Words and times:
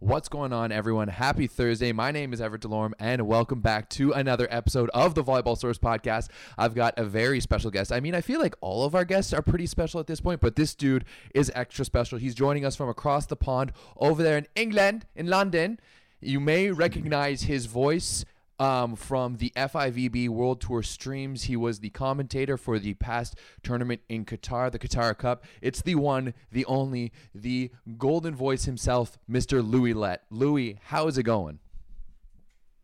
What's 0.00 0.28
going 0.28 0.52
on, 0.52 0.72
everyone? 0.72 1.08
Happy 1.08 1.46
Thursday. 1.46 1.92
My 1.92 2.10
name 2.10 2.32
is 2.32 2.40
Everett 2.40 2.62
Delorme, 2.62 2.92
and 2.98 3.26
welcome 3.26 3.60
back 3.60 3.88
to 3.90 4.12
another 4.12 4.46
episode 4.50 4.90
of 4.92 5.14
the 5.14 5.22
Volleyball 5.22 5.56
Source 5.56 5.78
podcast. 5.78 6.28
I've 6.58 6.74
got 6.74 6.98
a 6.98 7.04
very 7.04 7.40
special 7.40 7.70
guest. 7.70 7.92
I 7.92 8.00
mean, 8.00 8.14
I 8.14 8.20
feel 8.20 8.40
like 8.40 8.54
all 8.60 8.84
of 8.84 8.94
our 8.94 9.04
guests 9.04 9.32
are 9.32 9.40
pretty 9.40 9.66
special 9.66 10.00
at 10.00 10.06
this 10.06 10.20
point, 10.20 10.40
but 10.40 10.56
this 10.56 10.74
dude 10.74 11.04
is 11.34 11.50
extra 11.54 11.84
special. 11.84 12.18
He's 12.18 12.34
joining 12.34 12.66
us 12.66 12.76
from 12.76 12.88
across 12.88 13.26
the 13.26 13.36
pond 13.36 13.72
over 13.96 14.22
there 14.22 14.36
in 14.36 14.46
England, 14.56 15.06
in 15.14 15.28
London. 15.28 15.78
You 16.20 16.40
may 16.40 16.70
recognize 16.70 17.42
his 17.42 17.66
voice 17.66 18.24
um, 18.58 18.96
from 18.96 19.36
the 19.36 19.52
FIVB 19.56 20.28
World 20.28 20.60
Tour 20.60 20.82
streams. 20.82 21.44
He 21.44 21.56
was 21.56 21.80
the 21.80 21.90
commentator 21.90 22.56
for 22.56 22.78
the 22.78 22.94
past 22.94 23.36
tournament 23.62 24.00
in 24.08 24.24
Qatar, 24.24 24.70
the 24.70 24.78
Qatar 24.78 25.16
Cup. 25.16 25.44
It's 25.60 25.82
the 25.82 25.94
one, 25.96 26.34
the 26.52 26.64
only, 26.66 27.12
the 27.34 27.70
golden 27.98 28.34
voice 28.34 28.64
himself, 28.64 29.18
Mr. 29.30 29.62
Lewie 29.62 29.94
Lett. 29.94 30.22
Lewie, 30.30 30.78
how's 30.84 31.18
it 31.18 31.24
going? 31.24 31.58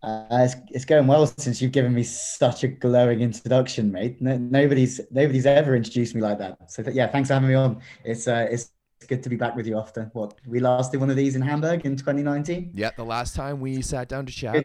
Uh, 0.03 0.25
it's, 0.31 0.57
it's 0.71 0.85
going 0.87 1.07
well 1.07 1.27
since 1.27 1.61
you've 1.61 1.73
given 1.73 1.93
me 1.93 2.03
such 2.03 2.65
a 2.65 2.69
glowing 2.69 3.21
introduction, 3.21 3.93
mate. 3.93 4.21
No, 4.21 4.39
nobody's 4.39 4.99
nobody's 5.11 5.45
ever 5.45 5.77
introduced 5.77 6.15
me 6.15 6.23
like 6.23 6.39
that. 6.39 6.71
So 6.71 6.83
th- 6.83 6.97
yeah, 6.97 7.07
thanks 7.07 7.29
for 7.29 7.35
having 7.35 7.51
me 7.51 7.55
on. 7.55 7.83
It's 8.03 8.27
uh, 8.27 8.47
it's 8.51 8.71
good 9.07 9.23
to 9.23 9.29
be 9.29 9.37
back 9.37 9.55
with 9.57 9.67
you 9.67 9.79
after 9.79 10.09
what 10.15 10.39
we 10.47 10.59
last 10.59 10.93
did 10.93 11.01
one 11.01 11.11
of 11.11 11.17
these 11.17 11.37
in 11.37 11.43
Hamburg 11.43 11.85
in 11.85 11.97
2019. 11.97 12.71
Yeah, 12.73 12.93
the 12.97 13.05
last 13.05 13.37
time 13.37 13.61
we 13.61 13.83
sat 13.83 14.09
down 14.09 14.25
to 14.25 14.33
chat 14.33 14.65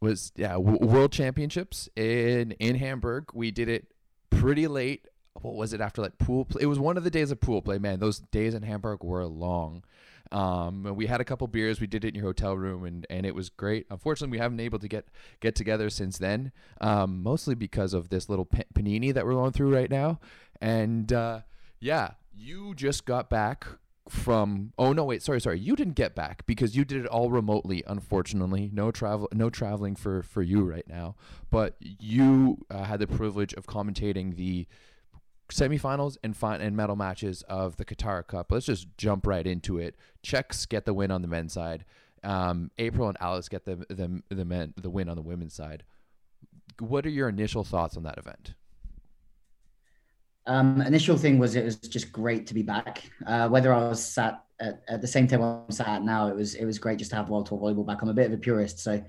was 0.00 0.32
yeah 0.36 0.52
w- 0.52 0.78
World 0.80 1.12
Championships 1.12 1.88
in 1.96 2.52
in 2.52 2.76
Hamburg. 2.76 3.30
We 3.34 3.50
did 3.50 3.68
it 3.68 3.92
pretty 4.30 4.66
late. 4.66 5.06
What 5.40 5.54
was 5.54 5.72
it 5.72 5.80
after 5.80 6.02
like 6.02 6.18
pool 6.18 6.44
play? 6.44 6.62
It 6.62 6.66
was 6.66 6.78
one 6.78 6.96
of 6.96 7.04
the 7.04 7.10
days 7.10 7.30
of 7.30 7.40
pool 7.40 7.62
play. 7.62 7.78
Man, 7.78 8.00
those 8.00 8.18
days 8.18 8.54
in 8.54 8.62
Hamburg 8.62 9.02
were 9.04 9.24
long. 9.26 9.84
Um, 10.32 10.84
we 10.94 11.06
had 11.06 11.20
a 11.20 11.24
couple 11.24 11.46
beers. 11.48 11.80
We 11.80 11.86
did 11.86 12.04
it 12.04 12.08
in 12.08 12.14
your 12.14 12.24
hotel 12.24 12.56
room, 12.56 12.84
and, 12.84 13.04
and 13.10 13.26
it 13.26 13.34
was 13.34 13.48
great. 13.48 13.86
Unfortunately, 13.90 14.30
we 14.30 14.38
haven't 14.38 14.58
been 14.58 14.66
able 14.66 14.78
to 14.78 14.88
get 14.88 15.08
get 15.40 15.54
together 15.54 15.90
since 15.90 16.18
then, 16.18 16.52
um, 16.80 17.22
mostly 17.22 17.54
because 17.54 17.94
of 17.94 18.10
this 18.10 18.28
little 18.28 18.46
panini 18.46 19.12
that 19.12 19.26
we're 19.26 19.32
going 19.32 19.52
through 19.52 19.74
right 19.74 19.90
now. 19.90 20.20
And 20.60 21.12
uh, 21.12 21.40
yeah, 21.80 22.12
you 22.32 22.74
just 22.74 23.06
got 23.06 23.28
back 23.28 23.66
from 24.10 24.72
oh 24.78 24.92
no 24.92 25.04
wait 25.04 25.22
sorry 25.22 25.40
sorry. 25.40 25.58
You 25.58 25.76
didn't 25.76 25.94
get 25.94 26.14
back 26.14 26.44
because 26.46 26.76
you 26.76 26.84
did 26.84 27.04
it 27.04 27.06
all 27.06 27.30
remotely 27.30 27.82
unfortunately. 27.86 28.70
No 28.72 28.90
travel 28.90 29.28
no 29.32 29.50
traveling 29.50 29.96
for 29.96 30.22
for 30.22 30.42
you 30.42 30.64
right 30.64 30.86
now. 30.88 31.16
But 31.50 31.76
you 31.80 32.58
uh, 32.70 32.84
had 32.84 33.00
the 33.00 33.06
privilege 33.06 33.54
of 33.54 33.66
commentating 33.66 34.36
the 34.36 34.66
semifinals 35.50 36.16
and 36.22 36.36
fin- 36.36 36.60
and 36.60 36.76
medal 36.76 36.96
matches 36.96 37.42
of 37.42 37.76
the 37.76 37.84
Qatar 37.84 38.26
Cup. 38.26 38.52
Let's 38.52 38.66
just 38.66 38.86
jump 38.96 39.26
right 39.26 39.46
into 39.46 39.78
it. 39.78 39.96
Czechs 40.22 40.66
get 40.66 40.84
the 40.84 40.94
win 40.94 41.10
on 41.10 41.22
the 41.22 41.28
men's 41.28 41.52
side. 41.52 41.84
Um, 42.22 42.70
April 42.78 43.08
and 43.08 43.16
Alice 43.20 43.48
get 43.48 43.64
the 43.64 43.76
the 43.88 44.22
the 44.28 44.44
men 44.44 44.74
the 44.76 44.90
win 44.90 45.08
on 45.08 45.16
the 45.16 45.22
women's 45.22 45.54
side. 45.54 45.84
What 46.78 47.06
are 47.06 47.10
your 47.10 47.28
initial 47.28 47.64
thoughts 47.64 47.96
on 47.96 48.02
that 48.04 48.18
event 48.18 48.54
um, 50.50 50.82
initial 50.82 51.16
thing 51.16 51.38
was 51.38 51.54
it 51.54 51.64
was 51.64 51.76
just 51.76 52.10
great 52.10 52.46
to 52.48 52.54
be 52.54 52.62
back. 52.62 53.08
Uh, 53.24 53.48
whether 53.48 53.72
I 53.72 53.88
was 53.88 54.04
sat 54.04 54.42
at, 54.58 54.82
at, 54.88 55.00
the 55.00 55.06
same 55.06 55.28
table 55.28 55.64
I'm 55.68 55.72
sat 55.72 55.86
at 55.86 56.02
now, 56.02 56.26
it 56.26 56.34
was 56.34 56.56
it 56.56 56.64
was 56.64 56.78
great 56.78 56.98
just 56.98 57.10
to 57.12 57.16
have 57.16 57.28
World 57.28 57.46
Tour 57.46 57.58
volleyball 57.58 57.86
back. 57.86 58.02
I'm 58.02 58.08
a 58.08 58.14
bit 58.14 58.26
of 58.26 58.32
a 58.32 58.36
purist, 58.36 58.80
so 58.80 59.00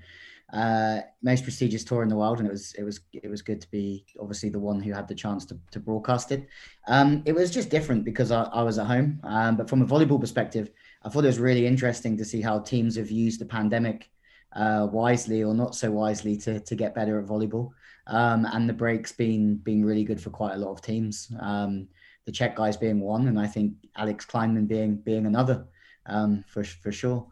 uh, 0.52 1.00
most 1.20 1.42
prestigious 1.42 1.82
tour 1.82 2.04
in 2.04 2.08
the 2.08 2.16
world, 2.16 2.38
and 2.38 2.46
it 2.46 2.50
was 2.52 2.74
it 2.74 2.84
was 2.84 3.00
it 3.12 3.28
was 3.28 3.42
good 3.42 3.60
to 3.60 3.68
be 3.72 4.06
obviously 4.20 4.50
the 4.50 4.60
one 4.60 4.80
who 4.80 4.92
had 4.92 5.08
the 5.08 5.16
chance 5.16 5.44
to, 5.46 5.58
to 5.72 5.80
broadcast 5.80 6.30
it. 6.30 6.46
Um, 6.86 7.24
it 7.26 7.32
was 7.32 7.50
just 7.50 7.70
different 7.70 8.04
because 8.04 8.30
I, 8.30 8.44
I 8.44 8.62
was 8.62 8.78
at 8.78 8.86
home, 8.86 9.18
um, 9.24 9.56
but 9.56 9.68
from 9.68 9.82
a 9.82 9.86
volleyball 9.86 10.20
perspective, 10.20 10.70
I 11.02 11.08
thought 11.08 11.24
it 11.24 11.34
was 11.34 11.40
really 11.40 11.66
interesting 11.66 12.16
to 12.18 12.24
see 12.24 12.40
how 12.40 12.60
teams 12.60 12.94
have 12.94 13.10
used 13.10 13.40
the 13.40 13.46
pandemic 13.46 14.10
uh, 14.54 14.86
wisely 14.92 15.42
or 15.42 15.54
not 15.54 15.74
so 15.74 15.90
wisely 15.90 16.36
to 16.36 16.60
to 16.60 16.76
get 16.76 16.94
better 16.94 17.18
at 17.18 17.26
volleyball 17.26 17.72
um, 18.06 18.46
and 18.52 18.68
the 18.68 18.72
breaks 18.72 19.12
being 19.12 19.56
being 19.56 19.84
really 19.84 20.04
good 20.04 20.20
for 20.20 20.30
quite 20.30 20.54
a 20.54 20.58
lot 20.58 20.72
of 20.72 20.82
teams. 20.82 21.30
Um, 21.40 21.88
the 22.24 22.32
Czech 22.32 22.56
guys 22.56 22.76
being 22.76 23.00
one, 23.00 23.28
and 23.28 23.38
I 23.38 23.46
think 23.46 23.74
Alix 23.96 24.24
Klineman 24.26 24.68
being 24.68 24.96
being 24.96 25.26
another 25.26 25.66
um, 26.06 26.44
for 26.46 26.64
for 26.64 26.92
sure. 26.92 27.26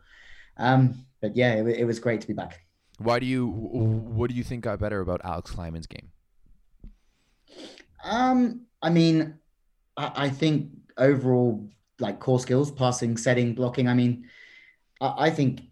Um, 0.57 1.07
but 1.21 1.37
yeah, 1.37 1.55
it, 1.55 1.67
it, 1.67 1.85
was 1.85 1.99
great 1.99 2.21
to 2.21 2.27
be 2.27 2.33
back. 2.33 2.61
Why 2.99 3.19
do 3.19 3.27
you? 3.27 3.47
What 3.47 4.31
do 4.31 4.37
you 4.37 4.45
think 4.45 4.65
got 4.65 4.79
better 4.79 5.01
about 5.01 5.21
Alix 5.25 5.53
Klineman's 5.53 5.87
game? 5.87 6.11
Um, 8.05 8.63
I 8.83 8.91
mean, 8.91 9.39
I, 9.97 10.13
I 10.15 10.29
think 10.29 10.71
overall, 10.99 11.69
like 11.99 12.21
core 12.21 12.41
skills, 12.41 12.71
passing, 12.71 13.17
setting, 13.17 13.55
blocking. 13.55 13.89
I 13.89 13.95
mean, 13.95 14.29
I, 15.01 15.27
I 15.27 15.31
think 15.31 15.63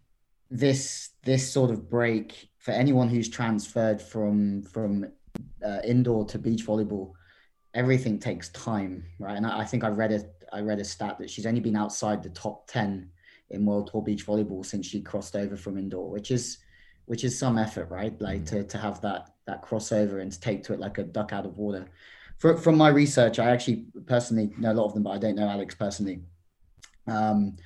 this 0.51 1.11
this 1.25 1.51
sort 1.53 1.71
of 1.71 1.91
break 1.91 2.49
for 2.69 2.73
anyone 2.73 3.09
who's 3.09 3.31
transferred 3.31 3.99
from 3.99 4.63
from 4.63 5.11
uh, 5.65 5.79
indoor 5.87 6.27
to 6.27 6.39
beach 6.39 6.67
volleyball, 6.67 7.13
everything 7.73 8.19
takes 8.19 8.51
time, 8.51 9.03
right? 9.19 9.39
And 9.39 9.47
I, 9.47 9.61
I 9.61 9.65
think 9.65 9.85
I 9.85 9.89
read 9.89 10.13
a 10.13 10.23
I 10.55 10.61
read 10.61 10.79
a 10.79 10.85
stat 10.85 11.17
that 11.19 11.31
she's 11.31 11.47
only 11.47 11.61
been 11.61 11.77
outside 11.77 12.23
the 12.23 12.29
top 12.29 12.67
ten 12.67 13.09
in 13.49 13.65
World 13.65 13.89
Tour 13.91 14.03
beach 14.03 14.27
volleyball 14.27 14.67
since 14.67 14.85
she 14.85 15.01
crossed 15.01 15.35
over 15.35 15.57
from 15.57 15.79
indoor, 15.79 16.11
which 16.11 16.31
is 16.31 16.59
which 17.07 17.25
is 17.25 17.39
some 17.39 17.57
effort, 17.57 17.89
right? 17.89 18.21
Like 18.21 18.45
to 18.47 18.65
to 18.65 18.77
have 18.77 19.01
that 19.01 19.31
that 19.47 19.63
crossover 19.63 20.21
and 20.21 20.31
to 20.31 20.39
take 20.39 20.63
to 20.65 20.75
it 20.75 20.79
like 20.79 20.99
a 20.99 21.05
duck 21.05 21.33
out 21.33 21.47
of 21.47 21.57
water. 21.57 21.87
For, 22.37 22.55
from 22.59 22.77
my 22.77 22.91
research, 22.91 23.39
I 23.39 23.49
actually 23.49 23.87
personally 24.05 24.53
know 24.59 24.73
a 24.73 24.75
lot 24.75 24.85
of 24.85 24.93
them, 24.93 25.05
but 25.05 25.13
I 25.13 25.19
don't 25.19 25.37
know 25.37 25.49
Alix 25.49 25.75
personally. 25.75 26.21
Um, 27.07 27.57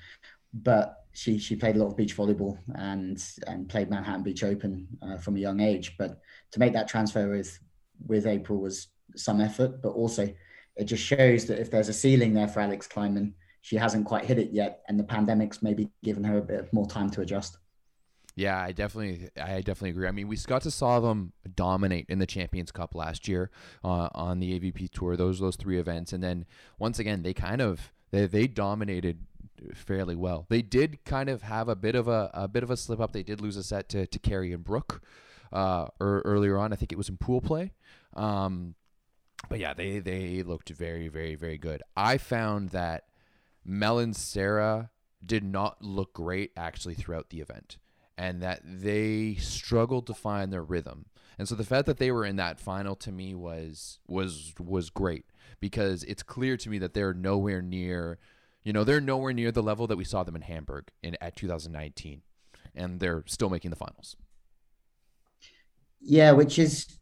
but 0.55 1.02
she 1.13 1.39
she 1.39 1.57
played 1.57 1.77
a 1.77 1.79
lot 1.79 1.89
of 1.89 1.97
beach 1.97 2.17
volleyball 2.17 2.59
and 2.75 3.23
and 3.47 3.69
played 3.69 3.91
Manhattan 3.91 4.23
Beach 4.23 4.45
Open 4.45 4.89
uh, 5.03 5.17
from 5.19 5.37
a 5.37 5.41
young 5.41 5.61
age. 5.61 5.97
But 5.99 6.21
to 6.53 6.59
make 6.61 6.73
that 6.73 6.89
transfer 6.89 7.29
with 7.29 7.59
with 8.07 8.27
April 8.27 8.61
was 8.61 8.89
some 9.15 9.41
effort, 9.41 9.83
but 9.83 9.91
also 9.91 10.33
it 10.77 10.85
just 10.85 11.05
shows 11.05 11.47
that 11.47 11.61
if 11.61 11.71
there's 11.71 11.89
a 11.89 11.93
ceiling 11.93 12.33
there 12.33 12.49
for 12.49 12.61
Alix 12.61 12.89
Klineman, 12.89 13.35
she 13.61 13.77
hasn't 13.77 14.07
quite 14.07 14.25
hit 14.25 14.39
it 14.39 14.51
yet, 14.53 14.83
and 14.89 14.99
the 14.99 15.05
pandemic's 15.05 15.63
maybe 15.63 15.91
given 16.03 16.25
her 16.25 16.39
a 16.39 16.43
bit 16.43 16.73
more 16.73 16.87
time 16.87 17.11
to 17.11 17.21
adjust. 17.21 17.59
Yeah, 18.35 18.59
I 18.59 18.73
definitely, 18.73 19.29
I 19.41 19.61
definitely 19.61 19.91
agree. 19.91 20.09
I 20.09 20.11
mean, 20.11 20.27
we 20.27 20.37
got 20.39 20.63
to 20.63 20.71
saw 20.71 21.01
them 21.01 21.33
dominate 21.55 22.07
in 22.09 22.19
the 22.19 22.27
Champions 22.27 22.73
Cup 22.73 22.95
last 22.95 23.29
year 23.29 23.51
uh, 23.85 24.09
on 24.15 24.41
the 24.41 24.59
AVP 24.59 24.91
Tour. 24.91 25.17
Those 25.17 25.39
those 25.39 25.57
three 25.57 25.79
events, 25.79 26.15
and 26.15 26.23
then 26.23 26.47
once 26.79 26.99
again, 26.99 27.23
they 27.23 27.35
kind 27.35 27.61
of 27.61 27.93
they 28.11 28.27
they 28.27 28.47
dominated 28.47 29.27
fairly 29.75 30.15
well. 30.17 30.47
They 30.49 30.63
did 30.63 31.05
kind 31.05 31.29
of 31.29 31.43
have 31.43 31.69
a 31.69 31.77
bit 31.77 31.95
of 31.95 32.09
a, 32.09 32.31
a 32.35 32.49
bit 32.49 32.63
of 32.63 32.71
a 32.71 32.77
slip 32.77 33.01
up. 33.01 33.13
They 33.13 33.23
did 33.23 33.41
lose 33.41 33.57
a 33.57 33.63
set 33.63 33.89
to, 33.91 34.07
to 34.07 34.19
Kerri 34.19 34.53
and 34.53 34.65
Brooke 34.65 35.03
uh, 35.53 35.89
er, 36.01 36.23
earlier 36.25 36.59
on. 36.59 36.73
I 36.73 36.77
think 36.77 36.93
it 36.93 36.99
was 36.99 37.09
in 37.09 37.17
pool 37.17 37.41
play. 37.41 37.73
Um, 38.15 38.75
but 39.49 39.59
yeah, 39.59 39.75
they, 39.75 39.99
they 39.99 40.43
looked 40.43 40.71
very, 40.71 41.09
very, 41.09 41.35
very 41.35 41.59
good. 41.59 41.83
I 41.97 42.19
found 42.19 42.71
that 42.71 43.05
Mel 43.65 43.99
and 43.99 44.15
Sarah 44.15 44.91
did 45.25 45.45
not 45.45 45.83
look 45.83 46.15
great 46.15 46.53
actually 46.57 46.95
throughout 46.95 47.31
the 47.31 47.41
event 47.41 47.79
and 48.19 48.43
that 48.43 48.61
they 48.65 49.35
struggled 49.37 50.07
to 50.07 50.15
find 50.15 50.53
their 50.53 50.63
rhythm. 50.63 51.07
And 51.39 51.49
so 51.49 51.55
the 51.55 51.65
fact 51.65 51.87
that 51.87 51.99
they 51.99 52.13
were 52.13 52.25
in 52.25 52.37
that 52.37 52.61
final 52.61 52.95
to 52.97 53.11
me 53.11 53.35
was 53.35 53.99
was 54.07 54.53
was 54.61 54.91
great 54.91 55.25
because 55.61 56.05
it's 56.05 56.23
clear 56.23 56.57
to 56.59 56.69
me 56.71 56.79
that 56.79 56.95
they're 56.95 57.15
nowhere 57.15 57.63
near 57.63 58.19
you 58.65 58.73
know, 58.73 58.85
they're 58.85 59.01
nowhere 59.01 59.33
near 59.33 59.53
the 59.53 59.63
level 59.63 59.87
that 59.87 59.97
we 59.97 60.05
saw 60.05 60.23
them 60.23 60.37
in 60.37 60.43
Hamburg 60.43 60.89
in 61.03 61.17
at 61.21 61.37
2019, 61.37 62.23
and 62.75 63.01
they're 63.01 63.25
still 63.27 63.51
making 63.51 63.71
the 63.71 63.77
finals. 63.77 64.17
Yeah, 66.01 66.33
which 66.33 66.59
is 66.59 66.99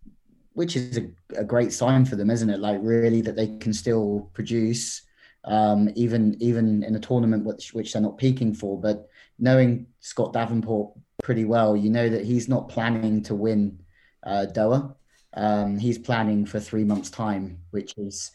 which 0.53 0.77
is 0.77 0.99
a, 0.99 1.09
a 1.37 1.45
great 1.45 1.73
sign 1.73 2.05
for 2.05 2.17
them, 2.17 2.31
isn't 2.31 2.51
it? 2.51 2.61
Like 2.61 2.79
really 2.83 3.21
that 3.23 3.37
they 3.37 3.57
can 3.59 3.73
still 3.73 4.31
produce, 4.33 5.03
um, 5.45 5.91
even 5.95 6.37
even 6.41 6.83
in 6.83 6.97
a 6.97 7.01
tournament 7.01 7.45
which 7.45 7.73
which 7.73 7.93
they're 7.93 8.03
not 8.03 8.19
peaking 8.19 8.55
for. 8.55 8.81
But 8.81 9.09
knowing 9.39 9.87
Scott 10.01 10.33
Davenport 10.33 10.93
pretty 11.23 11.45
well, 11.45 11.77
you 11.77 11.91
know 11.91 12.09
that 12.09 12.25
he's 12.25 12.49
not 12.49 12.69
planning 12.69 13.23
to 13.25 13.35
win 13.35 13.81
uh, 14.25 14.47
Doha. 14.51 14.95
Um, 15.35 15.79
he's 15.79 15.99
planning 15.99 16.45
for 16.45 16.59
three 16.59 16.85
months' 16.85 17.11
time, 17.11 17.59
which 17.71 17.95
is 17.97 18.33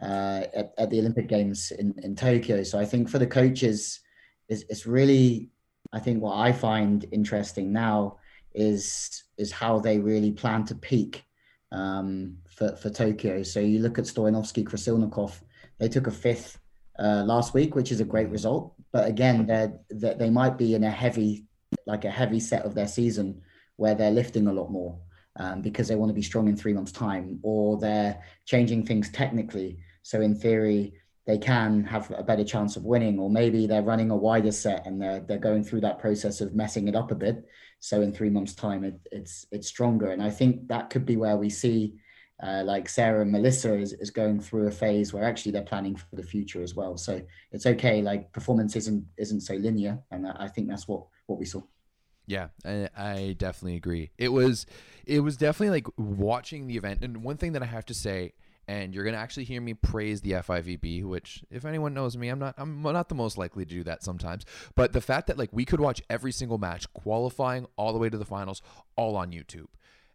uh, 0.00 0.44
at, 0.54 0.72
at 0.78 0.90
the 0.90 0.98
Olympic 0.98 1.28
Games 1.28 1.70
in, 1.72 1.94
in 2.02 2.14
Tokyo. 2.16 2.62
So 2.62 2.78
I 2.78 2.84
think 2.84 3.08
for 3.08 3.18
the 3.18 3.26
coaches, 3.26 4.00
it's, 4.48 4.64
it's 4.68 4.86
really, 4.86 5.50
I 5.92 5.98
think 5.98 6.22
what 6.22 6.36
I 6.36 6.52
find 6.52 7.04
interesting 7.12 7.72
now 7.72 8.18
is 8.54 9.24
is 9.38 9.50
how 9.50 9.78
they 9.78 9.98
really 9.98 10.30
plan 10.30 10.64
to 10.66 10.74
peak 10.74 11.24
um, 11.72 12.36
for, 12.48 12.76
for 12.76 12.90
Tokyo. 12.90 13.42
So 13.42 13.60
you 13.60 13.80
look 13.80 13.98
at 13.98 14.04
Stoyanovsky, 14.04 14.64
Krasilnikov, 14.64 15.40
they 15.78 15.88
took 15.88 16.06
a 16.06 16.10
fifth 16.10 16.58
uh, 16.98 17.24
last 17.26 17.54
week, 17.54 17.74
which 17.74 17.90
is 17.90 18.00
a 18.00 18.04
great 18.04 18.28
result. 18.28 18.74
But 18.92 19.08
again, 19.08 19.46
they're, 19.46 19.72
they're, 19.88 20.14
they 20.14 20.30
might 20.30 20.58
be 20.58 20.74
in 20.74 20.84
a 20.84 20.90
heavy, 20.90 21.46
like 21.86 22.04
a 22.04 22.10
heavy 22.10 22.40
set 22.40 22.64
of 22.64 22.74
their 22.74 22.86
season 22.86 23.40
where 23.76 23.94
they're 23.94 24.10
lifting 24.10 24.46
a 24.46 24.52
lot 24.52 24.70
more 24.70 24.98
um, 25.36 25.62
because 25.62 25.88
they 25.88 25.94
want 25.94 26.10
to 26.10 26.14
be 26.14 26.22
strong 26.22 26.48
in 26.48 26.56
three 26.56 26.72
months' 26.72 26.92
time, 26.92 27.38
or 27.42 27.78
they're 27.78 28.22
changing 28.44 28.84
things 28.84 29.10
technically. 29.10 29.78
So 30.02 30.20
in 30.20 30.34
theory, 30.34 30.94
they 31.26 31.38
can 31.38 31.84
have 31.84 32.10
a 32.10 32.22
better 32.22 32.44
chance 32.44 32.76
of 32.76 32.84
winning, 32.84 33.18
or 33.18 33.30
maybe 33.30 33.66
they're 33.66 33.82
running 33.82 34.10
a 34.10 34.16
wider 34.16 34.52
set 34.52 34.86
and 34.86 35.00
they're 35.00 35.20
they're 35.20 35.38
going 35.38 35.64
through 35.64 35.80
that 35.82 35.98
process 35.98 36.40
of 36.40 36.54
messing 36.54 36.88
it 36.88 36.96
up 36.96 37.10
a 37.10 37.14
bit. 37.14 37.46
So 37.78 38.02
in 38.02 38.12
three 38.12 38.30
months' 38.30 38.54
time, 38.54 38.84
it, 38.84 39.00
it's 39.10 39.46
it's 39.50 39.68
stronger, 39.68 40.10
and 40.10 40.22
I 40.22 40.30
think 40.30 40.68
that 40.68 40.90
could 40.90 41.06
be 41.06 41.16
where 41.16 41.36
we 41.36 41.50
see. 41.50 41.94
Uh, 42.42 42.64
like 42.64 42.88
Sarah 42.88 43.22
and 43.22 43.30
Melissa 43.30 43.72
is, 43.78 43.92
is 43.92 44.10
going 44.10 44.40
through 44.40 44.66
a 44.66 44.70
phase 44.72 45.12
where 45.12 45.22
actually 45.22 45.52
they're 45.52 45.62
planning 45.62 45.94
for 45.94 46.06
the 46.12 46.24
future 46.24 46.60
as 46.60 46.74
well. 46.74 46.96
So 46.96 47.22
it's 47.52 47.66
okay. 47.66 48.02
Like 48.02 48.32
performance 48.32 48.74
isn't 48.74 49.04
isn't 49.16 49.42
so 49.42 49.54
linear, 49.54 50.00
and 50.10 50.26
I 50.26 50.48
think 50.48 50.68
that's 50.68 50.88
what 50.88 51.06
what 51.26 51.38
we 51.38 51.44
saw. 51.44 51.62
Yeah, 52.26 52.48
I, 52.64 52.88
I 52.96 53.36
definitely 53.38 53.76
agree. 53.76 54.10
It 54.18 54.30
was 54.30 54.66
it 55.06 55.20
was 55.20 55.36
definitely 55.36 55.70
like 55.70 55.86
watching 55.96 56.66
the 56.66 56.76
event. 56.76 57.02
And 57.02 57.22
one 57.22 57.36
thing 57.36 57.52
that 57.52 57.62
I 57.62 57.66
have 57.66 57.86
to 57.86 57.94
say 57.94 58.32
and 58.68 58.94
you're 58.94 59.04
gonna 59.04 59.16
actually 59.16 59.44
hear 59.44 59.60
me 59.60 59.74
praise 59.74 60.20
the 60.20 60.32
FIVB, 60.32 61.04
which 61.04 61.44
if 61.50 61.64
anyone 61.64 61.94
knows 61.94 62.16
me, 62.16 62.28
I'm 62.28 62.38
not 62.38 62.54
I'm 62.56 62.82
not 62.82 63.08
the 63.08 63.14
most 63.14 63.36
likely 63.36 63.64
to 63.64 63.70
do 63.70 63.82
that 63.84 64.02
sometimes. 64.02 64.44
But 64.74 64.92
the 64.92 65.00
fact 65.00 65.26
that 65.26 65.38
like 65.38 65.50
we 65.52 65.64
could 65.64 65.80
watch 65.80 66.00
every 66.08 66.32
single 66.32 66.58
match, 66.58 66.90
qualifying 66.92 67.66
all 67.76 67.92
the 67.92 67.98
way 67.98 68.08
to 68.08 68.18
the 68.18 68.24
finals, 68.24 68.62
all 68.96 69.16
on 69.16 69.32
YouTube, 69.32 69.66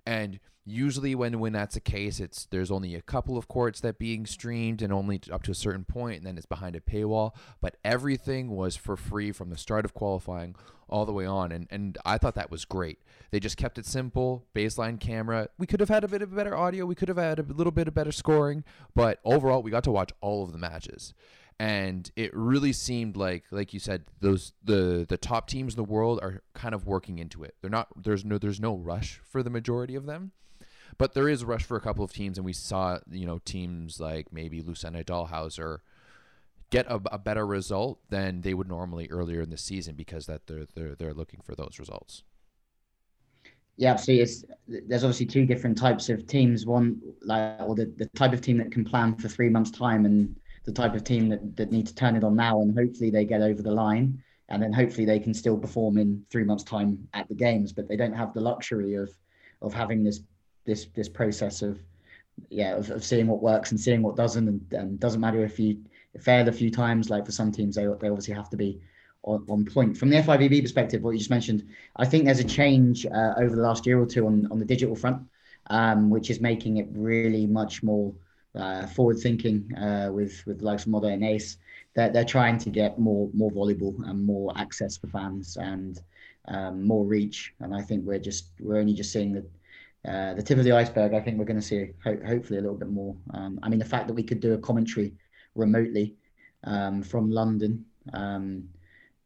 and 0.06 0.40
usually 0.68 1.16
when 1.16 1.40
when 1.40 1.54
that's 1.54 1.76
the 1.76 1.80
case 1.80 2.20
it's 2.20 2.46
there's 2.52 2.70
only 2.70 2.94
a 2.94 3.02
couple 3.02 3.38
of 3.38 3.48
courts 3.48 3.80
that 3.80 3.98
being 3.98 4.26
streamed 4.26 4.82
and 4.82 4.92
only 4.92 5.22
up 5.32 5.42
to 5.42 5.52
a 5.52 5.56
certain 5.56 5.86
point 5.86 6.18
and 6.18 6.26
then 6.26 6.38
it's 6.38 6.46
behind 6.46 6.76
a 6.76 6.82
paywall. 6.82 7.34
But 7.62 7.78
everything 7.86 8.50
was 8.50 8.76
for 8.76 8.98
free 8.98 9.32
from 9.32 9.50
the 9.50 9.58
start 9.58 9.86
of 9.86 9.94
qualifying 9.94 10.56
all 10.90 11.06
the 11.06 11.14
way 11.14 11.26
on 11.26 11.54
and 11.54 11.68
and 11.72 11.98
I 12.06 12.18
thought 12.18 12.36
that 12.36 12.52
was 12.52 12.66
great. 12.66 13.00
They 13.32 13.40
just 13.40 13.56
kept 13.56 13.78
it 13.78 13.86
simple 13.86 14.46
baseline 14.54 15.00
camera. 15.00 15.48
We 15.58 15.68
could 15.68 15.80
have 15.80 15.90
had 15.90 16.04
a 16.04 16.08
bit 16.10 16.22
of 16.22 16.36
better 16.36 16.56
audio 16.56 16.86
we 16.86 16.96
could 16.96 17.08
have 17.08 17.18
had 17.18 17.40
a 17.40 17.44
little 17.44 17.72
bit 17.72 17.88
of 17.88 17.94
better 17.94 18.12
scoring 18.12 18.66
but 18.94 19.20
overall 19.24 19.64
we 19.64 19.72
got 19.72 19.86
to 19.86 19.92
watch 19.92 20.12
all 20.20 20.44
of 20.44 20.52
the 20.52 20.58
matches. 20.58 21.14
And 21.60 22.12
it 22.16 22.36
really 22.36 22.74
seemed 22.74 23.16
like 23.16 23.46
like 23.52 23.74
you 23.74 23.80
said 23.80 24.04
those 24.20 24.52
the 24.62 25.06
the 25.08 25.18
top 25.18 25.48
teams 25.48 25.76
in 25.76 25.78
the 25.78 25.90
world 25.90 26.20
are 26.22 26.44
kind 26.54 26.76
of 26.76 26.86
working 26.86 27.20
into 27.20 27.46
it. 27.46 27.56
They're 27.62 27.72
not 27.72 27.88
there's 27.96 28.26
no 28.26 28.38
there's 28.38 28.60
no 28.60 28.76
rush 28.76 29.22
for 29.24 29.42
the 29.42 29.50
majority 29.50 29.96
of 29.96 30.06
them 30.06 30.34
but 30.98 31.14
there 31.14 31.30
is 31.30 31.42
a 31.42 31.46
rush 31.46 31.64
for 31.64 31.78
a 31.78 31.82
couple 31.82 32.04
of 32.04 32.14
teams 32.14 32.38
and 32.38 32.46
we 32.46 32.54
saw 32.54 33.00
you 33.10 33.26
know 33.26 33.40
teams 33.46 34.00
like 34.00 34.32
maybe 34.32 34.62
Lucena 34.62 35.04
Dalhausser 35.04 35.80
get 36.70 36.86
a, 36.88 37.00
a 37.12 37.18
better 37.18 37.46
result 37.46 38.00
than 38.10 38.42
they 38.42 38.54
would 38.54 38.68
normally 38.68 39.08
earlier 39.10 39.42
in 39.42 39.50
the 39.50 39.58
season 39.58 39.96
because 39.96 40.26
that 40.26 40.48
they're 40.48 40.66
they're, 40.76 40.96
they're 40.96 41.14
looking 41.14 41.42
for 41.42 41.56
those 41.56 41.78
results 41.80 42.24
yeah, 43.80 43.92
absolutely. 43.92 44.24
It's, 44.24 44.44
there's 44.88 45.04
obviously 45.04 45.28
two 45.28 45.46
different 45.46 45.78
types 45.78 46.10
of 46.10 46.26
teams. 46.26 46.66
One, 46.66 47.00
like, 47.22 47.62
or 47.62 47.76
the, 47.76 47.86
the 47.98 48.08
type 48.16 48.34
of 48.34 48.42
team 48.42 48.58
that 48.58 48.72
can 48.72 48.84
plan 48.84 49.14
for 49.18 49.28
three 49.28 49.50
months' 49.50 49.70
time, 49.70 50.08
and 50.08 50.36
the 50.68 50.74
type 50.74 50.94
of 50.94 51.04
team 51.04 51.30
that, 51.30 51.56
that 51.56 51.72
need 51.72 51.88
to 51.88 51.96
turn 51.96 52.16
it 52.16 52.24
on 52.26 52.36
now 52.36 52.62
and 52.62 52.78
hopefully 52.78 53.10
they 53.10 53.24
get 53.24 53.42
over 53.42 53.64
the 53.64 53.72
line 53.72 54.22
and 54.50 54.62
then 54.62 54.74
hopefully 54.74 55.06
they 55.06 55.18
can 55.18 55.34
still 55.34 55.58
perform 55.58 55.98
in 55.98 56.24
three 56.30 56.44
months 56.44 56.64
time 56.64 57.08
at 57.14 57.28
the 57.30 57.34
games 57.34 57.72
but 57.72 57.88
they 57.88 57.96
don't 57.96 58.14
have 58.14 58.34
the 58.34 58.42
luxury 58.42 58.94
of 58.94 59.10
of 59.62 59.74
having 59.74 60.04
this 60.04 60.20
this 60.68 60.86
this 60.94 61.10
process 61.10 61.64
of 61.64 61.80
yeah 62.50 62.76
of, 62.76 62.92
of 62.92 63.04
seeing 63.04 63.26
what 63.26 63.42
works 63.42 63.72
and 63.72 63.80
seeing 63.80 64.04
what 64.04 64.16
doesn't 64.16 64.48
and, 64.48 64.74
and 64.74 65.00
doesn't 65.00 65.22
matter 65.22 65.44
if 65.44 65.60
you 65.60 65.80
fail 66.22 66.48
a 66.48 66.52
few 66.52 66.70
times 66.70 67.10
like 67.10 67.26
for 67.26 67.32
some 67.32 67.52
teams 67.52 67.76
they, 67.76 67.86
they 67.86 68.10
obviously 68.10 68.34
have 68.34 68.50
to 68.50 68.58
be 68.58 68.80
on, 69.24 69.44
on 69.50 69.66
point 69.66 69.98
from 69.98 70.10
the 70.10 70.18
FIVB 70.18 70.62
perspective 70.62 71.02
what 71.02 71.12
you 71.12 71.18
just 71.18 71.32
mentioned 71.32 71.68
I 71.96 72.06
think 72.06 72.26
there's 72.26 72.40
a 72.40 72.44
change 72.44 73.08
uh, 73.08 73.34
over 73.38 73.56
the 73.56 73.62
last 73.62 73.88
year 73.88 74.00
or 74.00 74.06
two 74.06 74.28
on 74.28 74.48
on 74.52 74.60
the 74.60 74.66
digital 74.66 74.96
front 74.96 75.24
um, 75.70 76.10
which 76.10 76.30
is 76.30 76.40
making 76.40 76.78
it 76.78 76.88
really 76.92 77.48
much 77.48 77.82
more 77.82 78.14
uh, 78.56 78.88
forward 78.88 79.20
thinking 79.20 79.72
uh, 79.76 80.10
with 80.12 80.44
with 80.46 80.62
likes 80.62 80.84
of 80.84 80.90
Modo 80.90 81.08
and 81.08 81.24
Ace. 81.24 81.58
They're, 81.94 82.10
they're 82.10 82.26
trying 82.26 82.58
to 82.60 82.70
get 82.70 83.00
more 83.00 83.30
more 83.34 83.52
volleyball 83.52 83.96
and 84.10 84.26
more 84.26 84.52
access 84.58 84.98
for 84.98 85.08
fans 85.08 85.58
and 85.58 86.02
um, 86.48 86.86
more 86.86 87.06
reach. 87.06 87.54
And 87.60 87.76
I 87.76 87.82
think 87.82 88.06
we're 88.06 88.20
just 88.20 88.52
we're 88.60 88.78
only 88.78 88.94
just 88.94 89.12
seeing 89.12 89.34
the 89.34 89.46
uh, 90.08 90.34
the 90.34 90.42
tip 90.42 90.58
of 90.58 90.64
the 90.64 90.72
iceberg. 90.72 91.14
I 91.14 91.20
think 91.20 91.38
we're 91.38 91.46
going 91.46 91.60
to 91.60 91.66
see 91.66 91.92
ho- 92.04 92.20
hopefully 92.26 92.60
a 92.60 92.62
little 92.62 92.78
bit 92.78 92.90
more. 92.90 93.16
Um, 93.34 93.60
I 93.62 93.70
mean, 93.70 93.80
the 93.80 93.86
fact 93.86 94.08
that 94.08 94.14
we 94.14 94.24
could 94.24 94.40
do 94.40 94.54
a 94.54 94.58
commentary 94.58 95.14
remotely 95.56 96.16
um, 96.64 97.04
from 97.04 97.30
London. 97.30 97.86
Um, 98.14 98.70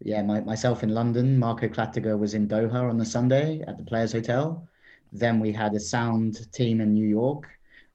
yeah, 0.04 0.22
my, 0.24 0.42
myself 0.42 0.84
in 0.84 0.90
London. 0.90 1.38
Marco 1.38 1.68
Klattiger 1.68 2.18
was 2.18 2.34
in 2.34 2.48
Doha 2.48 2.90
on 2.90 2.98
the 2.98 3.06
Sunday 3.06 3.62
at 3.68 3.78
the 3.78 3.84
Players 3.84 4.12
Hotel. 4.14 4.68
Then 5.12 5.40
we 5.40 5.52
had 5.52 5.74
a 5.74 5.80
sound 5.80 6.52
team 6.52 6.82
in 6.82 6.94
New 6.94 7.08
York. 7.08 7.48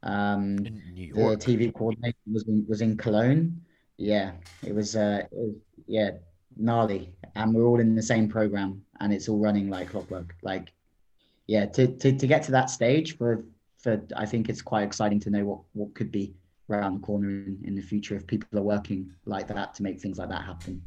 Um, 0.02 0.58
the 0.58 1.36
TV 1.40 1.74
coordinator 1.74 2.16
was 2.32 2.46
in, 2.46 2.64
was 2.68 2.80
in 2.82 2.96
Cologne. 2.96 3.60
Yeah, 3.96 4.32
it 4.64 4.74
was, 4.74 4.94
uh, 4.94 5.22
it 5.24 5.28
was, 5.32 5.54
yeah, 5.86 6.10
gnarly. 6.56 7.12
And 7.34 7.54
we're 7.54 7.64
all 7.64 7.80
in 7.80 7.96
the 7.96 8.02
same 8.02 8.28
program 8.28 8.82
and 9.00 9.12
it's 9.12 9.28
all 9.28 9.38
running 9.38 9.68
like 9.70 9.90
clockwork. 9.90 10.36
Like, 10.42 10.72
yeah, 11.46 11.66
to, 11.66 11.86
to, 11.86 12.16
to 12.16 12.26
get 12.26 12.42
to 12.44 12.52
that 12.52 12.70
stage 12.70 13.16
for, 13.16 13.44
for, 13.78 14.02
I 14.16 14.26
think 14.26 14.48
it's 14.48 14.62
quite 14.62 14.82
exciting 14.82 15.20
to 15.20 15.30
know 15.30 15.44
what, 15.44 15.60
what 15.72 15.94
could 15.94 16.10
be 16.10 16.34
around 16.68 16.94
the 16.94 17.06
corner 17.06 17.28
in, 17.28 17.58
in 17.64 17.74
the 17.74 17.82
future 17.82 18.16
if 18.16 18.26
people 18.26 18.58
are 18.58 18.62
working 18.62 19.12
like 19.24 19.48
that 19.48 19.74
to 19.74 19.82
make 19.82 20.00
things 20.00 20.18
like 20.18 20.28
that 20.30 20.42
happen. 20.44 20.82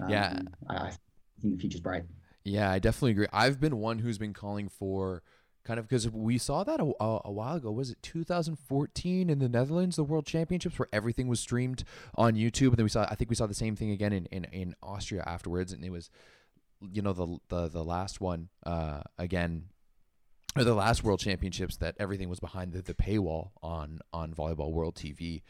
Um, 0.00 0.10
yeah. 0.10 0.40
I, 0.68 0.74
I 0.74 0.92
think 1.40 1.54
the 1.54 1.60
future's 1.60 1.80
bright. 1.80 2.04
Yeah, 2.44 2.70
I 2.70 2.78
definitely 2.78 3.12
agree. 3.12 3.26
I've 3.32 3.60
been 3.60 3.76
one 3.78 3.98
who's 3.98 4.18
been 4.18 4.32
calling 4.32 4.68
for 4.68 5.22
kind 5.64 5.78
of 5.78 5.86
because 5.86 6.08
we 6.08 6.38
saw 6.38 6.64
that 6.64 6.80
a, 6.80 6.92
a, 7.00 7.20
a, 7.26 7.32
while 7.32 7.56
ago. 7.56 7.70
Was 7.70 7.90
it 7.90 8.02
2014 8.02 9.30
in 9.30 9.38
the 9.38 9.48
Netherlands, 9.48 9.96
the 9.96 10.04
World 10.04 10.26
Championships, 10.26 10.78
where 10.78 10.88
everything 10.92 11.28
was 11.28 11.40
streamed 11.40 11.84
on 12.14 12.34
YouTube, 12.34 12.68
and 12.68 12.76
then 12.76 12.84
we 12.84 12.90
saw. 12.90 13.06
I 13.10 13.14
think 13.14 13.30
we 13.30 13.36
saw 13.36 13.46
the 13.46 13.54
same 13.54 13.76
thing 13.76 13.90
again 13.90 14.12
in 14.12 14.26
in, 14.26 14.44
in 14.44 14.74
Austria 14.82 15.22
afterwards, 15.26 15.72
and 15.72 15.84
it 15.84 15.90
was, 15.90 16.10
you 16.92 17.02
know, 17.02 17.12
the 17.12 17.38
the 17.48 17.68
the 17.68 17.84
last 17.84 18.20
one 18.20 18.48
uh, 18.64 19.02
again. 19.18 19.66
Or 20.56 20.64
the 20.64 20.74
last 20.74 21.04
World 21.04 21.20
Championships 21.20 21.76
that 21.76 21.94
everything 22.00 22.28
was 22.28 22.40
behind 22.40 22.72
the, 22.72 22.82
the 22.82 22.94
paywall 22.94 23.50
on 23.62 24.00
on 24.12 24.34
Volleyball 24.34 24.72
World 24.72 24.96
TV, 24.96 25.42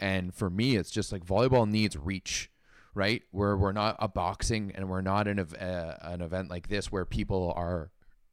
and 0.00 0.34
for 0.34 0.48
me, 0.48 0.76
it's 0.76 0.90
just 0.90 1.12
like 1.12 1.24
volleyball 1.24 1.68
needs 1.68 1.96
reach 1.96 2.50
right? 2.94 3.24
Where 3.30 3.58
we're 3.58 3.72
not 3.72 3.96
a 3.98 4.08
boxing 4.08 4.72
and 4.74 4.88
we're 4.88 5.02
not 5.02 5.28
an, 5.28 5.38
uh, 5.38 5.98
an 6.00 6.22
event 6.22 6.48
like 6.48 6.68
this 6.68 6.90
where 6.90 7.04
people 7.04 7.52
are 7.54 7.90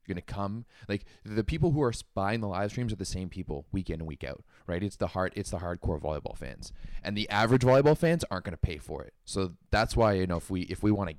going 0.08 0.16
to 0.16 0.22
come. 0.22 0.64
Like 0.88 1.04
the 1.26 1.44
people 1.44 1.72
who 1.72 1.82
are 1.82 1.92
buying 2.16 2.40
the 2.40 2.48
live 2.48 2.72
streams 2.72 2.94
are 2.94 2.96
the 2.96 3.04
same 3.04 3.28
people 3.28 3.66
week 3.74 3.90
in 3.90 4.00
and 4.00 4.08
week 4.08 4.24
out 4.24 4.42
right? 4.68 4.84
It's 4.84 4.96
the 4.96 5.08
hard 5.08 5.34
it's 5.36 5.52
the 5.52 5.58
hardcore 5.58 6.02
volleyball 6.02 6.38
fans. 6.38 6.72
And 7.04 7.18
the 7.18 7.30
average 7.30 7.64
volleyball 7.64 7.98
fans 7.98 8.24
aren't 8.30 8.46
going 8.46 8.54
to 8.54 8.58
pay 8.58 8.78
for 8.78 9.04
it. 9.04 9.14
So 9.26 9.54
that's 9.72 9.96
why 9.96 10.14
you 10.14 10.28
know 10.28 10.38
if 10.38 10.50
we 10.50 10.62
if 10.64 10.84
we 10.84 10.92
want 10.92 11.10
to 11.12 11.16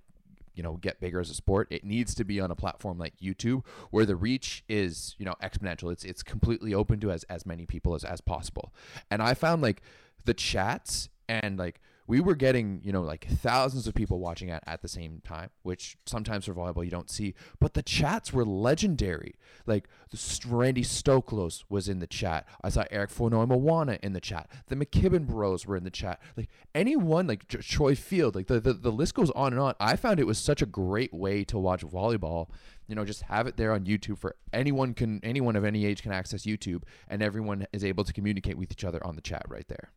you 0.55 0.63
know 0.63 0.77
get 0.77 1.01
bigger 1.01 1.21
as 1.21 1.31
a 1.31 1.35
sport 1.35 1.69
it 1.71 1.85
needs 1.85 2.15
to 2.15 2.25
be 2.25 2.41
on 2.41 2.51
a 2.51 2.57
platform 2.57 2.99
like 2.99 3.15
youtube 3.19 3.65
where 3.91 4.07
the 4.07 4.17
reach 4.17 4.65
is 4.69 5.15
you 5.19 5.25
know 5.25 5.35
exponential. 5.43 5.93
It's 5.93 6.05
it's 6.05 6.23
completely 6.23 6.75
open 6.75 7.01
to 7.01 7.11
as 7.11 7.25
as 7.25 7.47
many 7.47 7.67
people 7.67 7.95
as 7.95 8.05
as 8.05 8.21
possible. 8.21 8.73
And 9.11 9.23
i 9.23 9.35
found 9.35 9.63
like 9.63 9.83
the 10.25 10.35
chats 10.35 11.09
and 11.29 11.59
like 11.59 11.81
we 12.07 12.21
were 12.21 12.35
getting, 12.35 12.81
you 12.85 12.93
know, 12.93 13.03
like 13.03 13.27
thousands 13.27 13.87
of 13.87 13.95
people 13.95 14.19
watching 14.19 14.51
at 14.51 14.63
at 14.67 14.83
the 14.83 14.89
same 14.89 15.23
time, 15.25 15.51
which 15.63 15.97
sometimes 16.05 16.45
for 16.45 16.55
volleyball 16.55 16.85
you 16.85 16.91
don't 16.91 17.11
see. 17.11 17.35
But 17.61 17.75
the 17.75 17.83
chats 17.83 18.33
were 18.33 18.45
legendary. 18.45 19.37
Like 19.67 19.89
the 20.11 20.39
Randy 20.47 20.83
Stoklos 20.83 21.65
was 21.69 21.89
in 21.89 22.01
the 22.01 22.07
chat. 22.07 22.47
I 22.63 22.69
saw 22.69 22.85
Eric 22.91 23.11
Fonoimoana 23.11 23.99
in 24.01 24.13
the 24.13 24.21
chat. 24.21 24.51
The 24.67 24.77
McKibbin 24.77 25.27
Bros 25.27 25.67
were 25.67 25.77
in 25.77 25.85
the 25.85 25.91
chat. 25.91 26.21
Like 26.37 26.49
anyone, 26.75 27.27
like 27.27 27.49
Troy 27.49 27.95
Field, 27.95 28.35
like 28.35 28.49
the, 28.49 28.61
the 28.61 28.75
the 28.75 28.93
list 28.93 29.15
goes 29.15 29.31
on 29.31 29.53
and 29.53 29.61
on. 29.61 29.75
I 29.81 29.97
found 29.97 30.21
it 30.21 30.27
was 30.27 30.39
such 30.39 30.61
a 30.61 30.67
great 30.67 31.15
way 31.15 31.45
to 31.45 31.59
watch 31.59 31.83
volleyball. 31.83 32.49
You 32.87 32.95
know, 32.95 33.07
just 33.07 33.23
have 33.23 33.47
it 33.47 33.57
there 33.57 33.73
on 33.73 33.87
YouTube 33.87 34.19
for 34.19 34.37
anyone 34.53 34.93
can 34.93 35.21
anyone 35.25 35.57
of 35.57 35.65
any 35.65 35.87
age 35.87 36.03
can 36.03 36.13
access 36.13 36.45
YouTube, 36.45 36.83
and 37.09 37.23
everyone 37.23 37.67
is 37.73 37.83
able 37.83 38.05
to 38.05 38.13
communicate 38.13 38.59
with 38.59 38.71
each 38.71 38.85
other 38.85 39.05
on 39.07 39.17
the 39.17 39.23
chat 39.23 39.45
right 39.49 39.67
there. 39.69 39.91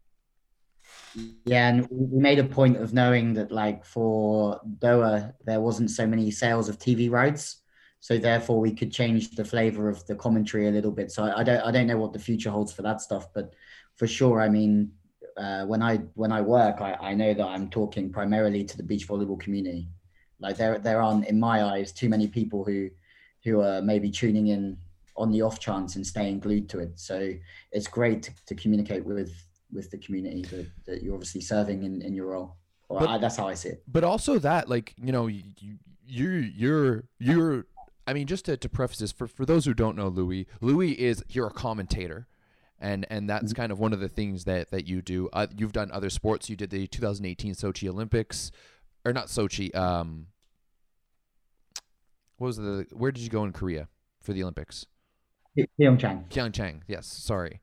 Yeah, 1.46 1.70
and 1.70 1.88
we 1.90 2.20
made 2.20 2.40
a 2.40 2.44
point 2.44 2.78
of 2.78 2.94
knowing 2.94 3.34
that, 3.34 3.52
like 3.52 3.86
for 3.86 4.62
Doha, 4.80 5.34
there 5.46 5.62
wasn't 5.62 5.90
so 5.90 6.06
many 6.06 6.30
sales 6.30 6.70
of 6.70 6.78
TV 6.78 7.10
rights, 7.10 7.62
so 8.00 8.18
therefore 8.18 8.60
we 8.60 8.74
could 8.74 8.92
change 8.92 9.32
the 9.32 9.46
flavor 9.46 9.90
of 9.90 10.06
the 10.06 10.16
commentary 10.16 10.68
a 10.68 10.72
little 10.72 10.92
bit. 10.92 11.12
So 11.12 11.24
I, 11.24 11.40
I 11.40 11.44
don't, 11.44 11.62
I 11.62 11.72
don't 11.72 11.88
know 11.88 11.98
what 11.98 12.14
the 12.14 12.20
future 12.20 12.52
holds 12.52 12.72
for 12.72 12.84
that 12.84 13.02
stuff, 13.02 13.34
but 13.34 13.54
for 13.96 14.06
sure, 14.08 14.42
I 14.42 14.50
mean, 14.50 14.92
uh, 15.38 15.66
when 15.66 15.82
I 15.82 15.98
when 16.14 16.32
I 16.32 16.42
work, 16.42 16.82
I, 16.82 16.94
I 16.94 17.14
know 17.14 17.34
that 17.34 17.46
I'm 17.46 17.70
talking 17.70 18.12
primarily 18.12 18.64
to 18.64 18.78
the 18.78 18.84
beach 18.84 19.08
volleyball 19.08 19.40
community. 19.40 19.88
Like 20.40 20.58
there, 20.58 20.78
there 20.78 21.02
aren't, 21.02 21.28
in 21.28 21.40
my 21.40 21.64
eyes, 21.64 21.92
too 21.92 22.10
many 22.10 22.28
people 22.28 22.64
who 22.64 22.90
who 23.44 23.62
are 23.62 23.82
maybe 23.82 24.12
tuning 24.12 24.48
in 24.48 24.78
on 25.16 25.32
the 25.32 25.42
off 25.42 25.60
chance 25.60 25.96
and 25.96 26.06
staying 26.06 26.40
glued 26.40 26.70
to 26.70 26.80
it. 26.80 27.00
So 27.00 27.32
it's 27.72 27.88
great 27.88 28.22
to, 28.24 28.32
to 28.48 28.56
communicate 28.56 29.04
with 29.04 29.32
with 29.72 29.92
the 29.92 29.98
community 29.98 30.44
that, 30.44 30.68
that 30.86 31.04
you're 31.04 31.14
obviously 31.14 31.42
serving 31.42 31.84
in, 31.84 32.02
in 32.02 32.14
your 32.14 32.28
role. 32.28 32.58
Or 32.90 33.00
but, 33.00 33.10
I, 33.10 33.18
that's 33.18 33.36
how 33.36 33.48
I 33.48 33.54
see 33.54 33.70
it. 33.70 33.84
But 33.88 34.04
also 34.04 34.40
that, 34.40 34.70
like, 34.70 34.94
you 35.02 35.12
know, 35.12 35.28
you, 35.28 35.44
you 36.06 36.30
you're 36.56 37.04
you're 37.20 37.66
I 38.08 38.14
mean, 38.14 38.26
just 38.26 38.46
to, 38.46 38.56
to 38.56 38.70
preface 38.70 39.00
this 39.00 39.12
for 39.12 39.28
for 39.28 39.46
those 39.46 39.66
who 39.66 39.74
don't 39.74 39.98
know 39.98 40.10
Lewie, 40.10 40.48
Lewie 40.62 40.96
is 40.96 41.24
you're 41.28 41.48
a 41.48 41.52
commentator, 41.52 42.28
and 42.80 43.06
and 43.10 43.30
that's 43.30 43.48
mm-hmm. 43.48 43.62
kind 43.62 43.72
of 43.72 43.80
one 43.80 43.92
of 43.92 44.00
the 44.00 44.08
things 44.08 44.46
that 44.46 44.72
that 44.72 44.88
you 44.88 45.02
do. 45.02 45.30
Uh, 45.34 45.48
you've 45.56 45.74
done 45.74 45.92
other 45.92 46.10
sports. 46.10 46.50
You 46.50 46.56
did 46.56 46.70
the 46.70 46.88
2018 46.88 47.54
Sochi 47.54 47.90
Olympics, 47.90 48.52
or 49.06 49.12
not 49.12 49.28
Sochi. 49.28 49.76
Um, 49.76 50.28
what 52.38 52.48
was 52.48 52.58
the? 52.58 52.88
Where 52.94 53.12
did 53.12 53.24
you 53.24 53.30
go 53.30 53.44
in 53.44 53.52
Korea 53.52 53.90
for 54.22 54.32
the 54.32 54.42
Olympics? 54.42 54.86
Pyeongchang. 55.80 56.30
Pyeongchang. 56.30 56.82
Yes, 56.88 57.08
sorry. 57.08 57.60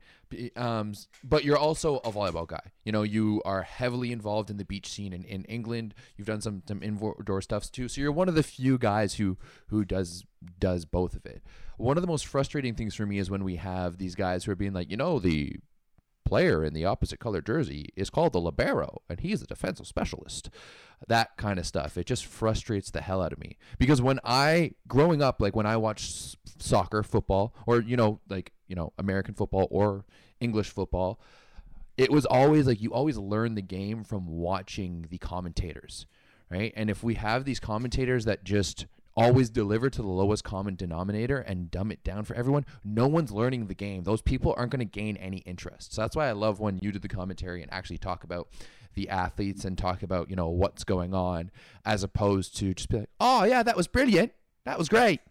Um, 0.55 0.93
but 1.23 1.43
you're 1.43 1.57
also 1.57 1.97
a 1.97 2.11
volleyball 2.11 2.47
guy. 2.47 2.71
You 2.83 2.91
know, 2.91 3.03
you 3.03 3.41
are 3.45 3.63
heavily 3.63 4.11
involved 4.11 4.49
in 4.49 4.57
the 4.57 4.65
beach 4.65 4.87
scene 4.87 5.13
in, 5.13 5.23
in 5.23 5.43
England. 5.45 5.93
You've 6.17 6.27
done 6.27 6.41
some 6.41 6.63
some 6.67 6.81
indoor 6.83 7.41
stuffs 7.41 7.69
too. 7.69 7.87
So 7.87 8.01
you're 8.01 8.11
one 8.11 8.29
of 8.29 8.35
the 8.35 8.43
few 8.43 8.77
guys 8.77 9.15
who 9.15 9.37
who 9.67 9.85
does 9.85 10.25
does 10.59 10.85
both 10.85 11.15
of 11.15 11.25
it. 11.25 11.43
One 11.77 11.97
of 11.97 12.01
the 12.01 12.07
most 12.07 12.25
frustrating 12.25 12.75
things 12.75 12.95
for 12.95 13.05
me 13.05 13.17
is 13.17 13.29
when 13.29 13.43
we 13.43 13.57
have 13.57 13.97
these 13.97 14.15
guys 14.15 14.45
who 14.45 14.51
are 14.51 14.55
being 14.55 14.73
like, 14.73 14.89
you 14.89 14.97
know, 14.97 15.19
the 15.19 15.57
player 16.25 16.63
in 16.65 16.73
the 16.73 16.83
opposite 16.83 17.19
color 17.19 17.39
jersey 17.39 17.89
is 17.95 18.09
called 18.09 18.33
the 18.33 18.41
libero 18.41 19.01
and 19.07 19.19
he's 19.19 19.43
a 19.43 19.45
defensive 19.45 19.85
specialist 19.85 20.49
that 21.07 21.37
kind 21.37 21.59
of 21.59 21.67
stuff 21.67 21.97
it 21.97 22.07
just 22.07 22.25
frustrates 22.25 22.89
the 22.89 23.01
hell 23.01 23.21
out 23.21 23.31
of 23.31 23.37
me 23.37 23.57
because 23.77 24.01
when 24.01 24.19
i 24.23 24.71
growing 24.87 25.21
up 25.21 25.39
like 25.39 25.55
when 25.55 25.67
i 25.67 25.77
watched 25.77 26.35
soccer 26.59 27.03
football 27.03 27.53
or 27.67 27.79
you 27.79 27.95
know 27.95 28.19
like 28.27 28.51
you 28.67 28.75
know 28.75 28.91
american 28.97 29.35
football 29.35 29.67
or 29.69 30.03
english 30.39 30.69
football 30.69 31.19
it 31.97 32.11
was 32.11 32.25
always 32.25 32.67
like 32.67 32.81
you 32.81 32.93
always 32.93 33.17
learn 33.17 33.55
the 33.55 33.61
game 33.61 34.03
from 34.03 34.27
watching 34.27 35.05
the 35.09 35.17
commentators 35.17 36.05
right 36.49 36.73
and 36.75 36.89
if 36.89 37.03
we 37.03 37.15
have 37.15 37.45
these 37.45 37.59
commentators 37.59 38.25
that 38.25 38.43
just 38.43 38.85
always 39.17 39.49
deliver 39.49 39.89
to 39.89 40.01
the 40.01 40.07
lowest 40.07 40.43
common 40.43 40.75
denominator 40.75 41.39
and 41.39 41.71
dumb 41.71 41.91
it 41.91 42.03
down 42.03 42.23
for 42.23 42.35
everyone, 42.35 42.65
no 42.83 43.07
one's 43.07 43.31
learning 43.31 43.67
the 43.67 43.73
game. 43.73 44.03
Those 44.03 44.21
people 44.21 44.53
aren't 44.57 44.71
going 44.71 44.79
to 44.79 44.85
gain 44.85 45.15
any 45.17 45.37
interest. 45.37 45.93
So 45.93 46.01
that's 46.01 46.15
why 46.15 46.27
I 46.27 46.33
love 46.33 46.59
when 46.59 46.79
you 46.81 46.91
do 46.91 46.99
the 46.99 47.07
commentary 47.07 47.61
and 47.61 47.71
actually 47.71 47.97
talk 47.97 48.23
about 48.23 48.49
the 48.93 49.09
athletes 49.09 49.65
and 49.65 49.77
talk 49.77 50.03
about, 50.03 50.29
you 50.29 50.35
know, 50.35 50.49
what's 50.49 50.83
going 50.83 51.13
on 51.13 51.51
as 51.85 52.03
opposed 52.03 52.57
to 52.57 52.73
just 52.73 52.89
be 52.89 52.99
like, 52.99 53.09
"Oh, 53.19 53.43
yeah, 53.43 53.63
that 53.63 53.75
was 53.75 53.87
brilliant. 53.87 54.31
That 54.65 54.77
was 54.77 54.89
great." 54.89 55.21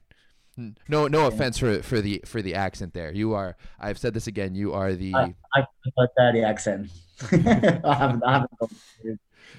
No, 0.88 1.08
no 1.08 1.26
offense 1.26 1.58
for 1.58 1.82
for 1.82 2.00
the 2.00 2.23
for 2.25 2.42
the 2.42 2.54
accent 2.54 2.94
there. 2.94 3.12
You 3.12 3.34
are. 3.34 3.56
I've 3.80 3.99
said 3.99 4.14
this 4.14 4.26
again. 4.26 4.54
You 4.54 4.73
are 4.73 4.92
the. 4.94 5.14
I, 5.14 5.34
I 5.54 5.66
got 5.96 6.11
the 6.16 6.42
accent. 6.42 6.90
I 7.32 7.94
haven't. 7.94 8.23
I 8.25 8.32
haven't 8.32 8.50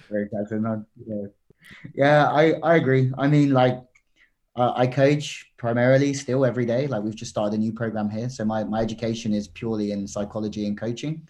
very 0.09 0.29
accent. 0.39 0.85
Yeah. 1.05 1.25
yeah, 1.93 2.27
I 2.29 2.53
I 2.63 2.75
agree. 2.75 3.11
I 3.17 3.27
mean, 3.27 3.51
like 3.51 3.79
uh, 4.55 4.73
I 4.75 4.87
coach 4.87 5.51
primarily 5.57 6.13
still 6.13 6.45
every 6.45 6.65
day. 6.65 6.87
Like 6.87 7.03
we've 7.03 7.15
just 7.15 7.31
started 7.31 7.55
a 7.55 7.59
new 7.59 7.73
program 7.73 8.09
here. 8.09 8.29
So 8.29 8.45
my, 8.45 8.63
my 8.63 8.79
education 8.79 9.33
is 9.33 9.47
purely 9.49 9.91
in 9.91 10.07
psychology 10.07 10.65
and 10.65 10.79
coaching. 10.79 11.27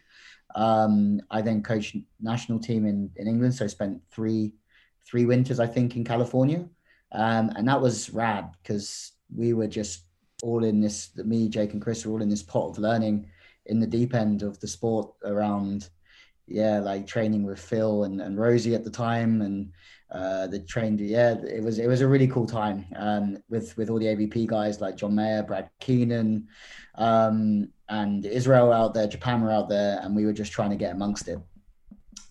Um, 0.56 1.22
I 1.32 1.42
then 1.42 1.64
coached 1.64 1.98
national 2.22 2.60
team 2.60 2.86
in, 2.86 3.10
in 3.16 3.28
England. 3.28 3.56
So 3.56 3.66
I 3.66 3.68
spent 3.68 4.02
three, 4.12 4.54
three 5.08 5.26
winters, 5.26 5.60
I 5.60 5.68
think, 5.68 5.96
in 5.96 6.04
California. 6.04 6.66
Um, 7.12 7.52
and 7.56 7.68
that 7.68 7.82
was 7.82 8.12
rad 8.12 8.52
because 8.62 9.12
we 9.34 9.54
were 9.54 9.68
just 9.68 10.04
all 10.44 10.64
in 10.64 10.82
this, 10.82 11.16
me, 11.18 11.48
Jake 11.48 11.74
and 11.74 11.82
Chris 11.82 12.06
were 12.06 12.12
all 12.12 12.22
in 12.22 12.30
this 12.30 12.44
pot 12.44 12.70
of 12.70 12.78
learning 12.78 13.28
in 13.68 13.80
the 13.80 13.88
deep 13.88 14.14
end 14.14 14.44
of 14.44 14.60
the 14.60 14.68
sport 14.68 15.12
around, 15.24 15.90
yeah, 16.48 16.80
like 16.80 17.08
training 17.08 17.44
with 17.44 17.60
Phil 17.60 18.04
and, 18.04 18.22
and 18.22 18.38
Rosie 18.38 18.76
at 18.76 18.84
the 18.84 18.92
time. 18.92 19.42
And, 19.42 19.72
uh, 20.12 20.48
the 20.48 20.60
trained 20.60 21.02
yeah 21.02 21.36
it 21.44 21.64
was 21.64 21.80
it 21.80 21.88
was 21.88 22.02
a 22.02 22.08
really 22.08 22.28
cool 22.28 22.46
time 22.46 22.86
um, 22.96 23.38
with 23.50 23.76
with 23.76 23.90
all 23.90 24.00
the 24.00 24.06
AVP 24.06 24.46
guys 24.46 24.80
like 24.80 24.96
John 24.96 25.16
Mayer, 25.16 25.44
Brad 25.44 25.70
Keenan, 25.80 26.48
um, 26.96 27.70
and 27.90 28.26
Israel 28.26 28.72
out 28.72 28.94
there, 28.94 29.08
Japan 29.08 29.42
were 29.42 29.52
out 29.52 29.68
there, 29.68 30.00
and 30.02 30.16
we 30.16 30.26
were 30.26 30.34
just 30.34 30.52
trying 30.52 30.70
to 30.70 30.76
get 30.76 30.94
amongst 30.94 31.28
it. 31.28 31.40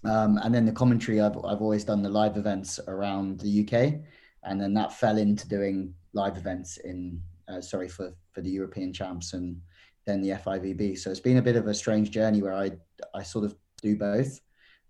Um, 0.05 0.39
and 0.43 0.55
then 0.55 0.65
the 0.65 0.73
commentary, 0.73 1.21
I've 1.21 1.37
I've 1.45 1.61
always 1.61 1.85
done 1.85 2.03
the 2.03 2.09
live 2.09 2.37
events 2.37 2.79
around 2.87 3.41
the 3.41 3.63
UK, 3.63 4.01
and 4.45 4.61
then 4.61 4.73
that 4.75 4.93
fell 4.93 5.19
into 5.19 5.49
doing 5.49 5.95
live 6.15 6.37
events 6.37 6.79
in 6.79 7.21
uh, 7.49 7.61
sorry 7.61 7.89
for 7.89 8.15
for 8.33 8.41
the 8.41 8.51
European 8.51 8.93
champs 8.93 9.33
and 9.33 9.61
then 10.07 10.21
the 10.21 10.31
FIVB. 10.31 10.99
So 10.99 11.11
it's 11.11 11.21
been 11.21 11.39
a 11.39 11.43
bit 11.43 11.57
of 11.57 11.67
a 11.67 11.75
strange 11.75 12.11
journey 12.11 12.43
where 12.43 12.55
I 12.55 12.73
I 13.15 13.23
sort 13.23 13.45
of 13.45 13.57
do 13.83 13.97
both. 13.97 14.41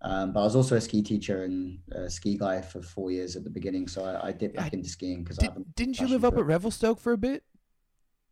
Um, 0.01 0.33
but 0.33 0.41
I 0.41 0.43
was 0.43 0.55
also 0.55 0.75
a 0.75 0.81
ski 0.81 1.01
teacher 1.01 1.45
and 1.45 1.79
a 1.91 2.09
ski 2.09 2.37
guy 2.37 2.61
for 2.61 2.81
four 2.81 3.11
years 3.11 3.35
at 3.35 3.43
the 3.43 3.49
beginning, 3.49 3.87
so 3.87 4.03
I, 4.03 4.27
I 4.27 4.31
dipped 4.33 4.55
back 4.55 4.73
into 4.73 4.87
skiing 4.87 5.23
because 5.23 5.37
did, 5.37 5.51
Didn't 5.75 5.99
you 5.99 6.07
live 6.07 6.23
up 6.23 6.37
at 6.37 6.45
Revelstoke 6.45 6.99
for 6.99 7.13
a 7.13 7.17
bit? 7.17 7.43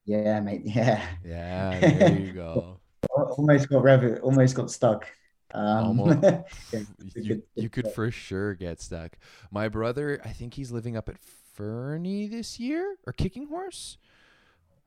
Yeah, 0.06 0.40
mate. 0.42 0.62
Yeah. 0.66 1.04
Yeah. 1.26 1.80
There 1.80 2.20
you 2.20 2.34
go. 2.34 2.80
almost 3.38 3.70
got 3.70 3.84
rev. 3.84 4.20
Almost 4.22 4.56
got 4.56 4.72
stuck. 4.72 5.08
Um, 5.54 6.00
almost, 6.00 6.24
yeah, 6.74 6.80
you, 7.16 7.44
you 7.56 7.70
could 7.70 7.92
for 7.92 8.10
sure 8.10 8.56
get 8.56 8.82
stuck. 8.82 9.18
My 9.52 9.70
brother, 9.70 10.20
I 10.26 10.30
think 10.30 10.56
he's 10.56 10.72
living 10.72 10.98
up 10.98 11.10
at 11.10 11.18
Fernie 11.54 12.28
this 12.28 12.60
year 12.60 12.98
or 13.06 13.14
Kicking 13.14 13.48
Horse. 13.48 13.98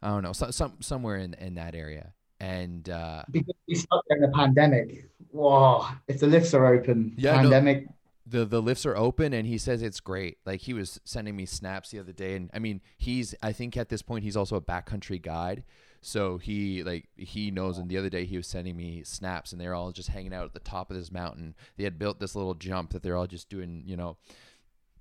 I 0.02 0.08
don't 0.08 0.22
know, 0.22 0.32
some, 0.32 0.52
some 0.52 0.76
somewhere 0.80 1.16
in 1.16 1.34
in 1.34 1.54
that 1.54 1.74
area. 1.74 2.12
And 2.38 2.88
uh, 2.90 3.22
because 3.30 3.54
we 3.66 3.74
stuck 3.74 4.04
in 4.10 4.20
the 4.20 4.28
pandemic, 4.28 5.08
whoa, 5.30 5.86
if 6.06 6.20
the 6.20 6.26
lifts 6.26 6.52
are 6.52 6.66
open, 6.66 7.14
yeah, 7.16 7.36
pandemic. 7.36 7.86
No, 7.86 7.92
the 8.26 8.44
the 8.44 8.60
lifts 8.60 8.84
are 8.84 8.96
open 8.96 9.32
and 9.32 9.46
he 9.46 9.56
says 9.56 9.82
it's 9.82 10.00
great. 10.00 10.38
Like 10.44 10.60
he 10.60 10.74
was 10.74 11.00
sending 11.04 11.36
me 11.36 11.46
snaps 11.46 11.90
the 11.90 11.98
other 11.98 12.12
day 12.12 12.36
and 12.36 12.50
I 12.52 12.58
mean, 12.58 12.82
he's 12.98 13.34
I 13.42 13.52
think 13.52 13.76
at 13.76 13.88
this 13.88 14.02
point 14.02 14.24
he's 14.24 14.36
also 14.36 14.56
a 14.56 14.60
backcountry 14.60 15.22
guide. 15.22 15.64
So 16.02 16.38
he 16.38 16.82
like 16.82 17.08
he 17.16 17.50
knows 17.50 17.78
and 17.78 17.88
the 17.88 17.96
other 17.96 18.10
day 18.10 18.24
he 18.24 18.36
was 18.36 18.46
sending 18.46 18.76
me 18.76 19.02
snaps 19.04 19.52
and 19.52 19.60
they're 19.60 19.74
all 19.74 19.92
just 19.92 20.08
hanging 20.08 20.34
out 20.34 20.44
at 20.44 20.52
the 20.52 20.60
top 20.60 20.90
of 20.90 20.96
this 20.96 21.10
mountain. 21.10 21.54
They 21.76 21.84
had 21.84 21.98
built 21.98 22.20
this 22.20 22.34
little 22.34 22.54
jump 22.54 22.92
that 22.92 23.02
they're 23.02 23.16
all 23.16 23.26
just 23.26 23.48
doing, 23.48 23.82
you 23.86 23.96
know, 23.96 24.16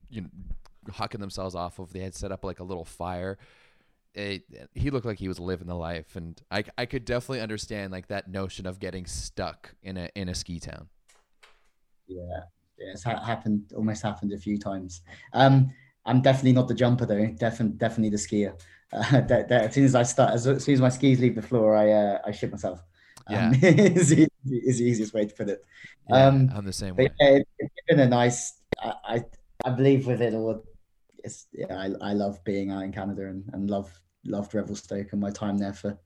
you 0.09 0.21
know, 0.21 0.29
hucking 0.93 1.19
themselves 1.19 1.55
off 1.55 1.79
of. 1.79 1.93
They 1.93 1.99
had 1.99 2.15
set 2.15 2.31
up 2.31 2.43
like 2.43 2.59
a 2.59 2.63
little 2.63 2.85
fire. 2.85 3.37
It, 4.13 4.43
he 4.73 4.91
looked 4.91 5.05
like 5.05 5.19
he 5.19 5.27
was 5.27 5.39
living 5.39 5.67
the 5.67 5.75
life 5.75 6.15
and 6.15 6.41
I, 6.49 6.63
I 6.77 6.85
could 6.85 7.03
definitely 7.03 7.41
understand 7.41 7.91
like 7.91 8.07
that 8.07 8.29
notion 8.29 8.65
of 8.65 8.79
getting 8.79 9.05
stuck 9.05 9.75
in 9.83 9.97
a 9.97 10.09
in 10.15 10.29
a 10.29 10.33
ski 10.33 10.57
town 10.57 10.87
yeah 12.07 12.43
yeah, 12.77 12.91
it's 12.91 13.03
ha- 13.03 13.23
happened 13.23 13.71
almost 13.75 14.03
happened 14.03 14.33
a 14.33 14.37
few 14.37 14.57
times. 14.57 15.01
Um, 15.33 15.71
I'm 16.05 16.21
definitely 16.21 16.53
not 16.53 16.67
the 16.67 16.73
jumper 16.73 17.05
though. 17.05 17.25
Definitely, 17.27 17.77
definitely 17.77 18.09
the 18.09 18.17
skier. 18.17 18.59
Uh, 18.91 19.21
that, 19.27 19.49
that, 19.49 19.65
as 19.65 19.73
soon 19.73 19.85
as 19.85 19.95
I 19.95 20.03
start, 20.03 20.33
as, 20.33 20.45
as, 20.47 20.63
soon 20.63 20.75
as 20.75 20.81
my 20.81 20.89
skis 20.89 21.19
leave 21.19 21.35
the 21.35 21.41
floor, 21.41 21.75
I 21.75 21.91
uh, 21.91 22.19
I 22.25 22.31
shit 22.31 22.51
myself. 22.51 22.83
Um, 23.27 23.35
yeah, 23.35 23.51
is, 23.69 24.09
the, 24.09 24.27
is 24.45 24.79
the 24.79 24.85
easiest 24.85 25.13
way 25.13 25.25
to 25.25 25.33
put 25.33 25.49
it. 25.49 25.63
Yeah, 26.09 26.27
um, 26.27 26.51
I'm 26.53 26.65
the 26.65 26.73
same 26.73 26.95
way. 26.95 27.09
Yeah, 27.19 27.39
it's 27.57 27.71
been 27.87 27.99
a 27.99 28.07
nice. 28.07 28.53
I, 28.81 28.93
I, 29.05 29.23
I 29.63 29.69
believe 29.71 30.05
with 30.05 30.21
it 30.21 30.33
all. 30.33 30.63
It's 31.25 31.47
yeah. 31.51 31.75
I, 31.75 32.09
I 32.09 32.13
love 32.13 32.43
being 32.43 32.71
out 32.71 32.83
in 32.83 32.91
Canada 32.91 33.23
and, 33.27 33.43
and 33.53 33.69
love 33.69 33.91
loved 34.25 34.53
Revelstoke 34.53 35.11
and 35.11 35.21
my 35.21 35.31
time 35.31 35.57
there 35.57 35.73
for 35.73 35.97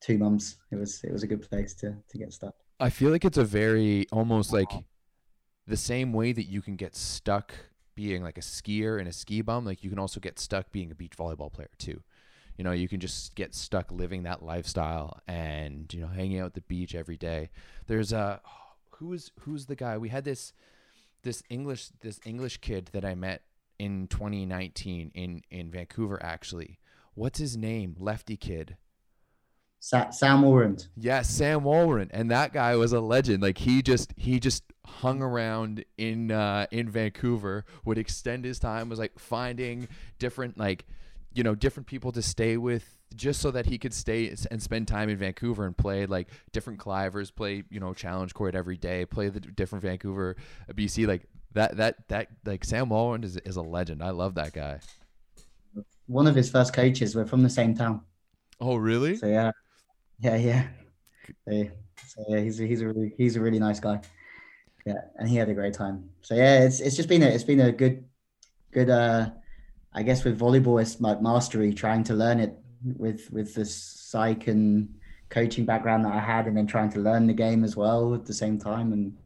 two 0.00 0.18
months. 0.18 0.56
It 0.70 0.76
was 0.76 1.02
it 1.04 1.12
was 1.12 1.22
a 1.22 1.26
good 1.26 1.48
place 1.48 1.74
to 1.74 1.94
to 2.08 2.18
get 2.18 2.32
stuck. 2.32 2.54
I 2.80 2.90
feel 2.90 3.10
like 3.10 3.24
it's 3.24 3.38
a 3.38 3.44
very 3.44 4.06
almost 4.10 4.52
like 4.52 4.70
the 5.66 5.76
same 5.76 6.12
way 6.12 6.32
that 6.32 6.44
you 6.44 6.60
can 6.60 6.76
get 6.76 6.96
stuck 6.96 7.54
being 7.94 8.22
like 8.22 8.38
a 8.38 8.42
skier 8.42 8.98
and 8.98 9.08
a 9.08 9.12
ski 9.12 9.42
bum, 9.42 9.64
like 9.64 9.84
you 9.84 9.90
can 9.90 9.98
also 9.98 10.18
get 10.18 10.38
stuck 10.38 10.72
being 10.72 10.90
a 10.90 10.94
beach 10.94 11.16
volleyball 11.16 11.52
player 11.52 11.70
too. 11.78 12.02
You 12.56 12.64
know, 12.64 12.72
you 12.72 12.88
can 12.88 13.00
just 13.00 13.34
get 13.34 13.54
stuck 13.54 13.90
living 13.92 14.24
that 14.24 14.42
lifestyle 14.42 15.20
and 15.26 15.92
you 15.92 16.00
know 16.00 16.08
hanging 16.08 16.40
out 16.40 16.46
at 16.46 16.54
the 16.54 16.60
beach 16.62 16.94
every 16.94 17.16
day. 17.16 17.50
There's 17.86 18.12
a 18.12 18.40
oh, 18.44 18.96
who's 18.96 19.30
who's 19.40 19.66
the 19.66 19.76
guy 19.76 19.98
we 19.98 20.08
had 20.08 20.24
this 20.24 20.52
this 21.22 21.42
English 21.48 21.88
this 22.00 22.20
English 22.24 22.58
kid 22.58 22.90
that 22.92 23.04
I 23.04 23.14
met 23.14 23.42
in 23.82 24.06
2019 24.06 25.10
in 25.12 25.42
in 25.50 25.70
Vancouver 25.70 26.22
actually. 26.22 26.78
What's 27.14 27.40
his 27.40 27.56
name? 27.56 27.96
Lefty 27.98 28.36
kid. 28.36 28.76
Sa- 29.80 30.10
Sam 30.10 30.42
Walrond. 30.42 30.86
Yes, 30.96 31.28
Sam 31.28 31.62
Walrond, 31.62 32.10
and 32.12 32.30
that 32.30 32.52
guy 32.52 32.76
was 32.76 32.92
a 32.92 33.00
legend. 33.00 33.42
Like 33.42 33.58
he 33.58 33.82
just 33.82 34.14
he 34.16 34.38
just 34.38 34.62
hung 34.86 35.20
around 35.20 35.84
in 35.98 36.30
uh, 36.30 36.66
in 36.70 36.88
Vancouver, 36.88 37.64
would 37.84 37.98
extend 37.98 38.44
his 38.44 38.60
time, 38.60 38.88
was 38.88 39.00
like 39.00 39.18
finding 39.18 39.88
different 40.20 40.56
like 40.56 40.86
you 41.34 41.42
know 41.42 41.56
different 41.56 41.88
people 41.88 42.12
to 42.12 42.22
stay 42.22 42.56
with 42.56 42.96
just 43.16 43.40
so 43.40 43.50
that 43.50 43.66
he 43.66 43.78
could 43.78 43.92
stay 43.92 44.32
and 44.50 44.62
spend 44.62 44.86
time 44.86 45.08
in 45.08 45.16
Vancouver 45.16 45.66
and 45.66 45.76
play 45.76 46.06
like 46.06 46.28
different 46.52 46.78
clivers, 46.78 47.34
play 47.34 47.64
you 47.68 47.80
know 47.80 47.92
challenge 47.92 48.32
court 48.32 48.54
every 48.54 48.76
day, 48.76 49.04
play 49.04 49.28
the 49.28 49.40
different 49.40 49.82
Vancouver 49.82 50.36
BC 50.72 51.08
like 51.08 51.26
that 51.54 51.76
that 51.76 52.08
that 52.08 52.28
like 52.44 52.64
Sam 52.64 52.88
Walrond 52.88 53.24
is 53.24 53.36
is 53.38 53.56
a 53.56 53.62
legend. 53.62 54.02
I 54.02 54.10
love 54.10 54.34
that 54.36 54.52
guy. 54.52 54.80
One 56.06 56.26
of 56.26 56.34
his 56.34 56.50
first 56.50 56.72
coaches 56.72 57.14
were 57.14 57.26
from 57.26 57.42
the 57.42 57.50
same 57.50 57.74
town. 57.74 58.02
Oh 58.60 58.76
really? 58.76 59.16
So 59.16 59.26
yeah, 59.26 59.50
yeah, 60.20 60.36
yeah. 60.36 60.66
So, 62.06 62.24
yeah, 62.28 62.40
he's 62.40 62.60
a, 62.60 62.64
he's 62.66 62.80
a 62.80 62.86
really 62.86 63.14
he's 63.16 63.36
a 63.36 63.40
really 63.40 63.58
nice 63.58 63.80
guy. 63.80 64.00
Yeah, 64.84 65.00
and 65.16 65.28
he 65.28 65.36
had 65.36 65.48
a 65.48 65.54
great 65.54 65.74
time. 65.74 66.10
So 66.22 66.34
yeah, 66.34 66.64
it's 66.64 66.80
it's 66.80 66.96
just 66.96 67.08
been 67.08 67.22
a 67.22 67.26
it's 67.26 67.44
been 67.44 67.60
a 67.60 67.72
good 67.72 68.04
good 68.72 68.90
uh 68.90 69.30
I 69.92 70.02
guess 70.02 70.24
with 70.24 70.38
volleyball 70.38 70.80
it's 70.80 71.00
like 71.00 71.22
mastery, 71.22 71.72
trying 71.72 72.04
to 72.04 72.14
learn 72.14 72.40
it 72.40 72.58
with 72.96 73.30
with 73.30 73.54
the 73.54 73.64
psych 73.64 74.48
and 74.48 74.94
coaching 75.28 75.64
background 75.64 76.04
that 76.04 76.12
I 76.12 76.20
had, 76.20 76.46
and 76.46 76.56
then 76.56 76.66
trying 76.66 76.90
to 76.90 77.00
learn 77.00 77.26
the 77.26 77.32
game 77.32 77.64
as 77.64 77.76
well 77.76 78.14
at 78.14 78.26
the 78.26 78.34
same 78.34 78.58
time, 78.58 78.92
and 78.92 79.16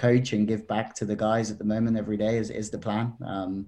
coach 0.00 0.32
and 0.32 0.48
give 0.48 0.66
back 0.66 0.94
to 0.94 1.04
the 1.04 1.16
guys 1.16 1.50
at 1.50 1.58
the 1.58 1.64
moment 1.64 1.96
every 1.96 2.16
day 2.16 2.38
is, 2.38 2.50
is 2.50 2.70
the 2.70 2.78
plan. 2.78 3.12
Um, 3.24 3.66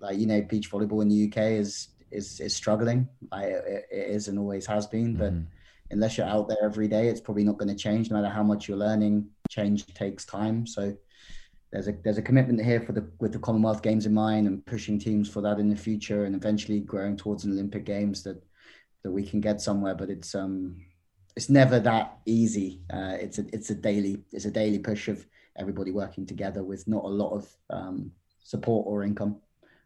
like 0.00 0.18
you 0.18 0.26
know, 0.26 0.42
beach 0.42 0.70
volleyball 0.70 1.02
in 1.02 1.08
the 1.08 1.28
UK 1.28 1.52
is 1.52 1.88
is 2.10 2.40
is 2.40 2.54
struggling. 2.54 3.08
Like 3.30 3.46
it, 3.46 3.86
it 3.90 4.10
is 4.10 4.28
and 4.28 4.38
always 4.38 4.66
has 4.66 4.86
been, 4.86 5.14
but. 5.16 5.32
Mm-hmm. 5.32 5.52
Unless 5.92 6.18
you're 6.18 6.26
out 6.26 6.48
there 6.48 6.64
every 6.64 6.88
day, 6.88 7.06
it's 7.06 7.20
probably 7.20 7.44
not 7.44 7.58
going 7.58 7.68
to 7.68 7.76
change. 7.76 8.10
No 8.10 8.16
matter 8.16 8.34
how 8.34 8.42
much 8.42 8.66
you're 8.66 8.76
learning, 8.76 9.28
change 9.48 9.86
takes 9.94 10.24
time. 10.24 10.66
So 10.66 10.96
there's 11.70 11.86
a 11.86 11.92
there's 12.02 12.18
a 12.18 12.22
commitment 12.22 12.60
here 12.64 12.80
for 12.80 12.90
the 12.90 13.08
with 13.20 13.32
the 13.32 13.38
Commonwealth 13.38 13.82
Games 13.82 14.06
in 14.06 14.12
mind 14.12 14.48
and 14.48 14.64
pushing 14.66 14.98
teams 14.98 15.28
for 15.28 15.40
that 15.42 15.60
in 15.60 15.68
the 15.68 15.76
future 15.76 16.24
and 16.24 16.34
eventually 16.34 16.80
growing 16.80 17.16
towards 17.16 17.44
an 17.44 17.52
Olympic 17.52 17.84
Games 17.84 18.24
that 18.24 18.42
that 19.04 19.12
we 19.12 19.22
can 19.22 19.40
get 19.40 19.60
somewhere. 19.60 19.94
But 19.94 20.10
it's 20.10 20.34
um 20.34 20.76
it's 21.36 21.50
never 21.50 21.78
that 21.80 22.18
easy. 22.24 22.80
Uh, 22.92 23.16
it's 23.20 23.38
a 23.38 23.44
it's 23.52 23.70
a 23.70 23.74
daily 23.74 24.24
it's 24.32 24.46
a 24.46 24.50
daily 24.50 24.78
push 24.78 25.08
of 25.08 25.26
everybody 25.58 25.90
working 25.90 26.26
together 26.26 26.62
with 26.62 26.86
not 26.86 27.04
a 27.04 27.08
lot 27.08 27.32
of 27.32 27.48
um, 27.70 28.12
support 28.42 28.86
or 28.86 29.02
income. 29.02 29.36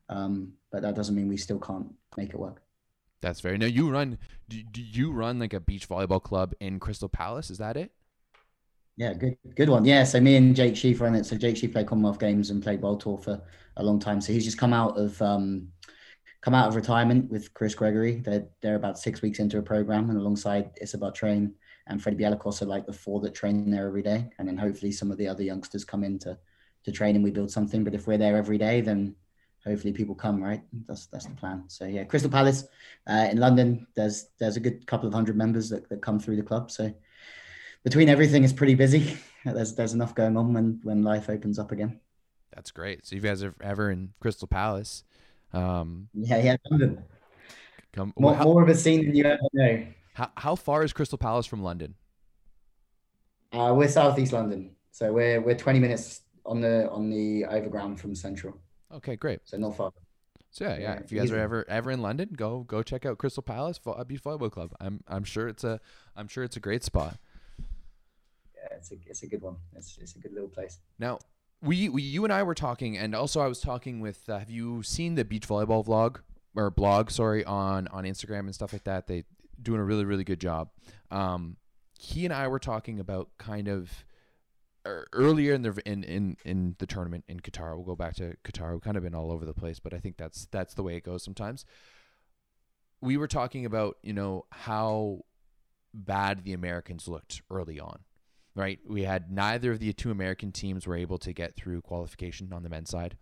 Um, 0.08 0.52
but 0.72 0.82
that 0.82 0.94
doesn't 0.94 1.14
mean 1.14 1.28
we 1.28 1.36
still 1.36 1.58
can't 1.58 1.86
make 2.16 2.30
it 2.30 2.38
work. 2.38 2.62
That's 3.20 3.40
very. 3.40 3.58
Now 3.58 3.66
you 3.66 3.90
run. 3.90 4.18
Do, 4.48 4.62
do 4.62 4.82
you 4.82 5.12
run 5.12 5.38
like 5.38 5.52
a 5.52 5.60
beach 5.60 5.88
volleyball 5.88 6.22
club 6.22 6.54
in 6.60 6.80
Crystal 6.80 7.08
Palace? 7.08 7.50
Is 7.50 7.58
that 7.58 7.76
it? 7.76 7.92
Yeah, 8.96 9.14
good, 9.14 9.36
good 9.56 9.68
one. 9.68 9.84
Yeah, 9.84 10.04
so 10.04 10.20
me 10.20 10.36
and 10.36 10.54
Jake 10.54 10.76
Sheaf 10.76 11.00
run 11.00 11.14
it. 11.14 11.24
So 11.24 11.36
Jake 11.36 11.56
Sheaf 11.56 11.72
played 11.72 11.86
Commonwealth 11.86 12.18
Games 12.18 12.50
and 12.50 12.62
played 12.62 12.82
World 12.82 13.00
Tour 13.00 13.18
for 13.18 13.40
a 13.76 13.82
long 13.82 13.98
time. 13.98 14.20
So 14.20 14.32
he's 14.32 14.44
just 14.44 14.58
come 14.58 14.72
out 14.72 14.98
of 14.98 15.20
um, 15.22 15.68
come 16.40 16.54
out 16.54 16.68
of 16.68 16.76
retirement 16.76 17.30
with 17.30 17.52
Chris 17.54 17.74
Gregory. 17.74 18.16
They're 18.16 18.46
they're 18.60 18.76
about 18.76 18.98
six 18.98 19.22
weeks 19.22 19.38
into 19.38 19.58
a 19.58 19.62
program, 19.62 20.10
and 20.10 20.18
alongside 20.18 20.70
Isabel 20.80 21.12
Train 21.12 21.54
and 21.90 22.00
Freddie 22.00 22.22
Bialakos 22.22 22.62
are 22.62 22.66
like 22.66 22.86
the 22.86 22.92
four 22.92 23.20
that 23.20 23.34
train 23.34 23.70
there 23.70 23.86
every 23.86 24.02
day. 24.02 24.30
And 24.38 24.48
then 24.48 24.56
hopefully 24.56 24.92
some 24.92 25.10
of 25.10 25.18
the 25.18 25.28
other 25.28 25.42
youngsters 25.42 25.84
come 25.84 26.04
in 26.04 26.18
to 26.20 26.38
to 26.84 26.92
train 26.92 27.14
and 27.14 27.22
we 27.22 27.30
build 27.30 27.50
something. 27.50 27.84
But 27.84 27.94
if 27.94 28.06
we're 28.06 28.16
there 28.16 28.36
every 28.36 28.56
day, 28.56 28.80
then 28.80 29.14
hopefully 29.66 29.92
people 29.92 30.14
come, 30.14 30.42
right? 30.42 30.62
That's 30.86 31.06
that's 31.06 31.26
the 31.26 31.34
plan. 31.34 31.64
So 31.66 31.84
yeah, 31.84 32.04
Crystal 32.04 32.30
Palace 32.30 32.64
uh, 33.08 33.28
in 33.30 33.38
London. 33.38 33.86
There's 33.94 34.28
there's 34.38 34.56
a 34.56 34.60
good 34.60 34.86
couple 34.86 35.08
of 35.08 35.14
hundred 35.14 35.36
members 35.36 35.68
that, 35.68 35.88
that 35.90 36.00
come 36.00 36.20
through 36.20 36.36
the 36.36 36.42
club. 36.42 36.70
So 36.70 36.94
between 37.84 38.08
everything, 38.08 38.44
it's 38.44 38.52
pretty 38.52 38.76
busy. 38.76 39.18
there's 39.44 39.74
there's 39.74 39.92
enough 39.92 40.14
going 40.14 40.36
on 40.36 40.54
when 40.54 40.80
when 40.84 41.02
life 41.02 41.28
opens 41.28 41.58
up 41.58 41.72
again. 41.72 42.00
That's 42.54 42.70
great. 42.70 43.04
So 43.04 43.16
you 43.16 43.22
guys 43.22 43.42
are 43.42 43.54
ever 43.60 43.90
in 43.90 44.12
Crystal 44.20 44.48
Palace? 44.48 45.04
Um, 45.52 46.08
yeah, 46.14 46.38
yeah, 46.38 46.56
London. 46.70 47.02
Come 47.92 48.12
more, 48.16 48.34
how, 48.34 48.44
more 48.44 48.62
of 48.62 48.68
a 48.68 48.74
scene 48.74 49.06
than 49.06 49.16
you 49.16 49.24
ever 49.24 49.40
know. 49.52 49.86
How 50.14 50.30
how 50.36 50.54
far 50.54 50.82
is 50.84 50.92
Crystal 50.92 51.18
Palace 51.18 51.46
from 51.46 51.62
London? 51.62 51.94
Uh, 53.52 53.74
we're 53.76 53.88
southeast 53.88 54.32
London, 54.32 54.70
so 54.90 55.12
we're 55.12 55.40
we're 55.40 55.56
20 55.56 55.78
minutes 55.78 56.22
on 56.46 56.60
the 56.60 56.88
on 56.90 57.10
the 57.10 57.44
overground 57.46 58.00
from 58.00 58.14
Central. 58.14 58.56
Okay, 58.92 59.16
great. 59.16 59.40
So 59.44 59.56
not 59.56 59.76
far. 59.76 59.92
So 60.50 60.64
yeah, 60.64 60.74
yeah. 60.74 60.80
yeah 60.80 60.92
if 60.94 61.12
you 61.12 61.18
guys 61.18 61.28
easy. 61.28 61.36
are 61.36 61.40
ever 61.40 61.64
ever 61.68 61.90
in 61.90 62.02
London, 62.02 62.30
go 62.34 62.60
go 62.60 62.82
check 62.82 63.06
out 63.06 63.18
Crystal 63.18 63.42
Palace 63.42 63.78
Beach 64.06 64.22
Volleyball 64.22 64.50
Club. 64.50 64.72
I'm 64.80 65.02
I'm 65.08 65.24
sure 65.24 65.48
it's 65.48 65.64
a 65.64 65.80
I'm 66.16 66.28
sure 66.28 66.44
it's 66.44 66.56
a 66.56 66.60
great 66.60 66.84
spot. 66.84 67.16
Yeah, 68.54 68.76
it's 68.76 68.90
a 68.92 68.96
it's 69.06 69.22
a 69.22 69.26
good 69.26 69.42
one. 69.42 69.56
It's 69.76 69.98
it's 70.00 70.16
a 70.16 70.18
good 70.18 70.32
little 70.32 70.48
place. 70.48 70.78
Now, 70.98 71.18
we, 71.62 71.88
we 71.88 72.02
you 72.02 72.24
and 72.24 72.32
I 72.32 72.42
were 72.42 72.54
talking, 72.54 72.96
and 72.96 73.14
also 73.14 73.40
I 73.40 73.46
was 73.46 73.60
talking 73.60 74.00
with. 74.00 74.28
Uh, 74.28 74.38
have 74.38 74.50
you 74.50 74.82
seen 74.82 75.14
the 75.14 75.24
beach 75.24 75.46
volleyball 75.46 75.86
vlog 75.86 76.18
or 76.56 76.70
blog? 76.70 77.10
Sorry, 77.10 77.44
on 77.44 77.86
on 77.88 78.04
Instagram 78.04 78.40
and 78.40 78.54
stuff 78.54 78.72
like 78.72 78.84
that. 78.84 79.06
They 79.06 79.24
doing 79.62 79.80
a 79.80 79.84
really 79.84 80.04
really 80.04 80.24
good 80.24 80.40
job. 80.40 80.70
Um, 81.10 81.56
he 81.98 82.24
and 82.24 82.32
I 82.32 82.48
were 82.48 82.58
talking 82.58 82.98
about 82.98 83.28
kind 83.38 83.68
of 83.68 84.04
er, 84.86 85.06
earlier 85.12 85.52
in 85.52 85.62
the 85.62 85.80
in, 85.84 86.02
in 86.04 86.36
in 86.44 86.76
the 86.78 86.86
tournament 86.86 87.24
in 87.28 87.40
Qatar. 87.40 87.76
We'll 87.76 87.84
go 87.84 87.96
back 87.96 88.14
to 88.16 88.36
Qatar. 88.44 88.72
We've 88.72 88.80
kind 88.80 88.96
of 88.96 89.02
been 89.02 89.14
all 89.14 89.30
over 89.30 89.44
the 89.44 89.54
place, 89.54 89.80
but 89.80 89.92
I 89.92 89.98
think 89.98 90.16
that's 90.16 90.46
that's 90.50 90.74
the 90.74 90.82
way 90.82 90.96
it 90.96 91.04
goes 91.04 91.22
sometimes. 91.22 91.64
We 93.02 93.16
were 93.16 93.28
talking 93.28 93.66
about 93.66 93.96
you 94.02 94.12
know 94.12 94.46
how 94.50 95.24
bad 95.92 96.44
the 96.44 96.52
Americans 96.52 97.08
looked 97.08 97.42
early 97.50 97.78
on, 97.80 98.00
right? 98.54 98.78
We 98.88 99.02
had 99.02 99.30
neither 99.30 99.72
of 99.72 99.80
the 99.80 99.92
two 99.92 100.10
American 100.10 100.52
teams 100.52 100.86
were 100.86 100.96
able 100.96 101.18
to 101.18 101.32
get 101.32 101.54
through 101.54 101.82
qualification 101.82 102.52
on 102.52 102.62
the 102.62 102.70
men's 102.70 102.90
side, 102.90 103.16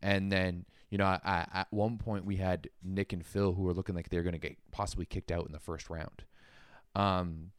and 0.00 0.32
then 0.32 0.64
you 0.90 0.98
know 0.98 1.04
I, 1.04 1.46
at 1.52 1.66
one 1.70 1.98
point 1.98 2.24
we 2.24 2.36
had 2.36 2.68
Nick 2.82 3.12
and 3.12 3.24
Phil 3.24 3.52
who 3.52 3.62
were 3.62 3.74
looking 3.74 3.94
like 3.94 4.08
they're 4.08 4.22
going 4.22 4.32
to 4.32 4.38
get 4.38 4.56
possibly 4.70 5.06
kicked 5.06 5.30
out 5.30 5.46
in 5.46 5.52
the 5.52 5.60
first 5.60 5.90
round. 5.90 6.24
Um, 6.94 7.52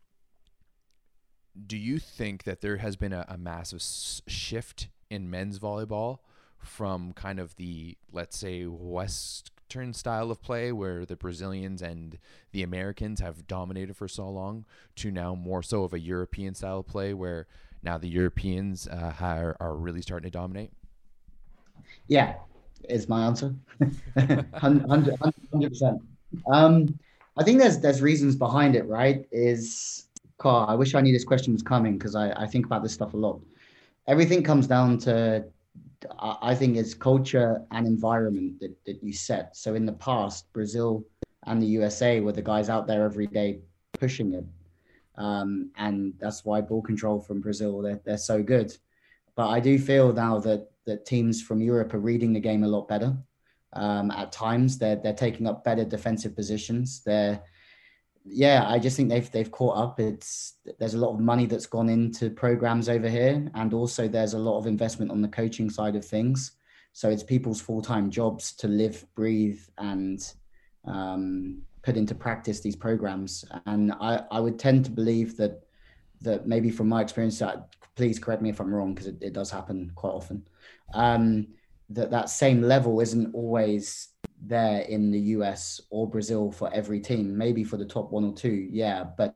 do 1.66 1.78
you 1.78 2.00
think 2.00 2.44
that 2.44 2.62
there 2.62 2.78
has 2.78 2.96
been 2.96 3.14
a, 3.14 3.26
a 3.28 3.38
massive 3.38 3.82
shift 3.82 4.90
in 5.10 5.30
men's 5.30 5.60
volleyball 5.60 6.20
from 6.60 7.14
kind 7.14 7.40
of 7.40 7.56
the 7.56 7.98
let's 8.12 8.38
say 8.38 8.64
western 8.64 9.94
style 9.94 10.32
of 10.32 10.42
play 10.42 10.72
where 10.72 11.06
the 11.06 11.16
Brazilians 11.16 11.82
and 11.82 12.18
the 12.52 12.64
Americans 12.64 13.20
have 13.20 13.48
dominated 13.48 13.96
for 13.96 14.08
so 14.08 14.30
long 14.30 14.66
to 14.96 15.12
now 15.12 15.36
more 15.36 15.64
so 15.64 15.84
of 15.84 15.94
a 15.94 16.00
European 16.00 16.54
style 16.56 16.80
of 16.80 16.88
play 16.88 17.14
where 17.14 17.48
now 17.84 17.98
the 17.98 18.10
Europeans 18.10 18.88
uh, 18.88 19.14
are, 19.20 19.56
are 19.60 19.76
really 19.76 20.02
starting 20.02 20.30
to 20.30 20.38
dominate? 20.38 20.72
Yeah, 22.08 22.36
is 22.90 23.08
my 23.10 23.26
answer. 23.26 23.54
100 24.14 25.20
percent. 25.70 26.02
Um, 26.52 27.00
I 27.38 27.44
think 27.44 27.60
there's 27.60 27.80
there's 27.80 28.02
reasons 28.02 28.36
behind 28.36 28.76
it, 28.76 28.86
right? 28.88 29.26
Is 29.32 30.08
car. 30.38 30.70
I 30.70 30.76
wish 30.76 30.96
I 30.96 31.02
knew 31.02 31.14
this 31.14 31.24
question 31.24 31.54
was 31.54 31.64
coming 31.64 31.98
because 31.98 32.16
I, 32.16 32.32
I 32.32 32.48
think 32.48 32.66
about 32.66 32.84
this 32.84 32.94
stuff 32.94 33.14
a 33.14 33.18
lot. 33.18 33.42
Everything 34.08 34.44
comes 34.44 34.68
down 34.68 34.98
to, 35.00 35.46
I 36.20 36.56
think, 36.56 36.78
it's 36.78 36.94
culture 36.94 37.62
and 37.72 37.86
environment 37.86 38.60
that, 38.62 38.74
that 38.86 39.04
you 39.04 39.12
set. 39.12 39.56
So 39.56 39.76
in 39.76 39.86
the 39.86 39.94
past, 39.94 40.52
Brazil 40.54 41.04
and 41.46 41.62
the 41.62 41.68
USA 41.68 42.20
were 42.20 42.32
the 42.32 42.42
guys 42.42 42.70
out 42.70 42.88
there 42.88 43.04
every 43.04 43.28
day 43.28 43.60
pushing 43.94 44.34
it. 44.34 44.46
Um, 45.16 45.72
and 45.78 46.14
that's 46.20 46.46
why 46.46 46.62
ball 46.62 46.82
control 46.82 47.20
from 47.20 47.42
Brazil, 47.42 47.82
they're, 47.82 48.00
they're 48.06 48.18
so 48.18 48.44
good. 48.44 48.76
But 49.36 49.50
I 49.50 49.60
do 49.60 49.78
feel 49.80 50.14
now 50.14 50.40
that, 50.40 50.70
that 50.88 51.06
teams 51.06 51.42
from 51.42 51.62
Europe 51.62 51.94
are 51.94 52.00
reading 52.00 52.34
the 52.34 52.40
game 52.40 52.64
a 52.64 52.68
lot 52.68 52.88
better. 52.88 53.16
Um, 53.74 54.10
at 54.12 54.32
times, 54.32 54.78
they're, 54.78 54.96
they're 54.96 55.14
taking 55.14 55.46
up 55.48 55.64
better 55.64 55.86
defensive 55.86 56.36
positions. 56.36 57.04
They're 57.06 57.42
yeah, 58.30 58.68
I 58.68 58.78
just 58.80 58.98
think 58.98 59.10
they've 59.10 59.30
they've 59.32 59.52
caught 59.52 59.78
up. 59.78 60.00
It's 60.00 60.56
there's 60.80 60.96
a 60.96 60.98
lot 60.98 61.14
of 61.14 61.20
money 61.20 61.46
that's 61.46 61.66
gone 61.66 61.90
into 61.90 62.30
programs 62.30 62.90
over 62.90 63.10
here, 63.10 63.50
and 63.56 63.74
also 63.74 64.08
there's 64.08 64.34
a 64.34 64.40
lot 64.40 64.58
of 64.58 64.68
investment 64.68 65.12
on 65.12 65.22
the 65.22 65.28
coaching 65.28 65.70
side 65.70 65.96
of 65.96 66.04
things. 66.04 66.54
So 66.94 67.10
it's 67.10 67.24
people's 67.24 67.62
full 67.62 67.82
time 67.82 68.10
jobs 68.10 68.54
to 68.54 68.68
live, 68.68 69.06
breathe, 69.16 69.62
and 69.78 70.20
um, 70.86 71.62
put 71.84 71.96
into 71.96 72.16
practice 72.16 72.60
these 72.60 72.76
programs. 72.76 73.46
And 73.66 73.94
I, 73.94 74.24
I 74.32 74.40
would 74.40 74.60
tend 74.60 74.86
to 74.86 74.92
believe 74.92 75.38
that 75.38 75.64
that 76.22 76.48
maybe 76.48 76.70
from 76.70 76.90
my 76.90 77.02
experience, 77.02 77.42
please 77.96 78.20
correct 78.20 78.42
me 78.42 78.50
if 78.50 78.60
I'm 78.60 78.74
wrong 78.74 78.94
because 78.94 79.08
it, 79.08 79.18
it 79.22 79.34
does 79.34 79.52
happen 79.52 79.92
quite 79.96 80.12
often. 80.12 80.44
Um, 80.94 81.48
that 81.90 82.12
that 82.12 82.30
same 82.30 82.62
level 82.62 83.00
isn't 83.00 83.34
always 83.34 84.10
there 84.42 84.82
in 84.82 85.12
the 85.12 85.20
US 85.20 85.82
or 85.90 86.08
Brazil 86.08 86.52
for 86.52 86.72
every 86.74 87.00
team, 87.00 87.38
maybe 87.38 87.64
for 87.64 87.78
the 87.78 87.86
top 87.86 88.12
one 88.12 88.26
or 88.26 88.34
two, 88.34 88.68
yeah. 88.72 89.04
But 89.04 89.36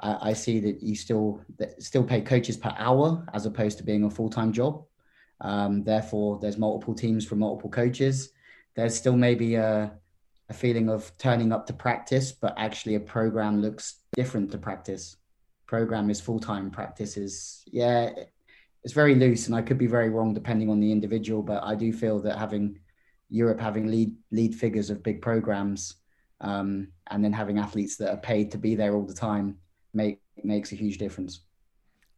I, 0.00 0.30
I 0.30 0.32
see 0.32 0.60
that 0.60 0.82
you 0.82 0.94
still 0.94 1.40
that 1.58 1.82
still 1.82 2.04
pay 2.04 2.20
coaches 2.20 2.56
per 2.56 2.74
hour 2.76 3.24
as 3.34 3.46
opposed 3.46 3.78
to 3.78 3.84
being 3.84 4.04
a 4.04 4.10
full 4.10 4.30
time 4.30 4.52
job. 4.52 4.84
Um, 5.40 5.82
therefore, 5.82 6.38
there's 6.40 6.58
multiple 6.58 6.94
teams 6.94 7.26
for 7.26 7.36
multiple 7.36 7.70
coaches. 7.70 8.30
There's 8.74 8.94
still 8.96 9.16
maybe 9.16 9.56
a, 9.56 9.92
a 10.48 10.54
feeling 10.54 10.88
of 10.88 11.12
turning 11.18 11.52
up 11.52 11.66
to 11.66 11.72
practice, 11.72 12.32
but 12.32 12.54
actually 12.56 12.94
a 12.94 13.00
program 13.00 13.60
looks 13.60 13.96
different 14.14 14.52
to 14.52 14.58
practice. 14.58 15.16
Program 15.66 16.10
is 16.10 16.20
full 16.20 16.38
time. 16.38 16.70
Practice 16.70 17.16
is 17.16 17.64
yeah, 17.66 18.10
it's 18.84 18.94
very 18.94 19.14
loose, 19.14 19.46
and 19.46 19.54
I 19.54 19.62
could 19.62 19.78
be 19.78 19.86
very 19.86 20.08
wrong 20.08 20.34
depending 20.34 20.68
on 20.68 20.80
the 20.80 20.90
individual. 20.90 21.42
But 21.42 21.62
I 21.62 21.74
do 21.74 21.92
feel 21.92 22.18
that 22.20 22.38
having 22.38 22.78
Europe 23.30 23.60
having 23.60 23.86
lead 23.86 24.14
lead 24.30 24.54
figures 24.54 24.90
of 24.90 25.02
big 25.02 25.22
programs, 25.22 25.96
um, 26.40 26.88
and 27.10 27.24
then 27.24 27.32
having 27.32 27.58
athletes 27.58 27.96
that 27.96 28.10
are 28.10 28.18
paid 28.20 28.50
to 28.52 28.58
be 28.58 28.74
there 28.74 28.94
all 28.94 29.06
the 29.06 29.14
time 29.14 29.56
make 29.94 30.20
makes 30.42 30.72
a 30.72 30.76
huge 30.76 30.98
difference. 30.98 31.40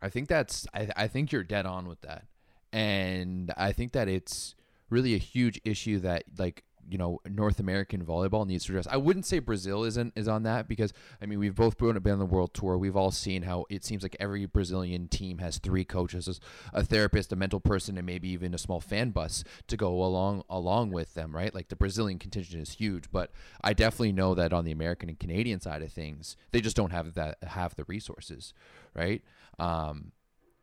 I 0.03 0.09
think 0.09 0.29
that's 0.29 0.66
I, 0.74 0.88
I 0.96 1.09
think 1.09 1.33
you're 1.33 1.44
dead 1.44 1.66
on 1.66 1.87
with 1.87 2.00
that, 2.03 2.24
and 2.72 3.53
I 3.57 3.72
think 3.72 3.92
that 3.92 4.09
it's 4.09 4.55
really 4.90 5.14
a 5.14 5.18
huge 5.18 5.61
issue 5.64 5.98
that 6.00 6.24
like 6.38 6.64
you 6.88 6.99
know 6.99 7.20
North 7.29 7.61
American 7.61 8.05
volleyball 8.05 8.47
needs 8.47 8.64
to 8.64 8.73
address. 8.73 8.87
I 8.90 8.97
wouldn't 8.97 9.27
say 9.27 9.38
Brazil 9.38 9.85
isn't 9.85 10.12
is 10.16 10.29
on 10.29 10.42
that 10.44 10.68
because 10.68 10.92
I 11.20 11.27
mean 11.27 11.38
we've 11.38 11.55
both 11.55 11.79
been 11.79 11.97
on 11.97 12.18
the 12.18 12.27
world 12.27 12.55
tour. 12.55 12.79
We've 12.79 12.97
all 12.97 13.11
seen 13.11 13.42
how 13.42 13.66
it 13.68 13.85
seems 13.85 14.03
like 14.03 14.16
every 14.20 14.47
Brazilian 14.47 15.09
team 15.09 15.38
has 15.38 15.59
three 15.59 15.85
coaches, 15.85 16.40
a 16.73 16.83
therapist, 16.83 17.33
a 17.33 17.37
mental 17.37 17.61
person, 17.61 17.97
and 17.97 18.07
maybe 18.07 18.29
even 18.29 18.55
a 18.55 18.59
small 18.59 18.81
fan 18.81 19.11
bus 19.11 19.44
to 19.68 19.77
go 19.77 20.03
along 20.03 20.44
along 20.49 20.90
with 20.90 21.14
them. 21.14 21.35
Right, 21.35 21.55
like 21.55 21.68
the 21.68 21.77
Brazilian 21.77 22.18
contingent 22.18 22.62
is 22.62 22.75
huge, 22.75 23.11
but 23.11 23.31
I 23.62 23.73
definitely 23.73 24.12
know 24.12 24.35
that 24.35 24.53
on 24.53 24.64
the 24.64 24.73
American 24.73 25.09
and 25.09 25.18
Canadian 25.18 25.61
side 25.61 25.83
of 25.83 25.92
things, 25.92 26.37
they 26.53 26.61
just 26.61 26.77
don't 26.77 26.92
have 26.92 27.14
that 27.14 27.38
have 27.42 27.75
the 27.77 27.85
resources. 27.85 28.55
Right, 28.94 29.23
um, 29.59 30.12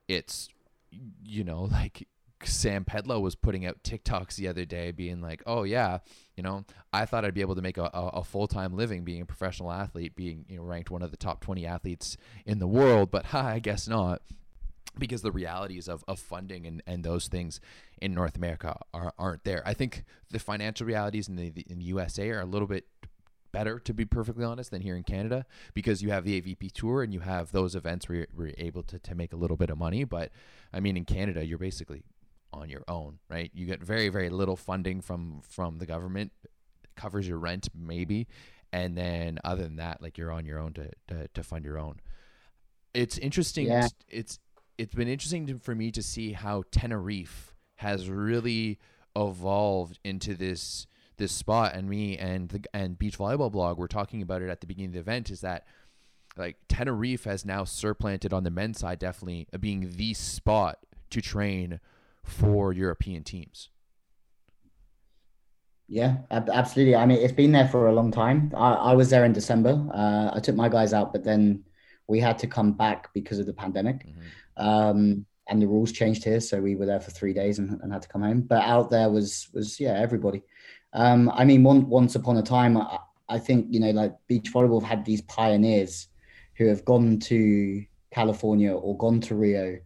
it's 0.08 0.50
you 1.24 1.44
know 1.44 1.64
like 1.64 2.08
Sam 2.46 2.86
Pedlow 2.86 3.22
was 3.22 3.36
putting 3.36 3.66
out 3.66 3.84
TikToks 3.84 4.36
the 4.36 4.48
other 4.48 4.66
day, 4.66 4.92
being 4.92 5.22
like, 5.22 5.44
"Oh 5.46 5.64
yeah, 5.64 6.00
you 6.36 6.44
know, 6.44 6.66
I 6.94 7.06
thought 7.06 7.26
I'd 7.26 7.34
be 7.34 7.42
able 7.42 7.56
to 7.56 7.62
make 7.62 7.78
a, 7.78 7.90
a, 7.94 8.24
full 8.24 8.48
time 8.48 8.76
living 8.76 9.04
being 9.04 9.22
a 9.22 9.26
professional 9.26 9.72
athlete, 9.72 10.16
being 10.16 10.46
you 10.48 10.58
know 10.58 10.64
ranked 10.64 10.92
one 10.92 11.02
of 11.02 11.12
the 11.12 11.18
top 11.18 11.42
twenty 11.42 11.66
athletes 11.66 12.18
in 12.46 12.60
the 12.60 12.68
world, 12.68 13.12
but 13.12 13.28
ha, 13.28 13.48
I 13.48 13.60
guess 13.60 13.88
not." 13.88 14.22
Because 15.00 15.22
the 15.22 15.32
realities 15.32 15.88
of, 15.88 16.04
of 16.06 16.20
funding 16.20 16.68
and, 16.68 16.84
and 16.86 17.02
those 17.02 17.30
things 17.30 17.62
in 18.02 18.14
North 18.14 18.36
America 18.36 18.78
are, 18.94 19.14
aren't 19.18 19.46
there. 19.46 19.64
I 19.66 19.74
think 19.74 20.04
the 20.30 20.38
financial 20.38 20.86
realities 20.86 21.30
in 21.30 21.38
the, 21.38 21.50
the 21.50 21.66
in 21.70 21.80
USA 21.80 22.30
are 22.32 22.42
a 22.42 22.46
little 22.46 22.68
bit 22.68 22.88
better, 23.52 23.80
to 23.80 23.94
be 23.94 24.06
perfectly 24.06 24.44
honest, 24.44 24.72
than 24.72 24.82
here 24.82 24.96
in 24.96 25.04
Canada 25.04 25.46
because 25.74 26.02
you 26.02 26.10
have 26.12 26.24
the 26.24 26.42
AVP 26.42 26.72
Tour 26.72 27.04
and 27.04 27.14
you 27.14 27.20
have 27.22 27.52
those 27.52 27.76
events 27.76 28.08
where 28.08 28.20
you're, 28.20 28.28
where 28.34 28.48
you're, 28.48 28.56
able 28.58 28.84
to, 28.84 29.00
to 29.00 29.16
make 29.16 29.34
a 29.34 29.36
little 29.36 29.58
bit 29.58 29.70
of 29.70 29.78
money. 29.78 30.04
But 30.04 30.32
I 30.74 30.80
mean, 30.80 30.98
in 30.98 31.06
Canada, 31.06 31.46
you're 31.46 31.58
basically 31.58 32.04
on 32.54 32.70
your 32.70 32.84
own, 32.88 33.20
right? 33.30 33.52
You 33.54 33.66
get 33.66 33.84
very 33.84 34.10
very 34.10 34.30
little 34.30 34.56
funding 34.56 35.02
from 35.02 35.42
from 35.48 35.78
the 35.78 35.86
government, 35.86 36.32
it 36.44 36.90
covers 36.96 37.28
your 37.28 37.38
rent 37.38 37.70
maybe, 37.76 38.28
and 38.72 38.98
then 38.98 39.40
other 39.44 39.64
than 39.64 39.78
that, 39.78 40.02
like 40.02 40.18
you're 40.18 40.32
on 40.32 40.46
your 40.46 40.60
own 40.60 40.74
to 40.74 40.90
to, 41.08 41.28
to 41.34 41.44
fund 41.44 41.66
your 41.66 41.80
own. 41.80 42.00
It's 42.94 43.18
interesting. 43.18 43.68
Yeah. 43.68 43.88
It's 44.08 44.40
it's 44.78 44.96
been 44.96 45.08
interesting 45.08 45.48
to, 45.48 45.60
for 45.60 45.76
me 45.76 45.92
to 45.92 46.02
see 46.02 46.34
how 46.34 46.64
Tenerife 46.72 47.54
has 47.76 48.10
really 48.10 48.80
evolved 49.16 50.00
into 50.04 50.34
this 50.34 50.88
this 51.18 51.32
spot 51.32 51.74
and 51.76 51.90
me 51.90 52.18
and 52.18 52.50
the 52.50 52.62
and 52.74 52.98
beach 52.98 53.18
volleyball 53.18 53.52
blog 53.52 53.78
we're 53.78 53.88
talking 53.88 54.22
about 54.22 54.42
it 54.42 54.50
at 54.50 54.62
the 54.62 54.68
beginning 54.68 54.90
of 54.90 54.94
the 54.94 55.00
event 55.00 55.30
is 55.30 55.42
that 55.42 55.66
like 56.38 56.58
Tenerife 56.68 57.26
has 57.26 57.46
now 57.46 57.64
surplanted 57.64 58.34
on 58.34 58.44
the 58.44 58.50
men's 58.50 58.80
side 58.80 59.00
definitely 59.00 59.48
being 59.60 59.92
the 59.96 60.14
spot 60.14 60.80
to 61.10 61.22
train 61.22 61.80
for 62.24 62.74
European 62.74 63.24
teams. 63.24 63.70
Yeah, 65.88 66.20
absolutely. 66.30 66.96
I 66.96 67.06
mean, 67.06 67.18
it's 67.18 67.34
been 67.34 67.52
there 67.52 67.68
for 67.68 67.90
a 67.90 67.94
long 67.94 68.12
time. 68.12 68.54
I, 68.56 68.74
I 68.74 68.94
was 68.94 69.10
there 69.10 69.26
in 69.26 69.34
December. 69.34 69.72
Uh, 69.94 70.32
I 70.34 70.40
took 70.40 70.56
my 70.56 70.70
guys 70.70 70.94
out, 70.94 71.12
but 71.12 71.26
then 71.26 71.66
we 72.08 72.22
had 72.22 72.38
to 72.40 72.48
come 72.48 72.72
back 72.72 73.14
because 73.14 73.40
of 73.40 73.46
the 73.46 73.54
pandemic. 73.54 74.06
Mm-hmm. 74.08 74.68
Um, 74.68 75.26
and 75.50 75.62
the 75.62 75.68
rules 75.68 75.92
changed 75.92 76.24
here, 76.24 76.40
so 76.40 76.62
we 76.62 76.76
were 76.76 76.86
there 76.86 77.02
for 77.02 77.12
three 77.12 77.34
days 77.34 77.60
and, 77.60 77.80
and 77.82 77.92
had 77.92 78.04
to 78.04 78.08
come 78.08 78.22
home. 78.22 78.42
But 78.42 78.64
out 78.64 78.90
there 78.90 79.10
was 79.10 79.50
was 79.54 79.82
yeah 79.82 80.00
everybody. 80.00 80.44
Um, 80.94 81.30
I 81.34 81.44
mean, 81.44 81.64
one, 81.64 81.90
once 81.90 82.16
upon 82.16 82.38
a 82.38 82.42
time, 82.42 82.78
I, 82.78 83.00
I 83.28 83.38
think 83.38 83.68
you 83.70 83.82
know 83.82 83.92
like 83.92 84.14
beach 84.28 84.52
volleyball 84.54 84.82
have 84.82 84.90
had 84.90 85.06
these 85.06 85.22
pioneers 85.24 86.08
who 86.56 86.68
have 86.68 86.86
gone 86.86 87.20
to 87.20 87.84
California 88.12 88.74
or 88.74 88.98
gone 88.98 89.20
to 89.22 89.36
Rio 89.36 89.78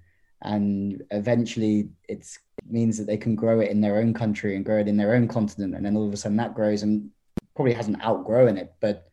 and 0.46 1.02
eventually 1.10 1.90
it 2.08 2.38
means 2.70 2.98
that 2.98 3.08
they 3.08 3.18
can 3.18 3.36
grow 3.36 3.60
it 3.60 3.72
in 3.72 3.82
their 3.82 3.98
own 3.98 4.14
country 4.14 4.56
and 4.56 4.64
grow 4.64 4.80
it 4.80 4.88
in 4.88 4.96
their 4.96 5.16
own 5.16 5.28
continent. 5.28 5.76
And 5.76 5.84
then 5.84 5.98
all 5.98 6.08
of 6.08 6.14
a 6.14 6.18
sudden 6.18 6.38
that 6.38 6.54
grows 6.54 6.84
and 6.84 7.10
probably 7.56 7.74
hasn't 7.74 8.04
outgrown 8.04 8.58
it 8.58 8.74
but 8.82 9.10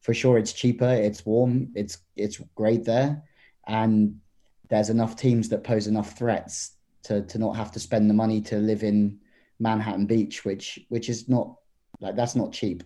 for 0.00 0.12
sure 0.12 0.36
it's 0.36 0.52
cheaper 0.52 0.88
it's 0.88 1.24
warm 1.24 1.70
it's 1.74 1.98
it's 2.16 2.38
great 2.54 2.84
there. 2.84 3.22
And 3.66 4.20
there's 4.68 4.90
enough 4.90 5.16
teams 5.16 5.48
that 5.48 5.64
pose 5.64 5.86
enough 5.86 6.18
threats 6.18 6.76
to 7.04 7.22
to 7.22 7.38
not 7.38 7.56
have 7.56 7.72
to 7.72 7.80
spend 7.80 8.10
the 8.10 8.14
money 8.14 8.40
to 8.42 8.56
live 8.56 8.82
in 8.82 9.18
Manhattan 9.58 10.06
Beach 10.06 10.44
which 10.44 10.78
which 10.90 11.08
is 11.08 11.28
not 11.30 11.56
like 12.00 12.14
that's 12.14 12.36
not 12.36 12.52
cheap. 12.52 12.82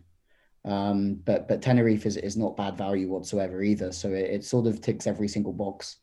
Um, 0.64 1.14
but 1.24 1.48
but 1.48 1.62
Tenerife 1.62 2.06
is, 2.06 2.16
is 2.16 2.36
not 2.36 2.56
bad 2.56 2.76
value 2.76 3.08
whatsoever 3.08 3.62
either. 3.62 3.90
So 3.90 4.10
it, 4.10 4.30
it 4.30 4.44
sort 4.44 4.66
of 4.68 4.80
ticks 4.80 5.06
every 5.08 5.26
single 5.26 5.52
box. 5.52 5.96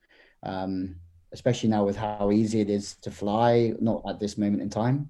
Um, 0.44 0.96
especially 1.36 1.69
now 1.69 1.84
with 1.84 1.95
how 1.95 2.32
easy 2.32 2.62
it 2.62 2.69
is 2.69 2.95
to 3.02 3.12
fly, 3.12 3.74
not 3.80 4.02
at 4.10 4.19
this 4.19 4.38
moment 4.38 4.63
in 4.63 4.69
time, 4.69 5.10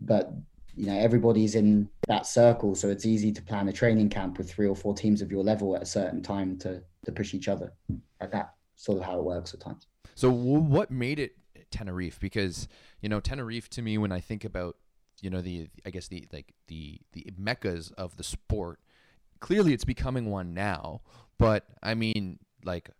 but 0.00 0.32
you 0.74 0.86
know 0.86 0.98
everybody's 0.98 1.54
in 1.54 1.86
that 2.08 2.24
circle 2.26 2.74
so 2.74 2.88
it's 2.88 3.04
easy 3.04 3.30
to 3.30 3.42
plan 3.42 3.68
a 3.68 3.72
training 3.72 4.08
camp 4.08 4.38
with 4.38 4.50
three 4.50 4.66
or 4.66 4.74
four 4.74 4.94
teams 4.94 5.20
of 5.20 5.30
your 5.30 5.44
level 5.44 5.76
at 5.76 5.82
a 5.82 5.86
certain 5.86 6.22
time 6.22 6.56
to 6.56 6.82
to 7.04 7.12
push 7.12 7.34
each 7.34 7.48
other. 7.48 7.72
Like 8.20 8.30
that 8.32 8.54
sort 8.76 8.98
of 8.98 9.04
how 9.04 9.18
it 9.18 9.24
works 9.24 9.52
at 9.52 9.60
times. 9.60 9.86
So 10.14 10.30
what 10.30 10.90
made 10.90 11.18
it 11.18 11.32
tenerife? 11.70 12.20
Because 12.20 12.68
you 13.02 13.08
know 13.08 13.20
tenerife 13.20 13.68
to 13.68 13.82
me 13.82 13.98
when 13.98 14.12
i 14.12 14.20
think 14.20 14.44
about 14.44 14.76
you 15.20 15.28
know 15.28 15.42
the 15.42 15.68
i 15.84 15.90
guess 15.90 16.08
the 16.08 16.26
like 16.32 16.54
the 16.68 17.00
the 17.12 17.26
meccas 17.36 17.90
of 17.98 18.16
the 18.16 18.24
sport 18.24 18.80
clearly 19.40 19.74
it's 19.74 19.84
becoming 19.84 20.30
one 20.30 20.54
now 20.54 21.02
but 21.38 21.66
i 21.82 21.94
mean 21.94 22.38
like 22.64 22.90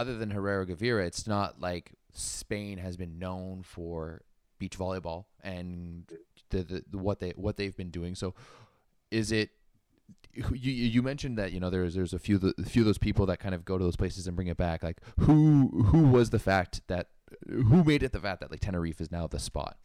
other 0.00 0.16
than 0.16 0.30
Herrera 0.30 0.66
Gavira, 0.66 1.06
it's 1.06 1.26
not 1.26 1.60
like 1.60 1.92
Spain 2.14 2.78
has 2.78 2.96
been 2.96 3.18
known 3.18 3.62
for 3.62 4.22
beach 4.58 4.78
volleyball 4.78 5.26
and 5.42 6.10
the, 6.48 6.62
the, 6.62 6.84
the, 6.90 6.98
what 6.98 7.20
they 7.20 7.30
what 7.30 7.58
they've 7.58 7.76
been 7.76 7.90
doing. 7.90 8.14
So, 8.14 8.34
is 9.10 9.30
it? 9.30 9.50
You 10.32 10.72
you 10.72 11.02
mentioned 11.02 11.36
that 11.38 11.52
you 11.52 11.60
know 11.60 11.68
there's 11.68 11.94
there's 11.94 12.14
a 12.14 12.18
few 12.18 12.54
a 12.56 12.64
few 12.64 12.82
of 12.82 12.86
those 12.86 12.98
people 12.98 13.26
that 13.26 13.40
kind 13.40 13.54
of 13.54 13.64
go 13.64 13.76
to 13.76 13.84
those 13.84 13.96
places 13.96 14.26
and 14.26 14.34
bring 14.34 14.48
it 14.48 14.56
back. 14.56 14.82
Like 14.82 14.98
who 15.20 15.84
who 15.86 16.08
was 16.08 16.30
the 16.30 16.38
fact 16.38 16.80
that 16.86 17.08
who 17.46 17.84
made 17.84 18.02
it 18.02 18.12
the 18.12 18.20
fact 18.20 18.40
that 18.40 18.50
like 18.50 18.60
Tenerife 18.60 19.00
is 19.00 19.12
now 19.12 19.26
the 19.26 19.38
spot? 19.38 19.76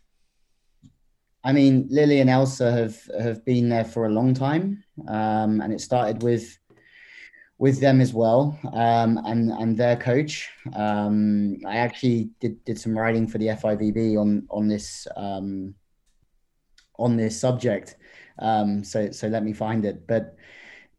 I 1.44 1.52
mean, 1.52 1.88
Lily 1.92 2.22
and 2.22 2.30
Elsa 2.30 2.72
have 2.72 2.98
have 3.20 3.44
been 3.44 3.70
there 3.70 3.86
for 3.86 4.06
a 4.06 4.10
long 4.10 4.34
time, 4.34 4.84
um, 5.08 5.62
and 5.62 5.74
it 5.74 5.82
started 5.82 6.24
with 6.24 6.58
with 7.58 7.80
them 7.80 8.02
as 8.02 8.14
well 8.14 8.58
um, 8.74 9.18
and 9.26 9.52
and 9.52 9.78
their 9.78 9.96
coach. 9.96 10.50
Um, 10.74 11.58
I 11.66 11.78
actually 11.78 12.30
did 12.40 12.64
did 12.66 12.80
some 12.80 12.98
writing 12.98 13.28
for 13.28 13.38
the 13.38 13.48
FIVB 13.48 14.20
on 14.20 14.46
on 14.50 14.68
this 14.68 15.08
um, 15.16 15.76
on 16.98 17.16
this 17.16 17.40
subject. 17.40 17.96
Um, 18.40 18.84
so 18.84 19.12
so 19.12 19.28
let 19.28 19.44
me 19.44 19.54
find 19.54 19.86
it. 19.86 20.06
But 20.08 20.36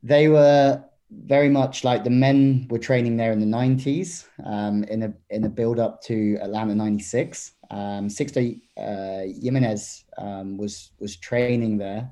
they 0.03 0.29
were 0.29 0.83
very 1.11 1.49
much 1.49 1.85
like 1.85 2.05
the 2.05 2.11
men 2.11 2.67
were 2.69 2.79
training 2.79 3.17
there 3.17 3.31
in 3.31 3.39
the 3.39 3.47
90s 3.47 4.27
um, 4.45 4.83
in 4.85 5.03
a 5.05 5.13
in 5.31 5.45
a 5.45 5.49
build 5.49 5.79
up 5.79 6.03
to 6.03 6.39
Atlanta 6.43 6.75
96. 6.75 7.53
Um, 7.71 8.09
Sixto 8.09 8.61
uh, 8.79 9.23
Jimenez 9.43 10.05
was 10.17 10.93
was 11.01 11.17
training 11.17 11.77
there 11.77 12.11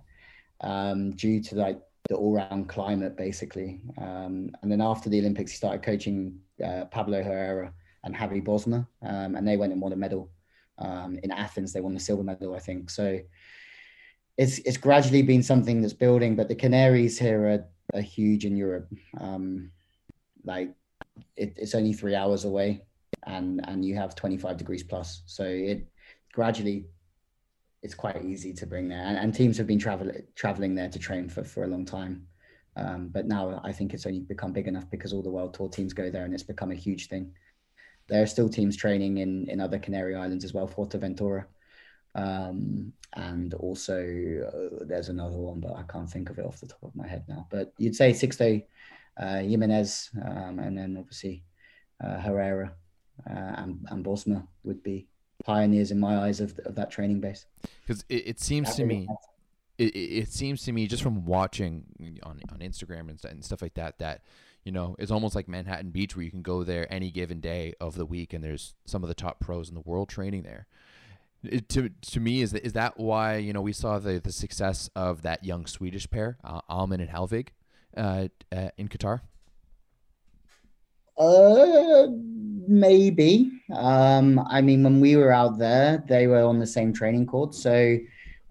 due 1.16 1.40
to 1.40 1.54
like 1.54 1.80
the 2.08 2.16
all-round 2.16 2.68
climate 2.68 3.16
basically. 3.16 3.80
Um, 3.98 4.50
and 4.62 4.70
then 4.70 4.80
after 4.80 5.08
the 5.08 5.18
Olympics, 5.20 5.52
he 5.52 5.56
started 5.56 5.82
coaching 5.82 6.38
uh, 6.64 6.84
Pablo 6.86 7.22
Herrera 7.22 7.72
and 8.04 8.14
Javi 8.14 8.44
Bosma, 8.44 8.86
um, 9.02 9.34
and 9.34 9.46
they 9.48 9.56
went 9.56 9.72
and 9.72 9.80
won 9.80 9.92
a 9.92 9.96
medal 9.96 10.30
um, 10.78 11.18
in 11.22 11.30
Athens. 11.30 11.72
They 11.72 11.80
won 11.80 11.94
the 11.94 12.00
silver 12.00 12.22
medal, 12.22 12.54
I 12.54 12.58
think. 12.58 12.90
So 12.90 13.18
it's 14.36 14.58
it's 14.58 14.76
gradually 14.76 15.22
been 15.22 15.42
something 15.42 15.80
that's 15.80 15.94
building. 15.94 16.36
But 16.36 16.48
the 16.48 16.54
Canaries 16.54 17.18
here 17.18 17.46
are, 17.48 17.98
are 17.98 18.02
huge 18.02 18.44
in 18.44 18.56
Europe. 18.56 18.92
Um, 19.18 19.70
like 20.44 20.74
it, 21.36 21.54
it's 21.56 21.74
only 21.74 21.94
three 21.94 22.14
hours 22.14 22.44
away, 22.44 22.82
and 23.26 23.60
and 23.66 23.84
you 23.84 23.94
have 23.96 24.14
25 24.14 24.58
degrees 24.58 24.82
plus. 24.82 25.22
So 25.26 25.44
it 25.44 25.86
gradually 26.32 26.86
it's 27.84 27.94
quite 27.94 28.24
easy 28.24 28.52
to 28.54 28.66
bring 28.66 28.88
there. 28.88 29.04
And, 29.04 29.18
and 29.18 29.34
teams 29.34 29.58
have 29.58 29.66
been 29.66 29.78
traveling 29.78 30.22
traveling 30.34 30.74
there 30.74 30.88
to 30.88 30.98
train 30.98 31.28
for, 31.28 31.44
for 31.44 31.64
a 31.64 31.68
long 31.68 31.84
time. 31.84 32.26
Um, 32.76 33.08
but 33.08 33.26
now 33.26 33.60
I 33.62 33.72
think 33.72 33.92
it's 33.92 34.06
only 34.06 34.20
become 34.20 34.52
big 34.52 34.66
enough 34.66 34.90
because 34.90 35.12
all 35.12 35.22
the 35.22 35.30
world 35.30 35.54
tour 35.54 35.68
teams 35.68 35.92
go 35.92 36.10
there 36.10 36.24
and 36.24 36.34
it's 36.34 36.42
become 36.42 36.72
a 36.72 36.86
huge 36.86 37.08
thing. 37.08 37.32
There 38.08 38.22
are 38.22 38.26
still 38.26 38.48
teams 38.48 38.76
training 38.76 39.18
in, 39.18 39.48
in 39.48 39.60
other 39.60 39.78
Canary 39.78 40.16
Islands 40.16 40.44
as 40.44 40.52
well, 40.52 40.66
Fuerteventura. 40.66 41.44
Um, 42.16 42.92
and 43.14 43.54
also 43.54 43.98
uh, 44.00 44.84
there's 44.86 45.08
another 45.10 45.36
one, 45.36 45.60
but 45.60 45.76
I 45.76 45.82
can't 45.82 46.10
think 46.10 46.30
of 46.30 46.38
it 46.38 46.46
off 46.46 46.60
the 46.60 46.66
top 46.66 46.82
of 46.82 46.96
my 46.96 47.06
head 47.06 47.24
now. 47.28 47.46
But 47.50 47.72
you'd 47.78 47.94
say 47.94 48.10
Sixto 48.10 48.64
uh, 49.20 49.38
Jimenez, 49.38 50.10
um, 50.24 50.58
and 50.58 50.76
then 50.76 50.96
obviously 50.98 51.44
uh, 52.02 52.18
Herrera 52.18 52.72
uh, 53.30 53.52
and, 53.56 53.86
and 53.90 54.04
Bosma 54.04 54.46
would 54.64 54.82
be 54.82 55.08
pioneers 55.44 55.90
in 55.90 56.00
my 56.00 56.18
eyes 56.18 56.40
of, 56.40 56.58
of 56.64 56.74
that 56.74 56.90
training 56.90 57.20
base. 57.20 57.46
Because 57.86 58.04
it, 58.08 58.28
it, 58.28 58.40
seems 58.40 58.74
to 58.76 58.84
me, 58.84 59.06
it, 59.78 59.94
it 59.94 60.32
seems 60.32 60.62
to 60.64 60.72
me 60.72 60.86
just 60.86 61.02
from 61.02 61.24
watching 61.24 61.84
on 62.22 62.40
on 62.50 62.58
Instagram 62.58 63.10
and, 63.10 63.22
and 63.24 63.44
stuff 63.44 63.62
like 63.62 63.74
that 63.74 63.98
that 63.98 64.22
you 64.64 64.72
know 64.72 64.96
it's 64.98 65.10
almost 65.10 65.34
like 65.34 65.48
Manhattan 65.48 65.90
Beach 65.90 66.16
where 66.16 66.24
you 66.24 66.30
can 66.30 66.42
go 66.42 66.64
there 66.64 66.92
any 66.92 67.10
given 67.10 67.40
day 67.40 67.74
of 67.80 67.94
the 67.96 68.06
week 68.06 68.32
and 68.32 68.42
there's 68.42 68.74
some 68.86 69.02
of 69.02 69.08
the 69.08 69.14
top 69.14 69.40
pros 69.40 69.68
in 69.68 69.74
the 69.74 69.80
world 69.80 70.08
training 70.08 70.42
there. 70.42 70.66
It, 71.44 71.68
to 71.70 71.90
to 71.90 72.20
me 72.20 72.40
is 72.40 72.52
that 72.52 72.64
is 72.64 72.72
that 72.72 72.98
why 72.98 73.36
you 73.36 73.52
know 73.52 73.60
we 73.60 73.72
saw 73.72 73.98
the 73.98 74.18
the 74.18 74.32
success 74.32 74.88
of 74.96 75.22
that 75.22 75.44
young 75.44 75.66
Swedish 75.66 76.08
pair, 76.08 76.38
uh, 76.42 76.62
Åhman 76.70 77.00
and 77.00 77.10
Hellvig, 77.10 77.48
uh, 77.96 78.28
uh, 78.50 78.70
in 78.78 78.88
Qatar. 78.88 79.20
Uh, 81.16 82.08
maybe. 82.66 83.50
Um, 83.72 84.38
I 84.48 84.60
mean, 84.60 84.82
when 84.82 85.00
we 85.00 85.16
were 85.16 85.32
out 85.32 85.58
there, 85.58 86.04
they 86.08 86.26
were 86.26 86.42
on 86.42 86.58
the 86.58 86.66
same 86.66 86.92
training 86.92 87.26
court. 87.26 87.54
So 87.54 87.98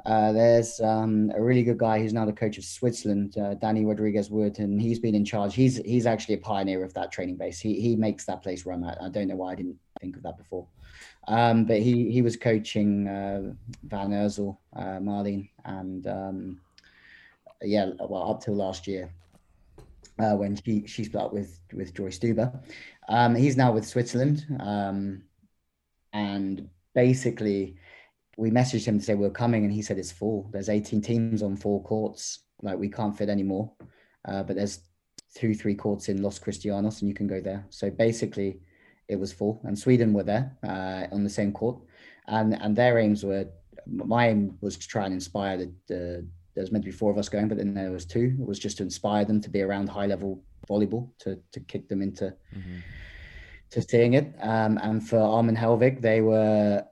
uh, 0.05 0.31
there's 0.33 0.79
um, 0.81 1.31
a 1.35 1.41
really 1.41 1.63
good 1.63 1.77
guy 1.77 1.99
who's 1.99 2.13
now 2.13 2.25
the 2.25 2.33
coach 2.33 2.57
of 2.57 2.63
Switzerland, 2.63 3.37
uh, 3.37 3.53
Danny 3.55 3.85
Rodriguez 3.85 4.29
Wood, 4.29 4.59
and 4.59 4.81
he's 4.81 4.99
been 4.99 5.15
in 5.15 5.25
charge. 5.25 5.55
He's 5.55 5.77
he's 5.77 6.05
actually 6.05 6.35
a 6.35 6.39
pioneer 6.39 6.83
of 6.83 6.93
that 6.93 7.11
training 7.11 7.37
base. 7.37 7.59
He 7.59 7.79
he 7.79 7.95
makes 7.95 8.25
that 8.25 8.41
place 8.43 8.65
run. 8.65 8.83
I, 8.83 9.05
I 9.05 9.09
don't 9.09 9.27
know 9.27 9.35
why 9.35 9.53
I 9.53 9.55
didn't 9.55 9.79
think 10.01 10.17
of 10.17 10.23
that 10.23 10.37
before. 10.37 10.67
Um, 11.27 11.65
but 11.65 11.79
he 11.79 12.11
he 12.11 12.21
was 12.21 12.35
coaching 12.35 13.07
uh, 13.07 13.53
Van 13.83 14.11
Iersel, 14.11 14.57
uh, 14.75 14.99
Marleen, 14.99 15.49
and 15.63 16.05
um, 16.07 16.59
yeah, 17.61 17.91
well 17.99 18.29
up 18.29 18.43
till 18.43 18.55
last 18.55 18.87
year 18.87 19.09
uh, 20.19 20.35
when 20.35 20.55
she 20.55 20.85
she 20.87 21.03
split 21.03 21.23
up 21.23 21.33
with 21.33 21.59
with 21.73 21.93
Joy 21.93 22.09
Stubbe. 22.09 22.61
Um, 23.09 23.35
he's 23.35 23.57
now 23.57 23.71
with 23.71 23.87
Switzerland, 23.87 24.45
um, 24.59 25.23
and 26.11 26.69
basically, 26.93 27.77
we 28.37 28.51
messaged 28.51 28.85
him 28.85 28.99
to 28.99 29.05
say 29.05 29.15
we're 29.15 29.29
coming, 29.29 29.63
and 29.63 29.73
he 29.73 29.81
said 29.81 29.97
it's 29.97 30.11
full. 30.11 30.49
There's 30.51 30.69
18 30.69 31.01
teams 31.01 31.41
on 31.41 31.55
four 31.55 31.83
courts. 31.83 32.39
Like 32.61 32.77
we 32.77 32.89
can't 32.89 33.17
fit 33.17 33.29
anymore, 33.29 33.71
uh, 34.25 34.43
but 34.43 34.55
there's 34.55 34.79
two, 35.35 35.53
three 35.53 35.75
courts 35.75 36.09
in 36.09 36.21
Los 36.21 36.39
Cristianos, 36.39 37.01
and 37.01 37.09
you 37.09 37.15
can 37.15 37.27
go 37.27 37.41
there. 37.41 37.65
So 37.69 37.89
basically, 37.89 38.59
it 39.07 39.17
was 39.17 39.33
full, 39.33 39.61
and 39.63 39.77
Sweden 39.77 40.13
were 40.13 40.23
there 40.23 40.57
uh, 40.63 41.13
on 41.13 41.23
the 41.23 41.29
same 41.29 41.51
court, 41.51 41.79
and 42.27 42.53
and 42.61 42.75
their 42.75 42.99
aims 42.99 43.23
were. 43.23 43.47
My 43.85 44.29
aim 44.29 44.57
was 44.61 44.77
to 44.77 44.87
try 44.87 45.03
and 45.03 45.13
inspire 45.13 45.57
the, 45.57 45.73
the 45.87 46.27
there 46.55 46.61
was 46.61 46.71
meant 46.71 46.83
to 46.83 46.91
be 46.91 46.95
four 46.95 47.11
of 47.11 47.17
us 47.17 47.29
going, 47.29 47.47
but 47.47 47.57
then 47.57 47.73
there 47.73 47.91
was 47.91 48.05
two. 48.05 48.35
It 48.39 48.45
was 48.45 48.59
just 48.59 48.77
to 48.77 48.83
inspire 48.83 49.25
them 49.25 49.41
to 49.41 49.49
be 49.49 49.61
around 49.61 49.89
high 49.89 50.05
level 50.05 50.43
volleyball 50.69 51.09
to 51.19 51.39
to 51.51 51.59
kick 51.61 51.87
them 51.89 52.01
into 52.01 52.25
mm-hmm. 52.55 52.79
to 53.71 53.81
seeing 53.81 54.13
it. 54.13 54.33
Um, 54.41 54.77
and 54.81 55.07
for 55.07 55.19
Armin 55.19 55.55
Hellvig, 55.55 56.01
they 56.01 56.21
were 56.21 56.85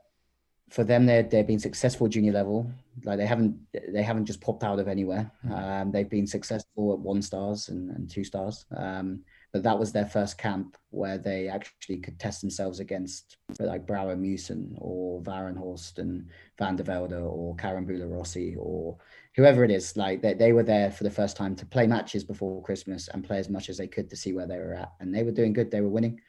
for 0.69 0.83
them 0.83 1.05
they 1.05 1.21
they've 1.21 1.47
been 1.47 1.59
successful 1.59 2.07
junior 2.07 2.31
level. 2.31 2.71
Like 3.03 3.17
they 3.17 3.25
haven't 3.25 3.57
they 3.89 4.03
haven't 4.03 4.25
just 4.25 4.41
popped 4.41 4.63
out 4.63 4.79
of 4.79 4.87
anywhere. 4.87 5.31
Mm-hmm. 5.45 5.53
Um, 5.53 5.91
they've 5.91 6.09
been 6.09 6.27
successful 6.27 6.93
at 6.93 6.99
one 6.99 7.21
stars 7.21 7.69
and, 7.69 7.91
and 7.91 8.09
two 8.09 8.23
stars. 8.23 8.65
Um, 8.75 9.21
but 9.53 9.63
that 9.63 9.77
was 9.77 9.91
their 9.91 10.05
first 10.05 10.37
camp 10.37 10.77
where 10.91 11.17
they 11.17 11.49
actually 11.49 11.97
could 11.97 12.17
test 12.17 12.39
themselves 12.39 12.79
against 12.79 13.35
like 13.59 13.85
Brouwer 13.85 14.15
Meeuwsen 14.15 14.75
or 14.77 15.21
Varenhorst 15.21 15.99
and 15.99 16.29
Van 16.57 16.77
der 16.77 16.83
Velde 16.83 17.21
or 17.21 17.55
Carambula 17.57 18.09
Rossi 18.09 18.55
or 18.57 18.97
whoever 19.35 19.63
it 19.63 19.71
is, 19.71 19.95
like 19.95 20.21
they, 20.21 20.33
they 20.33 20.53
were 20.53 20.63
there 20.63 20.91
for 20.91 21.03
the 21.03 21.09
first 21.09 21.37
time 21.37 21.55
to 21.55 21.65
play 21.65 21.87
matches 21.87 22.23
before 22.23 22.61
Christmas 22.61 23.07
and 23.07 23.23
play 23.23 23.37
as 23.37 23.49
much 23.49 23.69
as 23.69 23.77
they 23.77 23.87
could 23.87 24.09
to 24.09 24.15
see 24.15 24.33
where 24.33 24.47
they 24.47 24.57
were 24.57 24.73
at. 24.73 24.91
And 24.99 25.13
they 25.13 25.23
were 25.23 25.31
doing 25.31 25.53
good. 25.53 25.71
They 25.71 25.81
were 25.81 25.89
winning. 25.89 26.19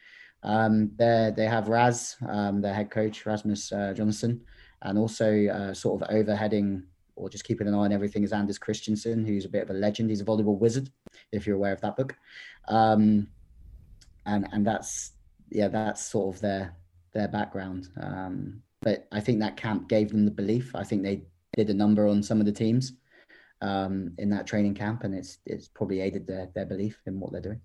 Um, 0.43 0.91
they 0.97 1.47
have 1.49 1.69
Raz, 1.69 2.17
um, 2.29 2.61
their 2.61 2.75
head 2.75 2.91
coach, 2.91 3.25
Rasmus 3.25 3.73
uh, 3.73 3.93
Johnson, 3.95 4.43
and 4.83 4.99
also 4.99 5.47
uh, 5.47 5.75
sort 5.75 6.03
of 6.03 6.15
overheading 6.15 6.85
or 7.15 7.29
just 7.29 7.45
keeping 7.45 7.69
an 7.69 7.75
eye 7.75 7.79
on 7.79 7.93
everything 7.93 8.25
is 8.25 8.33
Anders 8.33 8.59
Christensen, 8.59 9.25
who's 9.25 9.45
a 9.45 9.49
bit 9.49 9.63
of 9.63 9.71
a 9.71 9.75
legend. 9.75 10.11
He's 10.11 10.21
a 10.21 10.25
volleyball 10.25 10.59
wizard, 10.59 10.91
if 11.31 11.47
you're 11.47 11.57
aware 11.57 11.73
of 11.73 11.81
that 11.83 11.97
book. 11.97 12.17
Um, 12.69 13.29
and 14.27 14.49
and 14.53 14.67
that's 14.67 15.13
yeah, 15.51 15.69
that's 15.69 16.05
sort 16.05 16.35
of 16.35 16.41
their 16.41 16.75
their 17.13 17.29
background. 17.29 17.89
Um, 18.01 18.63
but 18.81 19.07
I 19.13 19.21
think 19.21 19.41
that 19.41 19.57
camp 19.57 19.89
gave 19.89 20.11
them 20.11 20.25
the 20.25 20.31
belief. 20.31 20.75
I 20.75 20.85
think 20.85 21.03
they 21.03 21.23
did 21.57 21.71
a 21.71 21.75
number 21.75 22.07
on 22.07 22.23
some 22.23 22.41
of 22.41 22.47
the 22.47 22.53
teams 22.53 22.95
um, 23.61 24.13
in 24.19 24.29
that 24.31 24.47
training 24.47 24.75
camp, 24.75 25.05
and 25.05 25.15
it's 25.15 25.39
it's 25.47 25.69
probably 25.69 26.01
aided 26.01 26.27
their 26.27 26.49
their 26.55 26.67
belief 26.67 27.01
in 27.07 27.19
what 27.21 27.33
they're 27.33 27.41
doing. 27.41 27.61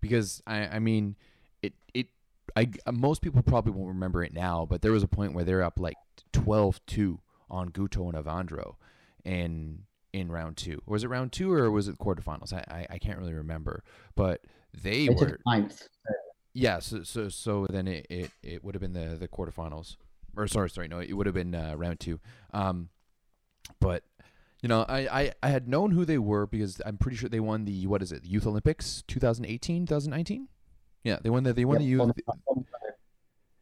Because 0.00 0.42
I 0.46 0.66
I 0.66 0.78
mean 0.78 1.16
it 1.62 1.74
it 1.92 2.08
I 2.56 2.70
most 2.90 3.20
people 3.22 3.42
probably 3.42 3.72
won't 3.72 3.88
remember 3.88 4.22
it 4.22 4.32
now, 4.32 4.66
but 4.68 4.82
there 4.82 4.92
was 4.92 5.02
a 5.02 5.08
point 5.08 5.34
where 5.34 5.44
they're 5.44 5.62
up 5.62 5.80
like 5.80 5.96
12-2 6.32 7.18
on 7.50 7.70
Guto 7.70 8.14
and 8.14 8.24
Evandro 8.24 8.76
in 9.24 9.80
in 10.12 10.30
round 10.30 10.56
two. 10.56 10.80
Was 10.86 11.02
it 11.02 11.08
round 11.08 11.32
two 11.32 11.52
or 11.52 11.70
was 11.70 11.88
it 11.88 11.98
quarterfinals? 11.98 12.52
I 12.52 12.64
I, 12.68 12.86
I 12.94 12.98
can't 12.98 13.18
really 13.18 13.34
remember, 13.34 13.82
but 14.14 14.40
they 14.82 15.04
it's 15.04 15.20
were 15.20 15.38
ninth. 15.46 15.88
Yeah, 16.52 16.78
so 16.78 17.02
so 17.02 17.28
so 17.28 17.66
then 17.68 17.88
it, 17.88 18.06
it, 18.08 18.30
it 18.42 18.64
would 18.64 18.76
have 18.76 18.82
been 18.82 18.92
the 18.92 19.16
the 19.16 19.26
quarterfinals, 19.26 19.96
or 20.36 20.46
sorry 20.46 20.70
sorry 20.70 20.86
no, 20.86 21.00
it 21.00 21.12
would 21.12 21.26
have 21.26 21.34
been 21.34 21.54
uh, 21.54 21.74
round 21.76 21.98
two. 21.98 22.20
Um, 22.52 22.90
but 23.80 24.04
you 24.62 24.68
know, 24.68 24.84
I, 24.88 25.00
I, 25.00 25.32
I 25.42 25.48
had 25.48 25.68
known 25.68 25.90
who 25.90 26.06
they 26.06 26.16
were 26.16 26.46
because 26.46 26.80
I'm 26.86 26.96
pretty 26.96 27.18
sure 27.18 27.28
they 27.28 27.40
won 27.40 27.66
the 27.66 27.86
what 27.86 28.02
is 28.02 28.12
it, 28.12 28.22
the 28.22 28.28
Youth 28.28 28.46
Olympics 28.46 29.04
2018, 29.08 29.86
2019. 29.86 30.48
Yeah, 31.02 31.18
they 31.22 31.28
won 31.28 31.42
the 31.42 31.52
they 31.52 31.66
won 31.66 31.78
the 31.78 31.84
youth. 31.84 32.12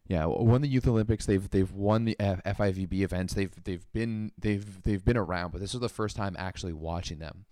Yeah, 0.06 0.26
won 0.26 0.62
the 0.62 0.68
Youth 0.68 0.86
Olympics. 0.86 1.26
They've 1.26 1.48
they've 1.50 1.72
won 1.72 2.04
the 2.04 2.16
F- 2.20 2.42
FIVB 2.44 3.00
events. 3.00 3.34
They've 3.34 3.52
they've 3.64 3.84
been 3.92 4.30
they've 4.38 4.82
they've 4.82 5.04
been 5.04 5.16
around, 5.16 5.50
but 5.50 5.60
this 5.60 5.74
is 5.74 5.80
the 5.80 5.88
first 5.88 6.16
time 6.16 6.36
actually 6.38 6.72
watching 6.72 7.18
them. 7.18 7.46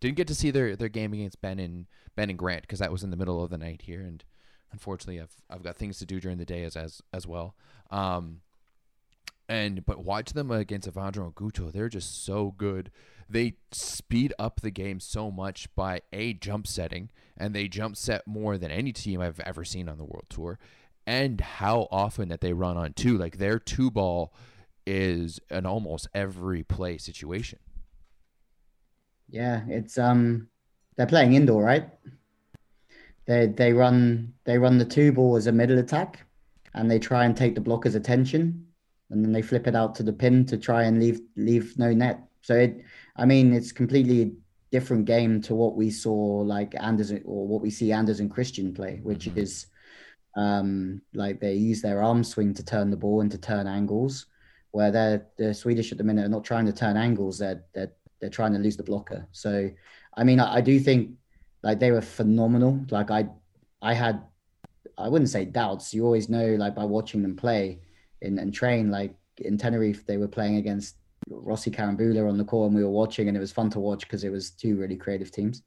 Didn't 0.00 0.16
get 0.16 0.26
to 0.28 0.34
see 0.34 0.50
their, 0.50 0.76
their 0.76 0.88
game 0.88 1.12
against 1.12 1.40
Ben 1.40 1.58
and 1.58 1.86
Ben 2.14 2.28
and 2.28 2.38
Grant 2.38 2.62
because 2.62 2.80
that 2.80 2.92
was 2.92 3.02
in 3.02 3.10
the 3.10 3.16
middle 3.16 3.42
of 3.42 3.50
the 3.50 3.56
night 3.56 3.82
here, 3.82 4.00
and 4.00 4.22
unfortunately, 4.70 5.20
I've 5.20 5.34
I've 5.48 5.62
got 5.62 5.76
things 5.76 5.98
to 5.98 6.06
do 6.06 6.20
during 6.20 6.38
the 6.38 6.44
day 6.44 6.64
as 6.64 6.76
as 6.76 7.00
as 7.12 7.26
well. 7.26 7.54
Um, 7.90 8.40
and 9.52 9.84
but 9.84 10.02
watch 10.02 10.32
them 10.32 10.50
against 10.50 10.90
Evandro 10.90 11.24
and 11.24 11.34
Guto. 11.34 11.70
They're 11.70 11.90
just 11.90 12.24
so 12.24 12.54
good. 12.56 12.90
They 13.28 13.56
speed 13.70 14.32
up 14.38 14.62
the 14.62 14.70
game 14.70 14.98
so 14.98 15.30
much 15.30 15.68
by 15.74 16.00
a 16.10 16.32
jump 16.32 16.66
setting, 16.66 17.10
and 17.36 17.54
they 17.54 17.68
jump 17.68 17.98
set 17.98 18.26
more 18.26 18.56
than 18.56 18.70
any 18.70 18.94
team 18.94 19.20
I've 19.20 19.40
ever 19.40 19.62
seen 19.62 19.90
on 19.90 19.98
the 19.98 20.04
World 20.04 20.24
Tour. 20.30 20.58
And 21.06 21.38
how 21.42 21.86
often 21.90 22.30
that 22.30 22.40
they 22.40 22.54
run 22.54 22.78
on 22.78 22.94
two, 22.94 23.18
like 23.18 23.36
their 23.36 23.58
two 23.58 23.90
ball 23.90 24.32
is 24.86 25.38
an 25.50 25.66
almost 25.66 26.08
every 26.14 26.62
play 26.62 26.96
situation. 26.96 27.58
Yeah, 29.28 29.64
it's 29.68 29.98
um, 29.98 30.48
they're 30.96 31.06
playing 31.06 31.34
indoor, 31.34 31.62
right? 31.62 31.90
They 33.26 33.48
they 33.48 33.74
run 33.74 34.32
they 34.44 34.56
run 34.56 34.78
the 34.78 34.86
two 34.86 35.12
ball 35.12 35.36
as 35.36 35.46
a 35.46 35.52
middle 35.52 35.78
attack, 35.78 36.24
and 36.72 36.90
they 36.90 36.98
try 36.98 37.26
and 37.26 37.36
take 37.36 37.54
the 37.54 37.60
blocker's 37.60 37.96
attention 37.96 38.68
and 39.12 39.22
then 39.22 39.32
they 39.32 39.42
flip 39.42 39.66
it 39.66 39.76
out 39.76 39.94
to 39.94 40.02
the 40.02 40.12
pin 40.12 40.44
to 40.46 40.56
try 40.56 40.84
and 40.84 40.98
leave 40.98 41.20
leave 41.36 41.78
no 41.78 41.92
net. 41.92 42.20
So 42.40 42.56
it, 42.56 42.82
I 43.14 43.26
mean, 43.26 43.52
it's 43.52 43.70
completely 43.70 44.32
different 44.70 45.04
game 45.04 45.40
to 45.42 45.54
what 45.54 45.76
we 45.76 45.90
saw 45.90 46.14
like 46.14 46.74
Anders 46.80 47.12
or 47.12 47.46
what 47.46 47.60
we 47.60 47.70
see 47.70 47.92
Anders 47.92 48.20
and 48.20 48.30
Christian 48.30 48.72
play, 48.72 49.00
which 49.02 49.26
mm-hmm. 49.26 49.38
is 49.38 49.66
um, 50.34 51.02
like 51.12 51.40
they 51.40 51.54
use 51.54 51.82
their 51.82 52.02
arm 52.02 52.24
swing 52.24 52.54
to 52.54 52.64
turn 52.64 52.90
the 52.90 52.96
ball 52.96 53.20
and 53.20 53.30
to 53.30 53.38
turn 53.38 53.66
angles. 53.66 54.26
Where 54.70 54.90
they're 54.90 55.26
the 55.36 55.52
Swedish 55.52 55.92
at 55.92 55.98
the 55.98 56.04
minute 56.04 56.24
are 56.24 56.30
not 56.30 56.44
trying 56.44 56.64
to 56.64 56.72
turn 56.72 56.96
angles; 56.96 57.38
they're 57.38 57.62
they're 57.74 57.92
they're 58.20 58.30
trying 58.30 58.54
to 58.54 58.58
lose 58.58 58.78
the 58.78 58.82
blocker. 58.82 59.28
So, 59.32 59.70
I 60.16 60.24
mean, 60.24 60.40
I, 60.40 60.56
I 60.56 60.60
do 60.62 60.80
think 60.80 61.10
like 61.62 61.78
they 61.78 61.90
were 61.90 62.00
phenomenal. 62.00 62.82
Like 62.88 63.10
I, 63.10 63.26
I 63.82 63.92
had, 63.92 64.22
I 64.96 65.08
wouldn't 65.08 65.28
say 65.28 65.44
doubts. 65.44 65.92
You 65.92 66.06
always 66.06 66.30
know, 66.30 66.54
like 66.54 66.74
by 66.74 66.84
watching 66.84 67.20
them 67.20 67.36
play 67.36 67.80
in, 68.22 68.38
and 68.38 68.52
train. 68.52 68.90
Like 68.90 69.14
in 69.38 69.58
Tenerife, 69.58 70.06
they 70.06 70.16
were 70.16 70.28
playing 70.28 70.56
against 70.56 70.96
Rossi 71.28 71.70
Carambula 71.70 72.28
on 72.28 72.38
the 72.38 72.44
court, 72.44 72.68
and 72.68 72.76
we 72.76 72.84
were 72.84 72.90
watching, 72.90 73.28
and 73.28 73.36
it 73.36 73.40
was 73.40 73.52
fun 73.52 73.70
to 73.70 73.80
watch 73.80 74.00
because 74.00 74.24
it 74.24 74.30
was 74.32 74.50
two 74.50 74.76
really 74.76 74.96
creative 74.96 75.30
teams. 75.30 75.62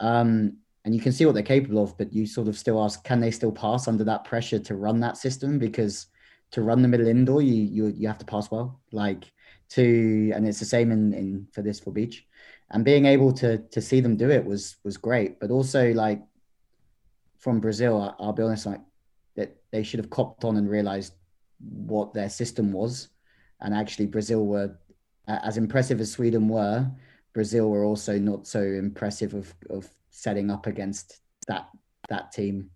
Um, 0.00 0.58
and 0.84 0.94
you 0.94 1.00
can 1.00 1.12
see 1.12 1.24
what 1.24 1.32
they're 1.32 1.42
capable 1.42 1.82
of, 1.82 1.96
but 1.96 2.12
you 2.12 2.26
sort 2.26 2.48
of 2.48 2.58
still 2.58 2.82
ask, 2.82 3.04
can 3.04 3.20
they 3.20 3.30
still 3.30 3.52
pass 3.52 3.88
under 3.88 4.04
that 4.04 4.24
pressure 4.24 4.58
to 4.58 4.74
run 4.74 5.00
that 5.00 5.16
system? 5.16 5.58
Because 5.58 6.06
to 6.50 6.62
run 6.62 6.82
the 6.82 6.88
middle 6.88 7.08
indoor, 7.08 7.42
you 7.42 7.54
you 7.54 7.86
you 7.96 8.06
have 8.06 8.18
to 8.18 8.24
pass 8.24 8.50
well. 8.50 8.80
Like 8.92 9.32
to, 9.70 10.32
and 10.34 10.46
it's 10.46 10.60
the 10.60 10.64
same 10.66 10.92
in 10.92 11.12
in 11.14 11.48
for 11.52 11.62
this 11.62 11.80
for 11.80 11.90
beach, 11.90 12.26
and 12.70 12.84
being 12.84 13.06
able 13.06 13.32
to 13.34 13.58
to 13.58 13.80
see 13.80 14.00
them 14.00 14.16
do 14.16 14.30
it 14.30 14.44
was 14.44 14.76
was 14.84 14.96
great. 14.96 15.40
But 15.40 15.50
also 15.50 15.92
like 15.92 16.22
from 17.38 17.60
Brazil, 17.60 18.14
I'll 18.18 18.32
be 18.32 18.42
honest, 18.42 18.66
like 18.66 18.80
that 19.36 19.56
they 19.72 19.82
should 19.82 20.00
have 20.00 20.10
copped 20.10 20.44
on 20.44 20.56
and 20.56 20.68
realized 20.68 21.14
what 21.60 22.14
their 22.14 22.28
system 22.28 22.72
was. 22.72 23.08
And 23.60 23.74
actually, 23.74 24.06
Brazil 24.06 24.46
were 24.46 24.76
as 25.26 25.56
impressive 25.56 26.00
as 26.00 26.12
Sweden 26.12 26.48
were. 26.48 26.90
Brazil 27.32 27.70
were 27.70 27.84
also 27.84 28.18
not 28.18 28.46
so 28.46 28.62
impressive 28.62 29.34
of 29.34 29.54
of 29.70 29.88
setting 30.10 30.50
up 30.50 30.66
against 30.66 31.20
that 31.48 31.68
that 32.08 32.32
team. 32.32 32.70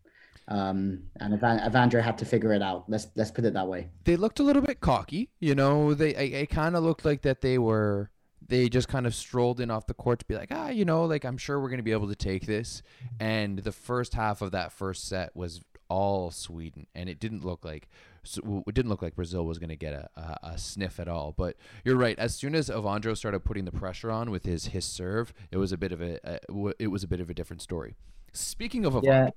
Um, 0.49 1.03
and 1.21 1.35
Evan, 1.35 1.59
Evandro 1.59 2.03
had 2.03 2.17
to 2.19 2.25
figure 2.25 2.55
it 2.55 2.63
out. 2.63 2.85
Let's 2.89 3.09
let's 3.17 3.31
put 3.31 3.45
it 3.45 3.53
that 3.55 3.69
way. 3.69 3.91
They 4.05 4.17
looked 4.17 4.41
a 4.41 4.43
little 4.43 4.63
bit 4.63 4.81
cocky, 4.81 5.31
you 5.41 5.55
know. 5.55 5.95
They 5.95 6.11
it 6.15 6.51
kind 6.51 6.75
of 6.75 6.83
looked 6.83 7.05
like 7.05 7.23
that 7.23 7.43
they 7.43 7.59
were 7.59 8.11
they 8.47 8.69
just 8.71 8.89
kind 8.89 9.07
of 9.07 9.15
strolled 9.15 9.61
in 9.61 9.71
off 9.71 9.87
the 9.87 9.95
court 9.95 10.21
to 10.21 10.25
be 10.25 10.35
like, 10.35 10.49
ah, 10.51 10.71
you 10.71 10.87
know, 10.87 11.05
like 11.05 11.25
I'm 11.25 11.37
sure 11.37 11.61
we're 11.61 11.69
gonna 11.69 11.83
be 11.83 11.93
able 11.93 12.09
to 12.09 12.17
take 12.17 12.47
this. 12.47 12.83
And 13.21 13.59
the 13.59 13.73
first 13.73 14.15
half 14.15 14.41
of 14.41 14.53
that 14.53 14.73
first 14.73 15.07
set 15.07 15.37
was 15.37 15.61
all 15.91 16.31
Sweden, 16.31 16.87
and 16.95 17.11
it 17.11 17.21
didn't 17.21 17.45
look 17.45 17.65
like 17.65 17.89
it 18.25 18.75
didn't 18.75 18.89
look 18.89 19.03
like 19.03 19.15
Brazil 19.15 19.45
was 19.45 19.59
going 19.59 19.69
to 19.69 19.77
get 19.77 19.93
a, 19.93 20.09
a, 20.17 20.39
a, 20.55 20.59
sniff 20.59 21.01
at 21.01 21.09
all. 21.09 21.33
But 21.37 21.57
you're 21.85 21.97
right. 21.97 22.19
As 22.19 22.35
soon 22.35 22.55
as 22.55 22.69
Evandro 22.69 23.17
started 23.17 23.41
putting 23.41 23.65
the 23.65 23.73
pressure 23.73 24.11
on 24.11 24.31
with 24.31 24.45
his 24.45 24.67
his 24.67 24.85
serve, 24.85 25.33
it 25.51 25.57
was 25.57 25.73
a 25.73 25.77
bit 25.77 25.93
of 25.93 26.01
a, 26.01 26.19
a 26.25 26.39
it 26.79 26.89
was 26.89 27.03
a 27.03 27.09
bit 27.09 27.21
of 27.21 27.31
a 27.31 27.35
different 27.35 27.63
story. 27.63 27.97
Speaking 28.33 28.85
of 28.85 28.95
Evandro, 28.95 29.05
yeah. 29.05 29.31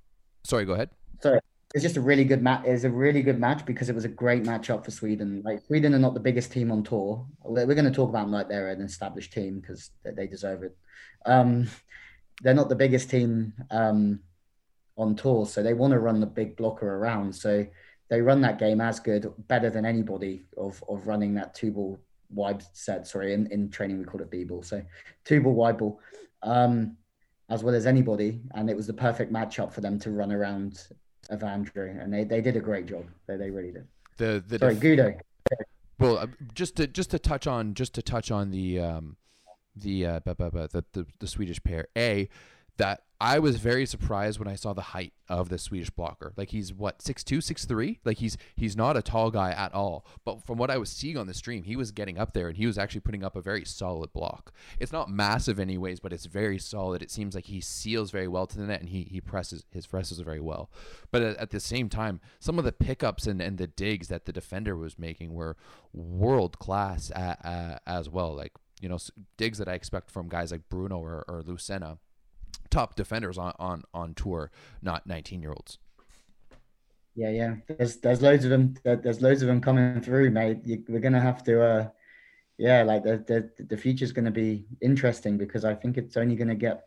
sorry, 0.44 0.66
go 0.66 0.74
ahead. 0.74 0.90
Sorry, 1.22 1.40
it's 1.74 1.84
just 1.84 1.98
a 1.98 2.02
really 2.02 2.26
good 2.26 2.42
match. 2.42 2.64
It's 2.66 2.84
a 2.84 2.90
really 2.90 3.22
good 3.22 3.40
match 3.40 3.66
because 3.66 3.90
it 3.90 3.96
was 3.96 4.04
a 4.04 4.10
great 4.10 4.44
matchup 4.44 4.84
for 4.84 4.92
Sweden. 4.92 5.42
Like 5.46 5.64
Sweden 5.66 5.94
are 5.96 6.00
not 6.00 6.14
the 6.14 6.20
biggest 6.20 6.52
team 6.52 6.72
on 6.72 6.84
tour. 6.84 7.26
We're 7.44 7.66
going 7.66 7.86
to 7.86 7.92
talk 7.92 8.10
about 8.10 8.24
them 8.24 8.32
like 8.32 8.50
they're 8.50 8.70
an 8.70 8.82
established 8.82 9.32
team 9.32 9.60
because 9.60 9.92
they 10.04 10.28
deserve 10.28 10.64
it. 10.64 10.76
Um, 11.26 11.68
they're 12.42 12.54
not 12.54 12.70
the 12.70 12.76
biggest 12.76 13.10
team 13.10 13.54
um, 13.70 14.20
on 14.98 15.16
tour, 15.16 15.46
so 15.46 15.64
they 15.64 15.74
want 15.74 15.92
to 15.94 16.00
run 16.00 16.20
the 16.20 16.26
big 16.26 16.58
blocker 16.58 16.96
around. 16.96 17.34
So 17.34 17.66
they 18.12 18.22
run 18.22 18.42
that 18.42 18.60
game 18.60 18.82
as 18.82 19.00
good, 19.00 19.34
better 19.48 19.70
than 19.70 19.86
anybody 19.86 20.44
of 20.58 20.84
of 20.90 21.08
running 21.08 21.34
that 21.36 21.56
two 21.56 21.72
ball 21.72 21.98
wide 22.30 22.62
set. 22.74 23.08
Sorry, 23.08 23.34
in, 23.34 23.48
in 23.48 23.70
training 23.70 23.98
we 24.00 24.04
call 24.04 24.22
it 24.22 24.30
B 24.30 24.44
ball. 24.44 24.62
So 24.62 24.84
two 25.24 25.42
ball 25.42 25.54
wide 25.54 25.78
ball, 25.78 26.00
um, 26.44 26.98
as 27.50 27.64
well 27.64 27.74
as 27.74 27.88
anybody, 27.88 28.42
and 28.54 28.70
it 28.70 28.76
was 28.76 28.86
the 28.86 28.94
perfect 28.94 29.32
matchup 29.32 29.72
for 29.72 29.80
them 29.80 29.98
to 30.00 30.12
run 30.12 30.32
around 30.32 30.88
Evandro, 31.32 32.04
and 32.04 32.14
they, 32.14 32.26
they 32.26 32.42
did 32.42 32.58
a 32.58 32.60
great 32.60 32.86
job. 32.86 33.06
They 33.28 33.38
they 33.38 33.50
really 33.50 33.72
did. 33.72 33.88
The 34.18 34.44
the 34.46 34.60
sorry, 34.60 34.76
def- 34.76 34.84
Guto. 34.84 35.20
Well, 35.98 36.18
uh, 36.18 36.28
just 36.54 36.76
to 36.76 36.88
just 36.88 37.12
to 37.12 37.20
touch 37.20 37.48
on 37.48 37.74
just 37.76 37.94
to 37.94 38.02
touch 38.02 38.30
on 38.30 38.52
the 38.52 38.80
um, 38.80 39.16
the 39.74 40.06
uh, 40.06 40.20
the, 40.26 40.84
the 40.92 41.06
the 41.20 41.28
Swedish 41.28 41.64
pair. 41.64 41.88
A 41.98 42.28
that 42.76 43.04
I 43.22 43.38
was 43.38 43.58
very 43.58 43.86
surprised 43.86 44.40
when 44.40 44.48
I 44.48 44.56
saw 44.56 44.74
the 44.74 44.82
height 44.82 45.14
of 45.30 45.50
the 45.50 45.60
Swedish 45.60 45.92
blocker. 45.92 46.34
Like 46.36 46.50
he's 46.50 46.74
what 46.74 47.04
six 47.04 47.24
two, 47.24 47.40
six 47.40 47.66
three. 47.66 48.00
Like 48.04 48.18
he's 48.18 48.36
he's 48.56 48.76
not 48.76 48.98
a 48.98 49.04
tall 49.04 49.30
guy 49.30 49.52
at 49.52 49.76
all. 49.76 50.08
But 50.26 50.44
from 50.44 50.58
what 50.58 50.72
I 50.72 50.80
was 50.80 50.90
seeing 50.90 51.18
on 51.18 51.28
the 51.28 51.36
stream, 51.36 51.62
he 51.62 51.76
was 51.76 51.92
getting 51.92 52.18
up 52.18 52.34
there 52.34 52.48
and 52.48 52.58
he 52.58 52.66
was 52.66 52.80
actually 52.80 53.02
putting 53.02 53.24
up 53.24 53.36
a 53.36 53.42
very 53.42 53.64
solid 53.64 54.12
block. 54.12 54.52
It's 54.80 54.92
not 54.92 55.08
massive 55.08 55.60
anyways, 55.60 56.00
but 56.00 56.12
it's 56.12 56.26
very 56.26 56.58
solid. 56.58 57.04
It 57.04 57.12
seems 57.12 57.36
like 57.36 57.46
he 57.46 57.62
seals 57.62 58.10
very 58.10 58.28
well 58.28 58.48
to 58.48 58.58
the 58.58 58.66
net 58.66 58.80
and 58.80 58.90
he 58.90 59.04
he 59.04 59.22
presses 59.22 59.66
his 59.70 59.86
presses 59.86 60.18
very 60.18 60.42
well. 60.42 60.72
But 61.12 61.22
at, 61.22 61.38
at 61.38 61.52
the 61.52 61.60
same 61.60 61.90
time, 61.90 62.22
some 62.40 62.58
of 62.58 62.66
the 62.66 62.72
pickups 62.72 63.28
and, 63.28 63.40
and 63.40 63.60
the 63.60 63.68
digs 63.68 64.08
that 64.08 64.26
the 64.26 64.34
defender 64.34 64.76
was 64.76 64.98
making 64.98 65.36
were 65.36 65.58
world 65.94 66.58
class 66.58 67.12
as 67.12 68.10
well. 68.10 68.34
Like 68.34 68.54
you 68.82 68.90
know 68.90 68.98
digs 69.38 69.60
that 69.60 69.70
I 69.70 69.74
expect 69.74 70.10
from 70.10 70.28
guys 70.28 70.52
like 70.52 70.70
Bruno 70.70 70.98
or, 70.98 71.24
or 71.28 71.44
Lucena 71.44 72.00
top 72.70 72.96
defenders 72.96 73.38
on 73.38 73.54
on 73.60 73.84
on 73.94 74.14
tour, 74.14 74.52
not 74.82 75.06
19 75.08 75.42
year 75.42 75.52
olds. 75.52 75.78
Yeah, 77.16 77.30
yeah. 77.30 77.56
There's 77.68 77.98
there's 77.98 78.22
loads 78.22 78.46
of 78.46 78.52
them. 78.52 78.76
There's 78.84 79.22
loads 79.22 79.42
of 79.42 79.48
them 79.48 79.62
coming 79.62 80.02
through, 80.02 80.32
mate. 80.32 80.60
You, 80.66 80.84
we're 80.88 81.00
gonna 81.00 81.20
have 81.20 81.44
to, 81.44 81.62
uh, 81.62 81.90
yeah, 82.58 82.84
like 82.84 83.04
the 83.04 83.24
the 83.28 83.66
the 83.66 83.78
future's 83.78 84.12
gonna 84.12 84.32
be 84.32 84.66
interesting 84.82 85.38
because 85.38 85.66
I 85.66 85.76
think 85.76 85.98
it's 85.98 86.16
only 86.16 86.36
gonna 86.36 86.56
get 86.56 86.86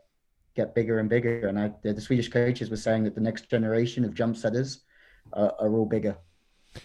get 0.54 0.74
bigger 0.74 0.98
and 0.98 1.08
bigger. 1.08 1.48
And 1.48 1.58
I, 1.58 1.72
the, 1.82 1.92
the 1.92 2.00
Swedish 2.00 2.28
coaches 2.28 2.70
were 2.70 2.76
saying 2.76 3.04
that 3.04 3.14
the 3.14 3.20
next 3.20 3.50
generation 3.50 4.04
of 4.04 4.14
jump 4.14 4.36
setters 4.36 4.84
are, 5.32 5.54
are 5.58 5.74
all 5.74 5.86
bigger. 5.86 6.16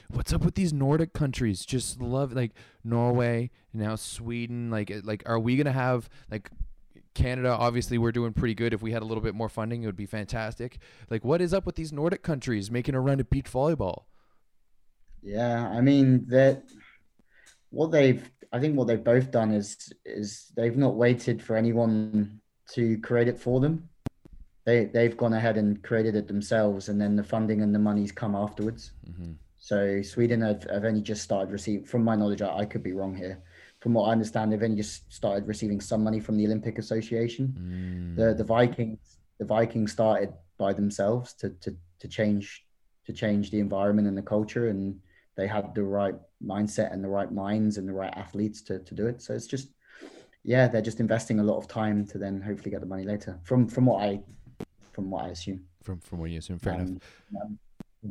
What's 0.10 0.34
up 0.34 0.44
with 0.44 0.56
these 0.56 0.74
Nordic 0.74 1.14
countries? 1.14 1.66
Just 1.66 2.02
love 2.02 2.34
like 2.34 2.52
Norway 2.84 3.52
now 3.74 3.96
Sweden. 3.96 4.70
Like 4.70 4.92
like, 5.04 5.24
are 5.26 5.40
we 5.40 5.56
gonna 5.56 5.72
have 5.72 6.10
like 6.30 6.50
Canada, 7.14 7.50
obviously, 7.50 7.98
we're 7.98 8.12
doing 8.12 8.34
pretty 8.34 8.56
good. 8.56 8.74
If 8.74 8.82
we 8.82 8.92
had 8.92 9.02
a 9.02 9.06
little 9.06 9.24
bit 9.24 9.36
more 9.36 9.50
funding, 9.50 9.84
it 9.84 9.86
would 9.86 9.96
be 9.96 10.06
fantastic. 10.06 10.80
Like, 11.10 11.26
what 11.26 11.42
is 11.42 11.54
up 11.54 11.66
with 11.66 11.76
these 11.76 11.92
Nordic 11.92 12.24
countries 12.24 12.72
making 12.72 12.96
a 12.96 13.02
run 13.02 13.20
at 13.20 13.30
beach 13.30 13.52
volleyball? 13.52 14.04
Yeah, 15.22 15.68
I 15.68 15.82
mean 15.82 16.26
that. 16.28 16.64
What 17.72 17.92
they've, 17.92 18.28
I 18.52 18.60
think, 18.60 18.76
what 18.76 18.88
they've 18.88 19.04
both 19.04 19.30
done 19.30 19.52
is 19.52 19.94
is 20.06 20.52
they've 20.56 20.78
not 20.78 20.96
waited 20.96 21.42
for 21.42 21.56
anyone 21.56 22.40
to 22.72 22.98
create 23.00 23.28
it 23.28 23.38
for 23.38 23.60
them. 23.60 23.90
They 24.66 24.86
they've 24.86 25.16
gone 25.16 25.34
ahead 25.34 25.58
and 25.58 25.84
created 25.84 26.16
it 26.16 26.28
themselves, 26.28 26.90
and 26.90 27.00
then 27.00 27.16
the 27.16 27.24
funding 27.24 27.62
and 27.62 27.76
the 27.76 27.80
money's 27.80 28.12
come 28.12 28.36
afterwards. 28.36 28.92
Mm-hmm. 29.08 29.34
So 29.60 30.02
Sweden 30.02 30.42
have, 30.42 30.64
have 30.64 30.86
only 30.86 31.02
just 31.02 31.22
started 31.22 31.52
receiving, 31.52 31.86
from 31.86 32.04
my 32.04 32.16
knowledge, 32.16 32.42
I, 32.42 32.60
I 32.60 32.66
could 32.66 32.82
be 32.82 32.94
wrong 32.94 33.16
here 33.16 33.44
from 33.80 33.94
what 33.94 34.10
I 34.10 34.12
understand, 34.12 34.52
they've 34.52 34.62
only 34.62 34.76
just 34.76 35.12
started 35.12 35.48
receiving 35.48 35.80
some 35.80 36.04
money 36.04 36.20
from 36.20 36.38
the 36.38 36.46
Olympic 36.46 36.78
Association. 36.78 37.56
Mm. 37.58 38.16
The 38.16 38.34
the 38.34 38.44
Vikings 38.44 39.18
the 39.38 39.46
Vikings 39.46 39.92
started 39.92 40.34
by 40.58 40.74
themselves 40.74 41.34
to 41.36 41.50
to 41.62 41.76
to 42.00 42.08
change 42.08 42.66
to 43.06 43.14
change 43.14 43.52
the 43.52 43.60
environment 43.60 44.08
and 44.08 44.18
the 44.18 44.22
culture, 44.22 44.68
and 44.68 45.00
they 45.36 45.48
had 45.48 45.74
the 45.74 45.84
right 45.84 46.16
mindset 46.46 46.94
and 46.94 47.04
the 47.04 47.08
right 47.08 47.32
minds 47.32 47.78
and 47.78 47.88
the 47.88 47.94
right 47.94 48.14
athletes 48.16 48.62
to 48.64 48.80
to 48.80 48.94
do 48.94 49.08
it. 49.08 49.22
So 49.22 49.34
it's 49.34 49.48
just 49.48 49.70
yeah, 50.44 50.68
they're 50.68 50.82
just 50.82 51.00
investing 51.00 51.40
a 51.40 51.44
lot 51.44 51.58
of 51.58 51.68
time 51.68 52.06
to 52.08 52.18
then 52.18 52.42
hopefully 52.42 52.72
get 52.72 52.82
the 52.82 52.88
money 52.88 53.04
later. 53.04 53.40
From 53.44 53.68
from 53.68 53.86
what 53.86 54.04
I 54.04 54.20
from 54.92 55.10
what 55.10 55.26
I 55.26 55.30
assume. 55.30 55.62
From 55.84 56.00
from 56.00 56.20
what 56.20 56.30
you 56.30 56.40
assume, 56.40 56.60
fair 56.60 56.74
um, 56.74 56.82
enough. 56.82 57.02
Um, 57.42 57.60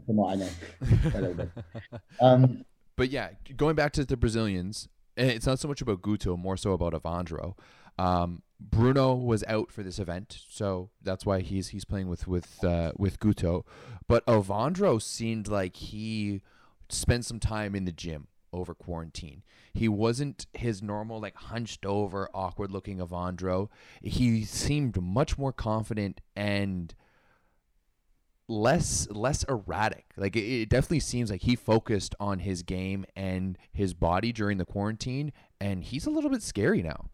from 0.06 0.16
what 0.16 0.32
I 0.32 1.24
know. 1.24 1.48
um, 2.20 2.64
but 2.96 3.10
yeah, 3.10 3.30
going 3.56 3.76
back 3.76 3.92
to 3.92 4.04
the 4.04 4.16
Brazilians, 4.16 4.88
and 5.18 5.30
it's 5.30 5.46
not 5.46 5.58
so 5.58 5.68
much 5.68 5.82
about 5.82 6.00
Guto, 6.00 6.38
more 6.38 6.56
so 6.56 6.72
about 6.72 6.94
Evandro. 6.94 7.54
Um, 7.98 8.42
Bruno 8.60 9.14
was 9.14 9.44
out 9.44 9.70
for 9.72 9.82
this 9.82 9.98
event, 9.98 10.38
so 10.48 10.90
that's 11.02 11.26
why 11.26 11.40
he's 11.40 11.68
he's 11.68 11.84
playing 11.84 12.08
with 12.08 12.26
with 12.26 12.62
uh, 12.64 12.92
with 12.96 13.20
Guto. 13.20 13.64
But 14.06 14.24
Evandro 14.26 15.02
seemed 15.02 15.48
like 15.48 15.76
he 15.76 16.42
spent 16.88 17.24
some 17.24 17.40
time 17.40 17.74
in 17.74 17.84
the 17.84 17.92
gym 17.92 18.28
over 18.52 18.74
quarantine. 18.74 19.42
He 19.74 19.88
wasn't 19.88 20.46
his 20.54 20.82
normal 20.82 21.20
like 21.20 21.36
hunched 21.36 21.84
over, 21.84 22.28
awkward 22.32 22.70
looking 22.70 22.98
Evandro. 22.98 23.68
He 24.02 24.44
seemed 24.44 25.00
much 25.00 25.36
more 25.36 25.52
confident 25.52 26.20
and 26.34 26.94
less 28.48 29.06
less 29.10 29.44
erratic. 29.44 30.06
Like 30.16 30.34
it, 30.34 30.40
it, 30.40 30.68
definitely 30.68 31.00
seems 31.00 31.30
like 31.30 31.42
he 31.42 31.54
focused 31.54 32.14
on 32.18 32.40
his 32.40 32.62
game 32.62 33.04
and 33.14 33.58
his 33.72 33.94
body 33.94 34.32
during 34.32 34.58
the 34.58 34.64
quarantine, 34.64 35.32
and 35.60 35.84
he's 35.84 36.06
a 36.06 36.10
little 36.10 36.30
bit 36.30 36.42
scary 36.42 36.82
now. 36.82 37.10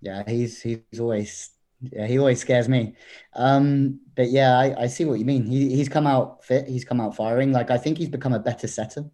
Yeah, 0.00 0.22
he's 0.26 0.60
he's 0.60 0.80
always 1.00 1.50
yeah 1.80 2.06
he 2.06 2.18
always 2.18 2.40
scares 2.40 2.68
me. 2.68 2.94
Um, 3.34 4.00
but 4.16 4.30
yeah, 4.30 4.58
I, 4.58 4.82
I 4.82 4.86
see 4.88 5.04
what 5.04 5.18
you 5.18 5.24
mean. 5.24 5.46
He 5.46 5.74
he's 5.74 5.88
come 5.88 6.06
out 6.06 6.44
fit. 6.44 6.68
He's 6.68 6.84
come 6.84 7.00
out 7.00 7.16
firing. 7.16 7.52
Like 7.52 7.70
I 7.70 7.78
think 7.78 7.98
he's 7.98 8.08
become 8.08 8.34
a 8.34 8.40
better 8.40 8.66
setter. 8.66 9.04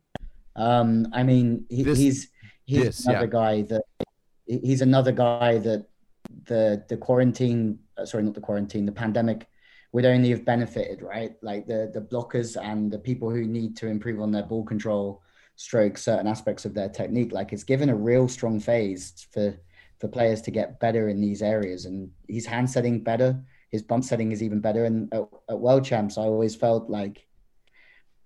Um, 0.56 1.08
I 1.12 1.22
mean 1.22 1.66
he, 1.68 1.82
this, 1.82 1.98
he's 1.98 2.28
he's 2.64 2.84
this, 2.84 3.06
another 3.06 3.26
yeah. 3.26 3.30
guy 3.30 3.62
that 3.62 3.82
he's 4.46 4.80
another 4.80 5.12
guy 5.12 5.58
that 5.58 5.86
the 6.46 6.84
the 6.88 6.96
quarantine 6.96 7.78
uh, 7.96 8.04
sorry 8.04 8.22
not 8.22 8.34
the 8.34 8.40
quarantine 8.40 8.86
the 8.86 8.92
pandemic 8.92 9.46
would 9.94 10.04
only 10.04 10.30
have 10.30 10.44
benefited, 10.44 11.02
right? 11.02 11.36
Like 11.40 11.68
the 11.68 11.88
the 11.94 12.00
blockers 12.00 12.60
and 12.60 12.90
the 12.90 12.98
people 12.98 13.30
who 13.30 13.44
need 13.44 13.76
to 13.76 13.86
improve 13.86 14.20
on 14.20 14.32
their 14.32 14.42
ball 14.42 14.64
control, 14.64 15.22
stroke, 15.54 15.96
certain 15.96 16.26
aspects 16.26 16.64
of 16.64 16.74
their 16.74 16.88
technique. 16.88 17.30
Like 17.30 17.52
it's 17.52 17.62
given 17.62 17.88
a 17.88 17.94
real 17.94 18.26
strong 18.26 18.58
phase 18.58 19.28
for 19.32 19.56
for 20.00 20.08
players 20.08 20.42
to 20.42 20.50
get 20.50 20.80
better 20.80 21.08
in 21.08 21.20
these 21.20 21.42
areas. 21.42 21.84
And 21.84 22.10
he's 22.26 22.44
hand 22.44 22.68
setting 22.68 23.04
better. 23.04 23.40
His 23.70 23.82
bump 23.82 24.02
setting 24.02 24.32
is 24.32 24.42
even 24.42 24.58
better. 24.58 24.84
And 24.84 25.14
at, 25.14 25.28
at 25.48 25.60
world 25.60 25.84
champs, 25.84 26.18
I 26.18 26.22
always 26.22 26.56
felt 26.56 26.90
like 26.90 27.24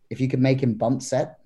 if 0.08 0.22
you 0.22 0.28
could 0.28 0.40
make 0.40 0.62
him 0.62 0.72
bump 0.72 1.02
set, 1.02 1.38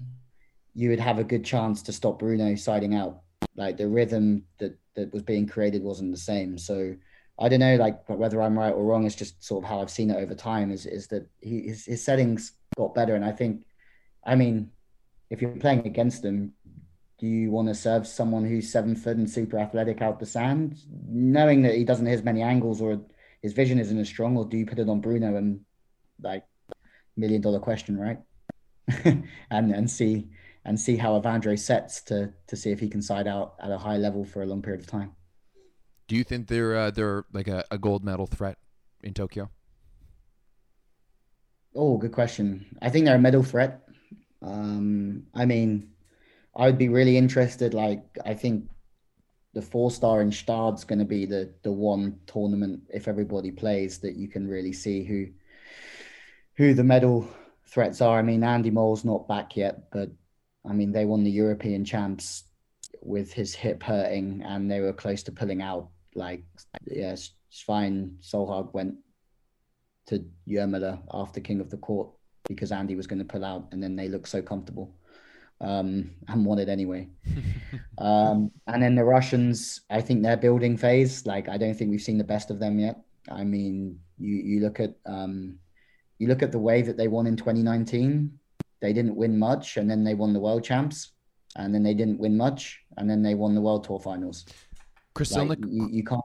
you 0.73 0.89
would 0.91 1.01
have 1.01 1.19
a 1.19 1.25
good 1.25 1.45
chance 1.45 1.83
to 1.83 1.93
stop 1.93 2.21
Bruno 2.21 2.55
siding 2.55 2.95
out. 2.95 3.23
Like 3.57 3.77
the 3.77 3.89
rhythm 3.89 4.45
that 4.59 4.79
that 4.95 5.13
was 5.13 5.25
being 5.25 5.49
created 5.49 5.83
wasn't 5.83 6.13
the 6.13 6.27
same. 6.33 6.59
So 6.59 6.95
I 7.39 7.49
don't 7.49 7.61
know, 7.61 7.77
like 7.77 8.09
whether 8.09 8.43
I'm 8.43 8.59
right 8.59 8.73
or 8.73 8.85
wrong. 8.85 9.05
It's 9.05 9.15
just 9.15 9.43
sort 9.43 9.65
of 9.65 9.69
how 9.69 9.81
I've 9.81 9.91
seen 9.91 10.11
it 10.11 10.17
over 10.17 10.35
time. 10.35 10.71
Is 10.71 10.87
is 10.87 11.09
that 11.09 11.29
he 11.41 11.63
his, 11.63 11.87
his 11.87 12.05
settings 12.05 12.53
got 12.77 12.95
better, 12.95 13.15
and 13.15 13.25
I 13.25 13.33
think, 13.33 13.65
I 14.25 14.35
mean, 14.35 14.71
if 15.31 15.41
you're 15.41 15.51
playing 15.57 15.87
against 15.87 16.25
him, 16.25 16.53
do 17.19 17.27
you 17.27 17.51
want 17.51 17.69
to 17.69 17.75
serve 17.75 18.07
someone 18.07 18.45
who's 18.45 18.71
seven 18.71 18.95
foot 18.95 19.17
and 19.17 19.31
super 19.31 19.59
athletic 19.59 20.03
out 20.03 20.21
the 20.21 20.27
sand, 20.27 20.79
knowing 21.09 21.63
that 21.63 21.75
he 21.75 21.85
doesn't 21.85 22.07
hit 22.07 22.15
as 22.15 22.25
many 22.25 22.43
angles 22.43 22.81
or 22.81 23.01
his 23.41 23.53
vision 23.53 23.79
isn't 23.79 23.99
as 23.99 24.09
strong, 24.09 24.37
or 24.37 24.45
do 24.45 24.57
you 24.57 24.67
put 24.67 24.79
it 24.79 24.89
on 24.89 25.01
Bruno 25.01 25.37
and 25.37 25.61
like 26.21 26.45
million 27.17 27.41
dollar 27.41 27.59
question, 27.59 27.99
right? 27.99 28.19
and 29.05 29.25
and 29.51 29.91
see 29.91 30.29
and 30.65 30.79
see 30.79 30.97
how 30.97 31.21
Evandro 31.21 31.59
sets 31.59 32.03
to 32.03 32.33
to 32.47 32.57
see 32.57 32.71
if 32.71 32.81
he 32.81 32.89
can 32.89 33.03
side 33.03 33.27
out 33.27 33.55
at 33.61 33.71
a 33.71 33.79
high 33.79 33.97
level 33.97 34.25
for 34.25 34.43
a 34.43 34.47
long 34.47 34.63
period 34.63 34.81
of 34.81 34.87
time. 34.87 35.13
Do 36.09 36.17
you 36.17 36.25
think 36.25 36.49
they're 36.49 36.77
uh, 36.77 36.91
they're 36.91 37.25
like 37.33 37.49
a, 37.49 37.65
a 37.71 37.79
gold 37.79 38.05
medal 38.05 38.27
threat 38.27 38.59
in 39.03 39.15
Tokyo? 39.15 39.51
Oh, 41.75 41.97
good 41.97 42.13
question. 42.13 42.77
I 42.83 42.91
think 42.91 43.07
they're 43.07 43.17
a 43.17 43.21
medal 43.21 43.43
threat. 43.43 43.81
Um, 44.43 45.25
I 45.35 45.47
mean, 45.47 45.93
I 46.55 46.67
would 46.67 46.79
be 46.79 46.89
really 46.89 47.17
interested. 47.17 47.73
Like, 47.73 48.03
I 48.25 48.35
think 48.35 48.69
the 49.55 49.63
four 49.63 49.91
star 49.91 50.21
in 50.21 50.31
Gstaad's 50.31 50.85
going 50.85 50.99
to 50.99 51.05
be 51.05 51.27
the 51.27 51.53
the 51.63 51.73
one 51.73 52.19
tournament 52.27 52.83
if 52.93 53.09
everybody 53.09 53.51
plays 53.51 53.99
that 53.99 54.17
you 54.17 54.29
can 54.29 54.49
really 54.49 54.73
see 54.73 55.05
who 55.05 55.29
who 56.57 56.75
the 56.75 56.85
medal 56.85 57.29
threats 57.67 58.01
are. 58.01 58.19
I 58.19 58.23
mean, 58.23 58.45
Andy 58.45 58.71
Mol's 58.71 59.05
not 59.05 59.29
back 59.29 59.57
yet, 59.57 59.91
but 59.91 60.11
I 60.69 60.73
mean, 60.73 60.93
they 60.93 61.05
won 61.05 61.25
the 61.25 61.31
European 61.31 61.85
champs 61.85 62.45
with 63.03 63.33
his 63.33 63.55
hip 63.55 63.83
hurting, 63.83 64.43
and 64.45 64.71
they 64.71 64.81
were 64.81 64.93
close 64.93 65.23
to 65.25 65.33
pulling 65.33 65.63
out. 65.63 65.89
Like, 66.15 66.45
yes, 66.87 67.31
Svein 67.51 68.19
Solhaug 68.21 68.73
went 68.75 68.97
to 70.07 70.25
Jurmala 70.49 71.01
after 71.13 71.41
King 71.41 71.61
of 71.61 71.71
the 71.71 71.77
Court 71.77 72.09
because 72.49 72.73
Andy 72.73 72.97
was 72.97 73.07
going 73.07 73.19
to 73.19 73.25
pull 73.25 73.45
out, 73.45 73.69
and 73.73 73.83
then 73.83 73.97
they 73.97 74.09
looked 74.09 74.29
so 74.29 74.43
comfortable 74.43 74.95
um, 75.63 76.11
and 76.29 76.45
won 76.45 76.59
it 76.59 76.69
anyway. 76.69 77.09
um, 77.99 78.51
and 78.67 78.83
then 78.83 78.95
the 78.95 79.05
Russians, 79.05 79.81
I 79.89 80.01
think 80.01 80.23
their 80.23 80.37
building 80.37 80.77
phase, 80.77 81.25
like 81.25 81.49
I 81.49 81.57
don't 81.57 81.75
think 81.75 81.91
we've 81.91 82.03
seen 82.03 82.19
the 82.19 82.25
best 82.25 82.51
of 82.51 82.59
them 82.59 82.79
yet. 82.79 83.01
I 83.31 83.45
mean, 83.45 84.01
you 84.19 84.37
you 84.37 84.61
look 84.61 84.81
at 84.81 84.97
um, 85.07 85.59
you 86.19 86.27
look 86.27 86.43
at 86.43 86.53
the 86.53 86.59
way 86.59 86.83
that 86.83 86.97
they 86.97 87.09
won 87.09 87.27
in 87.27 87.37
2019. 87.37 88.39
They 88.81 88.93
didn't 88.93 89.15
win 89.15 89.39
much, 89.39 89.77
and 89.77 89.89
then 89.89 90.03
they 90.03 90.15
won 90.15 90.33
the 90.33 90.41
world 90.41 90.65
champs, 90.65 91.13
and 91.57 91.73
then 91.73 91.85
they 91.85 91.95
didn't 91.95 92.19
win 92.19 92.37
much, 92.37 92.82
and 92.97 93.09
then 93.09 93.23
they 93.23 93.35
won 93.35 93.55
the 93.55 93.61
world 93.61 93.85
tour 93.85 93.99
finals. 93.99 94.47
Crystal, 95.15 95.45
like, 95.45 95.59
you, 95.67 95.89
you 95.91 96.05
can't. 96.05 96.23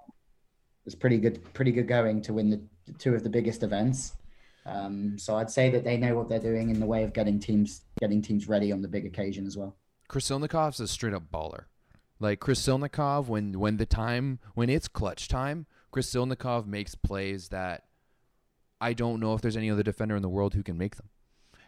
It's 0.85 0.95
pretty 0.95 1.17
good, 1.17 1.53
pretty 1.53 1.71
good 1.71 1.87
going 1.87 2.21
to 2.21 2.33
win 2.33 2.49
the 2.49 2.93
two 2.97 3.13
of 3.13 3.23
the 3.23 3.29
biggest 3.29 3.63
events. 3.63 4.13
Um, 4.65 5.17
so 5.17 5.37
I'd 5.37 5.49
say 5.49 5.69
that 5.69 5.83
they 5.83 5.97
know 5.97 6.15
what 6.15 6.29
they're 6.29 6.39
doing 6.39 6.69
in 6.69 6.79
the 6.79 6.85
way 6.85 7.03
of 7.03 7.13
getting 7.13 7.39
teams 7.39 7.81
getting 7.99 8.21
teams 8.21 8.47
ready 8.47 8.71
on 8.71 8.81
the 8.81 8.87
big 8.87 9.05
occasion 9.05 9.45
as 9.47 9.57
well. 9.57 9.75
Krasilnikov's 10.09 10.79
a 10.79 10.87
straight 10.87 11.13
up 11.13 11.31
baller. 11.31 11.65
Like 12.19 12.39
Krasilnikov, 12.39 13.27
when 13.27 13.59
when 13.59 13.77
the 13.77 13.85
time 13.85 14.39
when 14.55 14.69
it's 14.69 14.87
clutch 14.87 15.27
time, 15.27 15.67
Krasilnikov 15.93 16.65
makes 16.65 16.95
plays 16.95 17.49
that 17.49 17.83
I 18.81 18.93
don't 18.93 19.19
know 19.19 19.33
if 19.33 19.41
there's 19.41 19.57
any 19.57 19.71
other 19.71 19.83
defender 19.83 20.15
in 20.15 20.21
the 20.21 20.29
world 20.29 20.53
who 20.53 20.63
can 20.63 20.77
make 20.77 20.97
them. 20.97 21.09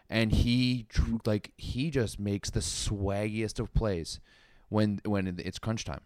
And 0.09 0.31
he 0.31 0.87
like 1.25 1.53
he 1.55 1.89
just 1.89 2.19
makes 2.19 2.49
the 2.49 2.61
swaggiest 2.61 3.59
of 3.59 3.73
plays 3.73 4.19
when 4.69 4.99
when 5.05 5.39
it's 5.39 5.59
crunch 5.59 5.85
time. 5.85 6.01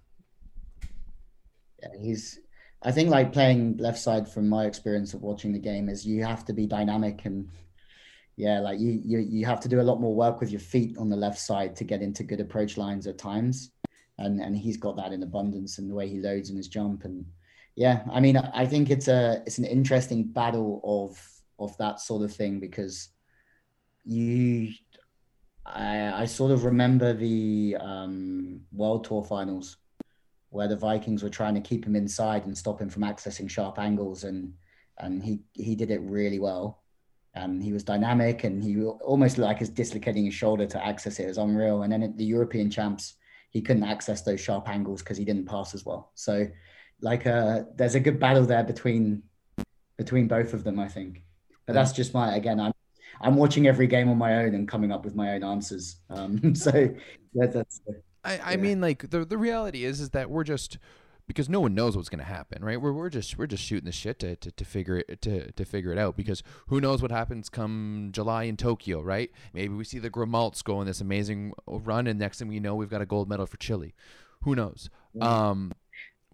Yeah, 1.81 1.89
he's 1.99 2.39
I 2.81 2.91
think 2.91 3.09
like 3.09 3.31
playing 3.31 3.77
left 3.77 3.99
side 3.99 4.27
from 4.27 4.49
my 4.49 4.65
experience 4.65 5.13
of 5.13 5.21
watching 5.21 5.53
the 5.53 5.59
game 5.59 5.87
is 5.87 6.05
you 6.05 6.23
have 6.23 6.43
to 6.45 6.53
be 6.53 6.67
dynamic 6.67 7.25
and 7.25 7.49
yeah, 8.35 8.59
like 8.59 8.79
you 8.79 8.99
you 9.03 9.19
you 9.19 9.45
have 9.45 9.59
to 9.61 9.69
do 9.69 9.79
a 9.79 9.83
lot 9.83 10.01
more 10.01 10.15
work 10.15 10.39
with 10.39 10.49
your 10.49 10.59
feet 10.59 10.97
on 10.97 11.09
the 11.09 11.15
left 11.15 11.39
side 11.39 11.75
to 11.75 11.83
get 11.83 12.01
into 12.01 12.23
good 12.23 12.39
approach 12.39 12.77
lines 12.77 13.05
at 13.07 13.17
times. 13.17 13.71
And 14.17 14.41
and 14.41 14.57
he's 14.57 14.77
got 14.77 14.95
that 14.97 15.13
in 15.13 15.23
abundance 15.23 15.77
and 15.77 15.89
the 15.89 15.95
way 15.95 16.07
he 16.09 16.19
loads 16.19 16.49
in 16.49 16.57
his 16.57 16.67
jump. 16.67 17.05
And 17.05 17.25
yeah, 17.75 18.03
I 18.11 18.19
mean 18.19 18.37
I 18.37 18.65
think 18.65 18.89
it's 18.89 19.07
a 19.07 19.43
it's 19.45 19.59
an 19.59 19.65
interesting 19.65 20.23
battle 20.23 20.81
of 20.83 21.21
of 21.59 21.77
that 21.77 21.99
sort 21.99 22.23
of 22.23 22.33
thing 22.33 22.59
because 22.59 23.09
you 24.03 24.73
I 25.65 26.23
I 26.23 26.25
sort 26.25 26.51
of 26.51 26.65
remember 26.65 27.13
the 27.13 27.77
um 27.79 28.61
world 28.71 29.05
tour 29.05 29.23
finals 29.23 29.77
where 30.49 30.67
the 30.67 30.75
Vikings 30.75 31.23
were 31.23 31.29
trying 31.29 31.55
to 31.55 31.61
keep 31.61 31.83
him 31.83 31.95
inside 31.95 32.45
and 32.45 32.55
stop 32.55 32.79
him 32.79 32.87
from 32.89 33.01
accessing 33.01 33.49
sharp 33.49 33.79
angles, 33.79 34.23
and 34.23 34.53
and 34.99 35.23
he 35.23 35.39
he 35.53 35.75
did 35.75 35.91
it 35.91 36.01
really 36.01 36.39
well. 36.39 36.83
And 37.35 37.63
he 37.63 37.73
was 37.73 37.83
dynamic, 37.83 38.43
and 38.43 38.63
he 38.63 38.83
almost 38.85 39.39
like 39.39 39.61
is 39.61 39.69
dislocating 39.69 40.25
his 40.25 40.35
shoulder 40.35 40.67
to 40.67 40.85
access 40.85 41.19
it 41.19 41.23
it 41.23 41.29
is 41.29 41.39
unreal. 41.39 41.81
And 41.81 41.91
then 41.91 42.03
at 42.03 42.15
the 42.15 42.25
European 42.25 42.69
champs, 42.69 43.15
he 43.49 43.61
couldn't 43.61 43.83
access 43.83 44.21
those 44.21 44.39
sharp 44.39 44.69
angles 44.69 45.01
because 45.01 45.17
he 45.17 45.25
didn't 45.25 45.47
pass 45.47 45.73
as 45.73 45.83
well. 45.83 46.11
So, 46.13 46.47
like, 47.01 47.25
uh, 47.25 47.63
there's 47.75 47.95
a 47.95 47.99
good 47.99 48.19
battle 48.19 48.45
there 48.45 48.63
between 48.63 49.23
between 49.97 50.27
both 50.27 50.53
of 50.53 50.63
them, 50.63 50.79
I 50.79 50.87
think. 50.87 51.23
But 51.65 51.73
that's 51.73 51.93
just 51.93 52.13
my 52.13 52.35
again. 52.35 52.59
I'm 52.59 52.73
I'm 53.23 53.35
watching 53.35 53.67
every 53.67 53.87
game 53.87 54.09
on 54.09 54.17
my 54.17 54.35
own 54.35 54.53
and 54.53 54.67
coming 54.67 54.91
up 54.91 55.05
with 55.05 55.15
my 55.15 55.33
own 55.33 55.43
answers. 55.43 55.97
Um, 56.09 56.53
so 56.55 56.93
yeah, 57.33 57.47
that's. 57.47 57.81
I, 58.23 58.37
I 58.37 58.51
yeah. 58.51 58.57
mean, 58.57 58.81
like 58.81 59.09
the 59.09 59.25
the 59.25 59.37
reality 59.37 59.85
is 59.85 59.99
is 59.99 60.11
that 60.11 60.29
we're 60.29 60.43
just 60.43 60.77
because 61.27 61.47
no 61.47 61.61
one 61.61 61.73
knows 61.73 61.95
what's 61.95 62.09
going 62.09 62.19
to 62.19 62.25
happen, 62.25 62.63
right? 62.63 62.81
We're, 62.81 62.91
we're 62.91 63.09
just 63.09 63.37
we're 63.37 63.47
just 63.47 63.63
shooting 63.63 63.85
the 63.85 63.91
shit 63.91 64.19
to, 64.19 64.35
to, 64.35 64.51
to 64.51 64.65
figure 64.65 65.03
it 65.07 65.21
to, 65.21 65.51
to 65.51 65.65
figure 65.65 65.91
it 65.91 65.97
out 65.97 66.17
because 66.17 66.43
who 66.67 66.81
knows 66.81 67.01
what 67.01 67.11
happens 67.11 67.49
come 67.49 68.09
July 68.11 68.43
in 68.43 68.57
Tokyo, 68.57 69.01
right? 69.01 69.31
Maybe 69.53 69.73
we 69.73 69.83
see 69.83 69.99
the 69.99 70.09
Grimalts 70.09 70.61
go 70.61 70.77
on 70.77 70.85
this 70.85 71.01
amazing 71.01 71.53
run, 71.65 72.07
and 72.07 72.19
next 72.19 72.39
thing 72.39 72.47
we 72.47 72.59
know, 72.59 72.75
we've 72.75 72.89
got 72.89 73.01
a 73.01 73.05
gold 73.05 73.29
medal 73.29 73.45
for 73.45 73.57
Chile. 73.57 73.93
Who 74.43 74.55
knows? 74.55 74.89
Yeah. 75.13 75.49
Um, 75.49 75.71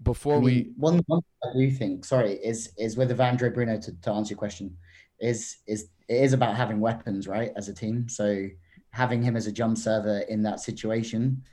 before 0.01 0.37
I 0.37 0.39
mean, 0.39 0.45
we 0.45 0.71
one 0.77 1.03
one 1.07 1.21
I 1.43 1.57
do 1.57 1.69
think 1.71 2.05
sorry 2.05 2.33
is 2.33 2.71
is 2.77 2.97
with 2.97 3.11
Evandro 3.11 3.53
Bruno 3.53 3.79
to, 3.79 3.91
to 4.01 4.11
answer 4.11 4.31
your 4.31 4.39
question 4.39 4.75
is 5.19 5.57
is 5.67 5.89
it 6.07 6.21
is 6.23 6.33
about 6.33 6.55
having 6.55 6.79
weapons 6.79 7.27
right 7.27 7.51
as 7.55 7.69
a 7.69 7.73
team. 7.73 8.09
So 8.09 8.47
having 8.91 9.21
him 9.21 9.35
as 9.35 9.47
a 9.47 9.51
jump 9.51 9.77
server 9.77 10.19
in 10.29 10.41
that 10.43 10.59
situation 10.59 11.43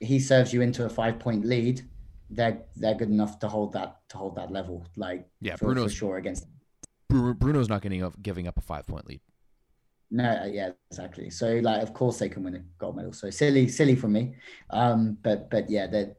he 0.00 0.20
serves 0.20 0.52
you 0.52 0.60
into 0.60 0.84
a 0.84 0.88
five 0.88 1.18
point 1.18 1.44
lead, 1.44 1.82
they're 2.30 2.58
they're 2.76 2.94
good 2.94 3.08
enough 3.08 3.38
to 3.40 3.48
hold 3.48 3.72
that 3.72 4.00
to 4.10 4.18
hold 4.18 4.36
that 4.36 4.50
level. 4.50 4.86
Like 4.96 5.26
yeah, 5.40 5.56
for, 5.56 5.66
Bruno's 5.66 5.92
for 5.92 5.98
sure 5.98 6.16
against 6.16 6.46
Bruno's 7.08 7.68
not 7.68 7.82
getting 7.82 8.02
up 8.02 8.20
giving 8.22 8.46
up 8.46 8.58
a 8.58 8.60
five 8.60 8.86
point 8.86 9.06
lead. 9.06 9.20
No, 10.10 10.24
uh, 10.24 10.46
yeah, 10.46 10.70
exactly. 10.90 11.30
So 11.30 11.56
like, 11.62 11.82
of 11.82 11.92
course 11.92 12.18
they 12.18 12.28
can 12.28 12.44
win 12.44 12.54
a 12.54 12.62
gold 12.78 12.96
medal. 12.96 13.12
So 13.12 13.28
silly, 13.30 13.66
silly 13.68 13.96
from 13.96 14.12
me. 14.12 14.34
Um, 14.70 15.18
but 15.22 15.50
but 15.50 15.68
yeah, 15.70 15.86
that 15.88 16.16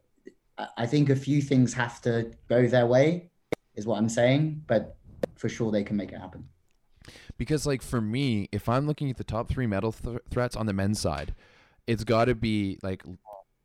I 0.78 0.86
think 0.86 1.10
a 1.10 1.16
few 1.16 1.42
things 1.42 1.74
have 1.74 2.02
to 2.02 2.32
go 2.50 2.68
their 2.68 2.88
way, 2.88 3.30
is 3.76 3.86
what 3.86 3.98
I'm 3.98 4.10
saying. 4.10 4.64
But 4.68 4.98
for 5.36 5.50
sure 5.50 5.72
they 5.72 5.84
can 5.84 5.96
make 5.96 6.12
it 6.12 6.20
happen. 6.20 6.48
Because 7.38 7.66
like 7.66 7.82
for 7.82 8.02
me, 8.02 8.50
if 8.52 8.68
I'm 8.68 8.88
looking 8.88 9.10
at 9.10 9.18
the 9.18 9.24
top 9.24 9.50
three 9.50 9.68
medal 9.68 9.92
th- 9.92 10.20
threats 10.30 10.56
on 10.56 10.66
the 10.66 10.74
men's 10.74 11.00
side, 11.00 11.36
it's 11.86 12.04
got 12.04 12.26
to 12.26 12.36
be 12.36 12.80
like 12.82 13.04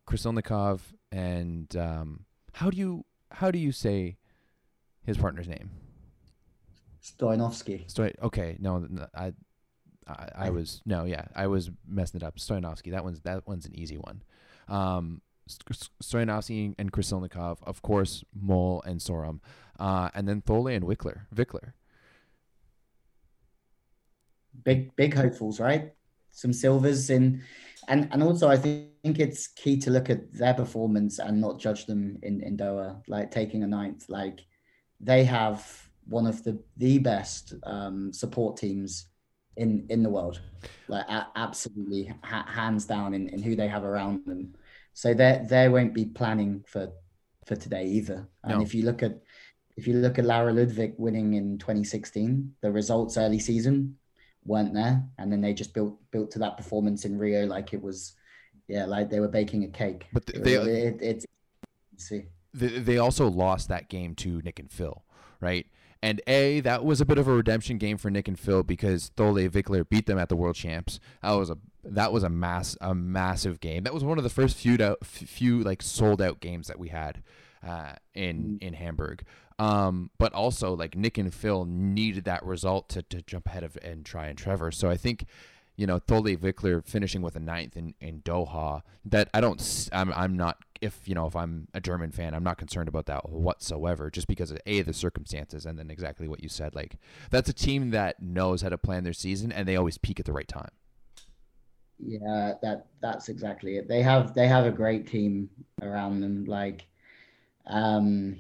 Krasilnikov 0.07 0.81
and 1.11 1.75
um, 1.77 2.25
how 2.53 2.71
do 2.71 2.77
you 2.77 3.05
how 3.31 3.51
do 3.51 3.59
you 3.59 3.73
say 3.73 4.17
his 5.05 5.17
partner's 5.17 5.49
name? 5.49 5.71
Stoyanovsky. 7.03 7.93
Stoy- 7.93 8.15
okay, 8.23 8.57
no, 8.61 8.87
I, 9.15 9.33
I, 10.07 10.29
I 10.37 10.51
was 10.51 10.81
no, 10.87 11.05
yeah, 11.05 11.25
I 11.35 11.47
was 11.49 11.71
messing 11.87 12.21
it 12.21 12.25
up. 12.25 12.37
Stoyanovsky. 12.37 12.91
That 12.93 13.05
one's 13.05 13.21
that 13.21 13.47
one's 13.47 13.67
an 13.67 13.75
easy 13.75 13.97
one. 13.97 14.23
Um, 14.69 15.23
Stoyanovsky 15.49 16.75
and 16.79 16.93
Krasilnikov, 16.93 17.59
of 17.65 17.83
course, 17.83 18.25
Mol 18.33 18.83
and 18.87 19.01
Sorum, 19.01 19.41
uh, 19.79 20.11
and 20.15 20.29
then 20.29 20.41
Thole 20.41 20.69
and 20.69 20.85
Wickler. 20.85 21.23
Wickler. 21.35 21.73
Big 24.65 24.95
big 24.97 25.15
hopefuls, 25.15 25.61
right? 25.61 25.93
Some 26.31 26.53
silvers 26.53 27.11
in 27.11 27.43
and 27.89 28.09
and 28.13 28.23
also 28.23 28.49
I 28.49 28.57
think 28.57 29.19
it's 29.19 29.47
key 29.49 29.77
to 29.79 29.91
look 29.91 30.11
at 30.11 30.33
their 30.33 30.55
performance 30.55 31.19
and 31.19 31.41
not 31.41 31.59
judge 31.59 31.87
them 31.87 32.19
in 32.23 32.43
in 32.43 32.57
Doha. 32.57 33.03
Like 33.09 33.31
taking 33.31 33.63
a 33.63 33.67
ninth, 33.67 34.09
like 34.09 34.45
they 35.01 35.25
have 35.25 35.91
one 36.09 36.27
of 36.27 36.43
the 36.45 36.63
the 36.77 36.99
best 36.99 37.55
um, 37.65 38.13
support 38.13 38.57
teams 38.57 39.07
in 39.57 39.87
in 39.91 40.03
the 40.03 40.11
world, 40.11 40.41
like 40.89 41.07
a- 41.09 41.29
absolutely 41.37 42.13
ha- 42.23 42.47
hands 42.49 42.87
down 42.87 43.15
in, 43.15 43.29
in 43.29 43.43
who 43.43 43.57
they 43.57 43.69
have 43.69 43.85
around 43.85 44.25
them. 44.27 44.55
So 44.95 45.15
they 45.15 45.45
they 45.49 45.69
won't 45.69 45.95
be 45.95 46.07
planning 46.07 46.65
for 46.67 46.93
for 47.47 47.57
today 47.57 47.87
either. 47.87 48.29
And 48.45 48.59
no. 48.59 48.63
if 48.63 48.75
you 48.75 48.85
look 48.85 49.03
at 49.03 49.21
if 49.77 49.87
you 49.87 49.95
look 49.95 50.19
at 50.19 50.25
Laura 50.25 50.53
Ludwig 50.53 50.95
winning 50.99 51.35
in 51.35 51.59
2016, 51.59 52.55
the 52.61 52.71
results 52.71 53.17
early 53.17 53.39
season 53.39 53.97
weren't 54.45 54.75
there, 54.75 55.03
and 55.19 55.31
then 55.31 55.41
they 55.41 55.55
just 55.55 55.75
built 55.75 55.99
built 56.11 56.31
to 56.33 56.39
that 56.41 56.57
performance 56.57 57.05
in 57.05 57.19
Rio 57.19 57.47
like 57.47 57.73
it 57.73 57.83
was, 57.83 58.15
yeah, 58.69 58.85
like 58.85 59.11
they 59.11 59.21
were 59.21 59.29
baking 59.29 59.65
a 59.65 59.69
cake. 59.69 60.07
But 60.13 60.27
they, 60.27 60.55
it, 60.55 61.03
it, 61.03 61.03
it, 61.03 61.25
see. 61.97 62.27
They 62.55 62.99
also 62.99 63.29
lost 63.29 63.69
that 63.69 63.89
game 63.89 64.15
to 64.17 64.43
Nick 64.43 64.59
and 64.59 64.71
Phil, 64.71 65.05
right? 65.41 65.67
And 66.03 66.21
A, 66.27 66.61
that 66.61 66.85
was 66.85 67.01
a 67.01 67.07
bit 67.07 67.17
of 67.17 67.29
a 67.29 67.33
redemption 67.33 67.79
game 67.79 67.97
for 67.97 68.11
Nick 68.11 68.27
and 68.27 68.39
Phil 68.39 68.63
because 68.63 69.13
Thole 69.17 69.35
Wickler 69.35 69.89
beat 69.89 70.07
them 70.07 70.19
at 70.19 70.29
the 70.29 70.37
World 70.37 70.57
Champs. 70.57 70.99
That 71.23 71.33
was 71.33 71.49
a 71.49 71.57
that 71.85 72.13
was 72.13 72.25
a 72.25 72.29
mass 72.29 72.77
a 72.81 72.95
massive 72.95 73.61
game. 73.61 73.85
That 73.85 73.95
was 73.95 74.05
one 74.05 74.19
of 74.19 74.25
the 74.25 74.31
first 74.31 74.57
few 74.57 74.97
few 75.03 75.63
like 75.63 75.81
sold 75.81 76.21
out 76.21 76.41
games 76.41 76.67
that 76.67 76.79
we 76.79 76.89
had 76.89 77.23
uh, 77.67 77.95
in 78.15 78.59
mm. 78.59 78.63
in 78.63 78.75
Hamburg. 78.75 79.25
Um, 79.59 80.11
but 80.19 80.33
also 80.33 80.75
like 80.75 80.97
Nick 80.97 81.19
and 81.19 81.33
Phil 81.33 81.65
needed 81.65 82.25
that 82.25 82.45
result 82.45 82.89
to, 82.91 83.03
to 83.03 83.23
jump 83.23 83.47
ahead 83.47 83.63
of 83.63 83.79
and 83.83 84.05
Tri 84.05 84.27
and 84.27 84.37
Trevor. 84.37 84.73
So 84.73 84.91
I 84.91 84.97
think, 84.97 85.27
you 85.77 85.87
know, 85.87 86.01
Thole 86.01 86.23
Wickler 86.23 86.85
finishing 86.85 87.23
with 87.23 87.37
a 87.37 87.41
ninth 87.41 87.77
in, 87.77 87.95
in 88.01 88.23
Doha 88.23 88.83
that 89.05 89.29
I 89.33 89.41
don't, 89.41 89.89
I'm, 89.93 90.13
I'm 90.15 90.37
not, 90.37 90.57
if, 90.81 91.07
you 91.07 91.15
know, 91.15 91.27
if 91.27 91.37
I'm 91.37 91.69
a 91.75 91.81
German 91.81 92.11
fan, 92.11 92.35
I'm 92.35 92.43
not 92.43 92.59
concerned 92.59 92.89
about 92.89 93.07
that 93.07 93.31
whatsoever, 93.31 94.11
just 94.11 94.27
because 94.27 94.51
of 94.51 94.59
A, 94.67 94.83
the 94.83 94.93
circumstances, 94.93 95.65
and 95.65 95.79
then 95.79 95.91
exactly 95.91 96.27
what 96.27 96.43
you 96.43 96.49
said. 96.49 96.75
Like, 96.75 96.97
that's 97.31 97.49
a 97.49 97.53
team 97.55 97.91
that 97.91 98.21
knows 98.21 98.63
how 98.63 98.71
to 98.71 98.79
plan 98.79 99.05
their 99.05 99.13
season 99.13 99.53
and 99.53 99.69
they 99.69 99.77
always 99.77 99.97
peak 99.97 100.19
at 100.19 100.27
the 100.27 100.33
right 100.33 100.49
time. 100.49 100.71
Yeah, 102.05 102.55
that 102.63 102.87
that's 103.01 103.29
exactly 103.29 103.77
it. 103.77 103.87
They 103.87 104.03
have 104.03 104.35
they 104.35 104.49
have 104.49 104.67
a 104.67 104.73
great 104.73 105.07
team 105.07 105.49
around 105.81 106.21
them. 106.21 106.47
Like, 106.47 106.89
um, 107.67 108.37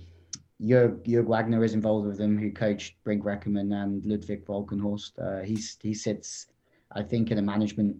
Jörg, 0.60 1.02
Jörg 1.04 1.26
Wagner 1.26 1.64
is 1.64 1.74
involved 1.74 2.06
with 2.06 2.18
them, 2.18 2.38
who 2.38 2.50
coached 2.50 2.94
Brink 3.04 3.24
Reckermann 3.24 3.72
and 3.72 4.04
Ludwig 4.04 4.46
Walkenhorst. 4.46 5.12
Uh, 5.18 5.42
he's 5.44 5.76
he 5.82 5.94
sits. 5.94 6.46
I 6.92 7.02
think 7.02 7.30
in 7.30 7.38
a 7.38 7.42
management 7.42 7.96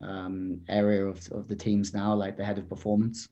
um, 0.00 0.60
area 0.68 1.04
of, 1.04 1.26
of 1.32 1.48
the 1.48 1.56
teams 1.56 1.92
now, 1.92 2.14
like 2.14 2.36
the 2.36 2.44
head 2.44 2.58
of 2.58 2.68
performance. 2.68 3.28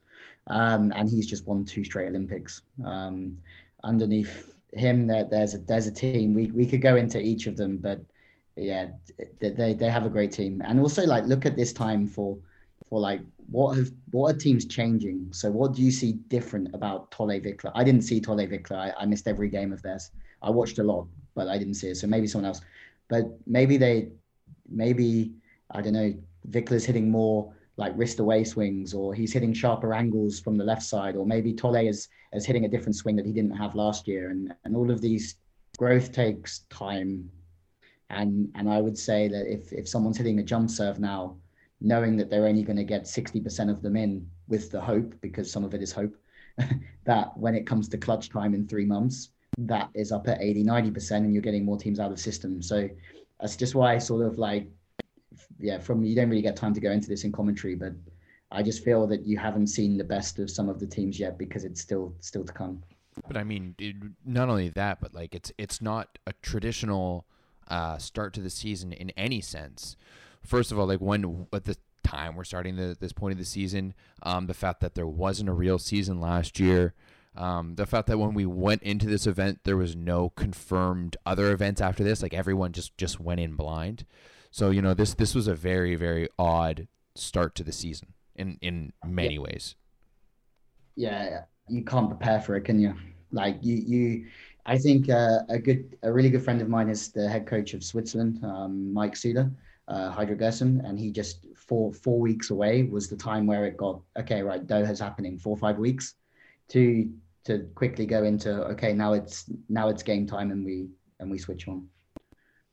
Um, 0.49 0.93
and 0.95 1.09
he's 1.09 1.27
just 1.27 1.47
won 1.47 1.65
two 1.65 1.85
straight 1.85 2.09
Olympics. 2.09 2.63
Um, 2.85 3.39
underneath 3.83 4.55
him, 4.73 5.07
there, 5.07 5.25
there's 5.25 5.55
a 5.55 5.59
there's 5.59 5.87
a 5.87 5.93
team. 5.93 6.35
We 6.35 6.51
we 6.51 6.67
could 6.67 6.83
go 6.83 6.97
into 6.97 7.21
each 7.21 7.47
of 7.47 7.57
them, 7.57 7.79
but 7.79 8.01
yeah, 8.57 8.89
they 9.41 9.75
they 9.75 9.91
have 9.91 10.05
a 10.05 10.11
great 10.11 10.33
team. 10.33 10.63
And 10.65 10.79
also 10.81 11.07
like 11.07 11.25
look 11.25 11.47
at 11.47 11.57
this 11.57 11.73
time 11.73 12.07
for 12.07 12.37
for 12.89 13.01
like 13.01 13.21
what 13.51 13.77
have 13.77 13.91
what 14.11 14.35
are 14.35 14.39
teams 14.39 14.65
changing? 14.65 15.29
So 15.33 15.51
what 15.51 15.75
do 15.75 15.83
you 15.83 15.91
see 15.91 16.13
different 16.13 16.75
about 16.75 17.13
Thole 17.13 17.29
Wickler? 17.29 17.73
I 17.75 17.85
didn't 17.85 18.03
see 18.03 18.21
Thole 18.21 18.37
Wickler. 18.37 18.77
I, 18.77 18.93
I 18.99 19.07
missed 19.07 19.29
every 19.29 19.49
game 19.49 19.73
of 19.73 19.83
theirs. 19.83 20.11
I 20.43 20.51
watched 20.51 20.79
a 20.79 20.85
lot, 20.85 21.07
but 21.35 21.49
I 21.49 21.59
didn't 21.59 21.75
see 21.75 21.89
it. 21.89 21.97
So 21.97 22.07
maybe 22.07 22.27
someone 22.27 22.49
else. 22.49 22.61
But 23.09 23.25
maybe 23.47 23.77
they 23.77 24.11
maybe 24.69 25.33
I 25.71 25.81
don't 25.81 25.93
know 25.93 26.15
Wickler's 26.51 26.85
hitting 26.85 27.11
more 27.11 27.53
like 27.77 27.93
wrist 27.97 28.21
away 28.21 28.45
swings, 28.45 28.95
or 28.95 29.15
he's 29.15 29.33
hitting 29.33 29.53
sharper 29.53 29.93
angles 29.93 30.39
from 30.39 30.57
the 30.57 30.65
left 30.65 30.83
side, 30.83 31.17
or 31.17 31.27
maybe 31.27 31.53
Thole 31.53 31.75
is 31.75 32.09
is 32.33 32.47
hitting 32.47 32.65
a 32.65 32.69
different 32.69 32.97
swing 32.97 33.17
that 33.17 33.27
he 33.27 33.33
didn't 33.33 33.57
have 33.57 33.75
last 33.75 34.07
year, 34.07 34.31
and 34.31 34.55
and 34.65 34.77
all 34.77 34.91
of 34.91 35.01
these 35.01 35.37
growth 35.77 36.13
takes 36.13 36.61
time, 36.71 37.29
and 38.11 38.49
and 38.55 38.71
I 38.71 38.81
would 38.81 38.97
say 38.97 39.29
that 39.29 39.53
if 39.53 39.73
if 39.73 39.89
someone's 39.89 40.19
hitting 40.19 40.39
a 40.39 40.43
jump 40.43 40.71
serve 40.71 41.01
now, 41.01 41.37
knowing 41.85 42.17
that 42.17 42.31
they're 42.31 42.47
only 42.47 42.63
going 42.63 42.77
to 42.77 42.85
get 42.85 43.07
sixty 43.07 43.41
percent 43.41 43.71
of 43.71 43.83
them 43.83 43.97
in 43.97 44.29
with 44.49 44.71
the 44.71 44.81
hope, 44.81 45.15
because 45.21 45.51
some 45.51 45.65
of 45.65 45.75
it 45.75 45.83
is 45.83 45.93
hope, 45.93 46.17
that 47.05 47.37
when 47.37 47.55
it 47.55 47.67
comes 47.67 47.89
to 47.91 47.99
clutch 47.99 48.31
time 48.31 48.55
in 48.55 48.67
three 48.67 48.85
months, 48.85 49.31
that 49.59 49.89
is 49.95 50.11
up 50.11 50.27
at 50.29 50.43
80, 50.43 50.65
90%, 50.65 51.13
and 51.19 51.33
you're 51.33 51.43
getting 51.43 51.65
more 51.65 51.79
teams 51.79 52.01
out 52.01 52.11
of 52.11 52.17
the 52.17 52.23
system. 52.23 52.61
So 52.61 52.89
that's 53.41 53.57
just 53.57 53.75
why 53.75 53.95
I 53.95 53.99
sort 53.99 54.27
of 54.27 54.39
like 54.39 54.69
yeah, 55.59 55.79
from 55.79 56.05
you 56.05 56.15
don't 56.15 56.29
really 56.29 56.43
get 56.43 56.57
time 56.57 56.75
to 56.75 56.81
go 56.81 56.91
into 56.91 57.09
this 57.09 57.25
in 57.25 57.33
commentary, 57.33 57.75
but 57.75 57.93
I 58.51 58.63
just 58.63 58.85
feel 58.85 59.07
that 59.09 59.27
you 59.27 59.39
haven't 59.39 59.69
seen 59.69 59.97
the 59.97 60.05
best 60.05 60.39
of 60.39 60.51
some 60.51 60.69
of 60.69 60.79
the 60.79 60.87
teams 60.87 61.19
yet 61.19 61.39
because 61.39 61.65
it's 61.65 61.81
still 61.81 62.15
still 62.21 62.45
to 62.45 62.53
come. 62.53 62.83
But 63.27 63.37
I 63.37 63.45
mean, 63.45 63.75
it, 63.79 63.97
not 64.25 64.49
only 64.49 64.69
that, 64.71 65.01
but 65.01 65.15
like 65.15 65.35
it's 65.35 65.53
it's 65.59 65.81
not 65.81 66.19
a 66.27 66.33
traditional 66.35 67.27
uh, 67.69 67.99
start 67.99 68.35
to 68.35 68.41
the 68.41 68.51
season 68.51 68.93
in 68.93 69.11
any 69.11 69.41
sense. 69.41 69.97
First 70.45 70.73
of 70.73 70.79
all, 70.79 70.87
like 70.87 71.01
when 71.01 71.47
at 71.53 71.65
the 71.65 71.77
time 72.03 72.37
we're 72.37 72.45
starting 72.45 72.77
the, 72.77 72.97
this 72.99 73.13
point 73.13 73.33
of 73.33 73.39
the 73.39 73.45
season, 73.45 73.95
um, 74.23 74.47
the 74.47 74.55
fact 74.55 74.81
that 74.81 74.95
there 74.95 75.07
wasn't 75.07 75.49
a 75.49 75.53
real 75.53 75.79
season 75.79 76.21
last 76.21 76.61
year, 76.61 76.95
um, 77.37 77.75
the 77.75 77.87
fact 77.87 78.07
that 78.07 78.19
when 78.19 78.35
we 78.35 78.47
went 78.47 78.83
into 78.83 79.07
this 79.07 79.27
event, 79.27 79.61
there 79.65 79.77
was 79.77 79.97
no 79.97 80.31
confirmed 80.31 81.17
other 81.27 81.51
events 81.53 81.81
after 81.81 82.05
this, 82.05 82.23
like 82.23 82.35
everyone 82.35 82.73
just 82.73 82.97
just 82.97 83.19
went 83.19 83.41
in 83.41 83.57
blind. 83.57 84.07
So 84.51 84.71
you 84.71 84.81
know 84.81 84.95
this 84.95 85.15
this 85.15 85.35
was 85.35 85.49
a 85.49 85.55
very 85.55 85.97
very 85.97 86.29
odd 86.39 86.87
start 87.17 87.55
to 87.57 87.65
the 87.65 87.73
season 87.73 88.13
in 88.37 88.59
in 88.61 88.93
many 89.05 89.35
yeah. 89.35 89.41
ways. 89.41 89.75
Yeah, 90.97 91.41
you 91.69 91.83
can't 91.83 92.09
prepare 92.09 92.41
for 92.41 92.55
it, 92.55 92.63
can 92.63 92.79
you? 92.79 92.95
Like 93.33 93.59
you 93.63 93.77
you. 93.77 94.27
I 94.67 94.79
think 94.79 95.11
uh, 95.11 95.41
a 95.51 95.59
good, 95.59 95.99
a 96.03 96.11
really 96.11 96.31
good 96.31 96.43
friend 96.43 96.63
of 96.63 96.71
mine 96.71 96.89
is 96.89 97.13
the 97.13 97.29
head 97.29 97.47
coach 97.47 97.75
of 97.75 97.85
Switzerland, 97.85 98.43
um, 98.43 98.95
Mike 98.95 99.15
Suda, 99.15 99.51
uh, 99.89 100.11
Hydro 100.11 100.37
and 100.37 100.99
he 100.99 101.11
just 101.11 101.47
four 101.57 101.93
four 101.93 102.19
weeks 102.19 102.51
away 102.51 102.85
was 102.85 103.09
the 103.09 103.17
time 103.17 103.47
where 103.47 103.67
it 103.67 103.77
got 103.77 104.01
okay, 104.19 104.43
right, 104.43 104.67
Doha's 104.67 105.01
happening 105.01 105.39
four 105.39 105.57
five 105.57 105.79
weeks, 105.79 106.15
to 106.69 107.11
to 107.45 107.69
quickly 107.75 108.07
go 108.07 108.25
into 108.25 108.65
okay, 108.67 108.93
now 108.93 109.13
it's 109.13 109.45
now 109.69 109.89
it's 109.89 110.03
game 110.03 110.27
time 110.27 110.51
and 110.51 110.65
we 110.65 110.89
and 111.21 111.31
we 111.31 111.39
switch 111.39 111.69
on. 111.69 111.87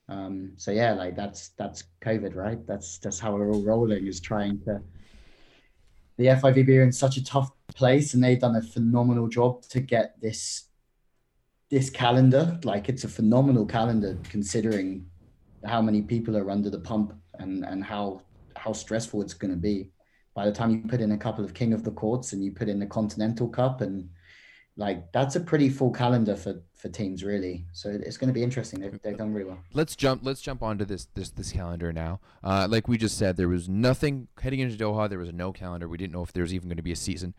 Um, 0.07 0.53
so 0.57 0.71
yeah, 0.71 0.93
like 0.93 1.15
that's 1.15 1.49
that's 1.57 1.83
COVID, 2.01 2.35
right? 2.35 2.65
That's 2.65 2.97
that's 2.99 3.19
how 3.19 3.35
we're 3.35 3.51
all 3.51 3.63
rolling 3.63 4.07
is 4.07 4.21
trying 4.21 4.61
to. 4.61 4.81
The 6.17 6.27
FIVB 6.27 6.79
are 6.79 6.83
in 6.83 6.91
such 6.91 7.17
a 7.17 7.23
tough 7.23 7.51
place, 7.73 8.13
and 8.13 8.23
they've 8.23 8.39
done 8.39 8.55
a 8.55 8.61
phenomenal 8.61 9.27
job 9.27 9.63
to 9.69 9.79
get 9.79 10.19
this 10.21 10.67
this 11.69 11.89
calendar. 11.89 12.59
Like 12.63 12.87
it's 12.87 13.03
a 13.03 13.09
phenomenal 13.09 13.65
calendar 13.65 14.17
considering 14.29 15.10
how 15.65 15.81
many 15.81 16.01
people 16.01 16.37
are 16.37 16.49
under 16.49 16.69
the 16.69 16.79
pump 16.79 17.13
and 17.35 17.63
and 17.65 17.83
how 17.83 18.21
how 18.55 18.73
stressful 18.73 19.21
it's 19.21 19.33
going 19.33 19.51
to 19.51 19.57
be. 19.57 19.91
By 20.33 20.45
the 20.45 20.51
time 20.51 20.71
you 20.71 20.83
put 20.87 21.01
in 21.01 21.11
a 21.11 21.17
couple 21.17 21.43
of 21.43 21.53
King 21.53 21.73
of 21.73 21.83
the 21.83 21.91
Courts 21.91 22.33
and 22.33 22.43
you 22.43 22.51
put 22.51 22.69
in 22.69 22.79
the 22.79 22.85
Continental 22.85 23.49
Cup 23.49 23.81
and 23.81 24.09
like 24.77 25.11
that's 25.11 25.35
a 25.35 25.39
pretty 25.39 25.69
full 25.69 25.91
calendar 25.91 26.35
for 26.35 26.61
for 26.73 26.89
teams 26.89 27.23
really. 27.23 27.65
So 27.73 27.89
it's 27.89 28.17
going 28.17 28.29
to 28.29 28.33
be 28.33 28.43
interesting. 28.43 28.79
They've, 28.79 29.01
they've 29.01 29.17
done 29.17 29.33
really 29.33 29.49
well. 29.49 29.59
Let's 29.73 29.95
jump 29.95 30.21
let's 30.23 30.41
jump 30.41 30.63
onto 30.63 30.85
this 30.85 31.07
this 31.13 31.29
this 31.29 31.51
calendar 31.51 31.91
now. 31.91 32.21
Uh, 32.43 32.67
like 32.69 32.87
we 32.87 32.97
just 32.97 33.17
said 33.17 33.35
there 33.35 33.49
was 33.49 33.67
nothing 33.67 34.29
heading 34.41 34.59
into 34.59 34.81
doha. 34.81 35.09
There 35.09 35.19
was 35.19 35.33
no 35.33 35.51
calendar. 35.51 35.87
We 35.87 35.97
didn't 35.97 36.13
know 36.13 36.23
if 36.23 36.31
there 36.31 36.43
was 36.43 36.53
even 36.53 36.69
going 36.69 36.77
to 36.77 36.83
be 36.83 36.93
a 36.93 36.97
season 36.97 37.33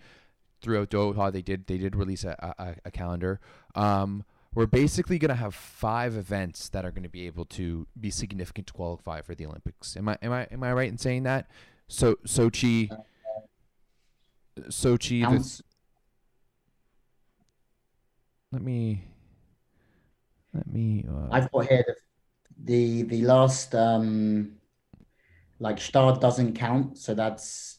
throughout 0.61 0.91
doha. 0.91 1.33
They 1.33 1.43
did 1.43 1.67
they 1.67 1.79
did 1.79 1.97
release 1.97 2.25
a, 2.25 2.55
a, 2.59 2.75
a 2.85 2.91
calendar. 2.91 3.41
Um, 3.75 4.25
we're 4.55 4.67
basically 4.67 5.19
going 5.19 5.31
to 5.31 5.35
have 5.35 5.55
five 5.55 6.17
events 6.17 6.69
that 6.71 6.85
are 6.85 6.91
going 6.91 7.03
to 7.03 7.09
be 7.09 7.27
able 7.27 7.45
to 7.47 7.87
be 7.99 8.11
significant 8.11 8.67
to 8.67 8.73
qualify 8.73 9.23
for 9.23 9.35
the 9.35 9.47
olympics. 9.47 9.97
Am 9.97 10.09
i 10.09 10.19
am 10.23 10.33
i 10.33 10.47
am 10.51 10.63
i 10.63 10.73
right 10.73 10.89
in 10.89 10.99
saying 10.99 11.23
that? 11.25 11.51
So 11.89 12.17
sochi 12.27 12.91
sochi 14.69 15.23
the, 15.23 15.63
let 18.53 18.63
me 18.63 19.05
let 20.53 20.67
me 20.67 21.05
uh, 21.09 21.29
I've 21.31 21.51
got 21.51 21.67
here 21.69 21.85
the 21.87 21.95
the, 22.65 23.03
the 23.03 23.23
last 23.23 23.75
um 23.75 24.53
like 25.59 25.77
Gstaad 25.77 26.21
doesn't 26.21 26.55
count, 26.55 26.99
so 26.99 27.15
that's 27.15 27.79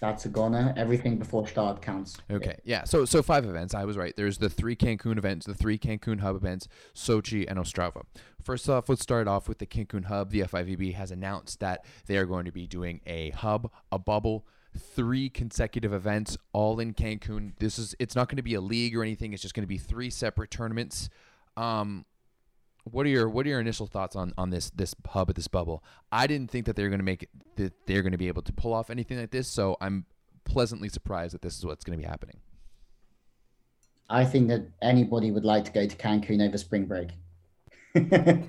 that's 0.00 0.24
a 0.26 0.28
goner. 0.28 0.72
Everything 0.76 1.16
before 1.16 1.44
Gstaad 1.44 1.82
counts. 1.82 2.16
Okay, 2.30 2.56
yeah. 2.64 2.84
So 2.84 3.04
so 3.04 3.22
five 3.22 3.44
events. 3.44 3.74
I 3.74 3.84
was 3.84 3.96
right. 3.96 4.14
There's 4.16 4.38
the 4.38 4.48
three 4.48 4.76
Cancun 4.76 5.18
events, 5.18 5.46
the 5.46 5.54
three 5.54 5.78
Cancun 5.78 6.20
hub 6.20 6.36
events, 6.36 6.68
Sochi 6.94 7.44
and 7.48 7.58
Ostrava. 7.58 8.02
First 8.42 8.68
off, 8.68 8.88
let's 8.88 9.02
start 9.02 9.26
off 9.28 9.48
with 9.48 9.58
the 9.58 9.66
Cancun 9.66 10.04
hub. 10.04 10.30
The 10.30 10.40
FIVB 10.40 10.94
has 10.94 11.10
announced 11.10 11.60
that 11.60 11.84
they 12.06 12.16
are 12.16 12.26
going 12.26 12.44
to 12.44 12.52
be 12.52 12.66
doing 12.66 13.00
a 13.06 13.30
hub, 13.30 13.70
a 13.90 13.98
bubble, 13.98 14.46
three 14.76 15.28
consecutive 15.28 15.92
events 15.92 16.36
all 16.52 16.78
in 16.80 16.94
Cancun. 16.94 17.52
This 17.58 17.78
is 17.78 17.94
it's 17.98 18.14
not 18.14 18.28
going 18.28 18.36
to 18.36 18.42
be 18.42 18.54
a 18.54 18.60
league 18.60 18.96
or 18.96 19.02
anything. 19.02 19.32
It's 19.32 19.42
just 19.42 19.54
going 19.54 19.64
to 19.64 19.68
be 19.68 19.78
three 19.78 20.10
separate 20.10 20.50
tournaments. 20.50 21.08
Um, 21.56 22.04
what 22.90 23.06
are 23.06 23.08
your 23.08 23.28
what 23.28 23.46
are 23.46 23.48
your 23.48 23.60
initial 23.60 23.86
thoughts 23.86 24.16
on 24.16 24.32
on 24.36 24.50
this 24.50 24.70
this 24.70 24.94
hub 25.08 25.30
at 25.30 25.36
this 25.36 25.48
bubble? 25.48 25.82
I 26.10 26.26
didn't 26.26 26.50
think 26.50 26.66
that 26.66 26.76
they're 26.76 26.88
going 26.88 27.00
to 27.00 27.04
make 27.04 27.24
it, 27.24 27.30
that 27.56 27.72
they're 27.86 28.02
going 28.02 28.12
to 28.12 28.18
be 28.18 28.28
able 28.28 28.42
to 28.42 28.52
pull 28.52 28.72
off 28.72 28.90
anything 28.90 29.18
like 29.18 29.30
this, 29.30 29.48
so 29.48 29.76
I'm 29.80 30.06
pleasantly 30.44 30.88
surprised 30.88 31.34
that 31.34 31.42
this 31.42 31.58
is 31.58 31.64
what's 31.64 31.84
going 31.84 31.98
to 31.98 32.02
be 32.02 32.08
happening. 32.08 32.38
I 34.10 34.24
think 34.24 34.48
that 34.48 34.62
anybody 34.80 35.30
would 35.30 35.44
like 35.44 35.64
to 35.66 35.72
go 35.72 35.86
to 35.86 35.96
Cancun 35.96 36.46
over 36.46 36.56
spring 36.56 36.86
break. 36.86 37.10
I, 37.94 38.44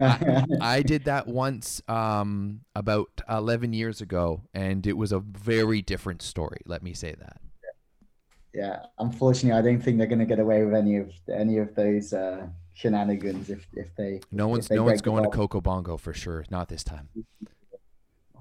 I, 0.00 0.44
I, 0.60 0.82
did 0.82 1.04
that 1.04 1.26
once 1.26 1.82
um, 1.88 2.60
about 2.74 3.08
11 3.28 3.72
years 3.72 4.00
ago, 4.00 4.42
and 4.54 4.86
it 4.86 4.96
was 4.96 5.12
a 5.12 5.18
very 5.18 5.82
different 5.82 6.22
story. 6.22 6.60
Let 6.64 6.82
me 6.82 6.94
say 6.94 7.14
that. 7.18 7.40
Yeah, 8.54 8.86
unfortunately, 8.98 9.58
I 9.58 9.62
don't 9.62 9.80
think 9.80 9.98
they're 9.98 10.06
going 10.06 10.18
to 10.20 10.24
get 10.24 10.38
away 10.38 10.64
with 10.64 10.74
any 10.74 10.96
of 10.96 11.12
any 11.32 11.58
of 11.58 11.74
those 11.74 12.12
uh, 12.12 12.46
shenanigans 12.78 13.50
if 13.50 13.66
if 13.72 13.94
they. 13.96 14.20
No 14.30 14.48
one's 14.48 14.70
no 14.70 14.84
one's 14.84 15.02
going 15.02 15.24
to 15.24 15.30
Coco 15.30 15.60
Bongo 15.60 15.96
for 15.96 16.14
sure. 16.14 16.44
Not 16.50 16.68
this 16.68 16.84
time. 16.84 17.08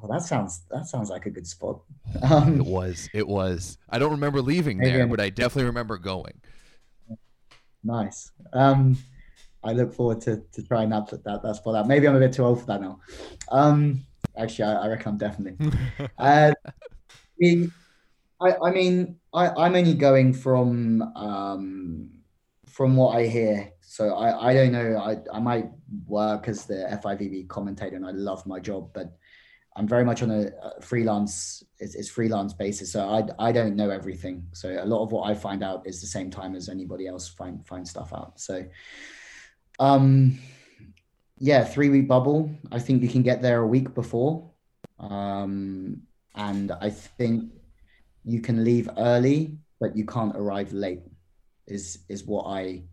Oh, 0.01 0.07
that 0.07 0.21
sounds 0.21 0.61
that 0.69 0.85
sounds 0.85 1.09
like 1.09 1.25
a 1.25 1.29
good 1.29 1.47
spot. 1.47 1.81
Um, 2.21 2.61
it 2.61 2.65
was. 2.65 3.09
It 3.13 3.27
was. 3.27 3.77
I 3.89 3.99
don't 3.99 4.11
remember 4.11 4.41
leaving 4.41 4.77
there, 4.77 5.05
but 5.07 5.19
I 5.19 5.29
definitely 5.29 5.65
remember 5.65 5.97
going. 5.97 6.39
Nice. 7.83 8.31
Um, 8.53 8.97
I 9.63 9.73
look 9.73 9.93
forward 9.93 10.21
to, 10.21 10.41
to 10.53 10.63
trying 10.63 10.89
that 10.89 11.09
that 11.09 11.43
that 11.43 11.55
spot 11.55 11.75
out. 11.75 11.87
Maybe 11.87 12.07
I'm 12.07 12.15
a 12.15 12.19
bit 12.19 12.33
too 12.33 12.45
old 12.45 12.61
for 12.61 12.67
that 12.67 12.81
now. 12.81 12.99
Um, 13.51 14.05
actually, 14.37 14.65
I, 14.65 14.83
I 14.83 14.87
reckon 14.87 15.13
I'm 15.13 15.17
definitely. 15.17 15.71
uh, 16.17 16.53
I, 18.39 18.55
I 18.63 18.71
mean, 18.71 19.17
I, 19.33 19.49
I'm 19.49 19.75
only 19.75 19.93
going 19.93 20.33
from 20.33 21.01
um, 21.15 22.09
from 22.77 22.95
what 22.95 23.17
I 23.17 23.25
hear. 23.25 23.71
So 23.81 24.13
I, 24.13 24.49
I 24.49 24.53
don't 24.53 24.71
know. 24.71 24.97
I, 24.97 25.17
I 25.35 25.39
might 25.39 25.65
work 26.05 26.47
as 26.47 26.67
the 26.67 26.87
FIVB 27.03 27.47
commentator, 27.47 27.95
and 27.95 28.05
I 28.05 28.11
love 28.11 28.45
my 28.45 28.59
job, 28.59 28.91
but 28.93 29.17
I'm 29.75 29.87
very 29.87 30.05
much 30.05 30.21
on 30.21 30.29
a, 30.29 30.51
freelance 30.79 31.63
it's, 31.79 31.95
it's, 31.95 32.07
freelance 32.07 32.53
basis. 32.53 32.91
So 32.91 33.09
I, 33.09 33.47
I 33.47 33.51
don't 33.51 33.75
know 33.75 33.89
everything. 33.89 34.45
So 34.53 34.69
a 34.69 34.85
lot 34.85 35.03
of 35.03 35.11
what 35.11 35.27
I 35.27 35.33
find 35.33 35.63
out 35.63 35.87
is 35.87 36.01
the 36.01 36.07
same 36.07 36.29
time 36.29 36.55
as 36.55 36.69
anybody 36.69 37.07
else 37.07 37.27
find 37.27 37.65
find 37.65 37.87
stuff 37.87 38.13
out. 38.13 38.39
So 38.39 38.63
um, 39.79 40.37
yeah, 41.39 41.63
three 41.63 41.89
week 41.89 42.07
bubble. 42.07 42.51
I 42.71 42.77
think 42.77 43.01
you 43.01 43.09
can 43.09 43.23
get 43.23 43.41
there 43.41 43.61
a 43.61 43.67
week 43.67 43.95
before. 43.95 44.51
Um, 44.99 46.03
and 46.35 46.71
I 46.79 46.91
think 46.91 47.51
you 48.23 48.39
can 48.39 48.63
leave 48.63 48.87
early, 48.97 49.57
but 49.79 49.97
you 49.97 50.05
can't 50.05 50.35
arrive 50.35 50.73
late, 50.73 51.01
is 51.67 51.99
is 52.09 52.23
what 52.23 52.45
I 52.45 52.83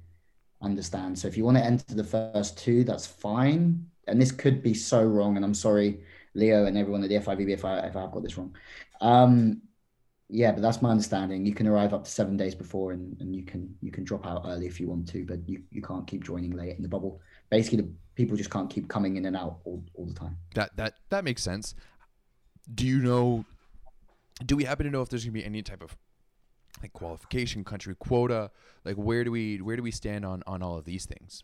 understand. 0.62 1.18
So 1.18 1.28
if 1.28 1.36
you 1.36 1.44
want 1.44 1.56
to 1.58 1.64
enter 1.64 1.94
the 1.94 2.04
first 2.04 2.58
two, 2.58 2.84
that's 2.84 3.06
fine. 3.06 3.86
and 4.06 4.20
this 4.20 4.32
could 4.32 4.62
be 4.62 4.74
so 4.74 5.02
wrong, 5.02 5.36
and 5.36 5.44
I'm 5.44 5.54
sorry, 5.54 6.00
Leo 6.34 6.66
and 6.66 6.76
everyone 6.76 7.02
at 7.02 7.08
the 7.08 7.16
FIVB 7.16 7.50
if 7.50 7.64
I 7.64 7.78
if 7.80 7.96
I've 7.96 8.12
got 8.12 8.22
this 8.22 8.36
wrong. 8.36 8.54
Um, 9.00 9.62
yeah, 10.28 10.52
but 10.52 10.62
that's 10.62 10.82
my 10.82 10.90
understanding. 10.90 11.44
You 11.44 11.54
can 11.54 11.66
arrive 11.66 11.92
up 11.92 12.04
to 12.04 12.10
seven 12.10 12.36
days 12.36 12.54
before, 12.54 12.92
and, 12.92 13.16
and 13.20 13.36
you 13.36 13.44
can 13.44 13.74
you 13.80 13.90
can 13.90 14.04
drop 14.04 14.26
out 14.26 14.42
early 14.46 14.66
if 14.66 14.80
you 14.80 14.88
want 14.88 15.08
to, 15.08 15.24
but 15.24 15.46
you, 15.48 15.62
you 15.70 15.82
can't 15.82 16.06
keep 16.06 16.24
joining 16.24 16.50
late 16.52 16.76
in 16.76 16.82
the 16.82 16.88
bubble. 16.88 17.20
Basically, 17.50 17.78
the 17.78 17.88
people 18.14 18.36
just 18.36 18.50
can't 18.50 18.70
keep 18.70 18.88
coming 18.88 19.16
in 19.16 19.26
and 19.26 19.36
out 19.36 19.58
all, 19.64 19.84
all 19.94 20.06
the 20.06 20.14
time. 20.14 20.36
That 20.54 20.76
that 20.76 20.94
that 21.10 21.24
makes 21.24 21.42
sense. 21.42 21.74
Do 22.74 22.86
you 22.86 23.00
know? 23.00 23.44
Do 24.44 24.56
we 24.56 24.64
happen 24.64 24.84
to 24.86 24.90
know 24.90 25.02
if 25.02 25.08
there's 25.08 25.24
gonna 25.24 25.32
be 25.32 25.44
any 25.44 25.62
type 25.62 25.82
of 25.82 25.96
like 26.85 26.93
qualification, 26.93 27.64
country 27.64 27.95
quota? 27.99 28.51
Like 28.85 28.97
where 28.97 29.24
do 29.24 29.30
we 29.30 29.59
where 29.59 29.76
do 29.76 29.82
we 29.82 29.91
stand 29.91 30.24
on 30.24 30.43
on 30.47 30.62
all 30.62 30.76
of 30.78 30.85
these 30.85 31.07
things? 31.07 31.43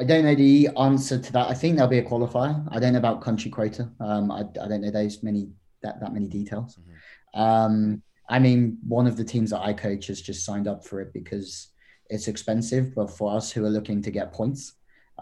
I 0.00 0.04
don't 0.04 0.24
know 0.24 0.34
the 0.34 0.68
answer 0.78 1.18
to 1.18 1.32
that. 1.32 1.48
I 1.48 1.54
think 1.54 1.76
there'll 1.76 1.90
be 1.90 1.98
a 1.98 2.04
qualifier. 2.04 2.66
I 2.70 2.78
don't 2.78 2.92
know 2.92 3.00
about 3.00 3.20
country 3.20 3.50
quota. 3.50 3.90
Um, 3.98 4.30
I, 4.30 4.40
I 4.40 4.68
don't 4.68 4.82
know 4.82 4.90
those 4.90 5.22
many 5.22 5.48
that 5.82 6.00
that 6.00 6.12
many 6.12 6.28
details. 6.28 6.76
Mm-hmm. 6.76 7.40
Um, 7.40 8.02
I 8.28 8.38
mean, 8.38 8.78
one 8.86 9.06
of 9.06 9.16
the 9.16 9.24
teams 9.24 9.50
that 9.50 9.60
I 9.60 9.72
coach 9.72 10.08
has 10.08 10.20
just 10.20 10.44
signed 10.44 10.68
up 10.68 10.84
for 10.84 11.00
it 11.00 11.12
because 11.12 11.68
it's 12.10 12.28
expensive, 12.28 12.94
but 12.94 13.10
for 13.10 13.34
us 13.34 13.50
who 13.50 13.64
are 13.64 13.70
looking 13.70 14.02
to 14.02 14.10
get 14.10 14.32
points, 14.32 14.74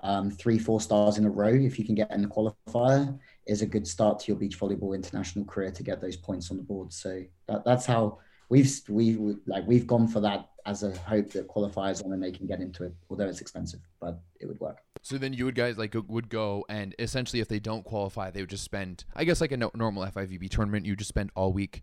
um, 0.03 0.31
three, 0.31 0.59
four 0.59 0.81
stars 0.81 1.17
in 1.19 1.25
a 1.25 1.31
row, 1.31 1.55
if 1.55 1.79
you 1.79 1.85
can 1.85 1.95
get 1.95 2.11
in 2.11 2.23
the 2.23 2.29
qualifier, 2.29 3.19
is 3.47 3.63
a 3.63 3.67
good 3.67 3.87
start 3.87 4.19
to 4.21 4.27
your 4.29 4.37
beach 4.37 4.59
volleyball 4.59 4.95
international 4.95 5.45
career 5.45 5.71
to 5.71 5.83
get 5.83 6.01
those 6.01 6.17
points 6.17 6.51
on 6.51 6.57
the 6.57 6.63
board. 6.63 6.93
So 6.93 7.23
that, 7.49 7.65
that's 7.65 7.87
how 7.87 8.19
we've 8.49 8.81
we, 8.89 9.17
we 9.17 9.37
like 9.47 9.67
we've 9.67 9.87
gone 9.87 10.09
for 10.09 10.21
that 10.21 10.51
as 10.65 10.83
a 10.83 10.91
hope 10.99 11.31
that 11.31 11.49
qualifiers 11.49 12.05
on 12.05 12.13
and 12.13 12.23
they 12.23 12.33
can 12.33 12.47
get 12.47 12.61
into 12.61 12.85
it, 12.85 12.93
although 13.09 13.29
it's 13.29 13.41
expensive, 13.41 13.81
but 14.01 14.21
it 14.41 14.47
would 14.47 14.59
work. 14.59 14.79
So 15.03 15.17
then 15.17 15.33
you 15.33 15.45
would 15.45 15.55
guys 15.55 15.79
like 15.79 15.95
would 16.09 16.29
go 16.29 16.65
and 16.69 16.95
essentially 16.99 17.41
if 17.41 17.49
they 17.49 17.61
don't 17.61 17.85
qualify, 17.85 18.31
they 18.31 18.41
would 18.41 18.51
just 18.51 18.65
spend 18.65 19.05
I 19.15 19.25
guess 19.25 19.41
like 19.41 19.53
a 19.53 19.57
no, 19.57 19.71
normal 19.75 20.05
FIVB 20.05 20.51
tournament, 20.51 20.87
you 20.87 20.97
just 20.97 21.09
spend 21.09 21.31
all 21.37 21.53
week 21.53 21.83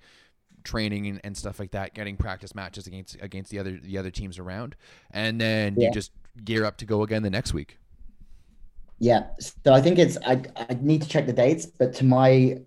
training 0.64 1.08
and, 1.08 1.22
and 1.24 1.38
stuff 1.38 1.60
like 1.60 1.72
that, 1.72 1.94
getting 1.94 2.18
practice 2.18 2.56
matches 2.56 2.88
against 2.88 3.18
against 3.22 3.52
the 3.52 3.60
other 3.60 3.80
the 3.82 3.98
other 3.98 4.12
teams 4.12 4.40
around, 4.40 4.76
and 5.12 5.40
then 5.40 5.76
yeah. 5.78 5.88
you 5.88 5.94
just 5.94 6.12
gear 6.44 6.66
up 6.66 6.78
to 6.78 6.86
go 6.86 7.04
again 7.04 7.24
the 7.24 7.30
next 7.30 7.54
week. 7.54 7.78
Yeah, 9.00 9.28
so 9.40 9.74
I 9.74 9.82
think 9.82 10.00
it's 10.00 10.18
I 10.26 10.42
I 10.56 10.78
need 10.82 11.02
to 11.02 11.08
check 11.08 11.26
the 11.26 11.34
dates, 11.34 11.66
but 11.66 11.94
to 11.96 12.06
my 12.06 12.62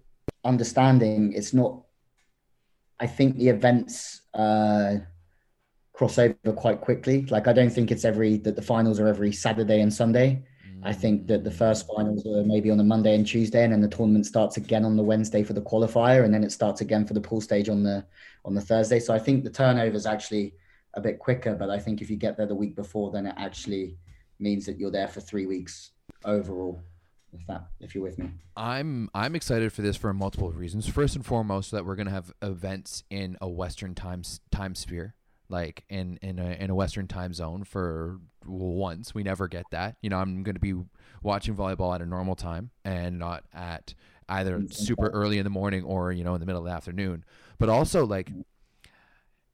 understanding, 0.44 1.32
it's 1.32 1.52
not. 1.52 1.82
I 2.98 3.06
think 3.06 3.36
the 3.36 3.48
events 3.48 4.22
uh, 4.34 4.96
cross 5.92 6.18
over 6.18 6.52
quite 6.54 6.80
quickly. 6.80 7.26
Like 7.26 7.48
I 7.48 7.52
don't 7.52 7.70
think 7.70 7.90
it's 7.90 8.04
every 8.04 8.38
that 8.38 8.56
the 8.56 8.62
finals 8.62 9.00
are 9.00 9.08
every 9.08 9.32
Saturday 9.32 9.80
and 9.80 9.92
Sunday. 9.92 10.44
I 10.82 10.92
think 10.92 11.26
that 11.26 11.42
the 11.42 11.50
first 11.50 11.86
finals 11.88 12.24
are 12.26 12.44
maybe 12.44 12.70
on 12.70 12.78
a 12.78 12.84
Monday 12.84 13.14
and 13.14 13.26
Tuesday, 13.26 13.64
and 13.64 13.72
then 13.72 13.80
the 13.80 13.88
tournament 13.88 14.26
starts 14.26 14.56
again 14.56 14.84
on 14.84 14.96
the 14.96 15.02
Wednesday 15.02 15.42
for 15.42 15.52
the 15.52 15.62
qualifier, 15.62 16.24
and 16.24 16.32
then 16.32 16.44
it 16.44 16.52
starts 16.52 16.80
again 16.80 17.06
for 17.06 17.14
the 17.14 17.20
pool 17.20 17.40
stage 17.40 17.68
on 17.68 17.82
the 17.82 18.04
on 18.44 18.54
the 18.54 18.60
Thursday. 18.60 19.00
So 19.00 19.12
I 19.14 19.18
think 19.18 19.42
the 19.42 19.50
turnover 19.50 19.96
is 19.96 20.06
actually 20.06 20.54
a 20.94 21.00
bit 21.00 21.18
quicker, 21.18 21.54
but 21.54 21.70
I 21.70 21.78
think 21.78 22.00
if 22.00 22.10
you 22.10 22.16
get 22.16 22.36
there 22.36 22.46
the 22.46 22.54
week 22.54 22.76
before, 22.76 23.10
then 23.10 23.26
it 23.26 23.34
actually 23.36 23.96
means 24.38 24.66
that 24.66 24.78
you're 24.78 24.90
there 24.90 25.08
for 25.08 25.20
three 25.20 25.46
weeks 25.46 25.90
overall. 26.24 26.82
If 27.40 27.46
that, 27.46 27.66
if 27.80 27.94
you're 27.94 28.04
with 28.04 28.18
me, 28.18 28.30
I'm 28.56 29.08
I'm 29.14 29.34
excited 29.34 29.72
for 29.72 29.82
this 29.82 29.96
for 29.96 30.12
multiple 30.12 30.50
reasons. 30.52 30.88
First 30.88 31.16
and 31.16 31.24
foremost, 31.24 31.70
that 31.70 31.84
we're 31.84 31.96
gonna 31.96 32.10
have 32.10 32.32
events 32.42 33.04
in 33.10 33.36
a 33.40 33.48
Western 33.48 33.94
time 33.94 34.22
time 34.50 34.74
sphere, 34.74 35.14
like 35.48 35.84
in 35.88 36.18
in 36.22 36.38
a 36.38 36.52
in 36.52 36.70
a 36.70 36.74
Western 36.74 37.06
time 37.08 37.32
zone 37.32 37.64
for 37.64 38.18
once. 38.44 39.14
We 39.14 39.22
never 39.22 39.48
get 39.48 39.64
that. 39.70 39.96
You 40.02 40.10
know, 40.10 40.18
I'm 40.18 40.42
gonna 40.42 40.58
be 40.58 40.74
watching 41.22 41.54
volleyball 41.54 41.94
at 41.94 42.02
a 42.02 42.06
normal 42.06 42.36
time 42.36 42.70
and 42.84 43.18
not 43.18 43.44
at 43.52 43.94
either 44.28 44.62
super 44.70 45.08
early 45.08 45.38
in 45.38 45.44
the 45.44 45.50
morning 45.50 45.84
or 45.84 46.12
you 46.12 46.24
know 46.24 46.34
in 46.34 46.40
the 46.40 46.46
middle 46.46 46.62
of 46.62 46.66
the 46.66 46.72
afternoon. 46.74 47.24
But 47.58 47.68
also 47.68 48.04
like 48.04 48.30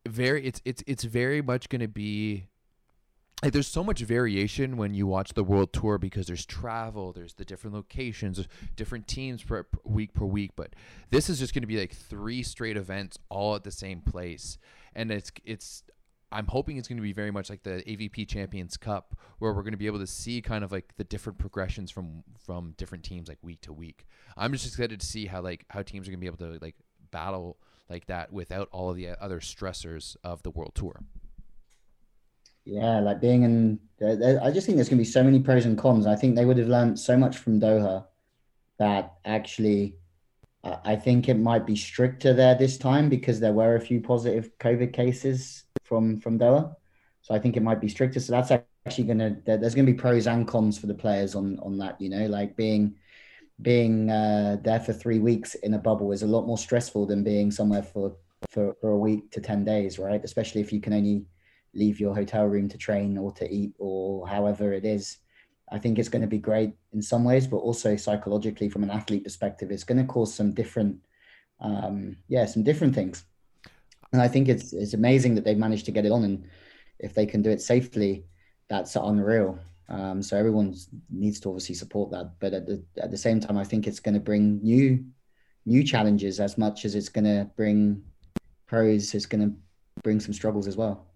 very, 0.08 0.44
it's 0.44 0.60
it's 0.64 0.82
it's 0.86 1.04
very 1.04 1.42
much 1.42 1.68
gonna 1.68 1.88
be 1.88 2.46
like 3.42 3.52
there's 3.52 3.66
so 3.66 3.82
much 3.82 4.00
variation 4.00 4.76
when 4.76 4.94
you 4.94 5.06
watch 5.06 5.34
the 5.34 5.42
world 5.42 5.72
tour 5.72 5.98
because 5.98 6.26
there's 6.26 6.46
travel 6.46 7.12
there's 7.12 7.34
the 7.34 7.44
different 7.44 7.74
locations 7.74 8.46
different 8.76 9.08
teams 9.08 9.42
per, 9.42 9.64
per 9.64 9.80
week 9.84 10.14
per 10.14 10.24
week 10.24 10.52
but 10.56 10.74
this 11.10 11.28
is 11.28 11.38
just 11.38 11.52
going 11.54 11.62
to 11.62 11.66
be 11.66 11.78
like 11.78 11.92
three 11.92 12.42
straight 12.42 12.76
events 12.76 13.18
all 13.28 13.54
at 13.54 13.64
the 13.64 13.70
same 13.70 14.00
place. 14.00 14.58
And 14.94 15.10
it's 15.10 15.30
it's 15.44 15.82
i'm 16.30 16.46
hoping 16.46 16.78
it's 16.78 16.88
going 16.88 16.96
to 16.96 17.02
be 17.02 17.12
very 17.12 17.30
much 17.30 17.50
like 17.50 17.62
the 17.62 17.82
avp 17.86 18.26
champions 18.26 18.78
cup 18.78 19.14
where 19.38 19.52
we're 19.52 19.60
going 19.60 19.72
to 19.72 19.78
be 19.78 19.86
able 19.86 19.98
to 19.98 20.06
see 20.06 20.40
kind 20.40 20.64
of 20.64 20.72
like 20.72 20.94
the 20.96 21.04
different 21.04 21.38
progressions 21.38 21.90
from 21.90 22.24
from 22.38 22.72
different 22.78 23.04
teams 23.04 23.28
like 23.28 23.38
week 23.42 23.60
to 23.60 23.72
week. 23.72 24.06
I'm 24.36 24.52
just 24.52 24.66
excited 24.66 25.00
to 25.00 25.06
see 25.06 25.26
how 25.26 25.42
like 25.42 25.64
how 25.68 25.82
teams 25.82 26.08
are 26.08 26.10
going 26.10 26.20
to 26.20 26.20
be 26.20 26.26
able 26.26 26.38
to 26.38 26.58
like 26.64 26.76
battle 27.10 27.58
like 27.90 28.06
that 28.06 28.32
without 28.32 28.68
all 28.72 28.88
of 28.90 28.96
the 28.96 29.08
other 29.08 29.40
stressors 29.40 30.16
of 30.24 30.42
the 30.42 30.50
world 30.50 30.72
tour 30.74 31.00
yeah, 32.64 33.00
like 33.00 33.20
being 33.20 33.42
in, 33.42 33.80
I 34.00 34.50
just 34.50 34.66
think 34.66 34.76
there's 34.76 34.88
going 34.88 34.98
to 34.98 35.04
be 35.04 35.04
so 35.04 35.22
many 35.22 35.40
pros 35.40 35.66
and 35.66 35.78
cons. 35.78 36.06
I 36.06 36.16
think 36.16 36.36
they 36.36 36.44
would 36.44 36.58
have 36.58 36.68
learned 36.68 36.98
so 36.98 37.16
much 37.16 37.38
from 37.38 37.60
Doha 37.60 38.04
that 38.78 39.14
actually, 39.24 39.96
I 40.64 40.96
think 40.96 41.28
it 41.28 41.38
might 41.38 41.66
be 41.66 41.76
stricter 41.76 42.32
there 42.32 42.54
this 42.54 42.78
time 42.78 43.08
because 43.08 43.40
there 43.40 43.52
were 43.52 43.76
a 43.76 43.80
few 43.80 44.00
positive 44.00 44.56
COVID 44.58 44.92
cases 44.92 45.64
from 45.82 46.20
from 46.20 46.38
Doha. 46.38 46.74
So 47.22 47.34
I 47.34 47.38
think 47.38 47.56
it 47.56 47.62
might 47.62 47.80
be 47.80 47.88
stricter. 47.88 48.20
So 48.20 48.32
that's 48.32 48.50
actually 48.50 49.04
going 49.04 49.18
to 49.18 49.36
there's 49.44 49.74
going 49.74 49.86
to 49.86 49.92
be 49.92 49.98
pros 49.98 50.26
and 50.26 50.46
cons 50.46 50.78
for 50.78 50.86
the 50.86 50.94
players 50.94 51.34
on 51.34 51.58
on 51.60 51.78
that. 51.78 52.00
You 52.00 52.10
know, 52.10 52.26
like 52.26 52.56
being 52.56 52.94
being 53.60 54.10
uh, 54.10 54.56
there 54.62 54.80
for 54.80 54.92
three 54.92 55.18
weeks 55.18 55.54
in 55.56 55.74
a 55.74 55.78
bubble 55.78 56.12
is 56.12 56.22
a 56.22 56.26
lot 56.26 56.46
more 56.46 56.58
stressful 56.58 57.06
than 57.06 57.24
being 57.24 57.50
somewhere 57.50 57.82
for 57.82 58.16
for, 58.50 58.74
for 58.80 58.90
a 58.90 58.98
week 58.98 59.30
to 59.32 59.40
ten 59.40 59.64
days, 59.64 59.98
right? 59.98 60.22
Especially 60.24 60.60
if 60.60 60.72
you 60.72 60.80
can 60.80 60.92
only 60.92 61.24
leave 61.74 62.00
your 62.00 62.14
hotel 62.14 62.46
room 62.46 62.68
to 62.68 62.78
train 62.78 63.18
or 63.18 63.32
to 63.32 63.50
eat 63.50 63.72
or 63.78 64.26
however 64.28 64.72
it 64.72 64.84
is. 64.84 65.18
I 65.70 65.78
think 65.78 65.98
it's 65.98 66.08
going 66.08 66.22
to 66.22 66.28
be 66.28 66.38
great 66.38 66.74
in 66.92 67.00
some 67.00 67.24
ways, 67.24 67.46
but 67.46 67.58
also 67.58 67.96
psychologically, 67.96 68.68
from 68.68 68.82
an 68.82 68.90
athlete 68.90 69.24
perspective, 69.24 69.70
it's 69.70 69.84
going 69.84 69.98
to 69.98 70.12
cause 70.12 70.34
some 70.34 70.52
different, 70.52 70.98
um, 71.60 72.16
yeah, 72.28 72.44
some 72.44 72.62
different 72.62 72.94
things. 72.94 73.24
And 74.12 74.20
I 74.20 74.28
think 74.28 74.48
it's 74.48 74.74
it's 74.74 74.92
amazing 74.92 75.34
that 75.36 75.44
they 75.44 75.54
managed 75.54 75.86
to 75.86 75.92
get 75.92 76.04
it 76.04 76.12
on, 76.12 76.24
and 76.24 76.44
if 76.98 77.14
they 77.14 77.24
can 77.24 77.40
do 77.40 77.50
it 77.50 77.62
safely, 77.62 78.26
that's 78.68 78.96
unreal. 78.96 79.58
Um, 79.88 80.22
so 80.22 80.36
everyone 80.36 80.74
needs 81.10 81.40
to 81.40 81.48
obviously 81.48 81.74
support 81.74 82.10
that, 82.10 82.32
but 82.38 82.52
at 82.52 82.66
the 82.66 82.82
at 82.98 83.10
the 83.10 83.16
same 83.16 83.40
time, 83.40 83.56
I 83.56 83.64
think 83.64 83.86
it's 83.86 84.00
going 84.00 84.14
to 84.14 84.20
bring 84.20 84.62
new 84.62 85.02
new 85.64 85.82
challenges 85.82 86.40
as 86.40 86.58
much 86.58 86.84
as 86.84 86.94
it's 86.94 87.08
going 87.08 87.24
to 87.24 87.50
bring 87.56 88.02
pros. 88.66 89.14
It's 89.14 89.26
going 89.26 89.48
to 89.48 89.56
bring 90.02 90.20
some 90.20 90.34
struggles 90.34 90.66
as 90.66 90.76
well. 90.76 91.06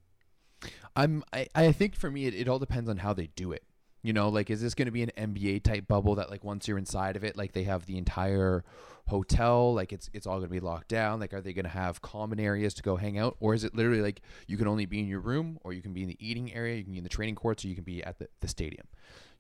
I'm 0.97 1.22
I, 1.32 1.47
I 1.55 1.72
think 1.72 1.94
for 1.94 2.11
me 2.11 2.26
it, 2.26 2.34
it 2.34 2.49
all 2.49 2.59
depends 2.59 2.88
on 2.88 2.99
how 2.99 3.12
they 3.12 3.28
do 3.28 3.53
it. 3.53 3.62
You 4.03 4.12
know, 4.12 4.28
like 4.28 4.51
is 4.51 4.61
this 4.61 4.74
going 4.74 4.86
to 4.86 4.92
be 4.92 5.03
an 5.03 5.11
NBA 5.16 5.62
type 5.64 5.88
bubble 5.88 6.14
that 6.16 6.30
like 6.30 6.44
once 6.44 6.68
you're 6.68 6.78
inside 6.78 7.16
of 7.16 7.24
it, 7.24 7.36
like 7.36 7.53
they 7.53 7.64
have 7.64 7.86
the 7.86 7.99
entire 7.99 8.64
hotel, 9.09 9.74
like 9.74 9.92
it's 9.92 10.11
it's 10.12 10.26
all 10.26 10.38
going 10.38 10.49
to 10.49 10.53
be 10.53 10.61
locked 10.61 10.88
down. 10.88 11.20
Like, 11.20 11.32
are 11.32 11.40
they 11.40 11.53
going 11.53 11.64
to 11.64 11.70
have 11.70 12.03
common 12.03 12.38
areas 12.40 12.74
to 12.74 12.82
go 12.82 12.97
hang 12.97 13.18
out, 13.18 13.36
or 13.40 13.55
is 13.55 13.64
it 13.64 13.74
literally 13.74 14.03
like 14.03 14.20
you 14.47 14.57
can 14.57 14.68
only 14.68 14.86
be 14.86 15.01
in 15.01 15.09
your 15.09 15.20
room, 15.20 15.59
or 15.62 15.72
you 15.72 15.82
can 15.82 15.92
be 15.92 16.03
in 16.03 16.09
the 16.09 16.16
eating 16.20 16.53
area, 16.53 16.76
you 16.76 16.84
can 16.84 16.92
be 16.92 16.99
in 16.99 17.05
the 17.05 17.11
training 17.11 17.34
courts, 17.34 17.64
or 17.64 17.68
you 17.68 17.74
can 17.74 17.84
be 17.84 18.03
at 18.05 18.18
the, 18.18 18.28
the 18.40 18.49
stadium. 18.49 18.86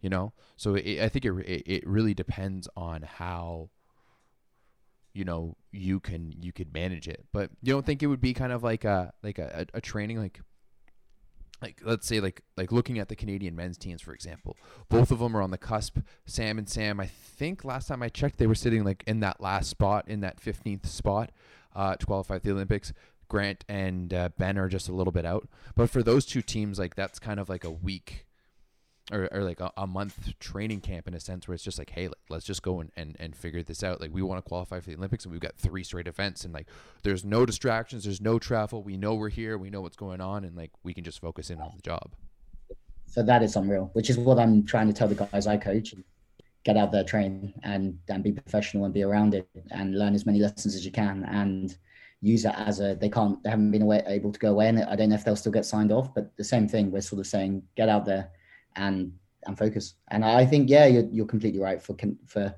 You 0.00 0.10
know, 0.10 0.32
so 0.56 0.74
it, 0.74 1.00
I 1.00 1.08
think 1.08 1.24
it, 1.24 1.32
it 1.46 1.62
it 1.66 1.86
really 1.86 2.14
depends 2.14 2.68
on 2.76 3.02
how 3.02 3.70
you 5.14 5.24
know 5.24 5.56
you 5.72 5.98
can 5.98 6.34
you 6.42 6.52
could 6.52 6.74
manage 6.74 7.08
it 7.08 7.24
but 7.32 7.50
you 7.62 7.72
don't 7.72 7.86
think 7.86 8.02
it 8.02 8.06
would 8.06 8.20
be 8.20 8.34
kind 8.34 8.52
of 8.52 8.62
like 8.62 8.84
a 8.84 9.14
like 9.22 9.38
a, 9.38 9.66
a 9.72 9.80
training 9.80 10.18
like 10.18 10.42
like 11.62 11.80
let's 11.84 12.06
say 12.06 12.20
like 12.20 12.42
like 12.56 12.72
looking 12.72 12.98
at 12.98 13.08
the 13.08 13.16
Canadian 13.16 13.56
men's 13.56 13.78
teams 13.78 14.02
for 14.02 14.12
example, 14.12 14.56
both 14.88 15.10
of 15.10 15.18
them 15.18 15.36
are 15.36 15.42
on 15.42 15.50
the 15.50 15.58
cusp. 15.58 15.98
Sam 16.24 16.58
and 16.58 16.68
Sam, 16.68 17.00
I 17.00 17.06
think 17.06 17.64
last 17.64 17.88
time 17.88 18.02
I 18.02 18.08
checked, 18.08 18.38
they 18.38 18.46
were 18.46 18.54
sitting 18.54 18.84
like 18.84 19.02
in 19.06 19.20
that 19.20 19.40
last 19.40 19.70
spot, 19.70 20.06
in 20.08 20.20
that 20.20 20.40
fifteenth 20.40 20.86
spot, 20.86 21.30
uh, 21.74 21.96
to 21.96 22.06
qualify 22.06 22.38
for 22.38 22.46
the 22.46 22.52
Olympics. 22.52 22.92
Grant 23.28 23.64
and 23.68 24.14
uh, 24.14 24.28
Ben 24.38 24.56
are 24.56 24.68
just 24.68 24.88
a 24.88 24.92
little 24.92 25.12
bit 25.12 25.26
out, 25.26 25.48
but 25.74 25.90
for 25.90 26.02
those 26.02 26.24
two 26.24 26.42
teams, 26.42 26.78
like 26.78 26.94
that's 26.94 27.18
kind 27.18 27.40
of 27.40 27.48
like 27.48 27.64
a 27.64 27.70
week 27.70 28.25
or, 29.12 29.28
or 29.32 29.42
like 29.42 29.60
a, 29.60 29.72
a, 29.76 29.86
month 29.86 30.38
training 30.40 30.80
camp 30.80 31.06
in 31.06 31.14
a 31.14 31.20
sense 31.20 31.46
where 31.46 31.54
it's 31.54 31.62
just 31.62 31.78
like 31.78 31.90
hey 31.90 32.08
let's 32.28 32.44
just 32.44 32.62
go 32.62 32.80
and, 32.80 32.90
and, 32.96 33.16
and 33.20 33.36
figure 33.36 33.62
this 33.62 33.82
out. 33.82 34.00
Like 34.00 34.12
we 34.12 34.22
want 34.22 34.44
to 34.44 34.48
qualify 34.48 34.80
for 34.80 34.90
the 34.90 34.96
olympics 34.96 35.24
and 35.24 35.32
we've 35.32 35.40
got 35.40 35.56
three 35.56 35.84
straight 35.84 36.08
events 36.08 36.44
and 36.44 36.52
like 36.52 36.66
there's 37.02 37.24
no 37.24 37.46
distractions 37.46 38.04
there's 38.04 38.20
no 38.20 38.38
travel. 38.38 38.82
We 38.82 38.96
know 38.96 39.14
we're 39.14 39.28
here 39.28 39.56
we 39.58 39.70
know 39.70 39.80
what's 39.80 39.96
going 39.96 40.20
on 40.20 40.44
and 40.44 40.56
like 40.56 40.72
we 40.82 40.92
can 40.92 41.04
just 41.04 41.20
focus 41.20 41.50
in 41.50 41.60
on 41.60 41.72
the 41.76 41.82
job. 41.82 42.14
So 43.06 43.22
that 43.22 43.42
is 43.42 43.56
unreal 43.56 43.90
which 43.92 44.10
is 44.10 44.18
what 44.18 44.38
i'm 44.38 44.66
trying 44.66 44.88
to 44.88 44.92
tell 44.92 45.08
the 45.08 45.14
guys 45.14 45.46
i 45.46 45.56
coach 45.56 45.94
get 46.64 46.76
out 46.76 46.90
there 46.90 47.04
train 47.04 47.54
and 47.62 47.96
and 48.08 48.24
be 48.24 48.32
professional 48.32 48.84
and 48.84 48.92
be 48.92 49.04
around 49.04 49.34
it 49.34 49.48
and 49.70 49.96
learn 49.96 50.14
as 50.14 50.26
many 50.26 50.40
lessons 50.40 50.74
as 50.74 50.84
you 50.84 50.90
can 50.90 51.24
and 51.24 51.76
use 52.20 52.44
it 52.44 52.54
as 52.56 52.80
a 52.80 52.96
they 52.96 53.08
can't 53.08 53.40
they 53.44 53.50
haven't 53.50 53.70
been 53.70 53.90
able 54.06 54.32
to 54.32 54.38
go 54.38 54.50
away 54.50 54.68
and 54.68 54.82
i 54.82 54.96
don't 54.96 55.10
know 55.10 55.14
if 55.14 55.24
they'll 55.24 55.36
still 55.36 55.52
get 55.52 55.64
signed 55.64 55.92
off 55.92 56.12
but 56.12 56.36
the 56.36 56.44
same 56.44 56.68
thing 56.68 56.90
we're 56.90 57.00
sort 57.00 57.20
of 57.20 57.26
saying 57.26 57.62
get 57.76 57.88
out 57.88 58.04
there 58.04 58.30
and 58.76 59.12
and 59.46 59.56
focus. 59.56 59.94
And 60.08 60.24
I 60.24 60.44
think 60.44 60.68
yeah, 60.68 60.86
you're 60.86 61.08
you're 61.10 61.26
completely 61.26 61.60
right 61.60 61.82
for 61.82 61.96
for 62.26 62.54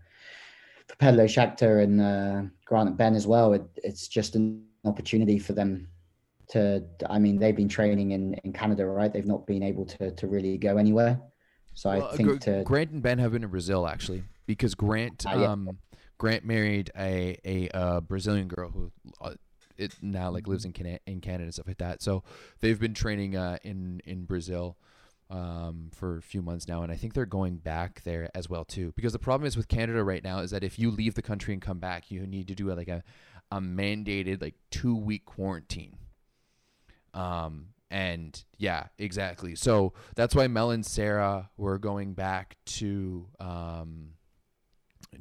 for 0.87 0.97
Pedlow 0.97 1.27
Schachter 1.27 1.83
and 1.83 2.01
uh, 2.01 2.43
Grant 2.65 2.89
and 2.89 2.99
Ben 2.99 3.15
as 3.15 3.27
well. 3.27 3.53
It, 3.53 3.63
it's 3.77 4.09
just 4.09 4.35
an 4.37 4.65
opportunity 4.85 5.39
for 5.39 5.53
them 5.53 5.89
to. 6.49 6.85
I 7.09 7.19
mean, 7.19 7.39
they've 7.39 7.57
been 7.57 7.69
training 7.69 8.13
in 8.13 8.35
in 8.45 8.53
Canada, 8.53 8.87
right? 8.87 9.13
They've 9.13 9.27
not 9.27 9.47
been 9.47 9.63
able 9.63 9.87
to 9.87 10.11
to 10.13 10.27
really 10.27 10.59
go 10.59 10.77
anywhere. 10.77 11.21
So 11.75 11.91
well, 11.91 12.09
I 12.13 12.17
think 12.17 12.41
to 12.43 12.63
Grant 12.65 12.91
and 12.91 13.03
Ben 13.03 13.19
have 13.19 13.33
been 13.33 13.45
in 13.45 13.51
Brazil 13.51 13.87
actually 13.87 14.25
because 14.47 14.75
Grant 14.75 15.25
uh, 15.27 15.39
yeah. 15.39 15.53
um 15.53 15.79
Grant 16.19 16.45
married 16.45 16.91
a 16.99 17.39
a 17.45 17.69
uh, 17.71 18.01
Brazilian 18.01 18.49
girl 18.49 18.71
who 18.71 18.91
uh, 19.21 19.35
it 19.77 19.95
now 20.03 20.31
like 20.31 20.49
lives 20.49 20.65
in 20.65 20.73
Canada, 20.73 20.99
in 21.07 21.21
Canada 21.21 21.45
and 21.45 21.55
stuff 21.55 21.69
like 21.69 21.79
that. 21.79 22.03
So 22.03 22.25
they've 22.61 22.81
been 22.81 22.95
training 22.95 23.37
uh, 23.37 23.59
in 23.63 24.01
in 24.05 24.25
Brazil 24.25 24.77
um, 25.31 25.91
for 25.93 26.17
a 26.17 26.23
few 26.23 26.43
months 26.43 26.67
now, 26.67 26.83
and 26.83 26.91
I 26.91 26.97
think 26.97 27.15
they're 27.15 27.27
going 27.27 27.57
back 27.57 28.03
there 28.05 28.31
as 28.35 28.49
well 28.49 28.65
too. 28.65 28.93
Because 28.97 29.13
the 29.13 29.19
problem 29.19 29.47
is 29.47 29.57
with 29.57 29.69
Canada 29.69 30.03
right 30.03 30.25
now 30.25 30.39
is 30.39 30.51
that 30.51 30.65
if 30.65 30.79
you 30.79 30.91
leave 30.91 31.15
the 31.15 31.23
country 31.23 31.53
and 31.53 31.63
come 31.63 31.79
back, 31.79 32.11
you 32.11 32.27
need 32.27 32.49
to 32.49 32.55
do 32.55 32.73
like 32.73 32.89
a 32.89 33.03
a 33.51 33.61
mandated 33.61 34.43
like 34.43 34.55
two 34.71 34.95
week 34.95 35.25
quarantine. 35.25 35.97
Um, 37.15 37.69
and 37.91 38.43
yeah, 38.59 38.89
exactly. 38.99 39.55
So 39.55 39.95
that's 40.15 40.35
why 40.35 40.47
Mel 40.47 40.71
and 40.71 40.85
Sarah 40.85 41.51
were 41.57 41.79
going 41.79 42.15
back 42.15 42.57
to 42.67 43.27
um, 43.41 44.11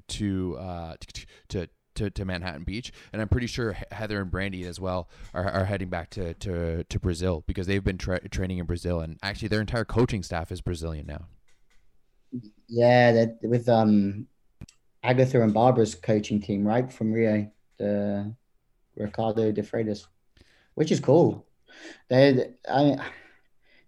to 0.09 0.57
uh, 0.59 0.95
to 1.49 1.69
to, 1.97 2.09
to 2.09 2.25
Manhattan 2.25 2.63
Beach, 2.63 2.91
and 3.11 3.21
I'm 3.21 3.29
pretty 3.29 3.47
sure 3.47 3.77
Heather 3.91 4.21
and 4.21 4.31
Brandie 4.31 4.65
as 4.65 4.79
well 4.79 5.09
are, 5.33 5.49
are 5.49 5.65
heading 5.65 5.89
back 5.89 6.09
to, 6.11 6.33
to, 6.35 6.83
to 6.83 6.99
Brazil 6.99 7.43
because 7.45 7.67
they've 7.67 7.83
been 7.83 7.97
tra- 7.97 8.27
training 8.29 8.57
in 8.57 8.65
Brazil, 8.65 8.99
and 9.01 9.17
actually 9.21 9.49
their 9.49 9.61
entire 9.61 9.85
coaching 9.85 10.23
staff 10.23 10.51
is 10.51 10.61
Brazilian 10.61 11.05
now. 11.05 11.25
Yeah, 12.67 13.11
that 13.13 13.37
with 13.41 13.69
um 13.69 14.27
Agatha 15.03 15.41
and 15.41 15.53
Barbara's 15.53 15.95
coaching 15.95 16.41
team, 16.41 16.67
right 16.67 16.91
from 16.91 17.13
Rio, 17.13 17.49
the 17.77 18.35
Ricardo 18.95 19.51
de 19.51 19.61
Freitas, 19.61 20.05
which 20.75 20.91
is 20.91 20.99
cool. 20.99 21.45
They, 22.09 22.53
I, 22.69 22.97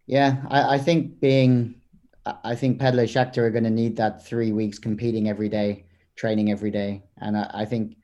yeah, 0.06 0.44
I, 0.50 0.76
I 0.76 0.78
think 0.78 1.20
being, 1.20 1.82
I 2.26 2.56
think 2.56 2.80
Pedlow 2.80 3.04
Schachter 3.04 3.40
are 3.40 3.50
going 3.50 3.64
to 3.64 3.70
need 3.70 3.98
that 3.98 4.26
three 4.26 4.52
weeks 4.52 4.80
competing 4.80 5.28
every 5.28 5.50
day, 5.50 5.86
training 6.16 6.52
every 6.52 6.72
day, 6.72 7.04
and 7.18 7.36
I, 7.36 7.52
I 7.54 7.66
think 7.66 7.98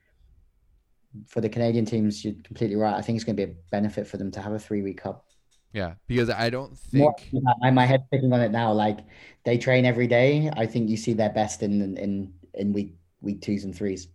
for 1.28 1.41
the 1.41 1.49
Canadian 1.49 1.86
teams, 1.86 2.24
you're 2.24 2.36
completely 2.43 2.76
right. 2.76 2.95
I 2.95 3.01
think 3.01 3.16
it's 3.16 3.26
going 3.26 3.36
to 3.38 3.45
be 3.45 3.51
a 3.51 3.55
benefit 3.72 4.07
for 4.07 4.18
them 4.18 4.32
to 4.32 4.41
have 4.41 4.53
a 4.53 4.59
three 4.59 4.82
week 4.82 5.01
cup. 5.01 5.26
Yeah, 5.74 5.95
because 6.07 6.30
I 6.30 6.49
don't 6.49 6.78
think 6.78 7.34
More, 7.34 7.72
my 7.72 7.86
head 7.86 8.05
picking 8.09 8.32
on 8.32 8.39
it 8.39 8.51
now. 8.51 8.72
Like 8.72 8.99
they 9.43 9.57
train 9.57 9.86
every 9.86 10.07
day. 10.07 10.49
I 10.55 10.66
think 10.66 10.89
you 10.89 10.95
see 10.95 11.13
their 11.13 11.32
best 11.32 11.63
in 11.63 11.97
in 11.97 12.34
in 12.53 12.72
week 12.72 12.95
week 13.22 13.41
twos 13.41 13.66
and 13.66 13.76
threes. 13.76 14.07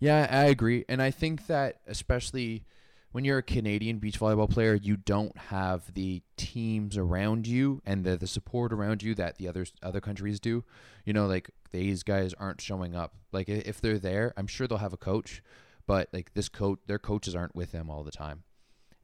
Yeah, 0.00 0.26
I 0.30 0.44
agree, 0.44 0.84
and 0.88 1.00
I 1.00 1.12
think 1.12 1.46
that 1.46 1.80
especially 1.86 2.64
when 3.12 3.24
you're 3.24 3.38
a 3.38 3.42
Canadian 3.42 3.98
beach 3.98 4.20
volleyball 4.20 4.50
player, 4.50 4.74
you 4.74 4.96
don't 4.96 5.36
have 5.36 5.94
the 5.94 6.22
teams 6.36 6.96
around 6.96 7.46
you 7.46 7.80
and 7.86 8.04
the, 8.04 8.16
the 8.16 8.26
support 8.26 8.72
around 8.72 9.02
you 9.02 9.14
that 9.14 9.38
the 9.38 9.48
other 9.48 9.66
other 9.82 10.00
countries 10.00 10.38
do. 10.40 10.64
You 11.04 11.12
know, 11.12 11.26
like 11.26 11.50
these 11.70 12.02
guys 12.02 12.34
aren't 12.34 12.60
showing 12.60 12.94
up. 12.94 13.14
Like 13.32 13.48
if 13.48 13.80
they're 13.80 13.98
there, 13.98 14.34
I'm 14.36 14.46
sure 14.46 14.66
they'll 14.66 14.78
have 14.78 14.92
a 14.92 14.98
coach, 14.98 15.42
but 15.88 16.08
like 16.12 16.34
this 16.34 16.48
coach, 16.48 16.78
their 16.86 16.98
coaches 16.98 17.34
aren't 17.34 17.56
with 17.56 17.72
them 17.72 17.90
all 17.90 18.04
the 18.04 18.12
time, 18.12 18.44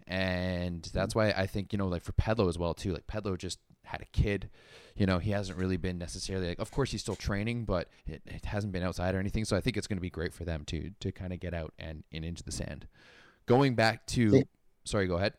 and 0.07 0.89
that's 0.93 1.15
mm. 1.15 1.17
why 1.17 1.31
I 1.31 1.47
think 1.47 1.73
you 1.73 1.79
know, 1.79 1.89
like 1.89 2.05
for 2.05 2.13
Pedlow 2.13 2.49
as 2.49 2.59
well 2.59 2.75
too. 2.75 2.93
Like 2.93 3.09
Pedlow 3.09 3.37
just 3.37 3.59
had 3.85 4.03
a 4.03 4.07
kid, 4.13 4.51
you 4.95 5.07
know, 5.07 5.19
he 5.19 5.31
hasn't 5.31 5.59
really 5.59 5.79
been 5.79 5.99
necessarily 5.99 6.47
like. 6.47 6.59
Of 6.59 6.71
course, 6.71 6.93
he's 6.93 7.01
still 7.01 7.17
training, 7.17 7.65
but 7.65 7.89
it, 8.07 8.23
it 8.27 8.45
hasn't 8.45 8.73
been 8.73 8.83
outside 8.83 9.15
or 9.15 9.19
anything. 9.19 9.47
So 9.47 9.57
I 9.57 9.61
think 9.61 9.79
it's 9.79 9.87
going 9.87 9.97
to 9.97 10.03
be 10.03 10.11
great 10.11 10.35
for 10.35 10.45
them 10.45 10.65
to 10.67 10.91
to 11.01 11.11
kind 11.11 11.33
of 11.33 11.41
get 11.41 11.55
out 11.55 11.73
and, 11.79 12.05
and 12.13 12.25
into 12.25 12.45
the 12.45 12.53
sand. 12.53 12.87
Going 13.47 13.75
back 13.75 14.07
to, 14.09 14.43
sorry, 14.85 15.07
go 15.07 15.17
ahead. 15.17 15.33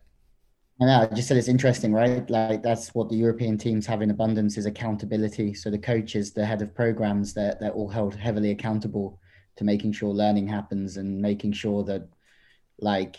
I 0.81 0.85
know, 0.85 1.07
I 1.09 1.15
just 1.15 1.27
said 1.27 1.37
it's 1.37 1.47
interesting, 1.47 1.93
right? 1.93 2.27
Like 2.29 2.61
that's 2.61 2.93
what 2.93 3.09
the 3.09 3.15
European 3.15 3.57
teams 3.57 3.85
have 3.85 4.01
in 4.01 4.11
abundance 4.11 4.57
is 4.57 4.65
accountability. 4.65 5.53
So 5.53 5.69
the 5.69 5.77
coaches, 5.77 6.33
the 6.33 6.45
head 6.45 6.61
of 6.61 6.75
programs, 6.75 7.33
they're, 7.33 7.55
they're 7.59 7.71
all 7.71 7.87
held 7.87 8.15
heavily 8.15 8.51
accountable 8.51 9.19
to 9.57 9.63
making 9.63 9.91
sure 9.91 10.09
learning 10.09 10.47
happens 10.47 10.97
and 10.97 11.21
making 11.21 11.53
sure 11.53 11.83
that 11.83 12.07
like 12.79 13.17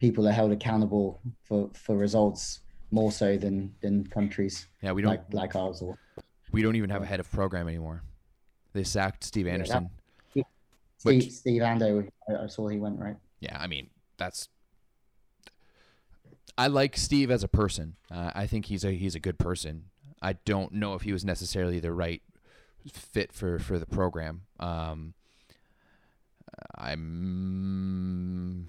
people 0.00 0.28
are 0.28 0.32
held 0.32 0.52
accountable 0.52 1.20
for 1.42 1.70
for 1.74 1.96
results 1.96 2.60
more 2.90 3.10
so 3.10 3.36
than 3.36 3.74
than 3.80 4.06
countries 4.06 4.68
yeah 4.82 4.92
we 4.92 5.02
don't 5.02 5.10
like, 5.10 5.24
like 5.32 5.56
ours 5.56 5.82
or 5.82 5.98
we 6.54 6.62
don't 6.62 6.76
even 6.76 6.90
have 6.90 7.02
a 7.02 7.06
head 7.06 7.18
of 7.18 7.28
program 7.32 7.66
anymore. 7.66 8.04
They 8.74 8.84
sacked 8.84 9.24
steve 9.24 9.48
anderson. 9.48 9.90
Yeah, 10.34 10.44
steve, 10.98 11.22
which, 11.22 11.30
steve 11.32 11.62
ando 11.62 12.08
i 12.28 12.46
saw 12.46 12.68
he 12.68 12.78
went 12.78 12.98
right? 13.00 13.16
Yeah 13.40 13.58
i 13.60 13.66
mean 13.66 13.90
that's 14.16 14.48
i 16.56 16.68
like 16.68 16.96
steve 16.96 17.30
as 17.30 17.42
a 17.42 17.48
person. 17.48 17.96
Uh, 18.10 18.30
i 18.34 18.46
think 18.46 18.66
he's 18.66 18.84
a 18.84 18.92
he's 18.92 19.14
a 19.14 19.20
good 19.20 19.38
person. 19.38 19.86
I 20.22 20.34
don't 20.44 20.72
know 20.72 20.94
if 20.94 21.02
he 21.02 21.12
was 21.12 21.24
necessarily 21.24 21.80
the 21.80 21.92
right 21.92 22.22
fit 22.92 23.32
for 23.32 23.58
for 23.58 23.78
the 23.78 23.86
program. 23.86 24.42
Um 24.60 25.14
I'm 26.76 28.68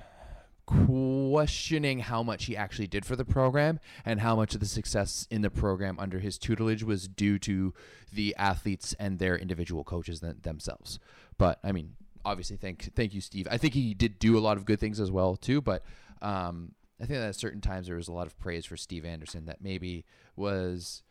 questioning 0.66 2.00
how 2.00 2.24
much 2.24 2.46
he 2.46 2.58
actually 2.58 2.88
did 2.88 3.06
for 3.06 3.16
the 3.16 3.26
program 3.26 3.80
and 4.04 4.20
how 4.20 4.36
much 4.36 4.56
of 4.56 4.60
the 4.60 4.66
success 4.66 5.28
in 5.30 5.42
the 5.42 5.50
program 5.50 6.00
under 6.00 6.20
his 6.20 6.38
tutelage 6.38 6.84
was 6.84 7.08
due 7.08 7.38
to 7.38 7.74
the 8.12 8.36
athletes 8.38 8.96
and 9.00 9.20
their 9.20 9.38
individual 9.38 9.84
coaches 9.84 10.22
th- 10.22 10.38
themselves. 10.42 11.00
But 11.38 11.60
I 11.64 11.72
mean, 11.72 11.96
obviously, 12.24 12.58
thank 12.58 12.94
thank 12.96 13.14
you, 13.14 13.22
Steve. 13.22 13.48
I 13.50 13.58
think 13.58 13.74
he 13.74 13.94
did 13.94 14.18
do 14.20 14.38
a 14.38 14.40
lot 14.40 14.58
of 14.58 14.66
good 14.66 14.80
things 14.80 15.00
as 15.00 15.12
well 15.12 15.36
too. 15.36 15.62
But 15.62 15.84
um, 16.22 16.72
I 17.00 17.06
think 17.06 17.20
that 17.20 17.30
at 17.30 17.36
certain 17.36 17.62
times 17.62 17.88
there 17.88 17.96
was 17.96 18.08
a 18.08 18.14
lot 18.14 18.28
of 18.28 18.38
praise 18.40 18.66
for 18.66 18.78
Steve 18.78 19.06
Anderson 19.06 19.46
that 19.46 19.62
maybe 19.62 20.06
was 20.36 21.04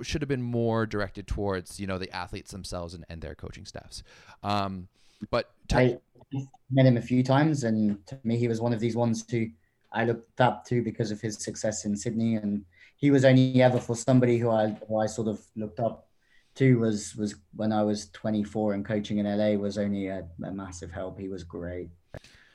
should 0.00 0.22
have 0.22 0.28
been 0.28 0.42
more 0.42 0.86
directed 0.86 1.26
towards 1.26 1.80
you 1.80 1.86
know 1.86 1.98
the 1.98 2.10
athletes 2.14 2.52
themselves 2.52 2.94
and, 2.94 3.04
and 3.08 3.20
their 3.20 3.34
coaching 3.34 3.66
staffs. 3.66 4.02
Um, 4.42 4.88
but 5.30 5.50
I 5.72 5.98
met 6.70 6.86
him 6.86 6.96
a 6.96 7.02
few 7.02 7.22
times, 7.22 7.64
and 7.64 8.04
to 8.06 8.18
me, 8.24 8.36
he 8.36 8.48
was 8.48 8.60
one 8.60 8.72
of 8.72 8.80
these 8.80 8.96
ones 8.96 9.24
who 9.30 9.46
I 9.92 10.04
looked 10.04 10.40
up 10.40 10.64
to 10.66 10.82
because 10.82 11.10
of 11.10 11.20
his 11.20 11.42
success 11.42 11.84
in 11.84 11.96
Sydney, 11.96 12.36
and 12.36 12.64
he 12.96 13.10
was 13.10 13.24
only 13.24 13.62
ever 13.62 13.78
for 13.78 13.96
somebody 13.96 14.38
who 14.38 14.50
I 14.50 14.76
who 14.88 14.98
I 14.98 15.06
sort 15.06 15.28
of 15.28 15.40
looked 15.56 15.80
up 15.80 16.08
to 16.56 16.78
was 16.78 17.14
was 17.16 17.36
when 17.54 17.72
I 17.72 17.82
was 17.82 18.08
24 18.10 18.74
and 18.74 18.84
coaching 18.84 19.18
in 19.18 19.26
LA 19.26 19.58
was 19.58 19.78
only 19.78 20.08
a, 20.08 20.26
a 20.44 20.50
massive 20.50 20.90
help. 20.90 21.18
He 21.18 21.28
was 21.28 21.44
great. 21.44 21.90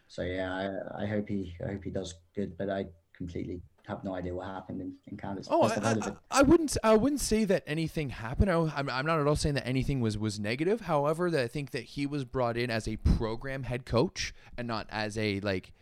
So 0.07 0.23
yeah, 0.23 0.51
I, 0.53 1.03
I 1.03 1.05
hope 1.05 1.29
he 1.29 1.55
I 1.63 1.71
hope 1.71 1.83
he 1.83 1.91
does 1.91 2.15
good, 2.35 2.57
but 2.57 2.69
I 2.69 2.87
completely 3.15 3.61
have 3.87 4.03
no 4.03 4.15
idea 4.15 4.33
what 4.33 4.47
happened 4.47 4.81
in, 4.81 4.93
in 5.07 5.17
Canada. 5.17 5.47
Oh, 5.49 5.63
I, 5.63 5.75
I, 5.75 6.39
I, 6.39 6.41
wouldn't 6.43 6.77
I 6.83 6.95
wouldn't 6.95 7.21
say 7.21 7.43
that 7.45 7.63
anything 7.65 8.09
happened. 8.09 8.51
I, 8.51 8.55
am 8.79 8.89
I'm 8.89 9.05
not 9.05 9.19
at 9.19 9.27
all 9.27 9.35
saying 9.35 9.55
that 9.55 9.67
anything 9.67 10.01
was 10.01 10.17
was 10.17 10.39
negative. 10.39 10.81
However, 10.81 11.29
that 11.31 11.41
I 11.41 11.47
think 11.47 11.71
that 11.71 11.83
he 11.83 12.05
was 12.05 12.25
brought 12.25 12.57
in 12.57 12.69
as 12.69 12.87
a 12.87 12.97
program 12.97 13.63
head 13.63 13.85
coach 13.85 14.33
and 14.57 14.67
not 14.67 14.87
as 14.89 15.17
a 15.17 15.39
like, 15.41 15.73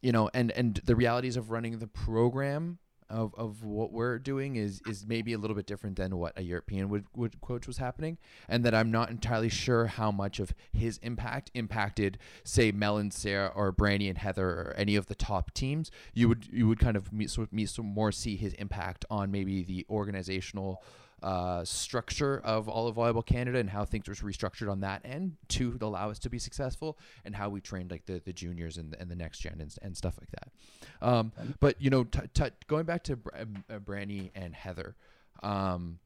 you 0.00 0.12
know, 0.12 0.30
and 0.32 0.50
and 0.52 0.80
the 0.84 0.96
realities 0.96 1.36
of 1.36 1.50
running 1.50 1.78
the 1.78 1.86
program 1.86 2.78
of, 3.10 3.34
of 3.36 3.64
what 3.64 3.92
we're 3.92 4.18
doing 4.18 4.56
is 4.56 4.80
is 4.86 5.06
maybe 5.06 5.32
a 5.32 5.38
little 5.38 5.56
bit 5.56 5.66
different 5.66 5.96
than 5.96 6.16
what 6.16 6.32
a 6.36 6.42
European 6.42 6.88
would, 6.88 7.06
would 7.14 7.40
coach 7.40 7.66
was 7.66 7.78
happening, 7.78 8.18
and 8.48 8.64
that 8.64 8.74
I'm 8.74 8.90
not 8.90 9.10
entirely 9.10 9.48
sure 9.48 9.86
how 9.86 10.10
much 10.10 10.38
of 10.40 10.52
his 10.72 10.98
impact 10.98 11.50
impacted, 11.54 12.18
say, 12.44 12.72
Mel 12.72 12.98
and 12.98 13.12
Sarah 13.12 13.52
or 13.54 13.72
Brandie 13.72 14.08
and 14.08 14.18
Heather 14.18 14.48
or 14.48 14.74
any 14.76 14.96
of 14.96 15.06
the 15.06 15.14
top 15.14 15.52
teams. 15.54 15.90
You 16.14 16.28
would 16.28 16.48
you 16.52 16.68
would 16.68 16.78
kind 16.78 16.96
of 16.96 17.12
meet, 17.12 17.30
so, 17.30 17.46
meet 17.50 17.70
some 17.70 17.86
more 17.86 18.12
see 18.12 18.36
his 18.36 18.54
impact 18.54 19.04
on 19.10 19.30
maybe 19.30 19.62
the 19.62 19.86
organizational 19.90 20.82
uh, 21.22 21.64
structure 21.64 22.40
of 22.44 22.68
all 22.68 22.86
of 22.86 22.96
volleyball 22.96 23.24
Canada 23.24 23.58
and 23.58 23.70
how 23.70 23.84
things 23.84 24.08
were 24.08 24.14
restructured 24.14 24.70
on 24.70 24.80
that 24.80 25.00
end 25.04 25.36
to 25.48 25.76
allow 25.80 26.10
us 26.10 26.18
to 26.20 26.30
be 26.30 26.38
successful 26.38 26.98
and 27.24 27.34
how 27.34 27.48
we 27.48 27.60
trained 27.60 27.90
like 27.90 28.06
the, 28.06 28.20
the 28.24 28.32
juniors 28.32 28.76
and, 28.76 28.96
and 29.00 29.10
the 29.10 29.16
next 29.16 29.40
gen 29.40 29.56
and, 29.60 29.74
and 29.82 29.96
stuff 29.96 30.18
like 30.20 30.30
that. 30.30 31.06
Um, 31.06 31.32
but 31.60 31.80
you 31.80 31.90
know, 31.90 32.04
t- 32.04 32.20
t- 32.34 32.44
going 32.66 32.84
back 32.84 33.02
to 33.04 33.16
Br- 33.16 33.30
uh, 33.70 33.78
Brandie 33.78 34.30
and 34.34 34.54
Heather, 34.54 34.96
um, 35.42 35.98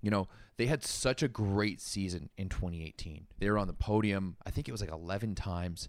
you 0.00 0.10
know, 0.10 0.28
they 0.56 0.66
had 0.66 0.84
such 0.84 1.22
a 1.22 1.28
great 1.28 1.80
season 1.80 2.28
in 2.36 2.48
2018. 2.48 3.26
They 3.38 3.50
were 3.50 3.58
on 3.58 3.66
the 3.66 3.72
podium. 3.72 4.36
I 4.46 4.50
think 4.50 4.68
it 4.68 4.72
was 4.72 4.80
like 4.80 4.92
11 4.92 5.34
times. 5.34 5.88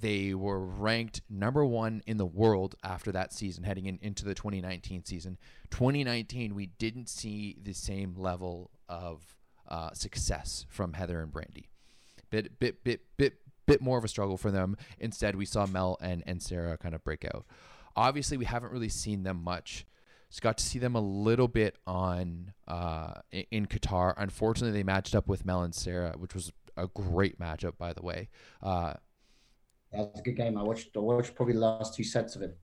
They 0.00 0.34
were 0.34 0.58
ranked 0.58 1.20
number 1.28 1.64
one 1.64 2.02
in 2.06 2.16
the 2.16 2.26
world 2.26 2.74
after 2.82 3.12
that 3.12 3.32
season, 3.32 3.64
heading 3.64 3.86
in, 3.86 3.98
into 4.00 4.24
the 4.24 4.34
2019 4.34 5.04
season. 5.04 5.38
2019, 5.70 6.54
we 6.54 6.66
didn't 6.66 7.08
see 7.08 7.58
the 7.62 7.74
same 7.74 8.14
level 8.16 8.70
of 8.88 9.36
uh, 9.68 9.92
success 9.92 10.64
from 10.68 10.94
Heather 10.94 11.20
and 11.20 11.30
Brandie. 11.30 11.68
Bit, 12.30 12.58
bit, 12.58 12.82
bit, 12.82 13.00
bit, 13.16 13.34
bit 13.66 13.82
more 13.82 13.98
of 13.98 14.04
a 14.04 14.08
struggle 14.08 14.36
for 14.36 14.50
them. 14.50 14.76
Instead, 14.98 15.36
we 15.36 15.44
saw 15.44 15.66
Mel 15.66 15.98
and, 16.00 16.22
and 16.26 16.42
Sarah 16.42 16.78
kind 16.78 16.94
of 16.94 17.04
break 17.04 17.24
out. 17.24 17.44
Obviously, 17.94 18.36
we 18.36 18.46
haven't 18.46 18.72
really 18.72 18.88
seen 18.88 19.22
them 19.24 19.42
much 19.42 19.84
So 20.30 20.40
got 20.40 20.56
to 20.58 20.64
see 20.64 20.78
them 20.78 20.94
a 20.94 21.00
little 21.00 21.48
bit 21.48 21.76
on 21.86 22.52
uh, 22.66 23.14
in 23.32 23.66
Qatar. 23.66 24.14
Unfortunately, 24.16 24.76
they 24.78 24.84
matched 24.84 25.14
up 25.14 25.28
with 25.28 25.44
Mel 25.44 25.62
and 25.62 25.74
Sarah, 25.74 26.14
which 26.16 26.34
was 26.34 26.52
a 26.76 26.86
great 26.86 27.38
matchup, 27.38 27.76
by 27.76 27.92
the 27.92 28.02
way. 28.02 28.28
Uh, 28.62 28.94
that 29.92 30.10
was 30.12 30.20
a 30.20 30.22
good 30.22 30.36
game. 30.36 30.56
I 30.56 30.62
watched. 30.62 30.96
I 30.96 31.00
watched 31.00 31.34
probably 31.34 31.54
the 31.54 31.60
last 31.60 31.94
two 31.94 32.04
sets 32.04 32.36
of 32.36 32.42
it. 32.42 32.56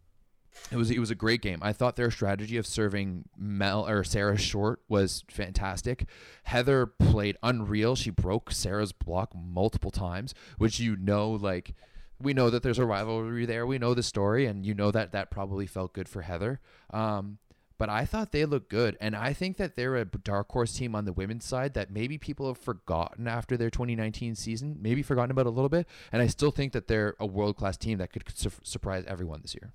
It 0.71 0.77
was 0.77 0.89
it 0.91 0.99
was 0.99 1.11
a 1.11 1.15
great 1.15 1.41
game. 1.41 1.59
I 1.61 1.73
thought 1.73 1.95
their 1.95 2.11
strategy 2.11 2.57
of 2.57 2.65
serving 2.65 3.25
Mel 3.37 3.87
or 3.87 4.03
Sarah 4.03 4.37
short 4.37 4.81
was 4.89 5.23
fantastic. 5.29 6.07
Heather 6.43 6.85
played 6.85 7.37
unreal. 7.43 7.95
She 7.95 8.09
broke 8.09 8.51
Sarah's 8.51 8.91
block 8.91 9.33
multiple 9.35 9.91
times, 9.91 10.33
which 10.57 10.79
you 10.79 10.95
know 10.95 11.31
like 11.31 11.73
we 12.19 12.33
know 12.33 12.49
that 12.49 12.63
there's 12.63 12.79
a 12.79 12.85
rivalry 12.85 13.45
there. 13.45 13.65
We 13.67 13.77
know 13.77 13.93
the 13.93 14.03
story, 14.03 14.45
and 14.45 14.65
you 14.65 14.73
know 14.73 14.91
that 14.91 15.11
that 15.11 15.29
probably 15.29 15.67
felt 15.67 15.93
good 15.93 16.09
for 16.09 16.21
Heather. 16.21 16.59
Um, 16.89 17.37
but 17.77 17.89
I 17.89 18.05
thought 18.05 18.31
they 18.31 18.45
looked 18.45 18.69
good, 18.69 18.97
and 18.99 19.15
I 19.15 19.33
think 19.33 19.57
that 19.57 19.75
they're 19.75 19.95
a 19.95 20.05
dark 20.05 20.51
horse 20.51 20.73
team 20.73 20.95
on 20.95 21.05
the 21.05 21.13
women's 21.13 21.45
side 21.45 21.73
that 21.75 21.91
maybe 21.91 22.17
people 22.17 22.47
have 22.47 22.57
forgotten 22.57 23.27
after 23.27 23.55
their 23.55 23.69
2019 23.69 24.35
season, 24.35 24.77
maybe 24.81 25.03
forgotten 25.03 25.31
about 25.31 25.45
a 25.45 25.51
little 25.51 25.69
bit. 25.69 25.87
And 26.11 26.21
I 26.21 26.27
still 26.27 26.51
think 26.51 26.73
that 26.73 26.87
they're 26.87 27.15
a 27.19 27.25
world 27.25 27.55
class 27.55 27.77
team 27.77 27.99
that 27.99 28.11
could 28.11 28.23
su- 28.35 28.49
surprise 28.63 29.03
everyone 29.07 29.41
this 29.41 29.53
year. 29.55 29.73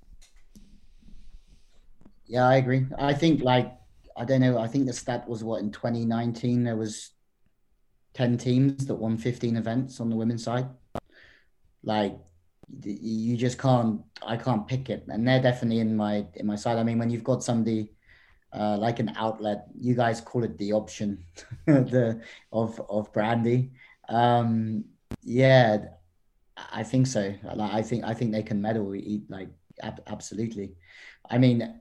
Yeah, 2.26 2.48
I 2.48 2.57
agree. 2.57 2.86
I 2.98 3.14
think 3.14 3.42
like 3.42 3.72
I 4.16 4.24
don't 4.24 4.40
know. 4.40 4.59
I 4.59 4.66
think 4.66 4.86
the 4.86 4.92
stat 4.92 5.28
was 5.28 5.44
what 5.44 5.61
in 5.61 5.70
2019 5.70 6.64
there 6.64 6.76
was 6.76 7.11
10 8.14 8.36
teams 8.38 8.86
that 8.86 8.94
won 8.94 9.16
15 9.16 9.57
events 9.57 10.00
on 10.00 10.11
the 10.11 10.16
women's 10.16 10.44
side. 10.44 10.68
Like 11.82 12.16
you 12.84 13.36
just 13.36 13.58
can't. 13.58 14.00
I 14.26 14.36
can't 14.36 14.66
pick 14.66 14.88
it, 14.90 15.04
and 15.08 15.26
they're 15.26 15.42
definitely 15.42 15.80
in 15.80 15.96
my 15.96 16.26
in 16.34 16.46
my 16.46 16.56
side. 16.56 16.78
I 16.78 16.82
mean, 16.82 16.98
when 16.98 17.10
you've 17.10 17.24
got 17.24 17.42
somebody 17.42 17.90
uh, 18.52 18.76
like 18.78 18.98
an 18.98 19.12
outlet, 19.16 19.66
you 19.78 19.94
guys 19.94 20.20
call 20.20 20.44
it 20.44 20.58
the 20.58 20.72
option, 20.72 21.24
the 21.66 22.22
of 22.52 22.80
of 22.88 23.12
Brandie. 23.12 23.70
Um, 24.08 24.84
yeah, 25.22 25.78
I 26.56 26.82
think 26.82 27.06
so. 27.06 27.34
like, 27.54 27.72
I 27.72 27.82
think 27.82 28.04
I 28.04 28.14
think 28.14 28.32
they 28.32 28.42
can 28.42 28.60
medal. 28.60 28.94
Eat 28.94 29.24
like 29.28 29.48
ab- 29.82 30.02
absolutely. 30.06 30.74
I 31.30 31.38
mean, 31.38 31.80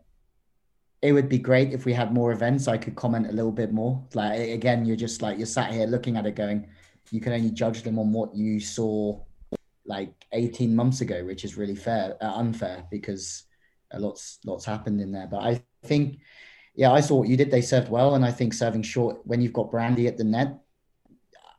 it 1.01 1.13
would 1.13 1.29
be 1.29 1.39
great 1.39 1.73
if 1.73 1.85
we 1.85 1.93
had 1.93 2.13
more 2.13 2.31
events. 2.31 2.67
I 2.67 2.77
could 2.77 2.95
comment 2.95 3.27
a 3.27 3.33
little 3.33 3.51
bit 3.51 3.71
more. 3.71 4.03
Like 4.13 4.39
again, 4.39 4.85
you're 4.85 4.97
just 4.97 5.21
like 5.21 5.37
you're 5.37 5.47
sat 5.47 5.71
here 5.73 5.87
looking 5.87 6.17
at 6.17 6.25
it, 6.25 6.35
going, 6.35 6.67
you 7.11 7.19
can 7.19 7.33
only 7.33 7.51
judge 7.51 7.83
them 7.83 7.97
on 7.99 8.11
what 8.11 8.35
you 8.35 8.59
saw 8.59 9.19
like 9.91 10.13
18 10.31 10.73
months 10.73 11.01
ago, 11.01 11.25
which 11.25 11.43
is 11.43 11.57
really 11.57 11.75
fair, 11.75 12.15
uh, 12.21 12.33
unfair 12.35 12.85
because 12.89 13.43
a 13.91 13.99
lot's 13.99 14.39
lots 14.45 14.63
happened 14.63 15.01
in 15.01 15.11
there. 15.11 15.27
But 15.27 15.41
I 15.43 15.61
think, 15.83 16.19
yeah, 16.73 16.91
I 16.93 17.01
saw 17.01 17.17
what 17.17 17.27
you 17.27 17.35
did. 17.35 17.51
They 17.51 17.61
served 17.61 17.89
well, 17.89 18.15
and 18.15 18.23
I 18.23 18.31
think 18.31 18.53
serving 18.53 18.83
short 18.83 19.19
when 19.25 19.41
you've 19.41 19.59
got 19.59 19.69
Brandie 19.69 20.07
at 20.07 20.17
the 20.17 20.23
net, 20.23 20.57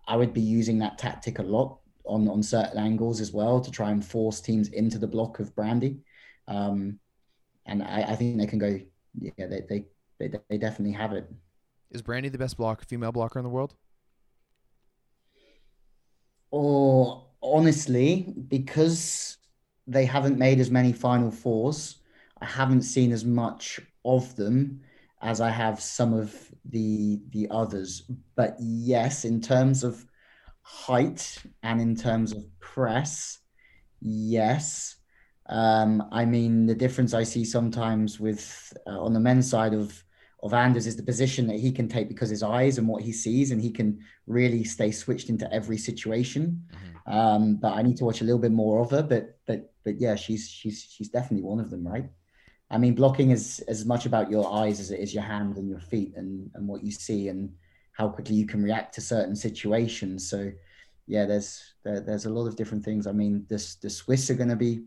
I 0.09 0.17
would 0.17 0.33
be 0.33 0.41
using 0.41 0.79
that 0.79 0.97
tactic 0.97 1.39
a 1.39 1.43
lot 1.43 1.79
on 2.05 2.27
on 2.27 2.43
certain 2.43 2.79
angles 2.79 3.21
as 3.21 3.33
well 3.33 3.61
to 3.61 3.71
try 3.71 3.91
and 3.91 4.03
force 4.05 4.41
teams 4.41 4.69
into 4.69 4.99
the 4.99 5.07
block 5.07 5.39
of 5.39 5.55
Brandie. 5.55 5.99
Um, 6.49 6.99
and 7.67 7.83
I, 7.83 8.03
I 8.09 8.17
think 8.17 8.39
they 8.39 8.47
can 8.47 8.59
go. 8.59 8.81
Yeah, 9.21 9.47
they, 9.47 9.61
they 9.69 9.85
they 10.19 10.39
they 10.49 10.57
definitely 10.57 10.97
have 10.97 11.13
it. 11.13 11.31
Is 11.91 12.01
Brandie 12.01 12.31
the 12.31 12.39
best 12.39 12.57
block 12.57 12.89
female 12.89 13.13
blocker 13.13 13.39
in 13.39 13.45
the 13.45 13.51
world? 13.51 13.75
Or 16.51 17.27
honestly, 17.43 18.35
because 18.49 19.39
they 19.87 20.05
haven't 20.05 20.39
made 20.39 20.61
as 20.61 20.71
many 20.71 20.93
Final 20.93 21.31
Fours, 21.31 22.01
I 22.41 22.47
haven't 22.47 22.83
seen 22.83 23.13
as 23.13 23.25
much 23.25 23.81
of 24.05 24.35
them 24.37 24.81
as 25.21 25.41
I 25.41 25.51
have 25.51 25.81
some 25.81 26.13
of 26.13 26.35
the 26.65 27.21
the 27.31 27.49
others. 27.51 28.03
But 28.35 28.57
yes, 28.59 29.25
in 29.25 29.41
terms 29.41 29.85
of 29.85 30.05
height 30.63 31.39
and 31.63 31.81
in 31.81 31.95
terms 31.97 32.33
of 32.33 32.45
press, 32.61 33.39
yes. 34.01 34.97
Um, 35.47 36.09
I 36.13 36.25
mean, 36.25 36.67
the 36.67 36.75
difference 36.75 37.15
I 37.15 37.25
see 37.25 37.45
sometimes 37.45 38.19
with 38.19 38.73
uh, 38.87 39.01
on 39.01 39.13
the 39.13 39.21
men's 39.21 39.51
side 39.51 39.75
of 39.75 40.03
of 40.43 40.55
Anders 40.55 40.87
is 40.87 40.97
the 40.97 41.03
position 41.03 41.47
that 41.47 41.61
he 41.61 41.71
can 41.71 41.89
take 41.89 42.09
because 42.09 42.29
his 42.29 42.43
eyes 42.43 42.79
and 42.79 42.89
what 42.89 43.03
he 43.03 43.13
sees, 43.13 43.53
and 43.53 43.61
he 43.61 43.71
can 43.71 44.01
really 44.27 44.65
stay 44.65 44.91
switched 44.91 45.29
into 45.29 45.53
every 45.53 45.79
situation. 45.79 46.65
Mm-hmm. 46.73 47.13
Um, 47.13 47.57
but 47.57 47.75
I 47.75 47.83
need 47.83 47.97
to 47.99 48.05
watch 48.05 48.21
a 48.21 48.25
little 48.25 48.41
bit 48.41 48.53
more 48.53 48.81
of 48.81 48.91
her. 48.91 49.03
But 49.03 49.39
but 49.47 49.73
but 49.85 50.01
yeah, 50.01 50.17
she's 50.17 50.49
she's 50.49 50.87
she's 50.91 51.09
definitely 51.09 51.45
one 51.45 51.61
of 51.61 51.71
them, 51.71 51.87
right? 51.87 52.09
I 52.71 52.79
mean, 52.79 52.95
blocking 52.95 53.31
is 53.31 53.61
as 53.69 53.85
much 53.85 54.07
about 54.07 54.31
your 54.31 54.53
eyes 54.53 54.81
as 54.81 54.91
it 54.91 55.01
is 55.01 55.15
your 55.15 55.23
hands 55.23 55.59
and 55.59 55.69
your 55.69 55.81
feet 55.81 56.15
and 56.17 56.51
and 56.55 56.67
what 56.67 56.83
you 56.83 56.91
see 56.91 57.29
and 57.29 57.53
how 57.93 58.09
quickly 58.09 58.35
you 58.35 58.47
can 58.47 58.63
react 58.63 58.95
to 58.95 59.01
certain 59.01 59.37
situations. 59.37 60.29
So 60.29 60.51
yeah, 61.07 61.27
there's 61.27 61.75
there, 61.85 62.01
there's 62.01 62.27
a 62.27 62.31
lot 62.31 62.47
of 62.47 62.57
different 62.57 62.85
things. 62.85 63.07
I 63.07 63.13
mean, 63.13 63.47
this 63.49 63.77
the 63.77 63.91
Swiss 63.91 64.31
are 64.31 64.35
going 64.35 64.49
to 64.49 64.57
be 64.57 64.83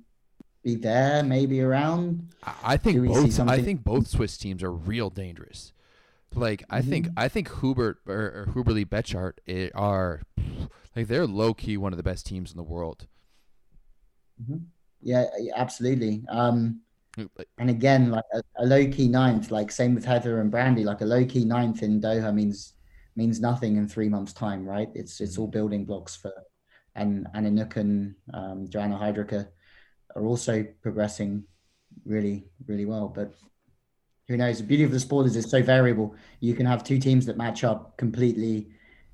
be 0.65 0.75
there, 0.75 1.23
maybe 1.23 1.61
around. 1.61 2.27
I 2.63 2.75
think 2.75 3.07
both. 3.07 3.39
I 3.39 3.61
think 3.61 3.83
both 3.83 4.07
Swiss 4.07 4.37
teams 4.37 4.63
are 4.63 4.71
real 4.71 5.09
dangerous. 5.09 5.71
Like 6.33 6.63
I 6.69 6.81
mm-hmm. 6.81 6.89
think 6.89 7.07
I 7.15 7.29
think 7.29 7.59
Hubert 7.59 7.99
or, 8.07 8.15
or 8.15 8.47
Hüberli 8.53 8.85
Betschart 8.85 9.33
are 9.73 10.23
like 10.95 11.07
they're 11.07 11.27
low 11.27 11.53
key 11.53 11.77
one 11.77 11.93
of 11.93 11.97
the 11.97 12.03
best 12.03 12.25
teams 12.25 12.51
in 12.51 12.57
the 12.57 12.63
world. 12.63 13.05
Mm-hmm. 14.41 14.57
Yeah, 15.01 15.25
absolutely. 15.55 16.25
Um, 16.29 16.81
and 17.57 17.69
again, 17.69 18.09
like 18.09 18.25
a, 18.33 18.41
a 18.57 18.65
low 18.65 18.85
key 18.87 19.07
ninth, 19.07 19.51
like 19.51 19.71
same 19.71 19.95
with 19.95 20.03
Heather 20.03 20.41
and 20.41 20.51
Brandie, 20.51 20.83
like 20.83 21.01
a 21.01 21.05
low 21.05 21.23
key 21.23 21.45
ninth 21.45 21.83
in 21.83 22.01
Doha 22.01 22.33
means 22.33 22.73
means 23.15 23.39
nothing 23.39 23.77
in 23.77 23.87
three 23.87 24.09
months' 24.09 24.33
time, 24.33 24.65
right? 24.65 24.89
It's 24.95 25.21
it's 25.21 25.37
all 25.37 25.45
mm-hmm. 25.45 25.51
building 25.51 25.85
blocks 25.85 26.15
for 26.15 26.33
and 26.95 27.27
Anouk 27.35 27.75
and 27.75 28.15
um, 28.33 28.67
Joana 28.67 28.99
Heidrich 28.99 29.47
are 30.15 30.25
also 30.25 30.65
progressing 30.81 31.43
really, 32.05 32.45
really 32.67 32.85
well. 32.85 33.07
But 33.07 33.33
who 34.27 34.37
knows? 34.37 34.57
The 34.59 34.63
beauty 34.63 34.83
of 34.83 34.91
the 34.91 34.99
sport 34.99 35.27
is 35.27 35.35
it's 35.35 35.49
so 35.49 35.61
variable. 35.61 36.15
You 36.39 36.55
can 36.55 36.65
have 36.65 36.83
two 36.83 36.99
teams 36.99 37.25
that 37.25 37.37
match 37.37 37.63
up 37.63 37.97
completely. 37.97 38.69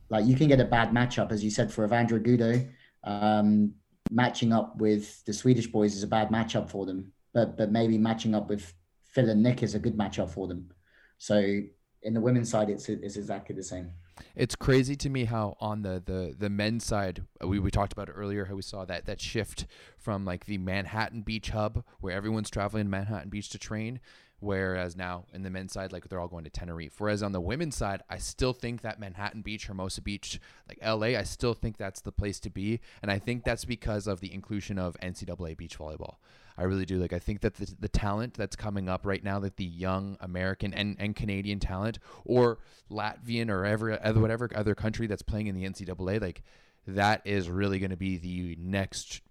Like 0.10 0.26
you 0.26 0.36
can 0.36 0.48
get 0.48 0.60
a 0.60 0.66
bad 0.66 0.92
matchup, 0.92 1.32
as 1.32 1.44
you 1.44 1.50
said, 1.50 1.72
for 1.72 1.88
Evandro 1.88 2.24
Guto. 2.26 2.70
Um, 3.04 3.74
matching 4.10 4.54
up 4.54 4.78
with 4.78 5.24
the 5.26 5.34
Swedish 5.34 5.68
boys 5.68 5.96
is 5.96 6.04
a 6.04 6.08
bad 6.08 6.30
matchup 6.30 6.70
for 6.70 6.86
them. 6.86 7.12
But 7.34 7.58
but 7.58 7.72
maybe 7.72 7.98
matching 7.98 8.36
up 8.36 8.50
with 8.50 8.74
Phil 9.06 9.30
and 9.30 9.44
Nick 9.44 9.64
is 9.64 9.76
a 9.76 9.80
good 9.80 9.98
matchup 9.98 10.30
for 10.30 10.48
them. 10.48 10.70
So 11.18 11.62
in 12.04 12.14
the 12.14 12.22
women's 12.22 12.50
side, 12.50 12.70
it's 12.70 12.90
it's 12.90 13.16
exactly 13.18 13.56
the 13.56 13.64
same. 13.64 13.92
It's 14.36 14.56
crazy 14.56 14.96
to 14.98 15.10
me 15.10 15.26
how 15.26 15.56
on 15.60 15.82
the 15.82 16.02
the 16.04 16.36
the 16.38 16.50
men's 16.50 16.86
side 16.86 17.24
uh, 17.44 17.48
we, 17.48 17.60
we 17.60 17.72
talked 17.72 17.94
about 17.94 18.10
earlier 18.14 18.46
how 18.46 18.56
we 18.56 18.62
saw 18.62 18.86
that 18.86 19.06
that 19.06 19.22
shift 19.22 19.66
from 19.98 20.26
like 20.26 20.46
the 20.46 20.58
Manhattan 20.58 21.22
Beach 21.22 21.50
hub 21.50 21.84
where 22.00 22.16
everyone's 22.16 22.50
traveling 22.50 22.86
to 22.86 22.90
Manhattan 22.90 23.30
Beach 23.30 23.50
to 23.50 23.58
train 23.58 24.00
whereas 24.40 24.96
now 24.96 25.26
in 25.34 25.44
the 25.44 25.50
men's 25.50 25.72
side 25.72 25.92
like 25.92 26.08
they're 26.10 26.20
all 26.20 26.28
going 26.28 26.44
to 26.44 26.50
Tenerife. 26.50 27.00
Whereas 27.00 27.22
on 27.24 27.32
the 27.32 27.42
women's 27.42 27.76
side 27.76 28.02
I 28.10 28.18
still 28.18 28.54
think 28.54 28.82
that 28.82 29.00
Manhattan 29.00 29.42
Beach 29.42 29.68
Hermosa 29.68 30.02
Beach 30.02 30.40
like 30.68 30.80
LA 30.84 31.18
I 31.18 31.24
still 31.24 31.54
think 31.54 31.78
that's 31.78 32.02
the 32.02 32.12
place 32.12 32.40
to 32.42 32.50
be. 32.50 32.80
And 33.02 33.12
I 33.12 33.20
think 33.20 33.44
that's 33.44 33.66
because 33.66 34.08
of 34.08 34.20
the 34.20 34.34
inclusion 34.34 34.78
of 34.78 34.98
NCAA 35.02 35.58
beach 35.58 35.78
volleyball 35.78 36.16
I 36.58 36.64
really 36.64 36.86
do. 36.86 36.98
Like 36.98 37.14
I 37.14 37.20
think 37.20 37.42
that 37.42 37.56
the, 37.56 37.74
the 37.80 37.88
talent 37.88 38.34
that's 38.34 38.56
coming 38.56 38.90
up 38.90 39.06
right 39.06 39.24
now, 39.24 39.40
that 39.40 39.58
the 39.58 39.66
young 39.66 40.18
American 40.20 40.74
and, 40.74 40.96
and 41.00 41.16
Canadian 41.16 41.60
talent, 41.60 42.00
or 42.26 42.60
Latvian 42.90 43.50
or 43.50 43.66
ever 43.66 43.98
whatever 44.16 44.50
other 44.56 44.76
country 44.76 45.08
that's 45.08 45.22
playing 45.22 45.48
in 45.48 45.56
the 45.56 45.64
NCAA, 45.64 46.22
like 46.22 46.44
that 46.88 47.22
is 47.26 47.50
really 47.50 47.80
going 47.80 47.92
to 47.92 47.98
be 47.98 48.18
the 48.18 48.58
next 48.60 49.22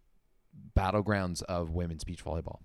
battlegrounds 0.77 1.43
of 1.43 1.71
women's 1.71 2.05
beach 2.05 2.25
volleyball. 2.25 2.59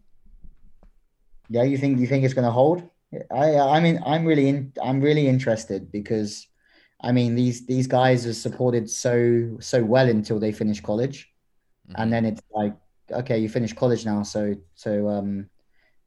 Yeah, 1.49 1.63
you 1.63 1.77
think 1.77 1.99
you 1.99 2.07
think 2.07 2.25
it's 2.25 2.33
going 2.33 2.45
to 2.45 2.51
hold? 2.51 2.89
I 3.31 3.57
I 3.57 3.79
mean 3.79 4.01
I'm 4.05 4.25
really 4.25 4.49
in, 4.49 4.73
I'm 4.81 5.01
really 5.01 5.27
interested 5.27 5.91
because 5.91 6.47
I 7.01 7.11
mean 7.11 7.35
these 7.35 7.65
these 7.65 7.87
guys 7.87 8.25
are 8.25 8.33
supported 8.33 8.89
so 8.89 9.57
so 9.59 9.83
well 9.83 10.09
until 10.09 10.39
they 10.39 10.51
finish 10.51 10.81
college, 10.81 11.31
mm-hmm. 11.87 12.01
and 12.01 12.11
then 12.11 12.25
it's 12.25 12.41
like 12.51 12.73
okay, 13.11 13.37
you 13.37 13.49
finished 13.49 13.75
college 13.75 14.05
now, 14.05 14.23
so 14.23 14.55
so 14.75 15.09
um, 15.09 15.49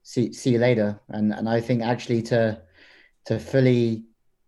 see 0.02 0.32
see 0.32 0.50
you 0.50 0.58
later. 0.58 1.00
And 1.08 1.32
and 1.32 1.48
I 1.48 1.60
think 1.60 1.82
actually 1.82 2.22
to 2.22 2.60
to 3.26 3.38
fully 3.38 4.04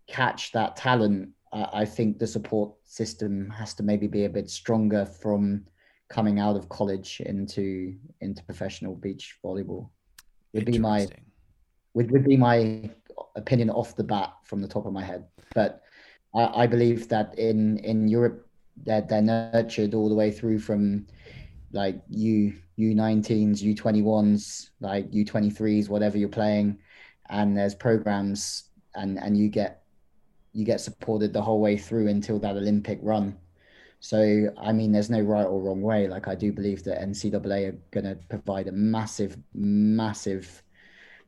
catch 0.07 0.51
that 0.51 0.75
talent, 0.75 1.29
uh, 1.53 1.67
I 1.71 1.85
think 1.85 2.19
the 2.19 2.27
support 2.27 2.73
system 2.83 3.49
has 3.49 3.73
to 3.75 3.83
maybe 3.83 4.07
be 4.07 4.25
a 4.25 4.29
bit 4.29 4.49
stronger 4.49 5.05
from 5.05 5.65
coming 6.09 6.39
out 6.39 6.55
of 6.55 6.67
college 6.69 7.21
into 7.25 7.95
into 8.19 8.43
professional 8.43 8.95
beach 8.95 9.37
volleyball. 9.43 9.89
Would 10.53 10.65
be 10.65 10.79
my 10.79 11.07
would, 11.93 12.11
would 12.11 12.25
be 12.25 12.37
my 12.37 12.89
opinion 13.35 13.69
off 13.69 13.95
the 13.95 14.03
bat 14.03 14.33
from 14.43 14.61
the 14.61 14.67
top 14.67 14.85
of 14.85 14.93
my 14.93 15.03
head. 15.03 15.25
But 15.55 15.81
I, 16.35 16.63
I 16.63 16.67
believe 16.67 17.07
that 17.09 17.37
in 17.37 17.77
in 17.79 18.07
Europe 18.07 18.47
that 18.85 19.07
they're, 19.07 19.21
they're 19.21 19.51
nurtured 19.53 19.93
all 19.93 20.09
the 20.09 20.15
way 20.15 20.31
through 20.31 20.59
from 20.59 21.07
like 21.73 22.01
U 22.09 22.53
U19s, 22.77 23.61
U21s, 23.61 24.69
like 24.79 25.11
U23s, 25.11 25.89
whatever 25.89 26.17
you're 26.17 26.29
playing, 26.29 26.79
and 27.29 27.57
there's 27.57 27.75
programs 27.75 28.69
and 28.95 29.17
and 29.19 29.37
you 29.37 29.49
get 29.49 29.83
you 30.53 30.65
get 30.65 30.81
supported 30.81 31.31
the 31.31 31.41
whole 31.41 31.61
way 31.61 31.77
through 31.77 32.07
until 32.07 32.39
that 32.39 32.57
Olympic 32.57 32.99
run. 33.01 33.37
So 33.99 34.53
I 34.57 34.71
mean, 34.73 34.91
there's 34.91 35.09
no 35.09 35.21
right 35.21 35.45
or 35.45 35.61
wrong 35.61 35.81
way. 35.81 36.07
Like 36.07 36.27
I 36.27 36.35
do 36.35 36.51
believe 36.51 36.83
that 36.83 37.01
NCAA 37.01 37.69
are 37.69 37.77
going 37.91 38.05
to 38.05 38.17
provide 38.29 38.67
a 38.67 38.71
massive, 38.71 39.37
massive, 39.53 40.63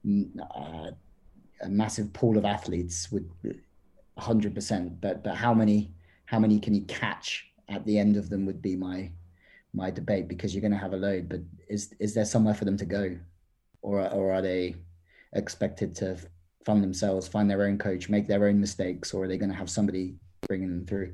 uh, 0.06 0.92
a 1.62 1.70
massive 1.70 2.12
pool 2.14 2.38
of 2.38 2.46
athletes 2.46 3.12
with 3.12 3.30
100. 4.16 4.56
percent 4.56 5.00
But 5.02 5.24
but 5.24 5.36
how 5.36 5.54
many 5.54 5.94
how 6.26 6.40
many 6.40 6.60
can 6.60 6.74
you 6.74 6.82
catch 6.86 7.48
at 7.70 7.86
the 7.86 7.98
end 7.98 8.18
of 8.18 8.30
them 8.30 8.46
would 8.46 8.62
be 8.62 8.76
my 8.76 9.12
my 9.74 9.90
debate 9.92 10.28
because 10.28 10.54
you're 10.54 10.62
going 10.62 10.72
to 10.72 10.78
have 10.78 10.94
a 10.94 10.98
load. 10.98 11.30
But 11.30 11.42
is 11.68 11.94
is 12.00 12.14
there 12.14 12.26
somewhere 12.26 12.54
for 12.54 12.66
them 12.66 12.78
to 12.78 12.86
go, 12.86 13.18
or 13.82 14.08
or 14.12 14.34
are 14.34 14.42
they 14.42 14.76
expected 15.34 15.96
to 15.96 16.18
fund 16.66 16.84
themselves, 16.84 17.28
find 17.28 17.50
their 17.50 17.64
own 17.64 17.78
coach, 17.78 18.10
make 18.10 18.28
their 18.28 18.48
own 18.48 18.60
mistakes, 18.60 19.14
or 19.14 19.24
are 19.24 19.28
they 19.28 19.38
going 19.38 19.52
to 19.52 19.58
have 19.58 19.70
somebody 19.70 20.16
bringing 20.48 20.70
them 20.70 20.86
through? 20.86 21.14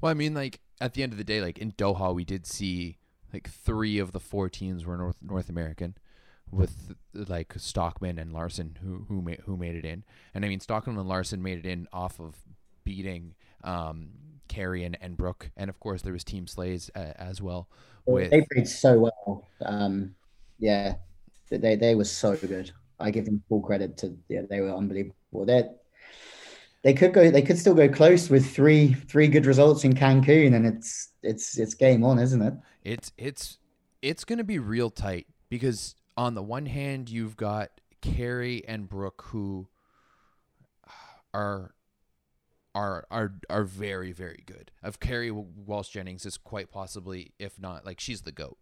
Well, 0.00 0.10
I 0.10 0.14
mean, 0.14 0.34
like 0.34 0.60
at 0.80 0.94
the 0.94 1.02
end 1.02 1.12
of 1.12 1.18
the 1.18 1.24
day, 1.24 1.40
like 1.40 1.58
in 1.58 1.72
Doha, 1.72 2.14
we 2.14 2.24
did 2.24 2.46
see 2.46 2.98
like 3.32 3.48
three 3.48 3.98
of 3.98 4.12
the 4.12 4.20
four 4.20 4.48
teams 4.48 4.84
were 4.84 4.96
North 4.96 5.16
North 5.22 5.48
American, 5.48 5.96
with 6.50 6.94
like 7.14 7.54
Stockman 7.56 8.18
and 8.18 8.32
Larsen 8.32 8.78
who 8.82 9.04
who 9.08 9.22
made 9.22 9.40
who 9.44 9.56
made 9.56 9.76
it 9.76 9.84
in, 9.84 10.04
and 10.34 10.44
I 10.44 10.48
mean 10.48 10.60
Stockman 10.60 10.98
and 10.98 11.08
Larsen 11.08 11.42
made 11.42 11.58
it 11.58 11.66
in 11.66 11.88
off 11.92 12.20
of 12.20 12.36
beating 12.84 13.34
um, 13.64 14.10
Kerri 14.48 14.84
and, 14.84 14.96
and 15.00 15.16
Brooke, 15.16 15.50
and 15.56 15.70
of 15.70 15.78
course 15.80 16.02
there 16.02 16.12
was 16.12 16.24
Team 16.24 16.46
Slays 16.46 16.90
uh, 16.94 17.12
as 17.16 17.40
well. 17.40 17.68
With 18.06 18.30
they 18.30 18.44
played 18.52 18.68
so 18.68 18.98
well. 18.98 19.48
Um, 19.64 20.14
yeah, 20.58 20.94
they 21.50 21.76
they 21.76 21.94
were 21.94 22.04
so 22.04 22.36
good. 22.36 22.70
I 23.00 23.10
give 23.10 23.26
them 23.26 23.42
full 23.48 23.60
credit 23.60 23.96
to 23.98 24.16
yeah, 24.28 24.42
they 24.48 24.60
were 24.60 24.70
unbelievable. 24.70 25.44
They 25.44 25.68
they 26.82 26.94
could 26.94 27.12
go 27.12 27.30
they 27.30 27.42
could 27.42 27.58
still 27.58 27.74
go 27.74 27.88
close 27.88 28.30
with 28.30 28.48
three 28.50 28.94
three 28.94 29.28
good 29.28 29.46
results 29.46 29.84
in 29.84 29.94
Cancun, 29.94 30.54
and 30.54 30.66
it's 30.66 31.08
it's 31.22 31.58
it's 31.58 31.74
game 31.74 32.04
on, 32.04 32.18
isn't 32.18 32.42
it? 32.42 32.54
It's 32.84 33.12
it's 33.18 33.58
it's 34.02 34.24
going 34.24 34.38
to 34.38 34.44
be 34.44 34.58
real 34.58 34.90
tight 34.90 35.26
because 35.48 35.94
on 36.16 36.34
the 36.34 36.42
one 36.42 36.66
hand 36.66 37.10
you've 37.10 37.36
got 37.36 37.70
Kerri 38.02 38.64
and 38.66 38.88
Brooke 38.88 39.24
who 39.28 39.68
are 41.34 41.74
are 42.78 43.06
are 43.10 43.34
are 43.50 43.64
very 43.64 44.12
very 44.12 44.44
good. 44.46 44.70
Of 44.82 45.00
Kerri 45.00 45.32
Walsh 45.32 45.88
Jennings 45.88 46.24
is 46.24 46.38
quite 46.38 46.70
possibly, 46.70 47.32
if 47.38 47.58
not 47.58 47.84
like 47.84 47.98
she's 47.98 48.22
the 48.22 48.32
goat 48.32 48.58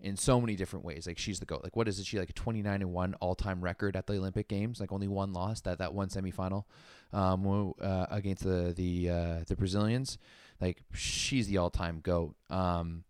in 0.00 0.16
so 0.16 0.40
many 0.40 0.56
different 0.56 0.84
ways. 0.84 1.06
Like 1.06 1.18
she's 1.18 1.38
the 1.38 1.46
goat. 1.46 1.60
Like 1.62 1.76
what 1.76 1.86
is 1.86 2.00
it? 2.00 2.06
She 2.06 2.18
like 2.18 2.30
a 2.30 2.34
twenty 2.34 2.60
nine 2.60 2.82
and 2.82 2.92
one 2.92 3.14
all 3.14 3.36
time 3.36 3.60
record 3.60 3.94
at 3.94 4.06
the 4.08 4.14
Olympic 4.14 4.48
Games. 4.48 4.80
Like 4.80 4.90
only 4.90 5.06
one 5.06 5.32
loss 5.32 5.60
that 5.60 5.78
that 5.78 5.94
one 5.94 6.08
semifinal 6.08 6.64
um, 7.12 7.74
uh, 7.80 8.06
against 8.10 8.42
the 8.42 8.74
the 8.76 9.10
uh, 9.10 9.44
the 9.46 9.54
Brazilians. 9.54 10.18
Like 10.60 10.82
she's 10.92 11.46
the 11.46 11.58
all 11.58 11.70
time 11.70 12.00
goat. 12.02 12.34
Um, 12.50 13.04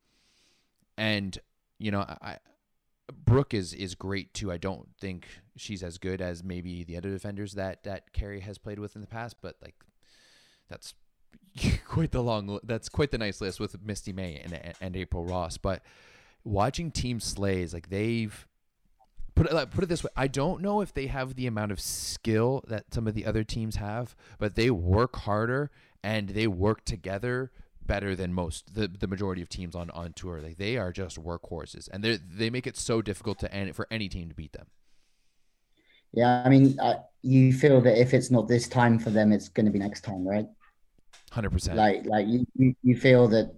and 0.99 1.39
you 1.79 1.91
know 1.91 2.01
I. 2.01 2.39
Brooke 3.25 3.55
is 3.55 3.75
is 3.75 3.97
great 3.97 4.33
too. 4.35 4.53
I 4.53 4.57
don't 4.57 4.89
think 5.01 5.27
she's 5.57 5.83
as 5.83 5.99
good 5.99 6.21
as 6.21 6.45
maybe 6.45 6.85
the 6.85 6.97
other 6.97 7.11
defenders 7.11 7.55
that 7.55 7.83
that 7.83 8.13
Kerri 8.13 8.41
has 8.43 8.57
played 8.57 8.79
with 8.79 8.95
in 8.95 9.01
the 9.01 9.09
past, 9.09 9.37
but 9.43 9.57
like 9.61 9.75
that's 10.71 10.95
quite 11.87 12.13
the 12.13 12.23
long 12.23 12.61
that's 12.63 12.89
quite 12.89 13.11
the 13.11 13.19
nice 13.19 13.41
list 13.41 13.61
with 13.61 13.77
Misty 13.85 14.13
May 14.13 14.37
and 14.37 14.75
and 14.81 14.97
April 14.97 15.25
Ross. 15.25 15.59
But 15.59 15.83
watching 16.45 16.91
Team 16.91 17.21
Slays, 17.21 17.75
like 17.75 17.91
they've 17.91 18.47
put 19.35 19.51
it 19.51 19.71
put 19.71 19.85
it 19.85 19.89
this 19.89 20.05
way, 20.05 20.11
I 20.17 20.29
don't 20.29 20.63
know 20.63 20.81
if 20.81 20.95
they 20.95 21.07
have 21.07 21.35
the 21.35 21.47
amount 21.47 21.73
of 21.73 21.81
skill 21.81 22.65
that 22.69 22.95
some 22.95 23.07
of 23.07 23.15
the 23.15 23.27
other 23.27 23.45
teams 23.45 23.77
have, 23.77 24.15
but 24.39 24.55
they 24.55 24.71
work 24.71 25.17
harder 25.17 25.71
and 26.03 26.31
they 26.31 26.47
work 26.47 26.85
together 26.85 27.51
better 27.85 28.15
than 28.15 28.33
most 28.33 28.75
the, 28.75 28.87
the 28.87 29.09
majority 29.09 29.43
of 29.43 29.49
teams 29.49 29.75
on 29.75 29.91
on 29.91 30.13
tour. 30.13 30.41
Like 30.41 30.59
they 30.59 30.77
are 30.77 30.93
just 30.93 31.23
workhorses, 31.23 31.89
and 31.93 32.05
they 32.05 32.17
they 32.17 32.51
make 32.51 32.67
it 32.67 32.77
so 32.77 33.03
difficult 33.03 33.39
to 33.41 33.53
end 33.53 33.75
for 33.75 33.87
any 33.91 34.09
team 34.09 34.29
to 34.29 34.35
beat 34.35 34.53
them. 34.53 34.67
Yeah, 36.13 36.43
I 36.45 36.49
mean, 36.49 36.79
uh, 36.81 36.95
you 37.23 37.53
feel 37.53 37.81
that 37.83 38.01
if 38.01 38.15
it's 38.15 38.31
not 38.31 38.49
this 38.49 38.69
time 38.69 38.99
for 38.99 39.11
them, 39.11 39.31
it's 39.33 39.49
going 39.49 39.67
to 39.67 39.73
be 39.73 39.79
next 39.79 40.01
time, 40.01 40.27
right? 40.27 40.47
Hundred 41.31 41.51
percent. 41.51 41.77
Like, 41.77 42.07
like 42.07 42.27
you, 42.27 42.47
you, 42.83 42.97
feel 42.97 43.29
that. 43.29 43.55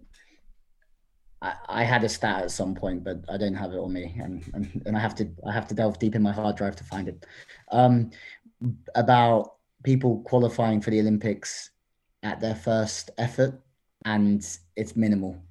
I, 1.41 1.55
I 1.69 1.85
had 1.85 2.05
a 2.05 2.09
stat 2.09 2.43
at 2.43 2.51
some 2.51 2.75
point, 2.75 3.03
but 3.03 3.25
I 3.29 3.39
don't 3.39 3.55
have 3.55 3.73
it 3.73 3.79
on 3.79 3.93
me, 3.93 4.15
and, 4.21 4.45
and 4.53 4.83
and 4.87 4.97
I 4.97 5.01
have 5.01 5.15
to 5.17 5.29
I 5.47 5.53
have 5.53 5.67
to 5.69 5.75
delve 5.75 5.99
deep 5.99 6.15
in 6.15 6.23
my 6.23 6.33
hard 6.33 6.57
drive 6.57 6.77
to 6.77 6.85
find 6.85 7.09
it. 7.09 7.25
Um, 7.71 8.11
about 8.95 9.55
people 9.83 10.21
qualifying 10.23 10.81
for 10.81 10.91
the 10.91 11.01
Olympics 11.01 11.71
at 12.23 12.41
their 12.41 12.55
first 12.55 13.11
effort, 13.17 13.61
and 14.05 14.47
it's 14.77 14.95
minimal. 14.95 15.43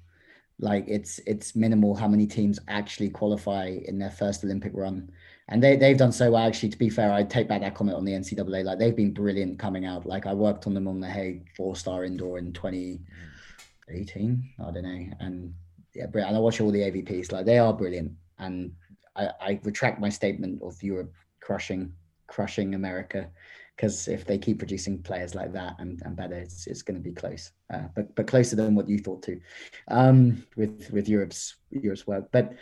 Like 0.60 0.84
it's 0.86 1.18
it's 1.26 1.56
minimal 1.56 1.96
how 1.96 2.06
many 2.06 2.28
teams 2.28 2.60
actually 2.68 3.10
qualify 3.10 3.78
in 3.84 3.98
their 3.98 4.10
first 4.10 4.44
Olympic 4.44 4.72
run 4.74 5.10
and 5.48 5.62
they 5.62 5.76
they've 5.76 5.96
done 5.96 6.12
so 6.12 6.30
well. 6.30 6.46
Actually, 6.46 6.70
to 6.70 6.78
be 6.78 6.90
fair, 6.90 7.12
I 7.12 7.22
take 7.22 7.48
back 7.48 7.60
that 7.62 7.74
comment 7.74 7.96
on 7.96 8.04
the 8.04 8.12
NCAA. 8.12 8.64
Like 8.64 8.78
they've 8.78 8.96
been 8.96 9.12
brilliant 9.12 9.58
coming 9.58 9.84
out. 9.84 10.06
Like 10.06 10.26
I 10.26 10.34
worked 10.34 10.66
on 10.66 10.74
them 10.74 10.88
on 10.88 11.00
the 11.00 11.08
Hague 11.08 11.48
four 11.56 11.76
star 11.76 12.04
indoor 12.04 12.38
in 12.38 12.52
2018. 12.52 14.50
I 14.58 14.70
don't 14.70 14.82
know, 14.82 15.06
and 15.20 15.54
yeah, 15.94 16.06
and 16.12 16.36
I 16.36 16.38
watch 16.38 16.60
all 16.60 16.70
the 16.70 16.80
AVPs. 16.80 17.32
Like 17.32 17.46
they 17.46 17.58
are 17.58 17.72
brilliant, 17.72 18.12
and 18.38 18.72
I, 19.16 19.28
I 19.40 19.60
retract 19.64 20.00
my 20.00 20.08
statement 20.08 20.62
of 20.62 20.82
Europe 20.82 21.12
crushing 21.40 21.92
crushing 22.28 22.74
America 22.74 23.28
because 23.76 24.06
if 24.06 24.24
they 24.24 24.38
keep 24.38 24.58
producing 24.58 25.02
players 25.02 25.34
like 25.34 25.52
that 25.52 25.74
and, 25.78 26.00
and 26.04 26.14
better, 26.14 26.34
it's, 26.36 26.66
it's 26.66 26.82
going 26.82 26.96
to 26.96 27.02
be 27.02 27.12
close, 27.12 27.52
uh, 27.72 27.88
but 27.94 28.14
but 28.14 28.26
closer 28.26 28.54
than 28.54 28.74
what 28.74 28.88
you 28.88 28.98
thought 28.98 29.22
too, 29.22 29.40
um, 29.88 30.44
with 30.56 30.90
with 30.92 31.08
Europe's 31.08 31.56
Europe's 31.70 32.06
work. 32.06 32.28
But 32.32 32.54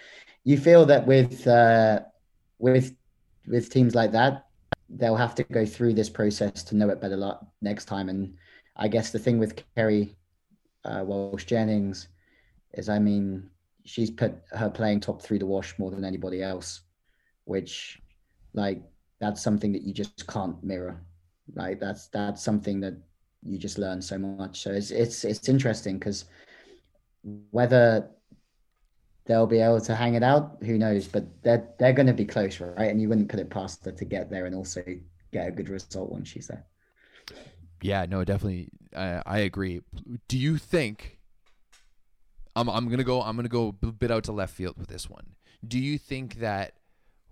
you 0.45 0.57
feel 0.57 0.87
that 0.87 1.07
with 1.07 1.47
uh, 1.47 2.01
with 2.61 2.95
with 3.47 3.71
teams 3.71 3.95
like 3.95 4.13
that, 4.13 4.47
they'll 4.89 5.17
have 5.17 5.35
to 5.35 5.45
go 5.45 5.65
through 5.65 5.95
this 5.95 6.11
process 6.11 6.63
to 6.65 6.77
know 6.77 6.91
it 6.91 7.01
better 7.01 7.17
lot 7.17 7.47
next 7.63 7.87
time. 7.87 8.09
And 8.09 8.37
I 8.77 8.87
guess 8.87 9.11
the 9.11 9.19
thing 9.19 9.39
with 9.39 9.61
Kerri 9.77 10.15
uh, 10.85 11.03
Walsh 11.05 11.45
Jennings 11.45 12.09
is, 12.75 12.89
I 12.89 12.99
mean, 12.99 13.49
she's 13.85 14.11
put 14.11 14.35
her 14.53 14.71
playing 14.71 15.01
top 15.01 15.23
through 15.23 15.39
the 15.39 15.47
wash 15.47 15.79
more 15.79 15.91
than 15.91 16.05
anybody 16.05 16.43
else, 16.43 16.83
which, 17.45 18.01
like, 18.53 18.83
that's 19.21 19.43
something 19.43 19.73
that 19.73 19.83
you 19.83 19.93
just 19.93 20.27
can't 20.27 20.63
mirror. 20.63 21.01
Like, 21.55 21.81
that's 21.81 22.09
that's 22.09 22.43
something 22.43 22.81
that 22.81 22.95
you 23.43 23.59
just 23.59 23.79
learn 23.79 24.03
so 24.03 24.19
much. 24.19 24.61
So 24.61 24.71
it's 24.71 24.91
it's 24.91 25.25
it's 25.25 25.49
interesting 25.49 25.99
because 25.99 26.27
whether 27.51 28.11
they'll 29.31 29.47
be 29.47 29.61
able 29.61 29.81
to 29.81 29.95
hang 29.95 30.15
it 30.15 30.25
out. 30.25 30.57
Who 30.65 30.77
knows? 30.77 31.07
But 31.07 31.25
they're 31.45 31.69
they're 31.79 31.93
going 31.93 32.09
to 32.09 32.13
be 32.13 32.25
close, 32.25 32.59
right? 32.59 32.91
And 32.91 33.01
you 33.01 33.09
wouldn't 33.09 33.29
put 33.29 33.39
it 33.39 33.49
past 33.49 33.85
her 33.85 33.93
to 33.93 34.05
get 34.05 34.29
there 34.29 34.47
and 34.47 34.57
also 34.57 34.83
get 35.33 35.47
a 35.47 35.53
good 35.53 35.69
result 35.69 36.11
once 36.11 36.29
she's 36.29 36.49
there. 36.49 36.67
Yeah, 37.81 38.07
no, 38.07 38.25
definitely. 38.25 38.71
I, 38.95 39.23
I 39.25 39.39
agree. 39.39 39.83
Do 40.27 40.37
you 40.37 40.59
think? 40.59 41.19
I'm 42.57 42.69
I'm 42.69 42.89
gonna 42.89 43.05
go. 43.05 43.23
I'm 43.23 43.37
gonna 43.37 43.49
go 43.49 43.69
a 43.83 43.87
bit 43.93 44.11
out 44.11 44.25
to 44.25 44.33
left 44.33 44.53
field 44.53 44.77
with 44.77 44.89
this 44.89 45.09
one. 45.09 45.37
Do 45.65 45.79
you 45.79 45.97
think 45.97 46.41
that 46.41 46.73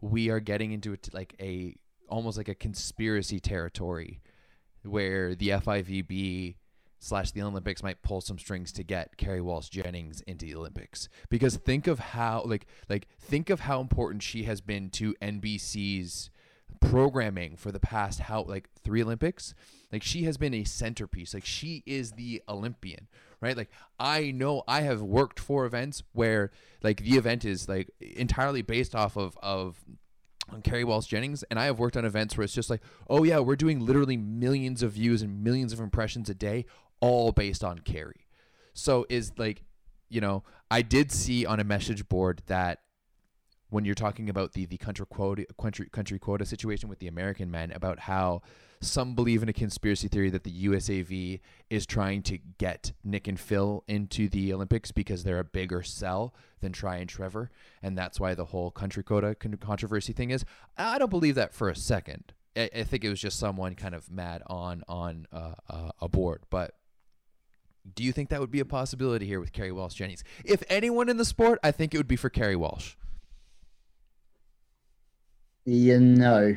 we 0.01 0.31
are 0.31 0.39
getting 0.39 0.71
into 0.71 0.93
it 0.93 1.09
like 1.13 1.35
a 1.41 1.75
almost 2.09 2.39
like 2.39 2.49
a 2.49 2.55
conspiracy 2.55 3.41
territory 3.41 4.23
where 4.85 5.35
the 5.35 5.49
FIVB 5.49 6.55
slash 6.99 7.31
the 7.31 7.43
Olympics 7.43 7.83
might 7.83 8.03
pull 8.03 8.21
some 8.21 8.39
strings 8.39 8.73
to 8.73 8.83
get 8.83 9.17
Kerri 9.17 9.41
Walsh 9.41 9.69
Jennings 9.69 10.21
into 10.23 10.47
the 10.47 10.55
Olympics. 10.55 11.09
Because 11.29 11.57
think 11.57 11.87
of 11.87 11.99
how 11.99 12.43
like 12.45 12.67
like 12.89 13.09
think 13.21 13.51
of 13.51 13.61
how 13.61 13.81
important 13.81 14.23
she 14.23 14.45
has 14.45 14.61
been 14.61 14.91
to 14.91 15.15
NBC's 15.23 16.31
programming 16.81 17.57
for 17.57 17.73
the 17.73 17.81
past 17.81 18.21
how 18.21 18.43
like 18.43 18.69
three 18.83 19.03
Olympics. 19.03 19.55
Like 19.93 20.03
she 20.03 20.25
has 20.25 20.37
been 20.37 20.55
a 20.55 20.65
centerpiece. 20.65 21.35
Like 21.35 21.45
she 21.45 21.83
is 21.87 22.13
the 22.13 22.43
Olympian, 22.49 23.09
right? 23.41 23.57
Like 23.57 23.71
I 23.99 24.31
know 24.31 24.63
I 24.69 24.83
have 24.83 25.01
worked 25.01 25.41
for 25.41 25.65
events 25.65 26.03
where 26.13 26.51
like 26.83 27.03
the 27.03 27.17
event 27.17 27.45
is 27.45 27.69
like 27.69 27.91
entirely 28.01 28.63
based 28.63 28.95
off 28.95 29.17
of 29.17 29.39
of 29.43 29.83
on 30.51 30.63
Kerri 30.63 30.85
Walsh 30.85 31.07
Jennings, 31.07 31.45
and 31.51 31.59
I 31.59 31.67
have 31.67 31.79
worked 31.79 31.97
on 31.97 32.05
events 32.05 32.37
where 32.37 32.45
it's 32.45 32.55
just 32.55 32.71
like, 32.71 32.83
oh 33.09 33.23
yeah, 33.25 33.39
we're 33.39 33.57
doing 33.57 33.85
literally 33.85 34.17
millions 34.17 34.83
of 34.83 34.93
views 34.93 35.23
and 35.23 35.45
millions 35.45 35.73
of 35.73 35.81
impressions 35.81 36.31
a 36.31 36.35
day 36.35 36.65
all 37.01 37.33
based 37.33 37.65
on 37.65 37.81
Kerri. 37.81 38.27
So 38.75 39.07
is 39.09 39.33
like, 39.37 39.65
you 40.09 40.21
know, 40.21 40.45
I 40.71 40.83
did 40.83 41.11
see 41.13 41.47
on 41.47 41.61
a 41.61 41.65
message 41.65 42.09
board 42.09 42.43
that 42.47 42.81
when 43.71 43.85
you're 43.85 43.95
talking 43.95 44.31
about 44.31 44.53
the 44.53 44.67
the 44.67 44.79
country 44.79 45.07
quota 45.09 45.47
country 45.61 45.89
country 45.91 46.19
quota 46.19 46.45
situation 46.47 46.89
with 46.89 46.99
the 46.99 47.09
American 47.09 47.51
men 47.51 47.71
about 47.73 48.01
how 48.01 48.43
some 48.81 49.15
believe 49.15 49.43
in 49.43 49.49
a 49.49 49.53
conspiracy 49.53 50.07
theory 50.07 50.31
that 50.31 50.45
the 50.45 50.67
USAV 50.67 51.41
is 51.69 51.85
trying 51.85 52.23
to 52.23 52.39
get 52.59 52.93
Nick 53.03 53.27
and 53.27 53.39
Phil 53.39 53.83
into 53.89 54.29
the 54.29 54.53
Olympics 54.53 54.93
because 54.93 55.25
they're 55.25 55.41
a 55.41 55.45
bigger 55.45 55.83
sell 55.83 56.33
than 56.61 56.73
Tri 56.73 56.97
and 56.97 57.09
Trevor, 57.09 57.51
and 57.83 57.99
that's 57.99 58.21
why 58.21 58.35
the 58.35 58.47
whole 58.47 58.71
country 58.71 59.03
quota 59.03 59.35
controversy 59.61 60.13
thing 60.13 60.31
is. 60.31 60.45
I 60.77 60.99
don't 60.99 61.11
believe 61.11 61.35
that 61.35 61.55
for 61.55 61.69
a 61.69 61.75
second, 61.75 62.33
I, 62.57 62.71
I 62.75 62.83
think 62.85 63.05
it 63.05 63.09
was 63.09 63.21
just 63.21 63.39
someone 63.39 63.75
kind 63.75 63.95
of 63.95 64.11
mad 64.11 64.43
on 64.47 64.83
on 64.89 65.27
uh, 65.33 65.55
uh, 65.69 65.91
a 66.01 66.09
board. 66.09 66.43
But 66.51 66.75
do 67.95 68.03
you 68.05 68.13
think 68.13 68.29
that 68.31 68.41
would 68.41 68.51
be 68.51 68.61
a 68.61 68.65
possibility 68.65 69.27
here 69.27 69.41
with 69.41 69.53
Kerri 69.53 69.73
Walsh 69.73 69.95
Jennings? 69.95 70.25
If 70.45 70.63
anyone 70.69 71.09
in 71.09 71.17
the 71.17 71.25
sport, 71.25 71.59
I 71.63 71.71
think 71.71 71.95
it 71.95 71.97
would 71.97 72.09
be 72.09 72.17
for 72.17 72.31
Kerri 72.31 72.57
Walsh. 72.57 72.95
You 75.65 76.01
know. 76.01 76.57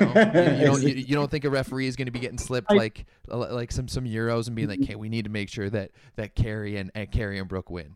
no, 0.00 0.06
you, 0.06 0.10
you 0.58 0.66
don't. 0.66 0.82
You, 0.82 0.88
you, 0.88 1.14
don't 1.14 1.30
think 1.30 1.44
a 1.44 1.50
referee 1.50 1.86
is 1.86 1.94
going 1.94 2.06
to 2.06 2.12
be 2.12 2.18
getting 2.18 2.38
slipped 2.38 2.70
I, 2.70 2.74
like 2.74 3.06
like 3.28 3.70
some 3.70 3.86
some 3.86 4.04
euros 4.04 4.48
and 4.48 4.56
being 4.56 4.68
like, 4.68 4.82
"Okay, 4.82 4.96
we 4.96 5.08
need 5.08 5.24
to 5.26 5.30
make 5.30 5.48
sure 5.48 5.70
that 5.70 5.92
that 6.16 6.34
Kerri 6.34 6.80
and, 6.80 6.90
and 6.96 7.10
Kerri 7.12 7.38
and 7.38 7.48
Brooke 7.48 7.70
win." 7.70 7.94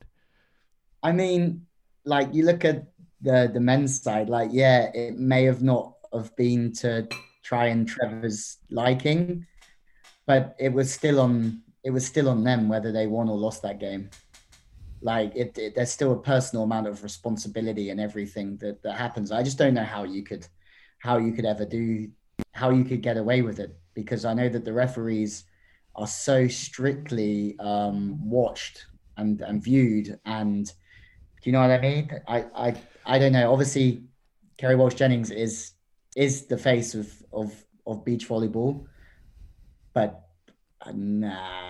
I 1.02 1.10
mean, 1.10 1.66
like 2.04 2.32
you 2.32 2.44
look 2.44 2.64
at 2.64 2.86
the 3.20 3.50
the 3.52 3.58
men's 3.58 4.00
side, 4.00 4.28
like 4.28 4.50
yeah, 4.52 4.90
it 4.94 5.18
may 5.18 5.42
have 5.44 5.62
not 5.62 5.94
have 6.12 6.34
been 6.36 6.72
to 6.74 7.08
Tri 7.42 7.66
and 7.66 7.88
Trevor's 7.88 8.58
liking, 8.70 9.44
but 10.26 10.54
it 10.60 10.72
was 10.72 10.92
still 10.92 11.18
on 11.20 11.62
it 11.86 11.92
was 11.92 12.04
still 12.04 12.28
on 12.28 12.42
them 12.42 12.68
whether 12.68 12.90
they 12.90 13.06
won 13.06 13.28
or 13.28 13.38
lost 13.38 13.62
that 13.62 13.78
game. 13.78 14.10
Like 15.02 15.36
it, 15.36 15.56
it 15.56 15.76
there's 15.76 15.92
still 15.92 16.12
a 16.14 16.20
personal 16.20 16.64
amount 16.64 16.88
of 16.88 17.04
responsibility 17.04 17.90
and 17.90 18.00
everything 18.00 18.56
that 18.56 18.82
that 18.82 18.96
happens. 18.96 19.30
I 19.30 19.44
just 19.44 19.56
don't 19.56 19.74
know 19.74 19.84
how 19.84 20.02
you 20.02 20.24
could 20.24 20.48
how 20.98 21.18
you 21.18 21.32
could 21.32 21.44
ever 21.44 21.64
do 21.64 22.10
how 22.50 22.70
you 22.70 22.82
could 22.82 23.02
get 23.02 23.16
away 23.16 23.42
with 23.42 23.60
it 23.60 23.78
because 23.94 24.24
I 24.24 24.34
know 24.34 24.48
that 24.48 24.64
the 24.64 24.72
referees 24.72 25.44
are 25.94 26.08
so 26.08 26.48
strictly 26.48 27.56
um, 27.60 28.18
watched 28.28 28.86
and 29.16 29.40
and 29.42 29.62
viewed 29.62 30.18
and 30.24 30.66
do 30.66 31.50
you 31.50 31.52
know 31.52 31.60
what 31.60 31.70
I 31.70 31.78
mean? 31.78 32.10
I 32.26 32.38
I 32.66 32.74
I 33.04 33.18
don't 33.20 33.32
know. 33.32 33.52
Obviously, 33.52 34.02
Kerri 34.58 34.76
Walsh 34.76 34.94
Jennings 34.94 35.30
is 35.30 35.74
is 36.16 36.46
the 36.46 36.58
face 36.58 36.96
of 36.96 37.08
of 37.32 37.54
of 37.86 38.04
beach 38.04 38.26
volleyball, 38.28 38.86
but 39.94 40.25
nah. 40.94 41.66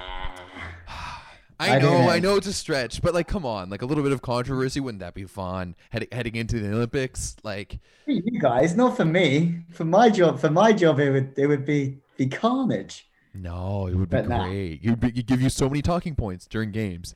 I, 1.58 1.78
know, 1.78 2.10
I 2.10 2.18
know 2.18 2.36
it's 2.36 2.46
a 2.46 2.52
stretch, 2.52 3.00
but 3.00 3.14
like, 3.14 3.28
come 3.28 3.46
on, 3.46 3.70
like 3.70 3.80
a 3.80 3.86
little 3.86 4.04
bit 4.04 4.12
of 4.12 4.20
controversy 4.20 4.78
wouldn't 4.78 5.00
that 5.00 5.14
be 5.14 5.24
fun? 5.24 5.74
Heading 5.90 6.08
heading 6.12 6.36
into 6.36 6.60
the 6.60 6.70
Olympics, 6.72 7.36
like 7.42 7.78
you 8.06 8.40
guys, 8.40 8.76
not 8.76 8.96
for 8.96 9.06
me. 9.06 9.60
For 9.70 9.84
my 9.84 10.10
job, 10.10 10.38
for 10.38 10.50
my 10.50 10.72
job, 10.72 11.00
it 11.00 11.10
would 11.10 11.32
it 11.38 11.46
would 11.46 11.64
be 11.64 11.98
be 12.18 12.26
carnage. 12.26 13.08
No, 13.32 13.86
it 13.86 13.94
would 13.94 14.10
be 14.10 14.16
but 14.16 14.26
great. 14.26 14.82
Nah. 14.84 14.90
You'd, 14.90 15.00
be, 15.00 15.12
you'd 15.14 15.26
give 15.26 15.42
you 15.42 15.50
so 15.50 15.68
many 15.68 15.82
talking 15.82 16.14
points 16.14 16.46
during 16.46 16.72
games. 16.72 17.14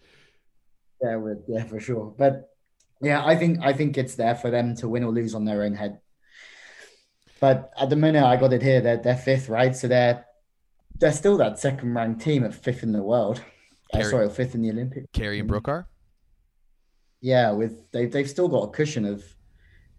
Yeah, 1.03 1.16
would 1.16 1.42
yeah 1.46 1.64
for 1.64 1.80
sure. 1.80 2.14
But 2.16 2.51
yeah, 3.03 3.24
I 3.24 3.36
think 3.36 3.61
I 3.62 3.74
think 3.74 3.98
it's 3.98 4.14
there 4.14 4.34
for 4.34 4.51
them 4.51 4.74
to 4.76 4.88
win 4.88 5.05
or 5.05 5.12
lose 5.12 5.34
on 5.34 5.44
their 5.44 5.64
own 5.64 5.74
head. 5.74 6.01
But 7.40 7.72
at 7.78 7.90
the 7.90 7.96
minute, 7.96 8.24
I 8.24 8.36
got 8.36 8.53
it 8.53 8.62
here. 8.62 8.80
They're 8.80 8.98
they're 8.98 9.16
fifth, 9.16 9.48
right? 9.48 9.76
So 9.76 9.88
they're 9.88 10.24
they're 11.01 11.12
still 11.12 11.36
that 11.38 11.59
second 11.59 11.94
ranked 11.94 12.20
team 12.20 12.44
at 12.44 12.55
fifth 12.55 12.82
in 12.82 12.92
the 12.92 13.03
world. 13.03 13.42
Kerri, 13.92 14.05
uh, 14.05 14.11
sorry, 14.11 14.30
fifth 14.30 14.55
in 14.55 14.62
the 14.62 14.70
Olympic. 14.70 15.11
Kerri 15.12 15.40
and 15.40 15.48
Brooke 15.48 15.68
are. 15.68 15.88
Yeah, 17.20 17.51
with 17.51 17.90
they 17.90 18.07
they've 18.07 18.28
still 18.28 18.48
got 18.48 18.64
a 18.64 18.70
cushion 18.70 19.05
of 19.05 19.24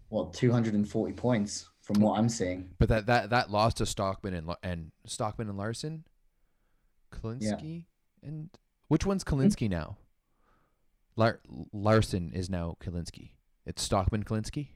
what 0.08 0.32
240 0.32 1.12
points 1.14 1.68
from 1.82 2.00
what 2.00 2.18
I'm 2.18 2.28
seeing. 2.28 2.70
But 2.78 2.88
that 2.88 3.06
that 3.06 3.30
that 3.30 3.50
loss 3.50 3.74
to 3.74 3.86
Stockman 3.86 4.34
and 4.34 4.50
and 4.62 4.92
Stockman 5.06 5.48
and 5.48 5.58
Larsen, 5.58 6.04
Kolinske 7.12 7.84
yeah. 8.22 8.28
and 8.28 8.48
which 8.88 9.04
one's 9.04 9.24
Kolinske 9.24 9.66
mm-hmm. 9.66 9.72
now? 9.72 9.96
Lar- 11.16 11.40
Larsen 11.72 12.32
is 12.32 12.48
now 12.48 12.76
Kolinske. 12.82 13.30
It's 13.66 13.82
Stockman 13.82 14.24
Kolinske. 14.24 14.68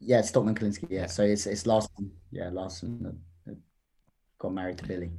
Yeah, 0.00 0.22
Stockman 0.22 0.54
Kolinske. 0.54 0.86
Yeah. 0.90 1.00
yeah. 1.02 1.06
so 1.06 1.22
it's 1.22 1.46
it's 1.46 1.66
Larsen. 1.66 2.10
Yeah, 2.30 2.50
Larsen 2.50 3.20
got 4.38 4.52
married 4.52 4.78
to 4.78 4.86
Billy. 4.86 5.10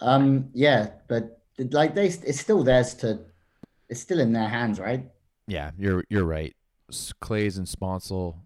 Um, 0.00 0.50
yeah, 0.52 0.90
but 1.08 1.40
like 1.58 1.94
they, 1.94 2.06
it's 2.06 2.40
still 2.40 2.62
theirs 2.62 2.94
to. 2.94 3.20
It's 3.88 4.00
still 4.00 4.20
in 4.20 4.32
their 4.32 4.48
hands, 4.48 4.80
right? 4.80 5.04
Yeah, 5.46 5.70
you're 5.78 6.04
you're 6.08 6.24
right. 6.24 6.54
Claes 7.20 7.58
and 7.58 7.66
Sponcil 7.66 8.36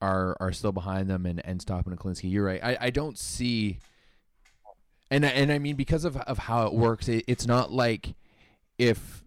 are 0.00 0.36
are 0.40 0.52
still 0.52 0.72
behind 0.72 1.08
them, 1.08 1.26
and 1.26 1.44
and 1.44 1.60
Stockman 1.60 1.92
and 1.92 2.00
Kolinske. 2.00 2.30
You're 2.30 2.44
right. 2.44 2.62
I 2.62 2.76
I 2.80 2.90
don't 2.90 3.18
see. 3.18 3.78
And 5.10 5.24
and 5.24 5.52
I 5.52 5.58
mean 5.58 5.76
because 5.76 6.04
of 6.04 6.16
of 6.16 6.38
how 6.38 6.66
it 6.66 6.72
works, 6.72 7.08
it, 7.08 7.24
it's 7.28 7.46
not 7.46 7.70
like 7.70 8.14
if 8.78 9.24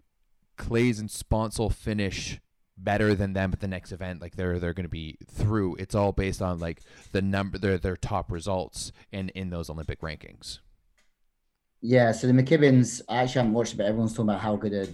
Claes 0.56 0.98
and 0.98 1.08
Sponcil 1.08 1.72
finish 1.72 2.40
better 2.76 3.14
than 3.14 3.32
them 3.32 3.52
at 3.52 3.60
the 3.60 3.68
next 3.68 3.92
event, 3.92 4.20
like 4.20 4.36
they're 4.36 4.58
they're 4.58 4.74
going 4.74 4.84
to 4.84 4.90
be 4.90 5.16
through. 5.30 5.76
It's 5.76 5.94
all 5.94 6.12
based 6.12 6.42
on 6.42 6.58
like 6.58 6.82
the 7.12 7.22
number 7.22 7.58
their 7.58 7.78
their 7.78 7.96
top 7.96 8.30
results 8.30 8.92
in 9.12 9.30
in 9.30 9.50
those 9.50 9.70
Olympic 9.70 10.00
rankings. 10.00 10.58
Yeah, 11.80 12.12
so 12.12 12.26
the 12.26 12.32
McKibbins, 12.32 13.02
I 13.08 13.18
actually 13.18 13.40
haven't 13.40 13.52
watched 13.52 13.74
it, 13.74 13.76
but 13.76 13.86
everyone's 13.86 14.12
talking 14.12 14.30
about 14.30 14.40
how 14.40 14.56
good 14.56 14.72
a 14.72 14.88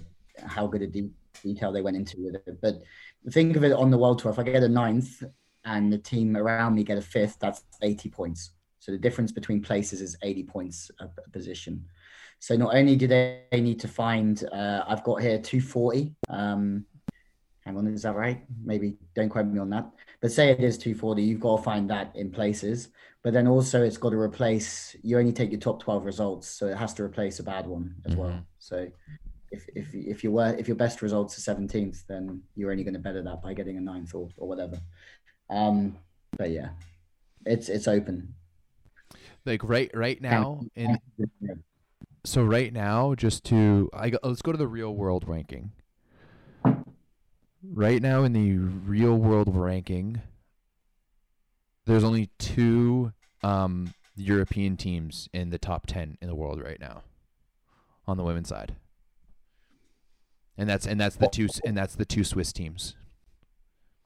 how 0.47 0.67
good 0.67 0.83
a 0.83 0.87
de- 0.87 1.11
detail 1.43 1.73
they 1.73 1.83
went 1.83 1.97
into 1.97 2.23
with 2.23 2.35
it. 2.35 2.61
But 2.61 2.83
think 3.31 3.57
of 3.57 3.65
it 3.65 3.73
on 3.73 3.91
the 3.91 3.99
world 3.99 4.19
tour. 4.19 4.33
If 4.33 4.39
I 4.39 4.43
get 4.43 4.63
a 4.63 4.69
ninth 4.69 5.23
and 5.65 5.93
the 5.93 5.99
team 5.99 6.37
around 6.37 6.75
me 6.75 6.85
get 6.85 6.99
a 6.99 7.03
fifth, 7.03 7.39
that's 7.41 7.63
eighty 7.83 8.09
points. 8.09 8.53
So 8.79 8.93
the 8.93 8.99
difference 8.99 9.33
between 9.33 9.63
places 9.63 10.01
is 10.01 10.17
eighty 10.23 10.43
points 10.43 10.91
a, 11.01 11.05
a 11.05 11.31
position. 11.31 11.85
So 12.43 12.57
not 12.57 12.75
only 12.75 12.97
do 12.97 13.07
they 13.07 13.45
need 13.53 13.79
to 13.79 13.87
find, 13.87 14.43
uh, 14.53 14.83
I've 14.89 15.05
got 15.05 15.23
here 15.23 15.39
240. 15.39 16.13
Um, 16.29 16.85
hang 17.65 17.77
on, 17.77 17.87
is 17.87 18.03
that 18.03 18.15
right? 18.15 18.45
Maybe 18.65 18.97
don't 19.15 19.29
quote 19.29 19.47
me 19.47 19.59
on 19.59 19.71
that. 19.71 19.91
But 20.21 20.33
say 20.33 20.51
it 20.51 20.61
is 20.61 20.79
240, 20.79 21.23
you've 21.23 21.41
got 21.41 21.59
to 21.59 21.63
find 21.63 21.89
that 21.91 22.15
in 22.15 22.31
places. 22.31 22.89
But 23.23 23.33
then 23.33 23.47
also 23.47 23.83
it's 23.83 23.97
got 23.97 24.11
to 24.11 24.19
replace, 24.19 24.97
you 25.03 25.19
only 25.19 25.33
take 25.33 25.51
your 25.51 25.61
top 25.61 25.83
12 25.83 26.05
results. 26.05 26.49
So 26.49 26.67
it 26.67 26.77
has 26.77 26.93
to 26.95 27.05
replace 27.05 27.39
a 27.39 27.43
bad 27.43 27.67
one 27.67 27.95
as 28.05 28.13
mm-hmm. 28.13 28.21
well. 28.21 28.47
So 28.59 28.89
if, 29.51 29.65
if, 29.75 29.95
if 29.95 30.25
you 30.25 30.33
were, 30.33 30.55
if 30.59 30.67
your 30.67 30.77
best 30.77 31.03
results 31.03 31.37
are 31.39 31.55
17th, 31.55 32.07
then 32.09 32.43
you're 32.57 32.71
only 32.71 32.85
going 32.85 32.95
to 32.95 33.01
better 33.01 33.23
that 33.23 33.43
by 33.43 33.55
getting 33.55 33.77
a 33.77 33.81
ninth 33.81 34.15
or, 34.15 34.29
or 34.37 34.49
whatever. 34.49 34.81
Um, 35.51 35.99
but 36.37 36.51
yeah, 36.51 36.71
it's, 37.47 37.69
it's 37.69 37.87
open. 37.87 38.35
Like 39.45 39.63
right, 39.63 39.91
right 39.95 40.21
now 40.21 40.63
in, 40.75 40.99
so 42.25 42.45
right 42.45 42.73
now, 42.73 43.15
just 43.15 43.45
to 43.45 43.91
I 43.93 44.13
let's 44.23 44.43
go 44.43 44.53
to 44.53 44.59
the 44.59 44.69
real 44.69 44.95
world 44.95 45.25
ranking. 45.27 45.73
Right 47.65 48.03
now 48.03 48.25
in 48.25 48.33
the 48.33 48.57
real 48.57 49.17
world 49.17 49.55
ranking, 49.55 50.21
there's 51.87 52.03
only 52.03 52.31
two 52.39 53.13
um, 53.43 53.95
European 54.17 54.77
teams 54.77 55.29
in 55.33 55.51
the 55.51 55.59
top 55.59 55.87
ten 55.87 56.19
in 56.21 56.29
the 56.29 56.35
world 56.35 56.61
right 56.61 56.81
now, 56.81 57.03
on 58.07 58.17
the 58.17 58.25
women's 58.25 58.49
side. 58.49 58.75
And 60.59 60.69
that's 60.69 60.87
and 60.87 61.01
that's 61.01 61.17
the 61.17 61.29
two 61.29 61.49
and 61.65 61.77
that's 61.77 61.95
the 61.95 62.05
two 62.05 62.25
Swiss 62.25 62.53
teams. 62.53 62.97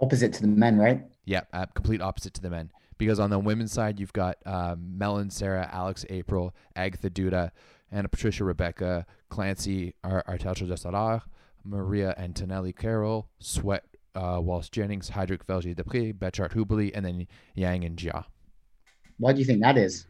Opposite 0.01 0.35
to 0.35 0.43
the 0.43 0.49
men, 0.49 0.77
right? 0.79 1.03
Yeah, 1.25 1.43
uh, 1.53 1.67
complete 1.75 2.03
opposite 2.03 2.35
to 2.35 2.43
the 2.43 2.51
men. 2.51 2.71
Because 2.99 3.19
on 3.19 3.31
the 3.31 3.39
women's 3.39 3.73
side, 3.73 3.99
you've 3.99 4.13
got 4.13 4.37
um, 4.47 4.99
Melon 4.99 5.31
Sarah, 5.31 5.69
Alix 5.73 6.05
April, 6.09 6.55
Agatha 6.75 7.11
Duda, 7.11 7.51
Ana 7.91 8.09
Patricia 8.09 8.45
Rebecca, 8.45 9.07
Clancy 9.29 9.95
Artacho 10.05 10.67
del 10.67 10.77
Solar, 10.77 11.23
Maria 11.67 12.15
Antonelli 12.17 12.73
Carroll, 12.73 13.29
Sweat 13.39 13.85
uh, 14.15 14.41
Walsh 14.43 14.71
Jennings, 14.71 15.11
Heidrich 15.11 15.45
Velge 15.45 15.75
Depre, 15.75 16.13
Betschart 16.13 16.53
Hüberli, 16.53 16.91
and 16.95 17.05
then 17.05 17.27
Yang 17.55 17.85
and 17.85 17.97
Jia. 17.99 18.25
Why 19.19 19.33
do 19.33 19.39
you 19.39 19.45
think 19.45 19.63
that 19.63 19.77
is? 19.77 20.07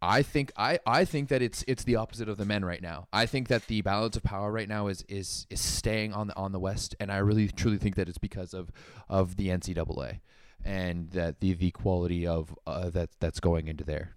I 0.00 0.22
think 0.22 0.52
I, 0.56 0.78
I 0.86 1.04
think 1.04 1.28
that 1.28 1.42
it's 1.42 1.64
it's 1.66 1.82
the 1.82 1.96
opposite 1.96 2.28
of 2.28 2.36
the 2.36 2.44
men 2.44 2.64
right 2.64 2.80
now. 2.80 3.08
I 3.12 3.26
think 3.26 3.48
that 3.48 3.66
the 3.66 3.82
balance 3.82 4.16
of 4.16 4.22
power 4.22 4.52
right 4.52 4.68
now 4.68 4.86
is 4.86 5.04
is 5.08 5.46
is 5.50 5.60
staying 5.60 6.12
on 6.12 6.28
the 6.28 6.36
on 6.36 6.52
the 6.52 6.60
West, 6.60 6.94
and 7.00 7.10
I 7.10 7.18
really 7.18 7.48
truly 7.48 7.78
think 7.78 7.96
that 7.96 8.08
it's 8.08 8.18
because 8.18 8.54
of 8.54 8.70
of 9.08 9.36
the 9.36 9.48
NCAA 9.48 10.20
and 10.64 11.10
that 11.10 11.40
the 11.40 11.54
the 11.54 11.72
quality 11.72 12.26
of 12.26 12.56
uh, 12.66 12.90
that 12.90 13.10
that's 13.18 13.40
going 13.40 13.66
into 13.66 13.82
there 13.82 14.14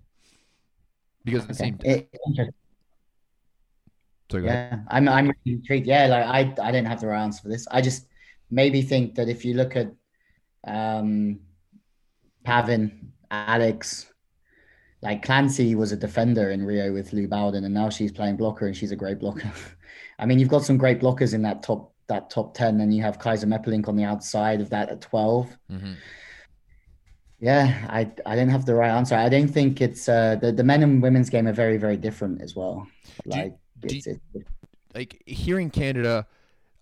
because 1.24 1.44
at 1.44 1.48
the 1.48 1.54
same 1.56 1.78
time. 1.78 1.92
It, 1.92 2.56
Sorry, 4.32 4.46
yeah, 4.46 4.80
I'm 4.88 5.10
I'm 5.10 5.34
intrigued. 5.46 5.88
Yeah, 5.88 6.08
like 6.08 6.26
I 6.26 6.68
I 6.68 6.72
didn't 6.72 6.88
have 6.88 7.02
the 7.02 7.08
right 7.08 7.22
answer 7.22 7.42
for 7.42 7.50
this. 7.50 7.68
I 7.70 7.82
just 7.82 8.08
maybe 8.50 8.82
think 8.82 9.16
that 9.16 9.28
if 9.28 9.44
you 9.44 9.56
look 9.56 9.76
at 9.76 9.92
um 10.66 11.42
Pavan, 12.46 13.12
Alix, 13.30 14.08
like 15.02 15.24
Clancy 15.24 15.76
was 15.76 15.92
a 15.92 15.98
defender 15.98 16.52
in 16.52 16.66
Rio 16.66 16.94
with 16.94 17.12
Lou 17.12 17.28
Bawden, 17.28 17.66
and 17.66 17.74
now 17.74 17.90
she's 17.90 18.12
playing 18.12 18.38
blocker 18.38 18.68
and 18.68 18.76
she's 18.76 18.92
a 18.92 18.96
great 18.96 19.20
blocker. 19.20 19.52
I 20.20 20.26
mean, 20.26 20.40
you've 20.40 20.50
got 20.50 20.64
some 20.64 20.78
great 20.78 21.02
blockers 21.02 21.34
in 21.34 21.42
that 21.42 21.62
top 21.62 21.94
that 22.08 22.30
top 22.30 22.54
ten, 22.54 22.80
and 22.80 22.96
you 22.96 23.02
have 23.02 23.20
Keizer 23.20 23.46
Meppelink 23.46 23.90
on 23.90 23.98
the 23.98 24.06
outside 24.06 24.62
of 24.62 24.70
that 24.70 24.90
at 24.90 25.02
12 25.02 25.58
mm-hmm. 25.72 25.94
Yeah, 27.40 27.88
I 27.90 28.02
I 28.26 28.36
didn't 28.36 28.52
have 28.52 28.68
the 28.68 28.76
right 28.76 28.92
answer. 28.92 29.16
I 29.16 29.28
don't 29.28 29.48
think 29.48 29.82
it's 29.82 30.08
uh, 30.08 30.36
the 30.36 30.52
the 30.52 30.64
men 30.64 30.84
and 30.84 31.02
women's 31.02 31.32
game 31.32 31.48
are 31.48 31.54
very 31.54 31.78
very 31.78 31.98
different 31.98 32.40
as 32.40 32.56
well. 32.56 32.88
Like 33.26 33.58
do, 33.82 33.96
it's, 33.96 34.08
like 34.94 35.22
here 35.26 35.60
in 35.60 35.70
Canada, 35.70 36.28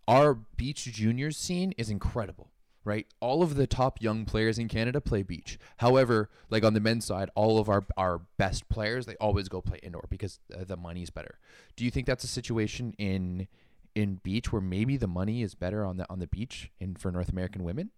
our 0.08 0.34
beach 0.34 0.86
juniors 0.86 1.38
scene 1.38 1.74
is 1.78 1.90
incredible 1.90 2.50
right? 2.90 3.06
All 3.20 3.44
of 3.44 3.56
the 3.56 3.68
top 3.68 4.02
young 4.02 4.26
players 4.26 4.58
in 4.58 4.68
Canada 4.68 5.00
play 5.00 5.22
beach. 5.22 5.60
However, 5.78 6.30
like 6.50 6.64
on 6.64 6.74
the 6.74 6.80
men's 6.80 7.06
side, 7.06 7.30
all 7.36 7.60
of 7.60 7.70
our 7.70 7.86
our 7.98 8.22
best 8.38 8.68
players 8.70 9.06
they 9.06 9.16
always 9.16 9.48
go 9.48 9.62
play 9.62 9.80
indoor 9.84 10.06
because 10.10 10.40
uh, 10.54 10.64
the 10.64 10.78
money 10.78 11.04
is 11.04 11.10
better. 11.10 11.40
Do 11.76 11.86
you 11.86 11.92
think 11.92 12.08
that's 12.08 12.24
a 12.24 12.28
situation 12.28 12.96
in 12.98 13.48
in 13.96 14.16
beach 14.16 14.52
where 14.52 14.62
maybe 14.62 14.98
the 14.98 15.08
money 15.08 15.44
is 15.44 15.56
better 15.56 15.86
on 15.86 15.98
the 15.98 16.10
on 16.10 16.20
the 16.20 16.28
beach 16.28 16.72
in 16.80 16.96
for 16.96 17.12
North 17.12 17.30
American 17.30 17.64
women? 17.64 17.92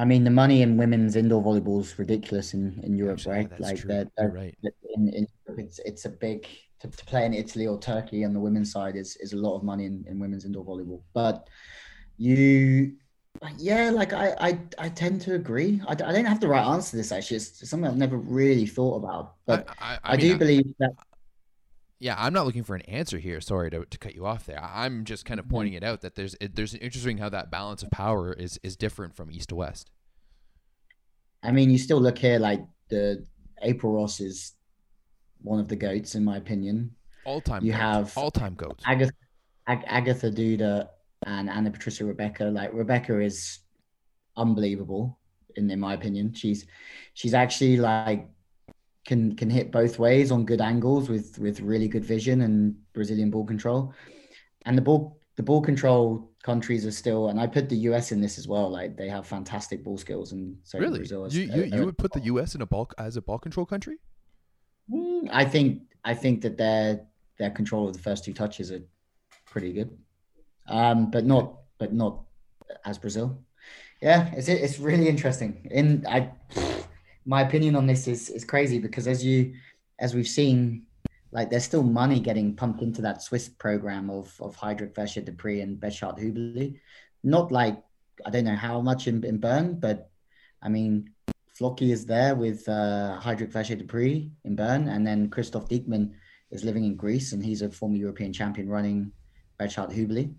I 0.00 0.06
mean, 0.06 0.24
the 0.24 0.30
money 0.30 0.62
in 0.62 0.78
women's 0.78 1.14
indoor 1.14 1.42
volleyball 1.42 1.80
is 1.80 1.98
ridiculous 1.98 2.54
in, 2.54 2.80
in 2.82 2.96
Europe, 2.96 3.18
Actually, 3.18 3.32
right? 3.32 3.60
like 3.60 3.82
they're, 3.82 4.06
they're, 4.16 4.30
right. 4.30 4.56
In, 4.94 5.10
in 5.10 5.26
it's 5.58 5.78
it's 5.84 6.06
a 6.06 6.08
big 6.08 6.46
to, 6.80 6.88
to, 6.88 7.04
play 7.04 7.26
in 7.26 7.34
Italy 7.34 7.66
or 7.66 7.78
Turkey 7.78 8.24
on 8.24 8.32
the 8.32 8.40
women's 8.40 8.72
side 8.72 8.96
is 8.96 9.16
is 9.16 9.34
a 9.34 9.36
lot 9.36 9.56
of 9.56 9.62
money 9.62 9.84
in, 9.84 10.02
in 10.08 10.18
women's 10.18 10.46
indoor 10.46 10.64
volleyball. 10.64 11.02
But 11.12 11.48
you 12.16 12.92
yeah, 13.58 13.90
like 13.90 14.14
I, 14.14 14.34
I, 14.40 14.58
I 14.78 14.88
tend 14.88 15.20
to 15.22 15.34
agree. 15.34 15.82
I, 15.86 15.92
I 15.92 16.12
don't 16.12 16.24
have 16.24 16.40
the 16.40 16.48
right 16.48 16.66
answer 16.66 16.92
to 16.92 16.96
this. 16.96 17.12
Actually, 17.12 17.36
it's 17.36 17.68
something 17.68 17.90
I've 17.90 17.98
never 17.98 18.16
really 18.16 18.66
thought 18.66 18.96
about. 18.96 19.34
But 19.44 19.68
I, 19.78 19.94
I, 19.96 19.98
I 20.04 20.16
mean, 20.16 20.20
do 20.20 20.38
believe 20.38 20.74
that. 20.78 20.92
Yeah, 22.00 22.16
I'm 22.18 22.32
not 22.32 22.46
looking 22.46 22.64
for 22.64 22.74
an 22.74 22.80
answer 22.82 23.18
here. 23.18 23.42
Sorry 23.42 23.70
to, 23.70 23.84
to 23.84 23.98
cut 23.98 24.14
you 24.14 24.24
off 24.24 24.46
there. 24.46 24.62
I'm 24.64 25.04
just 25.04 25.26
kind 25.26 25.38
of 25.38 25.44
mm-hmm. 25.46 25.54
pointing 25.54 25.74
it 25.74 25.84
out 25.84 26.00
that 26.00 26.14
there's 26.14 26.34
it, 26.40 26.56
there's 26.56 26.72
an 26.72 26.80
interesting 26.80 27.18
how 27.18 27.28
that 27.28 27.50
balance 27.50 27.82
of 27.82 27.90
power 27.90 28.32
is 28.32 28.58
is 28.62 28.74
different 28.74 29.14
from 29.14 29.30
east 29.30 29.50
to 29.50 29.54
west. 29.54 29.90
I 31.42 31.52
mean, 31.52 31.70
you 31.70 31.78
still 31.78 32.00
look 32.00 32.18
here 32.18 32.38
like 32.38 32.64
the 32.88 33.26
April 33.62 33.92
Ross 33.92 34.20
is 34.20 34.52
one 35.42 35.60
of 35.60 35.68
the 35.68 35.76
goats 35.76 36.14
in 36.14 36.24
my 36.24 36.38
opinion. 36.38 36.90
All 37.26 37.42
time. 37.42 37.64
You 37.64 37.72
have 37.72 38.16
all 38.16 38.30
time 38.30 38.54
goats. 38.54 38.82
Agatha, 38.86 39.12
Ag- 39.66 39.84
Agatha 39.86 40.30
Duda 40.30 40.88
and 41.26 41.50
Ana 41.50 41.70
Patricia 41.70 42.06
Rebecca. 42.06 42.44
Like 42.44 42.72
Rebecca 42.72 43.20
is 43.20 43.58
unbelievable 44.38 45.18
in, 45.56 45.70
in 45.70 45.78
my 45.78 45.92
opinion. 45.92 46.32
She's 46.32 46.66
she's 47.12 47.34
actually 47.34 47.76
like 47.76 48.26
can 49.04 49.34
can 49.36 49.50
hit 49.50 49.72
both 49.72 49.98
ways 49.98 50.30
on 50.30 50.44
good 50.44 50.60
angles 50.60 51.08
with 51.08 51.38
with 51.38 51.60
really 51.60 51.88
good 51.88 52.04
vision 52.04 52.42
and 52.42 52.76
Brazilian 52.92 53.30
ball 53.30 53.44
control. 53.44 53.94
And 54.66 54.76
the 54.76 54.82
ball 54.82 55.20
the 55.36 55.42
ball 55.42 55.62
control 55.62 56.30
countries 56.42 56.86
are 56.86 56.90
still 56.90 57.28
and 57.28 57.40
I 57.40 57.46
put 57.46 57.68
the 57.68 57.76
US 57.76 58.12
in 58.12 58.20
this 58.20 58.38
as 58.38 58.46
well. 58.46 58.70
Like 58.70 58.96
they 58.96 59.08
have 59.08 59.26
fantastic 59.26 59.82
ball 59.84 59.98
skills 59.98 60.32
and 60.32 60.56
so 60.64 60.78
really 60.78 60.98
Brazil 60.98 61.28
you 61.30 61.42
you, 61.42 61.62
you 61.64 61.84
would 61.84 61.98
put 61.98 62.12
the 62.12 62.20
US 62.20 62.54
in 62.54 62.62
a 62.62 62.66
ball 62.66 62.90
as 62.98 63.16
a 63.16 63.22
ball 63.22 63.38
control 63.38 63.66
country? 63.66 63.98
Mm, 64.90 65.28
I 65.32 65.44
think 65.44 65.82
I 66.04 66.14
think 66.14 66.42
that 66.42 66.56
their 66.56 67.06
their 67.38 67.50
control 67.50 67.88
of 67.88 67.94
the 67.94 68.02
first 68.02 68.24
two 68.24 68.34
touches 68.34 68.70
are 68.70 68.82
pretty 69.46 69.72
good 69.72 69.96
um, 70.70 71.10
but 71.10 71.26
not 71.26 71.54
but 71.78 71.92
not 71.92 72.22
as 72.84 72.98
Brazil. 72.98 73.42
Yeah, 74.00 74.30
it's 74.34 74.48
it's 74.48 74.78
really 74.78 75.08
interesting. 75.08 75.66
In 75.70 76.06
I, 76.08 76.30
my 77.26 77.42
opinion 77.42 77.76
on 77.76 77.86
this 77.86 78.08
is 78.08 78.28
is 78.30 78.44
crazy 78.44 78.78
because 78.78 79.06
as 79.06 79.24
you 79.24 79.54
as 79.98 80.14
we've 80.14 80.28
seen, 80.28 80.86
like 81.32 81.50
there's 81.50 81.64
still 81.64 81.82
money 81.82 82.20
getting 82.20 82.56
pumped 82.56 82.82
into 82.82 83.02
that 83.02 83.22
Swiss 83.22 83.48
program 83.48 84.10
of 84.10 84.34
of 84.40 84.56
Heidrich 84.56 84.94
Vergé-Dépré 84.94 85.62
and 85.62 85.78
Betschart 85.78 86.18
Hüberli. 86.18 86.80
Not 87.22 87.52
like 87.52 87.82
I 88.24 88.30
don't 88.30 88.44
know 88.44 88.56
how 88.56 88.80
much 88.80 89.06
in, 89.06 89.24
in 89.24 89.38
Bern, 89.38 89.78
but 89.78 90.10
I 90.62 90.68
mean 90.68 91.10
Flocky 91.58 91.92
is 91.92 92.06
there 92.06 92.34
with 92.34 92.66
uh, 92.68 93.18
Heidrich 93.20 93.52
Vergé-Dépré 93.52 94.30
in 94.44 94.56
Bern, 94.56 94.88
and 94.88 95.06
then 95.06 95.28
Christoph 95.28 95.68
Dieckmann 95.68 96.12
is 96.50 96.64
living 96.64 96.84
in 96.84 96.96
Greece, 96.96 97.32
and 97.32 97.44
he's 97.44 97.62
a 97.62 97.70
former 97.70 97.96
European 97.96 98.32
champion 98.32 98.68
running 98.68 99.12
Betschart 99.58 99.92
Hüberli. 99.92 100.34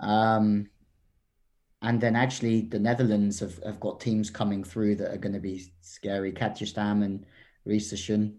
Um, 0.00 0.68
and 1.82 2.00
then 2.00 2.16
actually 2.16 2.62
the 2.62 2.78
Netherlands 2.78 3.40
have, 3.40 3.62
have 3.64 3.80
got 3.80 4.00
teams 4.00 4.30
coming 4.30 4.64
through 4.64 4.96
that 4.96 5.12
are 5.12 5.18
going 5.18 5.34
to 5.34 5.40
be 5.40 5.72
scary. 5.80 6.32
Katja 6.32 6.66
Stam 6.66 7.02
and 7.02 7.24
Raisa 7.64 7.94
Schoon. 7.94 8.34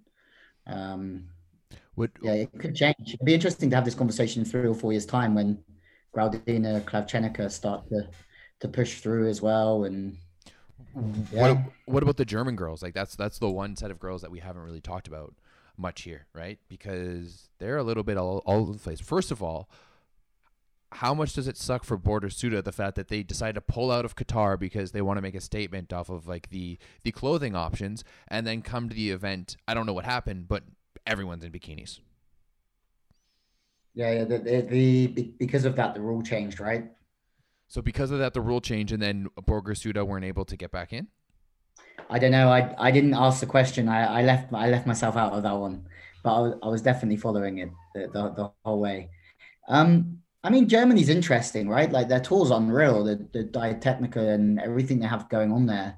Um, 0.68 1.26
Would, 1.96 2.12
yeah, 2.22 2.34
it 2.34 2.52
could 2.60 2.76
change. 2.76 2.96
It'd 3.14 3.26
be 3.26 3.34
interesting 3.34 3.70
to 3.70 3.76
have 3.76 3.86
this 3.86 3.96
conversation 3.96 4.42
in 4.42 4.46
three 4.46 4.68
or 4.68 4.76
four 4.76 4.92
years' 4.92 5.06
time 5.06 5.36
when 5.36 5.64
Graudina, 6.16 6.82
Kravčenoka 6.84 7.50
start 7.50 7.88
to, 7.90 8.10
to 8.60 8.68
push 8.68 9.00
through 9.00 9.30
as 9.30 9.42
well. 9.42 9.86
And 9.86 10.18
yeah. 11.32 11.54
what, 11.54 11.58
what 11.86 12.04
about 12.04 12.18
the 12.18 12.26
German 12.26 12.56
girls? 12.56 12.84
Like 12.84 12.94
that's 12.94 13.16
that's 13.16 13.40
the 13.40 13.50
one 13.50 13.76
set 13.76 13.92
of 13.92 14.00
girls 14.00 14.22
that 14.22 14.32
we 14.32 14.40
haven't 14.40 14.64
really 14.64 14.82
talked 14.82 15.08
about 15.08 15.34
much 15.78 16.02
here, 16.02 16.26
right? 16.34 16.60
Because 16.68 17.50
they're 17.58 17.78
a 17.78 17.84
little 17.84 18.04
bit 18.04 18.18
all, 18.18 18.40
all 18.46 18.62
over 18.62 18.74
the 18.74 18.80
place. 18.80 19.00
First 19.00 19.32
of 19.32 19.42
all, 19.42 19.70
how 20.94 21.14
much 21.14 21.34
does 21.34 21.48
it 21.48 21.58
suck 21.58 21.84
for 21.84 21.98
Borger 21.98 22.32
Sude 22.32 22.64
the 22.64 22.72
fact 22.72 22.96
that 22.96 23.10
they 23.10 23.22
decide 23.22 23.56
to 23.56 23.62
pull 23.62 23.92
out 23.92 24.06
of 24.06 24.16
Qatar 24.16 24.60
because 24.60 24.92
they 24.92 25.02
want 25.02 25.18
to 25.18 25.22
make 25.22 25.36
a 25.36 25.42
statement 25.42 25.94
off 25.94 26.10
of 26.10 26.28
like 26.28 26.50
the 26.50 26.78
the 27.04 27.12
clothing 27.12 27.56
options 27.56 28.04
and 28.28 28.46
then 28.48 28.62
come 28.62 28.90
to 28.90 28.96
the 28.96 29.12
event? 29.12 29.56
I 29.68 29.74
don't 29.74 29.86
know 29.86 29.94
what 29.94 30.06
happened, 30.06 30.48
but 30.48 30.64
everyone's 31.06 31.44
in 31.44 31.52
bikinis. 31.52 32.00
Yeah, 33.94 34.12
yeah. 34.12 34.24
The, 34.24 34.38
the, 34.40 34.62
the 34.62 35.34
because 35.38 35.66
of 35.66 35.76
that, 35.76 35.94
the 35.94 36.02
rule 36.02 36.22
changed, 36.22 36.60
right? 36.60 36.86
So 37.68 37.82
because 37.82 38.10
of 38.10 38.20
that, 38.20 38.34
the 38.34 38.42
rule 38.42 38.62
changed, 38.62 38.92
and 38.92 39.02
then 39.02 39.28
Borger 39.42 39.78
Sude 39.78 39.98
weren't 39.98 40.26
able 40.26 40.46
to 40.46 40.58
get 40.58 40.72
back 40.72 40.92
in. 40.92 41.08
I 42.10 42.18
don't 42.18 42.32
know. 42.32 42.50
I 42.50 42.74
I 42.80 42.92
didn't 42.92 43.14
ask 43.14 43.42
the 43.42 43.46
question. 43.46 43.88
I, 43.88 44.20
I 44.20 44.24
left 44.24 44.52
I 44.54 44.70
left 44.70 44.88
myself 44.88 45.16
out 45.16 45.34
of 45.34 45.44
that 45.44 45.56
one, 45.56 45.86
but 46.24 46.34
I 46.34 46.40
was, 46.40 46.54
I 46.64 46.68
was 46.68 46.82
definitely 46.82 47.18
following 47.18 47.60
it 47.60 47.70
the, 47.94 48.08
the, 48.08 48.30
the 48.34 48.52
whole 48.66 48.80
way. 48.80 49.10
Um, 49.68 50.20
I 50.44 50.50
mean, 50.50 50.70
Germany's 50.70 51.10
interesting, 51.10 51.68
right? 51.68 51.92
Like 51.92 52.08
their 52.08 52.22
tour's 52.22 52.52
unreal, 52.52 53.04
the, 53.04 53.28
the 53.34 53.44
Diatechnica 53.44 54.34
and 54.34 54.60
everything 54.60 55.00
they 55.00 55.08
have 55.08 55.30
going 55.30 55.52
on 55.52 55.66
there. 55.66 55.98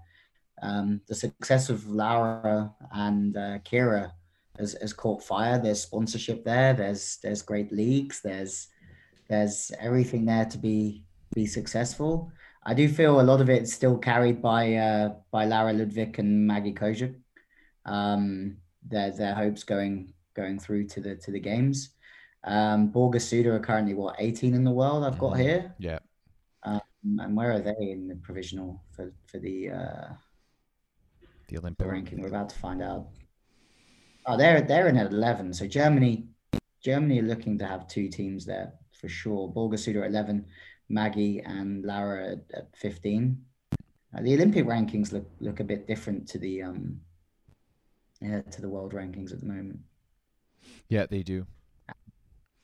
Um, 0.63 1.01
the 1.07 1.15
success 1.15 1.69
of 1.69 1.87
Laura 1.87 2.73
and 2.91 3.37
uh, 3.37 3.59
Kira 3.59 4.11
has, 4.57 4.75
has 4.81 4.93
caught 4.93 5.23
fire. 5.23 5.59
There's 5.59 5.81
sponsorship 5.81 6.43
there. 6.43 6.73
There's 6.73 7.17
there's 7.21 7.41
great 7.41 7.71
leagues. 7.71 8.21
There's 8.21 8.67
there's 9.27 9.71
everything 9.79 10.25
there 10.25 10.45
to 10.45 10.57
be 10.57 11.03
be 11.33 11.45
successful. 11.45 12.31
I 12.63 12.73
do 12.73 12.87
feel 12.87 13.19
a 13.19 13.23
lot 13.23 13.41
of 13.41 13.49
it's 13.49 13.73
still 13.73 13.97
carried 13.97 14.41
by 14.41 14.75
uh, 14.75 15.15
by 15.31 15.45
Laura 15.45 15.73
Ludwig 15.73 16.19
and 16.19 16.45
Maggie 16.47 16.73
Kozuch. 16.73 17.15
Um, 17.85 18.57
their 18.87 19.11
their 19.11 19.33
hopes 19.33 19.63
going 19.63 20.13
going 20.35 20.59
through 20.59 20.87
to 20.89 21.01
the 21.01 21.15
to 21.15 21.31
the 21.31 21.39
games. 21.39 21.91
Um, 22.43 22.91
are 22.95 23.59
currently 23.59 23.93
what 23.93 24.15
18 24.17 24.53
in 24.53 24.63
the 24.63 24.71
world. 24.71 25.03
I've 25.03 25.19
got 25.19 25.33
mm-hmm. 25.33 25.41
here. 25.41 25.75
Yeah. 25.77 25.99
Um, 26.63 26.81
and 27.03 27.35
where 27.35 27.51
are 27.51 27.59
they 27.59 27.91
in 27.91 28.07
the 28.07 28.15
provisional 28.15 28.81
for 28.91 29.13
for 29.27 29.39
the 29.39 29.69
uh, 29.69 30.07
the 31.47 31.57
Olympic 31.57 31.87
ranking? 31.87 32.21
We're 32.21 32.29
about 32.29 32.49
to 32.49 32.55
find 32.55 32.81
out. 32.81 33.07
Oh, 34.25 34.37
they're 34.37 34.61
they're 34.61 34.87
in 34.87 34.97
at 34.97 35.11
11. 35.11 35.53
So 35.53 35.67
Germany, 35.67 36.27
Germany 36.83 37.19
are 37.19 37.23
looking 37.23 37.57
to 37.59 37.65
have 37.65 37.87
two 37.87 38.07
teams 38.07 38.45
there 38.45 38.73
for 38.99 39.07
sure. 39.07 39.51
Borger 39.51 39.79
Sude 39.79 39.97
at 39.97 40.09
11, 40.09 40.45
Maggie 40.89 41.39
and 41.41 41.83
Lara 41.83 42.33
at, 42.33 42.39
at 42.53 42.75
15. 42.75 43.43
Uh, 44.13 44.21
the 44.21 44.33
Olympic 44.33 44.65
rankings 44.65 45.11
look 45.11 45.29
look 45.39 45.59
a 45.59 45.63
bit 45.63 45.87
different 45.87 46.27
to 46.27 46.37
the 46.37 46.61
um 46.61 46.99
yeah 48.21 48.41
to 48.41 48.61
the 48.61 48.69
world 48.69 48.93
rankings 48.93 49.31
at 49.31 49.39
the 49.39 49.45
moment. 49.45 49.79
Yeah, 50.89 51.05
they 51.05 51.23
do. 51.23 51.47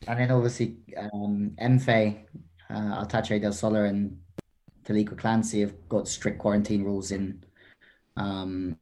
And 0.05 0.19
then 0.19 0.31
obviously 0.31 0.77
um, 0.95 1.51
Enfe, 1.57 2.17
uh, 2.69 3.03
Artacho 3.03 3.41
del 3.41 3.53
Solar 3.53 3.85
and 3.85 4.17
Taliqua 4.85 5.17
Clancy 5.17 5.61
have 5.61 5.73
got 5.89 6.07
strict 6.07 6.39
quarantine 6.39 6.83
rules 6.83 7.11
in 7.11 7.43
um, 8.15 8.77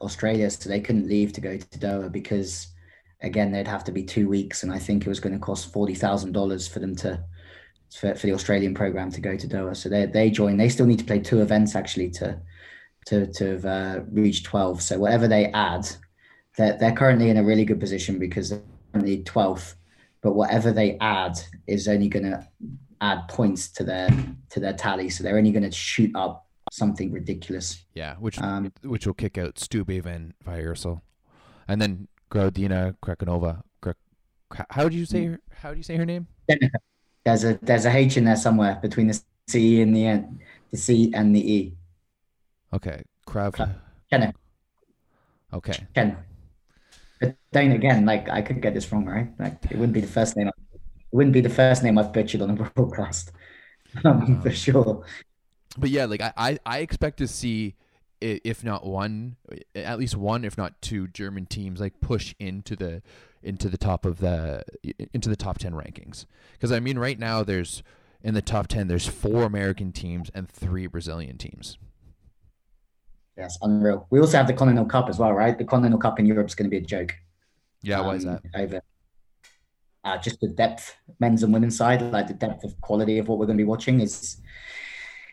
Australia, 0.00 0.50
so 0.50 0.68
they 0.68 0.80
couldn't 0.80 1.08
leave 1.08 1.32
to 1.32 1.40
go 1.40 1.56
to 1.56 1.78
Doha 1.78 2.10
because, 2.12 2.68
again, 3.22 3.50
they'd 3.50 3.66
have 3.66 3.84
to 3.84 3.92
be 3.92 4.04
two 4.04 4.28
weeks, 4.28 4.62
and 4.62 4.72
I 4.72 4.78
think 4.78 5.04
it 5.04 5.08
was 5.08 5.20
going 5.20 5.32
to 5.32 5.38
cost 5.38 5.72
forty 5.72 5.94
thousand 5.94 6.32
dollars 6.32 6.68
for 6.68 6.78
them 6.78 6.94
to 6.96 7.22
for, 7.94 8.14
for 8.14 8.26
the 8.26 8.34
Australian 8.34 8.74
program 8.74 9.10
to 9.12 9.20
go 9.20 9.36
to 9.36 9.48
Doha. 9.48 9.76
So 9.76 9.88
they 9.88 10.06
they 10.06 10.30
join. 10.30 10.56
They 10.56 10.68
still 10.68 10.86
need 10.86 11.00
to 11.00 11.04
play 11.04 11.18
two 11.18 11.42
events 11.42 11.74
actually 11.74 12.10
to 12.10 12.40
to 13.06 13.26
to 13.26 13.44
have 13.52 13.64
uh, 13.64 14.00
reached 14.12 14.44
twelve. 14.44 14.80
So 14.80 14.98
whatever 14.98 15.26
they 15.26 15.46
add, 15.46 15.88
they're 16.56 16.78
they're 16.78 16.94
currently 16.94 17.30
in 17.30 17.36
a 17.38 17.44
really 17.44 17.64
good 17.64 17.80
position 17.80 18.18
because 18.18 18.50
they're 18.50 18.62
currently 18.92 19.24
twelfth 19.24 19.74
but 20.28 20.34
whatever 20.34 20.72
they 20.72 20.98
add 21.00 21.40
is 21.66 21.88
only 21.88 22.06
going 22.06 22.26
to 22.26 22.46
add 23.00 23.26
points 23.28 23.68
to 23.68 23.82
their 23.82 24.10
to 24.50 24.60
their 24.60 24.74
tally. 24.74 25.08
So 25.08 25.24
they're 25.24 25.38
only 25.38 25.52
going 25.52 25.62
to 25.62 25.70
shoot 25.70 26.14
up 26.14 26.46
something 26.70 27.10
ridiculous. 27.10 27.82
Yeah, 27.94 28.16
which 28.16 28.38
um, 28.38 28.70
which 28.82 29.06
will 29.06 29.14
kick 29.14 29.38
out 29.38 29.54
Stubbe 29.54 30.04
and 30.04 30.34
Viersel, 30.44 31.00
and 31.66 31.80
then 31.80 32.08
Graudina 32.30 32.94
Kravčenoka. 33.02 33.62
How 34.68 34.90
do 34.90 34.96
you 34.98 35.06
say 35.06 35.24
her? 35.24 35.40
How 35.50 35.70
do 35.70 35.78
you 35.78 35.82
say 35.82 35.96
her 35.96 36.04
name? 36.04 36.26
There's 37.24 37.44
a 37.44 37.58
there's 37.62 37.86
a 37.86 37.94
H 37.94 38.18
in 38.18 38.24
there 38.24 38.36
somewhere 38.36 38.78
between 38.80 39.08
the 39.08 39.20
C 39.48 39.80
and 39.80 39.94
the 39.96 40.06
N, 40.06 40.40
the 40.70 40.76
C 40.76 41.10
and 41.14 41.34
the 41.34 41.52
E. 41.52 41.74
Okay, 42.72 43.02
Krav. 43.26 43.54
Ken. 44.10 44.32
Okay. 45.52 45.86
But 47.20 47.36
then 47.52 47.72
again, 47.72 48.04
like 48.04 48.28
I 48.28 48.42
could 48.42 48.60
get 48.60 48.74
this 48.74 48.90
wrong, 48.92 49.04
right? 49.04 49.28
Like 49.38 49.58
it 49.70 49.76
wouldn't 49.76 49.94
be 49.94 50.00
the 50.00 50.06
first 50.06 50.36
name. 50.36 50.48
It 50.48 50.54
wouldn't 51.12 51.32
be 51.32 51.40
the 51.40 51.50
first 51.50 51.82
name 51.82 51.98
I've 51.98 52.12
butchered 52.12 52.42
on 52.42 52.50
a 52.50 52.54
broadcast, 52.74 53.32
um, 54.04 54.40
for 54.42 54.50
sure. 54.50 55.04
but 55.76 55.90
yeah, 55.90 56.04
like 56.04 56.20
I, 56.20 56.32
I, 56.36 56.58
I 56.64 56.78
expect 56.78 57.18
to 57.18 57.28
see 57.28 57.74
if 58.20 58.64
not 58.64 58.84
one, 58.84 59.36
at 59.74 59.98
least 59.98 60.16
one, 60.16 60.44
if 60.44 60.58
not 60.58 60.80
two 60.82 61.06
German 61.08 61.46
teams 61.46 61.80
like 61.80 62.00
push 62.00 62.34
into 62.38 62.74
the 62.76 63.02
into 63.42 63.68
the 63.68 63.78
top 63.78 64.04
of 64.04 64.18
the 64.18 64.64
into 65.14 65.28
the 65.28 65.36
top 65.36 65.58
10 65.58 65.72
rankings. 65.72 66.26
Cuz 66.60 66.72
I 66.72 66.80
mean 66.80 66.98
right 66.98 67.18
now 67.18 67.44
there's 67.44 67.82
in 68.22 68.34
the 68.34 68.42
top 68.42 68.66
10 68.66 68.88
there's 68.88 69.06
four 69.06 69.44
American 69.44 69.92
teams 69.92 70.30
and 70.34 70.48
three 70.48 70.86
Brazilian 70.86 71.38
teams. 71.38 71.78
Yes, 73.38 73.56
unreal. 73.62 74.06
We 74.10 74.20
also 74.20 74.36
have 74.36 74.48
the 74.48 74.52
Continental 74.52 74.84
Cup 74.84 75.08
as 75.08 75.18
well, 75.18 75.32
right? 75.32 75.56
The 75.56 75.64
Continental 75.64 76.00
Cup 76.00 76.18
in 76.18 76.26
Europe 76.26 76.48
is 76.48 76.54
going 76.54 76.68
to 76.68 76.70
be 76.70 76.82
a 76.84 76.86
joke. 76.86 77.14
Yeah, 77.82 78.00
um, 78.00 78.06
why 78.06 78.14
is 78.16 78.24
that? 78.24 78.42
Over 78.54 78.82
uh, 80.04 80.18
just 80.18 80.40
the 80.40 80.48
depth, 80.48 80.96
men's 81.18 81.42
and 81.42 81.52
women's 81.52 81.76
side, 81.76 82.02
like 82.02 82.26
the 82.26 82.34
depth 82.34 82.64
of 82.64 82.80
quality 82.80 83.18
of 83.18 83.28
what 83.28 83.38
we're 83.38 83.46
going 83.46 83.58
to 83.58 83.62
be 83.62 83.68
watching 83.68 84.00
is 84.00 84.38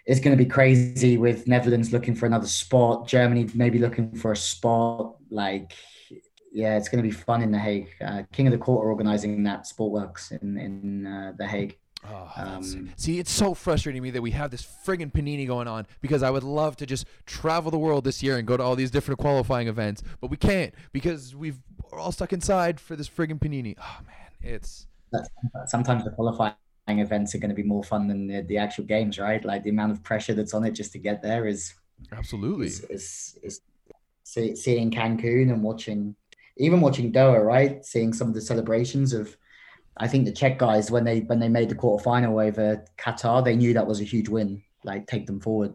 is 0.06 0.20
going 0.20 0.38
to 0.38 0.44
be 0.44 0.48
crazy 0.48 1.18
with 1.18 1.48
Netherlands 1.48 1.92
looking 1.92 2.14
for 2.14 2.28
another 2.28 2.46
spot, 2.46 3.08
Germany 3.08 3.50
maybe 3.56 3.80
looking 3.80 4.16
for 4.16 4.34
a 4.34 4.36
spot. 4.36 5.16
Like, 5.32 5.74
yeah, 6.52 6.78
it's 6.78 6.90
going 6.90 7.04
to 7.04 7.10
be 7.10 7.14
fun 7.14 7.42
in 7.42 7.52
The 7.52 7.58
Hague. 7.58 7.90
Uh, 8.00 8.22
King 8.32 8.46
of 8.46 8.52
the 8.52 8.60
Court 8.60 8.86
are 8.86 8.90
organizing 8.90 9.42
that 9.44 9.64
Sportworks 9.64 10.32
in, 10.32 10.58
in 10.60 11.08
uh, 11.08 11.34
The 11.40 11.48
Hague. 11.48 11.80
Oh, 12.08 12.32
um, 12.38 12.92
see, 12.98 13.20
it's 13.20 13.32
so 13.32 13.54
frustrating 13.54 14.02
me 14.02 14.12
that 14.12 14.22
we 14.22 14.32
have 14.32 14.52
this 14.52 14.68
friggin' 14.86 15.12
panini 15.12 15.48
going 15.48 15.68
on 15.68 15.88
because 16.02 16.24
I 16.24 16.30
would 16.30 16.44
love 16.44 16.76
to 16.78 16.86
just 16.86 17.06
travel 17.26 17.72
the 17.72 17.78
world 17.78 18.04
this 18.04 18.22
year 18.22 18.38
and 18.38 18.48
go 18.48 18.58
to 18.58 18.64
all 18.64 18.76
these 18.76 18.92
different 18.92 19.20
qualifying 19.20 19.68
events, 19.68 20.04
but 20.22 20.30
we 20.30 20.38
can't 20.38 20.74
because 20.92 21.36
we've 21.36 21.58
we're 21.92 22.00
all 22.00 22.12
stuck 22.12 22.34
inside 22.34 22.80
for 22.80 22.96
this 22.96 23.10
friggin' 23.10 23.40
panini. 23.40 23.76
Oh 23.80 24.00
man, 24.06 24.32
it's 24.42 24.88
sometimes 25.68 26.04
the 26.04 26.12
qualifying 26.12 26.56
events 26.88 27.34
are 27.34 27.40
going 27.40 27.50
to 27.50 27.56
be 27.56 27.64
more 27.64 27.84
fun 27.84 28.08
than 28.08 28.28
the, 28.28 28.42
the, 28.42 28.58
actual 28.58 28.84
games, 28.84 29.18
right? 29.18 29.44
Like 29.44 29.64
the 29.64 29.70
amount 29.70 29.92
of 29.92 30.04
pressure 30.04 30.34
that's 30.34 30.54
on 30.54 30.64
it 30.66 30.72
just 30.72 30.92
to 30.94 31.00
get 31.00 31.22
there 31.22 31.48
is 31.48 31.74
absolutely 32.12 32.68
is, 32.68 32.82
is, 32.90 33.40
is 33.42 33.62
see, 34.24 34.56
seeing 34.56 34.92
Cancun 34.92 35.52
and 35.52 35.64
watching 35.64 36.16
even 36.58 36.82
watching 36.82 37.12
Doha, 37.12 37.44
right? 37.44 37.86
Seeing 37.86 38.14
some 38.14 38.28
of 38.28 38.34
the 38.34 38.42
celebrations 38.42 39.14
of 39.14 39.36
I 39.98 40.08
think 40.08 40.26
the 40.26 40.32
Czech 40.32 40.60
guys 40.60 40.92
when 40.92 41.04
they 41.04 41.22
when 41.22 41.40
they 41.40 41.50
made 41.50 41.70
the 41.70 41.76
quarterfinal 41.76 42.48
over 42.48 42.84
Qatar, 42.98 43.44
they 43.44 43.56
knew 43.56 43.74
that 43.74 43.88
was 43.88 44.02
a 44.02 44.04
huge 44.04 44.30
win. 44.30 44.62
Like 44.84 45.08
take 45.08 45.26
them 45.26 45.40
forward. 45.40 45.74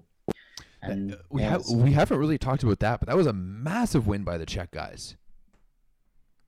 And 0.82 1.14
uh, 1.14 1.16
we 1.28 1.42
yeah, 1.42 1.51
have 1.51 1.62
we 1.68 1.92
haven't 1.92 2.18
really 2.18 2.38
talked 2.38 2.62
about 2.62 2.80
that, 2.80 3.01
but 3.01 3.09
that 3.09 3.16
was 3.16 3.26
a 3.26 3.32
massive 3.32 4.06
win 4.06 4.24
by 4.24 4.38
the 4.38 4.47
Czech 4.47 4.70
guys. 4.70 5.16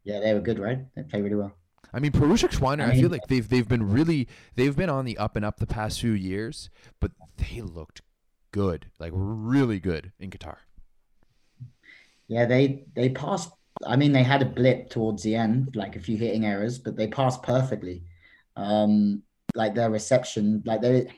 Yeah, 0.05 0.21
they 0.21 0.35
were 0.35 0.41
good, 0.41 0.59
right? 0.59 0.81
They 0.97 1.03
played 1.03 1.23
really 1.23 1.37
well. 1.37 1.53
I 1.95 2.01
mean, 2.01 2.13
Perušič 2.13 2.59
Schweiner, 2.59 2.85
I, 2.85 2.87
mean, 2.87 2.97
I, 2.97 3.01
feel 3.01 3.11
like 3.11 3.27
they've 3.29 3.47
they've 3.47 3.69
been 3.69 3.91
really 3.91 4.29
they've 4.55 4.75
been 4.75 4.89
on 4.89 5.05
the 5.05 5.19
up 5.19 5.37
and 5.37 5.45
up 5.45 5.59
the 5.59 5.67
past 5.67 6.01
few 6.01 6.13
years, 6.13 6.71
but 7.01 7.13
they 7.37 7.61
looked 7.61 8.01
good, 8.51 8.87
like 8.99 9.13
really 9.15 9.79
good 9.79 10.13
in 10.19 10.31
Qatar. 10.31 10.57
Yeah, 12.29 12.47
they 12.47 12.85
they 12.95 13.11
passed. 13.11 13.53
I 13.87 13.97
mean, 13.97 14.13
they 14.13 14.23
had 14.23 14.43
a 14.43 14.47
blip 14.47 14.91
towards 14.91 15.23
the 15.23 15.35
end, 15.35 15.75
like 15.75 15.97
a 15.97 16.01
few 16.01 16.17
hitting 16.17 16.47
errors, 16.47 16.79
but 16.79 16.97
they 16.97 17.07
passed 17.09 17.43
perfectly. 17.43 18.05
Um, 18.57 19.23
like 19.55 19.75
their 19.75 19.91
reception, 19.91 20.63
like 20.65 20.81
they 20.81 21.09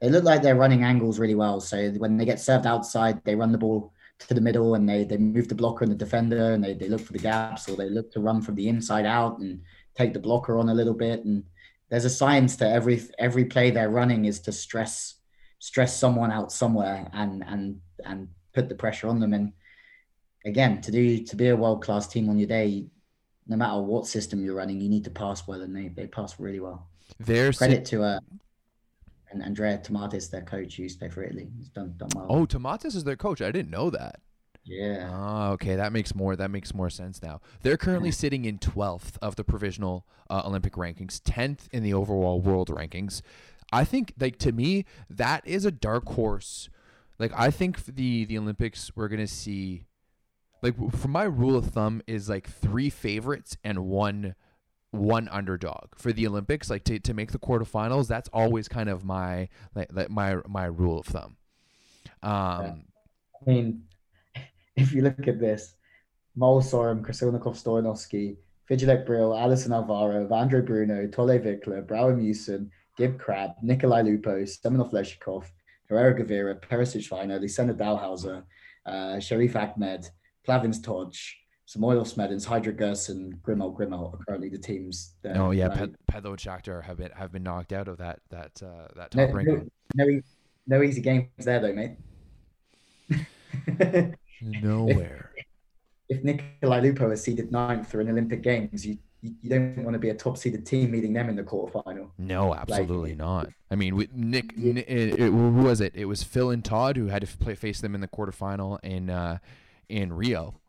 they 0.00 0.08
look 0.10 0.24
like 0.24 0.42
they're 0.42 0.54
running 0.54 0.84
angles 0.84 1.18
really 1.18 1.34
well. 1.34 1.60
So 1.60 1.90
when 1.92 2.16
they 2.16 2.24
get 2.24 2.40
served 2.40 2.66
outside, 2.66 3.24
they 3.24 3.34
run 3.34 3.52
the 3.52 3.58
ball 3.58 3.92
to 4.20 4.34
the 4.34 4.40
middle 4.40 4.74
and 4.74 4.88
they 4.88 5.04
they 5.04 5.16
move 5.16 5.48
the 5.48 5.54
blocker 5.54 5.84
and 5.84 5.92
the 5.92 5.96
defender 5.96 6.52
and 6.52 6.62
they, 6.62 6.74
they 6.74 6.88
look 6.88 7.00
for 7.00 7.12
the 7.12 7.18
gaps 7.18 7.68
or 7.68 7.76
they 7.76 7.88
look 7.88 8.10
to 8.12 8.20
run 8.20 8.42
from 8.42 8.54
the 8.54 8.68
inside 8.68 9.06
out 9.06 9.38
and 9.38 9.60
take 9.94 10.12
the 10.12 10.20
blocker 10.20 10.58
on 10.58 10.68
a 10.68 10.74
little 10.74 10.94
bit. 10.94 11.24
And 11.24 11.44
there's 11.88 12.04
a 12.04 12.10
science 12.10 12.56
to 12.56 12.68
every 12.68 13.02
every 13.18 13.44
play 13.44 13.70
they're 13.70 13.90
running 13.90 14.24
is 14.24 14.40
to 14.40 14.52
stress 14.52 15.14
stress 15.60 15.98
someone 15.98 16.30
out 16.30 16.52
somewhere 16.52 17.08
and 17.12 17.44
and 17.46 17.80
and 18.04 18.28
put 18.54 18.68
the 18.68 18.74
pressure 18.74 19.08
on 19.08 19.20
them. 19.20 19.34
And 19.34 19.52
again, 20.44 20.80
to 20.82 20.90
do 20.90 21.24
to 21.24 21.36
be 21.36 21.48
a 21.48 21.56
world 21.56 21.82
class 21.82 22.06
team 22.06 22.28
on 22.28 22.38
your 22.38 22.48
day, 22.48 22.86
no 23.46 23.56
matter 23.56 23.80
what 23.80 24.06
system 24.06 24.44
you're 24.44 24.54
running, 24.54 24.80
you 24.80 24.88
need 24.88 25.04
to 25.04 25.10
pass 25.10 25.46
well, 25.46 25.62
and 25.62 25.74
they 25.74 25.88
they 25.88 26.06
pass 26.06 26.38
really 26.38 26.60
well. 26.60 26.88
There's 27.18 27.58
credit 27.58 27.84
to 27.86 28.02
uh 28.02 28.20
and 29.30 29.42
Andrea 29.42 29.78
Tomatis, 29.78 30.30
their 30.30 30.42
coach, 30.42 30.78
used 30.78 30.96
to 30.96 31.00
play 31.00 31.08
for 31.10 31.22
Italy. 31.22 31.48
He's 31.56 31.68
done 31.68 31.94
done 31.96 32.08
well. 32.14 32.26
Oh, 32.28 32.46
Tomatis 32.46 32.94
is 32.94 33.04
their 33.04 33.16
coach. 33.16 33.42
I 33.42 33.50
didn't 33.50 33.70
know 33.70 33.90
that. 33.90 34.20
Yeah. 34.64 35.10
Oh, 35.10 35.52
okay. 35.52 35.76
That 35.76 35.92
makes 35.92 36.14
more. 36.14 36.36
That 36.36 36.50
makes 36.50 36.74
more 36.74 36.90
sense 36.90 37.22
now. 37.22 37.40
They're 37.62 37.78
currently 37.78 38.10
sitting 38.10 38.44
in 38.44 38.58
twelfth 38.58 39.18
of 39.22 39.36
the 39.36 39.44
provisional 39.44 40.06
uh, 40.28 40.42
Olympic 40.44 40.74
rankings, 40.74 41.20
tenth 41.24 41.68
in 41.72 41.82
the 41.82 41.94
overall 41.94 42.40
world 42.40 42.68
rankings. 42.68 43.22
I 43.72 43.84
think, 43.84 44.14
like 44.18 44.38
to 44.40 44.52
me, 44.52 44.84
that 45.08 45.46
is 45.46 45.64
a 45.64 45.70
dark 45.70 46.06
horse. 46.10 46.68
Like 47.18 47.32
I 47.34 47.50
think 47.50 47.84
the 47.86 48.24
the 48.26 48.38
Olympics 48.38 48.92
we're 48.94 49.08
gonna 49.08 49.26
see, 49.26 49.84
like 50.62 50.74
for 50.92 51.08
my 51.08 51.24
rule 51.24 51.56
of 51.56 51.66
thumb 51.66 52.02
is 52.06 52.28
like 52.28 52.48
three 52.48 52.90
favorites 52.90 53.56
and 53.64 53.86
one 53.86 54.34
one 54.90 55.28
underdog 55.28 55.94
for 55.96 56.12
the 56.12 56.26
Olympics. 56.26 56.70
Like 56.70 56.84
to, 56.84 56.98
to 56.98 57.14
make 57.14 57.32
the 57.32 57.38
quarterfinals, 57.38 58.08
that's 58.08 58.28
always 58.32 58.68
kind 58.68 58.88
of 58.88 59.04
my 59.04 59.48
like, 59.74 59.88
like 59.92 60.10
my 60.10 60.36
my 60.46 60.66
rule 60.66 61.00
of 61.00 61.06
thumb. 61.06 61.36
Um, 62.22 62.84
I 63.40 63.46
mean, 63.46 63.82
if 64.76 64.92
you 64.92 65.02
look 65.02 65.28
at 65.28 65.38
this, 65.38 65.74
Mol 66.34 66.62
Sorum, 66.62 67.02
Krasilnikov 67.02 67.54
Stoyanovsky, 67.54 68.36
Fijałek 68.68 69.06
Bryl, 69.06 69.36
Alison 69.36 69.72
Alvaro, 69.72 70.26
Vandre 70.26 70.64
Bruno, 70.64 71.06
Thole 71.08 71.38
Wickler, 71.38 71.86
Brouwer 71.86 72.14
Meeuwsen, 72.14 72.70
Gibb 72.96 73.18
Crabb, 73.18 73.54
Nicolai 73.62 74.02
Lupo, 74.02 74.42
Semenov 74.42 74.92
Leshukov, 74.92 75.44
Herrera 75.88 76.14
Gavira, 76.14 76.60
Perušič 76.60 77.08
Schweiner, 77.08 77.40
Lucena 77.40 77.74
Dalhausser, 77.74 78.42
uh, 78.86 79.16
Cherif 79.16 79.56
Ahmed, 79.56 80.08
Plavins 80.48 80.80
Tocs, 80.80 81.32
Oil 81.82 82.04
Smedins, 82.04 82.46
Hydra 82.46 82.72
and 82.72 83.42
Grimalt 83.42 83.76
Grimalt 83.76 84.14
are 84.14 84.24
currently 84.24 84.48
the 84.48 84.58
teams. 84.58 85.14
That, 85.22 85.36
oh 85.36 85.50
yeah, 85.50 85.66
right? 85.66 85.90
Pedlow 86.10 86.36
Schachter 86.36 86.82
have 86.82 86.96
been 86.96 87.10
have 87.12 87.30
been 87.30 87.42
knocked 87.42 87.72
out 87.72 87.88
of 87.88 87.98
that 87.98 88.20
that 88.30 88.62
uh, 88.62 88.88
that 88.96 89.10
top 89.10 89.28
no, 89.28 89.34
ranking. 89.34 89.70
No, 89.94 90.04
no, 90.04 90.20
no 90.66 90.82
easy 90.82 91.02
games 91.02 91.28
there 91.38 91.60
though, 91.60 91.74
mate. 91.74 91.96
Nowhere. 94.40 95.32
If, 96.08 96.18
if 96.18 96.24
Nicolai 96.24 96.80
Lupo 96.80 97.10
is 97.10 97.22
seeded 97.22 97.52
ninth 97.52 97.90
for 97.90 98.00
an 98.00 98.08
Olympic 98.08 98.42
Games, 98.42 98.86
you 98.86 98.98
you 99.20 99.50
don't 99.50 99.82
want 99.84 99.94
to 99.94 99.98
be 99.98 100.10
a 100.10 100.14
top 100.14 100.38
seeded 100.38 100.64
team 100.64 100.92
meeting 100.92 101.12
them 101.12 101.28
in 101.28 101.36
the 101.36 101.42
quarterfinal. 101.42 102.10
No, 102.18 102.54
absolutely 102.54 103.10
like, 103.10 103.18
not. 103.18 103.48
I 103.70 103.74
mean, 103.74 103.96
with 103.96 104.14
Nick, 104.14 104.52
yeah. 104.56 104.74
Nick 104.74 104.88
it, 104.88 105.20
it, 105.20 105.30
who 105.30 105.50
was 105.50 105.80
it? 105.80 105.92
It 105.94 106.04
was 106.04 106.22
Phil 106.22 106.50
and 106.50 106.64
Todd 106.64 106.96
who 106.96 107.06
had 107.06 107.22
to 107.22 107.36
play 107.36 107.54
face 107.54 107.80
them 107.80 107.94
in 107.94 108.00
the 108.00 108.08
quarterfinal 108.08 108.78
in 108.84 109.10
uh, 109.10 109.38
in 109.88 110.12
Rio. 110.12 110.60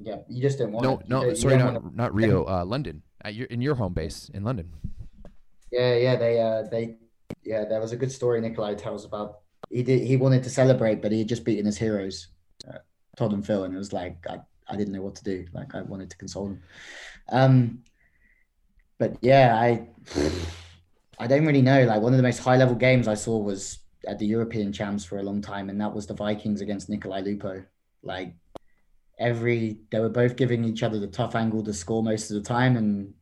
Yeah, 0.00 0.16
you 0.28 0.40
just 0.40 0.58
didn't 0.58 0.72
want. 0.72 0.84
No, 0.84 0.96
to, 0.98 1.28
no, 1.28 1.34
sorry, 1.34 1.56
not 1.56 1.94
not 1.94 2.14
Rio, 2.14 2.44
uh, 2.44 2.64
London. 2.64 3.02
At 3.24 3.34
your 3.34 3.46
in 3.46 3.60
your 3.60 3.74
home 3.74 3.94
base 3.94 4.30
in 4.32 4.44
London. 4.44 4.70
Yeah, 5.72 5.94
yeah, 5.96 6.16
they 6.16 6.40
uh, 6.40 6.62
they 6.70 6.96
yeah, 7.44 7.64
there 7.64 7.80
was 7.80 7.92
a 7.92 7.96
good 7.96 8.12
story 8.12 8.40
Nicolai 8.40 8.74
tells 8.74 9.04
about 9.04 9.40
he 9.70 9.82
did 9.82 10.02
he 10.02 10.16
wanted 10.16 10.42
to 10.44 10.50
celebrate, 10.50 11.02
but 11.02 11.12
he 11.12 11.20
had 11.20 11.28
just 11.28 11.44
beaten 11.44 11.66
his 11.66 11.76
heroes, 11.78 12.28
uh, 12.68 12.78
Todd 13.16 13.32
and 13.32 13.44
Phil, 13.44 13.64
and 13.64 13.74
it 13.74 13.78
was 13.78 13.92
like 13.92 14.24
I, 14.28 14.40
I 14.68 14.76
didn't 14.76 14.92
know 14.92 15.02
what 15.02 15.16
to 15.16 15.24
do. 15.24 15.46
Like 15.52 15.74
I 15.74 15.82
wanted 15.82 16.10
to 16.10 16.16
console 16.16 16.46
them. 16.46 16.62
Um, 17.30 17.82
but 18.98 19.16
yeah, 19.20 19.56
I 19.56 19.88
I 21.18 21.26
don't 21.26 21.44
really 21.44 21.62
know. 21.62 21.84
Like 21.84 22.00
one 22.00 22.12
of 22.12 22.16
the 22.16 22.22
most 22.22 22.38
high 22.38 22.56
level 22.56 22.76
games 22.76 23.08
I 23.08 23.14
saw 23.14 23.38
was 23.38 23.78
at 24.06 24.18
the 24.18 24.26
European 24.26 24.72
Champs 24.72 25.04
for 25.04 25.18
a 25.18 25.22
long 25.22 25.40
time, 25.40 25.70
and 25.70 25.80
that 25.80 25.94
was 25.94 26.06
the 26.06 26.14
Vikings 26.14 26.60
against 26.60 26.88
Nicolai 26.88 27.20
Lupo. 27.20 27.64
Like 28.02 28.34
every 29.18 29.80
they 29.90 30.00
were 30.00 30.08
both 30.08 30.36
giving 30.36 30.64
each 30.64 30.82
other 30.82 30.98
the 30.98 31.08
tough 31.08 31.34
angle 31.34 31.62
to 31.64 31.72
score 31.72 32.02
most 32.02 32.30
of 32.30 32.34
the 32.36 32.48
time, 32.48 32.76
and 32.76 33.12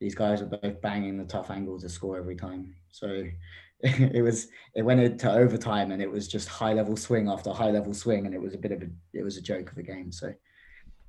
these 0.00 0.14
guys 0.14 0.40
were 0.40 0.58
both 0.58 0.80
banging 0.80 1.18
the 1.18 1.24
tough 1.24 1.50
angle 1.50 1.78
to 1.80 1.88
score 1.88 2.18
every 2.18 2.36
time. 2.36 2.74
So 2.90 3.24
it 3.80 4.22
was 4.22 4.48
it 4.74 4.82
went 4.82 5.00
into 5.00 5.30
overtime 5.30 5.92
and 5.92 6.00
it 6.00 6.10
was 6.10 6.26
just 6.26 6.48
high 6.48 6.72
level 6.72 6.96
swing 6.96 7.28
after 7.28 7.52
high 7.52 7.70
level 7.70 7.92
swing 7.92 8.24
and 8.24 8.34
it 8.34 8.40
was 8.40 8.54
a 8.54 8.58
bit 8.58 8.72
of 8.72 8.80
a 8.80 8.86
it 9.12 9.22
was 9.22 9.36
a 9.36 9.42
joke 9.42 9.70
of 9.70 9.76
a 9.76 9.82
game 9.82 10.10
so 10.10 10.28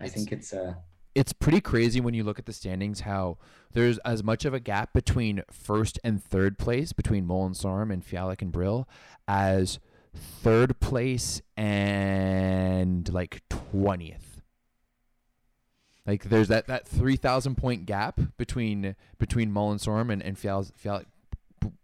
i 0.01 0.05
it's, 0.05 0.13
think 0.13 0.33
it's 0.33 0.51
uh 0.51 0.73
it's 1.17 1.33
pretty 1.33 1.59
crazy 1.59 1.99
when 1.99 2.13
you 2.13 2.23
look 2.23 2.37
at 2.37 2.45
the 2.45 2.53
standings 2.53 3.01
how 3.01 3.39
there's 3.73 3.97
as 3.99 4.23
much 4.23 4.45
of 4.45 4.53
a 4.53 4.59
gap 4.59 4.93
between 4.93 5.41
first 5.51 5.99
and 6.03 6.23
third 6.23 6.59
place 6.59 6.93
between 6.93 7.25
Mol 7.25 7.47
and 7.47 7.55
Sorum 7.55 7.91
and 7.91 8.03
Bryl 8.51 8.87
as 9.27 9.79
third 10.13 10.79
place 10.79 11.41
and 11.57 13.11
like 13.11 13.41
20th 13.49 14.41
like 16.05 16.25
there's 16.25 16.49
that, 16.49 16.67
that 16.67 16.87
3000 16.87 17.55
point 17.55 17.87
gap 17.87 18.19
between 18.37 18.95
between 19.17 19.51
Mol 19.51 19.71
and 19.71 19.81
and, 20.23 20.37
Fijałek, 20.37 20.71
Fijałek 20.81 21.05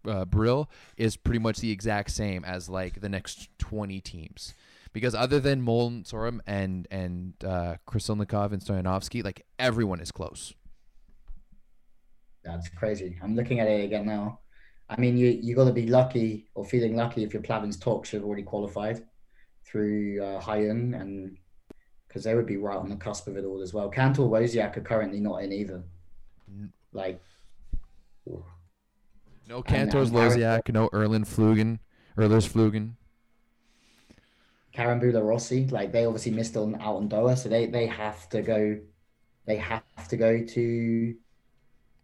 uh, 0.08 0.26
Bryl 0.26 0.70
is 0.96 1.18
pretty 1.18 1.40
much 1.40 1.58
the 1.58 1.72
exact 1.72 2.12
same 2.12 2.46
as 2.46 2.70
like 2.70 3.02
the 3.02 3.10
next 3.10 3.50
20 3.58 4.00
teams. 4.00 4.54
Because 4.94 5.16
other 5.16 5.40
than 5.40 5.62
Mol 5.62 5.92
Sorum 6.04 6.40
and 6.46 6.88
and 6.92 7.34
uh, 7.44 7.76
Krasilnikov 7.88 8.54
and 8.54 8.62
Stoyanovsky, 8.62 9.24
like 9.24 9.46
everyone 9.58 10.00
is 10.00 10.12
close. 10.12 10.54
That's 12.44 12.70
crazy. 12.70 13.18
I'm 13.22 13.36
looking 13.36 13.60
at 13.60 13.68
it 13.68 13.84
again 13.84 14.06
now. 14.06 14.40
I 14.90 15.00
mean, 15.00 15.18
you 15.18 15.28
you 15.42 15.56
got 15.56 15.66
to 15.66 15.74
be 15.74 15.88
lucky 15.88 16.48
or 16.54 16.64
feeling 16.64 16.96
lucky 16.96 17.24
if 17.24 17.34
your 17.34 17.42
Plavins 17.42 17.78
Tocs 17.78 18.12
have 18.12 18.24
already 18.24 18.44
qualified 18.44 19.04
through 19.66 20.22
uh, 20.24 20.42
Haiyang 20.42 21.00
and 21.00 21.38
because 22.08 22.24
they 22.24 22.36
would 22.36 22.46
be 22.46 22.58
right 22.58 22.78
on 22.78 22.90
the 22.90 22.96
cusp 22.96 23.28
of 23.28 23.38
it 23.38 23.46
all 23.46 23.62
as 23.62 23.74
well. 23.74 23.90
Kantor 23.90 24.30
Łosiak 24.30 24.78
are 24.78 24.82
currently 24.82 25.20
not 25.20 25.38
in 25.38 25.52
either. 25.52 25.84
Like, 26.92 27.20
no 29.48 29.64
Kantors 29.64 30.12
Łosiak, 30.12 30.72
no 30.72 30.90
Erlen 30.90 31.26
Flüggen, 31.26 31.80
Ehlers 32.16 32.48
Flüggen. 32.48 32.98
Carambula 34.76 35.24
Rossi, 35.24 35.68
like 35.68 35.92
they 35.92 36.06
obviously 36.06 36.32
missed 36.32 36.58
on 36.58 36.76
out 36.82 36.96
on 36.96 37.08
Doha, 37.08 37.38
so 37.38 37.48
they 37.48 37.68
they 37.68 37.86
have 37.86 38.28
to 38.30 38.42
go, 38.42 38.80
they 39.46 39.58
have 39.58 40.08
to 40.10 40.18
go 40.18 40.44
to 40.44 41.16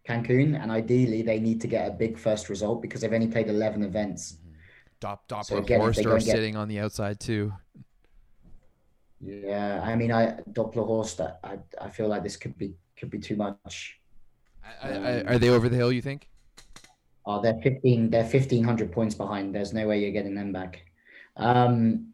Cancun, 0.08 0.60
and 0.60 0.70
ideally 0.70 1.22
they 1.22 1.40
need 1.40 1.60
to 1.62 1.66
get 1.66 1.88
a 1.88 1.90
big 1.90 2.16
first 2.16 2.48
result 2.48 2.80
because 2.80 3.00
they've 3.00 3.12
only 3.12 3.26
played 3.26 3.48
eleven 3.48 3.82
events. 3.82 4.36
Dop, 5.00 5.26
Doppler 5.28 5.44
so 5.44 5.56
again, 5.56 5.80
Horst 5.80 6.04
are 6.06 6.20
sitting 6.20 6.56
on 6.56 6.68
the 6.68 6.78
outside 6.78 7.18
too. 7.18 7.52
Yeah, 9.20 9.82
I 9.82 9.96
mean, 9.96 10.12
I 10.12 10.38
Doppler 10.52 10.86
Horst, 10.86 11.20
I, 11.20 11.58
I 11.80 11.88
feel 11.90 12.08
like 12.08 12.22
this 12.22 12.36
could 12.36 12.56
be 12.56 12.74
could 12.96 13.10
be 13.10 13.18
too 13.18 13.36
much. 13.36 13.98
I, 14.82 14.88
I, 14.90 15.22
are 15.24 15.38
they 15.38 15.48
over 15.48 15.68
the 15.68 15.76
hill? 15.76 15.90
You 15.90 16.02
think? 16.02 16.28
Oh, 17.26 17.42
they're 17.42 17.60
fifteen. 17.62 18.10
They're 18.10 18.24
fifteen 18.24 18.62
hundred 18.62 18.92
points 18.92 19.14
behind. 19.14 19.54
There's 19.54 19.72
no 19.72 19.88
way 19.88 20.00
you're 20.00 20.12
getting 20.12 20.34
them 20.34 20.52
back. 20.52 20.82
Um, 21.36 22.09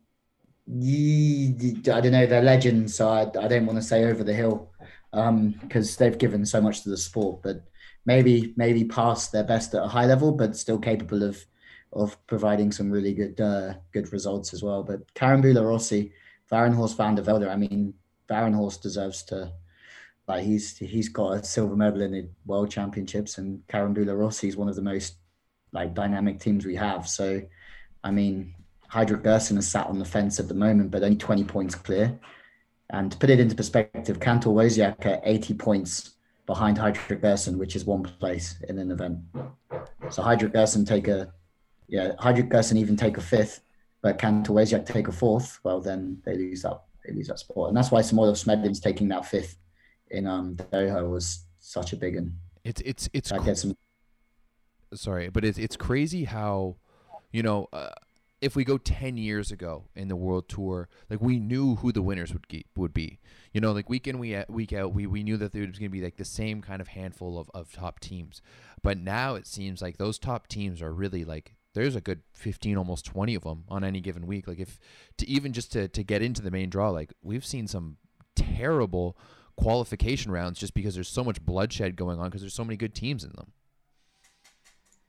I 0.68 2.00
don't 2.00 2.12
know. 2.12 2.26
They're 2.26 2.42
legends, 2.42 2.94
so 2.94 3.08
I, 3.08 3.22
I 3.22 3.48
don't 3.48 3.66
want 3.66 3.78
to 3.78 3.84
say 3.84 4.04
over 4.04 4.24
the 4.24 4.34
hill 4.34 4.72
because 5.12 5.90
um, 5.92 5.96
they've 5.98 6.18
given 6.18 6.44
so 6.44 6.60
much 6.60 6.82
to 6.82 6.90
the 6.90 6.96
sport. 6.96 7.42
But 7.42 7.62
maybe 8.04 8.52
maybe 8.56 8.84
past 8.84 9.32
their 9.32 9.44
best 9.44 9.74
at 9.74 9.84
a 9.84 9.88
high 9.88 10.06
level, 10.06 10.32
but 10.32 10.56
still 10.56 10.78
capable 10.78 11.22
of 11.22 11.44
of 11.92 12.16
providing 12.26 12.72
some 12.72 12.90
really 12.90 13.14
good 13.14 13.40
uh, 13.40 13.74
good 13.92 14.12
results 14.12 14.52
as 14.52 14.62
well. 14.62 14.82
But 14.82 15.12
Carambula 15.14 15.66
Rossi, 15.66 16.12
Varenhorst 16.50 16.96
van 16.96 17.14
der 17.14 17.22
Velde. 17.22 17.48
I 17.48 17.56
mean, 17.56 17.94
Varenhorst 18.28 18.82
deserves 18.82 19.22
to. 19.24 19.52
Like 20.28 20.44
he's 20.44 20.76
he's 20.76 21.08
got 21.08 21.34
a 21.34 21.44
silver 21.44 21.76
medal 21.76 22.02
in 22.02 22.10
the 22.10 22.28
World 22.46 22.68
Championships, 22.68 23.38
and 23.38 23.64
Carambula 23.68 24.18
Rossi 24.18 24.48
is 24.48 24.56
one 24.56 24.68
of 24.68 24.74
the 24.74 24.82
most 24.82 25.14
like 25.70 25.94
dynamic 25.94 26.40
teams 26.40 26.66
we 26.66 26.74
have. 26.74 27.08
So, 27.08 27.42
I 28.02 28.10
mean, 28.10 28.52
Heidrich 28.96 29.22
Gerson 29.22 29.58
is 29.58 29.68
sat 29.68 29.88
on 29.88 29.98
the 29.98 30.06
fence 30.06 30.40
at 30.40 30.48
the 30.48 30.54
moment, 30.54 30.90
but 30.90 31.02
only 31.02 31.18
20 31.18 31.44
points 31.44 31.74
clear. 31.74 32.18
And 32.88 33.12
to 33.12 33.18
put 33.18 33.28
it 33.28 33.38
into 33.38 33.54
perspective, 33.54 34.18
Kantor 34.20 34.54
Łosiak 34.54 35.04
are 35.04 35.20
80 35.22 35.52
points 35.54 36.14
behind 36.46 36.78
Heidrich 36.78 37.20
Gerson, 37.20 37.58
which 37.58 37.76
is 37.76 37.84
one 37.84 38.04
place 38.04 38.56
in 38.68 38.78
an 38.78 38.90
event. 38.90 39.18
So 40.08 40.22
Heidrich 40.22 40.54
Gerson 40.54 40.86
take 40.86 41.08
a, 41.08 41.30
yeah, 41.88 42.12
Heidrich 42.18 42.48
Gerson 42.48 42.78
even 42.78 42.96
take 42.96 43.18
a 43.18 43.20
fifth, 43.20 43.60
but 44.00 44.18
Kantor 44.18 44.54
Łosiak 44.54 44.86
take 44.86 45.08
a 45.08 45.12
fourth. 45.12 45.60
Well, 45.62 45.82
then 45.82 46.22
they 46.24 46.34
lose 46.34 46.62
that, 46.62 46.80
they 47.04 47.12
lose 47.12 47.28
that 47.28 47.38
spot. 47.38 47.68
And 47.68 47.76
that's 47.76 47.90
why 47.90 48.00
Samoilov 48.00 48.42
Smedlin's 48.42 48.80
taking 48.80 49.08
that 49.08 49.26
fifth 49.26 49.58
in 50.10 50.26
um 50.26 50.56
Doha 50.72 51.06
was 51.10 51.44
such 51.58 51.92
a 51.92 51.96
big 51.96 52.14
one. 52.14 52.32
It's, 52.64 52.80
it's, 52.82 53.10
it's, 53.12 53.28
some- 53.28 53.76
sorry, 54.94 55.28
but 55.28 55.44
it's, 55.44 55.58
it's 55.58 55.76
crazy 55.76 56.24
how, 56.24 56.76
you 57.30 57.42
know, 57.42 57.68
uh, 57.74 57.90
if 58.46 58.54
we 58.54 58.62
go 58.62 58.78
10 58.78 59.16
years 59.16 59.50
ago 59.50 59.88
in 59.96 60.06
the 60.06 60.14
world 60.14 60.48
tour 60.48 60.88
like 61.10 61.20
we 61.20 61.40
knew 61.40 61.74
who 61.76 61.90
the 61.90 62.00
winners 62.00 62.32
would 62.32 62.46
keep, 62.46 62.68
would 62.76 62.94
be. 62.94 63.18
You 63.52 63.60
know 63.60 63.72
like 63.72 63.90
week 63.90 64.06
in 64.06 64.20
week 64.20 64.36
out, 64.36 64.48
uh, 64.48 64.52
week 64.52 64.72
out 64.72 64.94
we, 64.94 65.06
we 65.06 65.24
knew 65.24 65.36
that 65.36 65.52
there 65.52 65.62
was 65.62 65.78
going 65.78 65.90
to 65.90 65.98
be 65.98 66.00
like 66.00 66.16
the 66.16 66.24
same 66.24 66.62
kind 66.62 66.80
of 66.80 66.88
handful 66.88 67.38
of, 67.38 67.50
of 67.52 67.72
top 67.72 67.98
teams. 67.98 68.40
But 68.82 68.98
now 68.98 69.34
it 69.34 69.48
seems 69.48 69.82
like 69.82 69.98
those 69.98 70.18
top 70.18 70.46
teams 70.46 70.80
are 70.80 70.92
really 70.92 71.24
like 71.24 71.56
there's 71.74 71.96
a 71.96 72.00
good 72.00 72.22
15 72.34 72.76
almost 72.76 73.04
20 73.04 73.34
of 73.34 73.42
them 73.42 73.64
on 73.68 73.82
any 73.82 74.00
given 74.00 74.28
week. 74.28 74.46
Like 74.46 74.60
if 74.60 74.78
to 75.18 75.28
even 75.28 75.52
just 75.52 75.72
to, 75.72 75.88
to 75.88 76.04
get 76.04 76.22
into 76.22 76.40
the 76.40 76.52
main 76.52 76.70
draw 76.70 76.90
like 76.90 77.12
we've 77.22 77.44
seen 77.44 77.66
some 77.66 77.96
terrible 78.36 79.18
qualification 79.56 80.30
rounds 80.30 80.60
just 80.60 80.72
because 80.72 80.94
there's 80.94 81.08
so 81.08 81.24
much 81.24 81.44
bloodshed 81.44 81.96
going 81.96 82.20
on 82.20 82.26
because 82.26 82.42
there's 82.42 82.54
so 82.54 82.64
many 82.64 82.76
good 82.76 82.94
teams 82.94 83.24
in 83.24 83.32
them. 83.32 83.50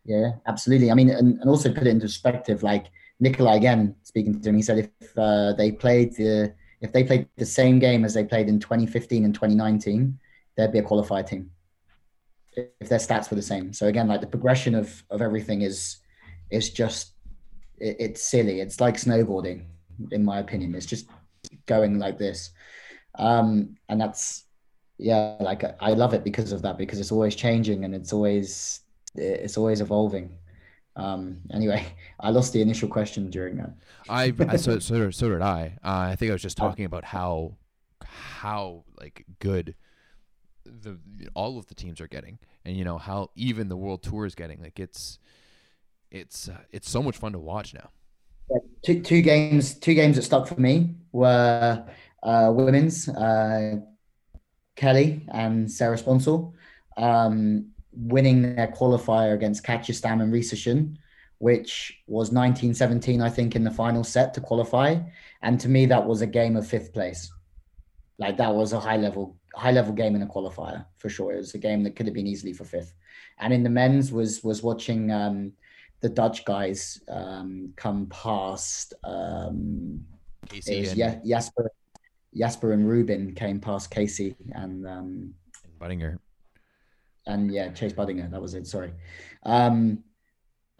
Yeah 0.06 0.32
absolutely. 0.48 0.90
I 0.90 0.96
mean 0.96 1.12
and, 1.12 1.40
and 1.40 1.48
also 1.48 1.72
put 1.72 1.86
it 1.86 1.92
into 1.92 2.06
perspective 2.06 2.64
like 2.64 2.88
Nicolai 3.20 3.56
again 3.56 3.96
speaking 4.04 4.40
to 4.40 4.50
him, 4.50 4.56
he 4.56 4.62
said 4.62 4.78
if 4.78 5.18
uh, 5.18 5.54
they 5.54 5.72
played 5.72 6.16
the 6.16 6.54
if 6.82 6.92
they 6.94 7.04
played 7.04 7.28
the 7.38 7.46
same 7.46 7.80
game 7.80 8.06
as 8.06 8.14
they 8.14 8.24
played 8.24 8.48
in 8.48 8.60
2015 8.60 9.26
and 9.26 9.34
2019, 9.34 10.20
they'd 10.56 10.72
be 10.72 10.80
a 10.80 10.84
qualified 10.84 11.26
team 11.26 11.50
if 12.58 12.90
their 12.90 13.00
stats 13.00 13.30
were 13.30 13.36
the 13.36 13.42
same. 13.42 13.74
So 13.74 13.88
again, 13.88 14.08
like 14.08 14.22
the 14.22 14.28
progression 14.28 14.76
of 14.76 15.04
of 15.10 15.22
everything 15.22 15.62
is 15.62 15.98
is 16.50 16.70
just 16.70 17.14
it, 17.80 17.96
it's 18.00 18.22
silly. 18.24 18.60
It's 18.60 18.80
like 18.80 18.96
snowboarding, 18.96 19.66
in 20.12 20.24
my 20.24 20.40
opinion. 20.40 20.76
It's 20.76 20.86
just 20.86 21.08
going 21.66 22.00
like 22.00 22.18
this, 22.18 22.52
um, 23.16 23.76
and 23.90 24.00
that's 24.02 24.46
yeah. 24.98 25.38
Like 25.40 25.64
I 25.80 25.92
love 25.92 26.14
it 26.14 26.24
because 26.24 26.52
of 26.52 26.62
that 26.64 26.78
because 26.78 27.00
it's 27.00 27.12
always 27.12 27.36
changing 27.36 27.86
and 27.86 27.94
it's 27.94 28.14
always 28.14 28.82
it's 29.16 29.58
always 29.58 29.82
evolving. 29.82 30.32
Um, 30.98 31.38
anyway, 31.54 31.86
I 32.20 32.32
lost 32.32 32.52
the 32.52 32.62
initial 32.62 32.90
question 32.90 33.30
during 33.30 33.58
that. 33.58 33.72
I, 34.10 34.32
so, 34.58 34.80
so 34.80 35.10
so 35.12 35.30
did 35.30 35.42
I. 35.42 35.78
Uh, 35.84 36.12
I 36.12 36.16
think 36.16 36.30
I 36.30 36.34
was 36.34 36.42
just 36.42 36.58
talking 36.58 36.86
about 36.86 37.06
how 37.06 37.56
how 38.04 38.84
like 39.00 39.26
good 39.40 39.76
the 40.66 40.98
all 41.34 41.58
of 41.58 41.68
the 41.68 41.76
teams 41.76 42.02
are 42.02 42.08
getting, 42.08 42.40
and 42.66 42.76
you 42.76 42.84
know 42.84 42.98
how 42.98 43.30
even 43.36 43.70
the 43.70 43.78
world 43.78 44.04
tour 44.04 44.26
is 44.26 44.36
getting. 44.36 44.62
Like 44.62 44.80
it's 44.80 45.20
it's 46.12 46.50
uh, 46.50 46.58
it's 46.72 46.90
so 46.90 47.02
much 47.02 47.18
fun 47.18 47.32
to 47.34 47.40
watch 47.40 47.74
now. 47.74 47.90
Yeah, 48.50 48.58
two 48.86 49.02
two 49.02 49.22
games 49.22 49.76
two 49.76 49.94
games 49.94 50.16
that 50.16 50.24
stuck 50.24 50.48
for 50.48 50.60
me 50.60 50.96
were 51.12 51.86
uh, 52.24 52.52
women's 52.54 53.08
uh, 53.08 53.78
Kelly 54.76 55.26
and 55.32 55.72
Sarah 55.72 55.98
Sponcil. 55.98 56.54
Um, 56.98 57.72
winning 57.98 58.56
their 58.56 58.68
qualifier 58.68 59.34
against 59.34 59.64
Katja 59.64 59.94
Stam 59.94 60.22
and 60.22 60.32
Raisa 60.32 60.56
Schoon, 60.56 60.98
which 61.40 62.00
was 62.08 62.32
1917, 62.32 63.22
I 63.22 63.30
think, 63.30 63.56
in 63.56 63.64
the 63.64 63.72
final 63.72 64.04
set 64.04 64.34
to 64.36 64.42
qualify. 64.42 64.98
And 65.42 65.60
to 65.60 65.70
me, 65.70 65.86
that 65.88 66.06
was 66.06 66.22
a 66.22 66.28
game 66.28 66.56
of 66.56 66.68
fifth 66.68 66.94
place. 66.94 67.32
Like 68.20 68.38
that 68.38 68.54
was 68.54 68.74
a 68.74 68.80
high 68.80 68.98
level, 68.98 69.36
high 69.56 69.72
level 69.72 69.94
game 69.94 70.16
in 70.16 70.22
a 70.22 70.28
qualifier 70.28 70.86
for 70.98 71.10
sure. 71.10 71.34
It 71.34 71.38
was 71.38 71.54
a 71.54 71.60
game 71.60 71.84
that 71.84 71.96
could 71.96 72.06
have 72.06 72.16
been 72.16 72.28
easily 72.28 72.54
for 72.54 72.66
fifth. 72.66 72.94
And 73.40 73.54
in 73.54 73.64
the 73.64 73.70
men's 73.70 74.12
was 74.12 74.44
was 74.44 74.64
watching 74.64 75.12
um, 75.12 75.54
the 76.02 76.10
Dutch 76.10 76.44
guys 76.46 77.02
um, 77.08 77.74
come 77.76 78.08
past. 78.08 78.96
Um, 79.04 80.06
Casey 80.50 80.88
and... 80.88 80.98
yeah, 80.98 81.20
Jasper, 81.24 81.72
Jasper 82.36 82.72
and 82.72 82.90
Ruben 82.90 83.36
came 83.36 83.60
past 83.60 83.92
Casey 83.92 84.36
and 84.54 84.88
um, 84.88 85.34
Budinger 85.80 86.18
and 87.28 87.52
yeah, 87.52 87.72
Chase 87.72 87.94
Budinger. 87.94 88.32
That 88.32 88.42
was 88.42 88.54
it. 88.54 88.66
Sorry, 88.66 88.92
um, 89.44 90.04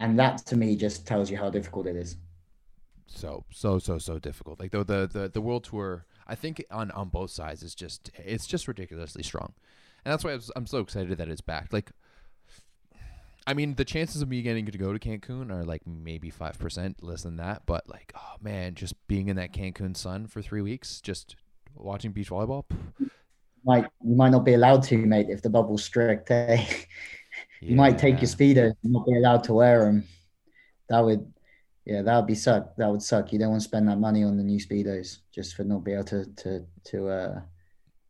and 0.00 0.18
that 0.18 0.38
to 0.46 0.56
me 0.56 0.74
just 0.76 1.06
tells 1.06 1.30
you 1.30 1.36
how 1.36 1.50
difficult 1.50 1.86
it 1.86 1.96
is. 1.96 2.16
So 3.06 3.44
so 3.50 3.78
so 3.78 3.98
so 3.98 4.18
difficult. 4.18 4.58
Like 4.58 4.72
though 4.72 4.84
the 4.84 5.08
the, 5.10 5.28
the 5.28 5.40
world 5.40 5.64
tour, 5.64 6.06
I 6.26 6.34
think 6.34 6.64
on 6.70 6.90
on 6.90 7.08
both 7.08 7.30
sides 7.30 7.62
is 7.62 7.74
just 7.74 8.10
it's 8.16 8.46
just 8.46 8.66
ridiculously 8.66 9.22
strong, 9.22 9.54
and 10.04 10.12
that's 10.12 10.24
why 10.24 10.34
was, 10.34 10.50
I'm 10.56 10.66
so 10.66 10.78
excited 10.78 11.16
that 11.18 11.28
it's 11.28 11.40
back. 11.40 11.72
Like. 11.72 11.90
I 13.46 13.54
mean, 13.54 13.76
the 13.76 13.84
chances 13.86 14.20
of 14.20 14.28
me 14.28 14.42
getting 14.42 14.66
to 14.66 14.76
go 14.76 14.92
to 14.92 14.98
Cancun 14.98 15.50
are 15.50 15.64
like 15.64 15.86
maybe 15.86 16.28
five 16.28 16.58
percent, 16.58 17.02
less 17.02 17.22
than 17.22 17.38
that. 17.38 17.62
But 17.64 17.88
like, 17.88 18.12
oh 18.14 18.34
man, 18.42 18.74
just 18.74 18.94
being 19.06 19.28
in 19.28 19.36
that 19.36 19.54
Cancun 19.54 19.96
sun 19.96 20.26
for 20.26 20.42
three 20.42 20.60
weeks, 20.60 21.00
just 21.00 21.34
watching 21.74 22.12
beach 22.12 22.28
volleyball, 22.28 22.66
might 23.64 23.86
you 24.04 24.16
might 24.16 24.30
not 24.30 24.44
be 24.44 24.54
allowed 24.54 24.82
to, 24.84 24.96
mate, 24.96 25.26
if 25.28 25.42
the 25.42 25.50
bubble's 25.50 25.84
strict. 25.84 26.30
Eh? 26.30 26.64
you 27.60 27.70
yeah. 27.70 27.76
might 27.76 27.98
take 27.98 28.20
your 28.20 28.28
speedo, 28.28 28.72
not 28.82 29.06
be 29.06 29.16
allowed 29.16 29.44
to 29.44 29.54
wear 29.54 29.84
them. 29.84 30.04
That 30.88 31.00
would, 31.00 31.32
yeah, 31.84 32.02
that 32.02 32.16
would 32.16 32.26
be 32.26 32.34
suck. 32.34 32.76
That 32.76 32.90
would 32.90 33.02
suck. 33.02 33.32
You 33.32 33.38
don't 33.38 33.50
want 33.50 33.62
to 33.62 33.68
spend 33.68 33.88
that 33.88 33.98
money 33.98 34.24
on 34.24 34.36
the 34.36 34.42
new 34.42 34.58
speedos 34.58 35.18
just 35.34 35.54
for 35.54 35.64
not 35.64 35.84
be 35.84 35.92
able 35.92 36.04
to 36.04 36.24
to 36.24 36.64
to 36.84 37.08
uh, 37.08 37.40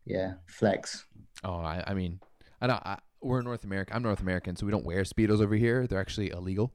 yeah, 0.04 0.34
flex. 0.46 1.04
Oh, 1.44 1.56
I, 1.56 1.84
I 1.86 1.94
mean, 1.94 2.20
I 2.60 2.66
know 2.66 2.80
I, 2.84 2.98
we're 3.20 3.42
North 3.42 3.64
America. 3.64 3.94
I'm 3.94 4.02
North 4.02 4.20
American, 4.20 4.56
so 4.56 4.66
we 4.66 4.72
don't 4.72 4.84
wear 4.84 5.02
speedos 5.02 5.40
over 5.40 5.54
here. 5.54 5.86
They're 5.86 6.00
actually 6.00 6.30
illegal. 6.30 6.72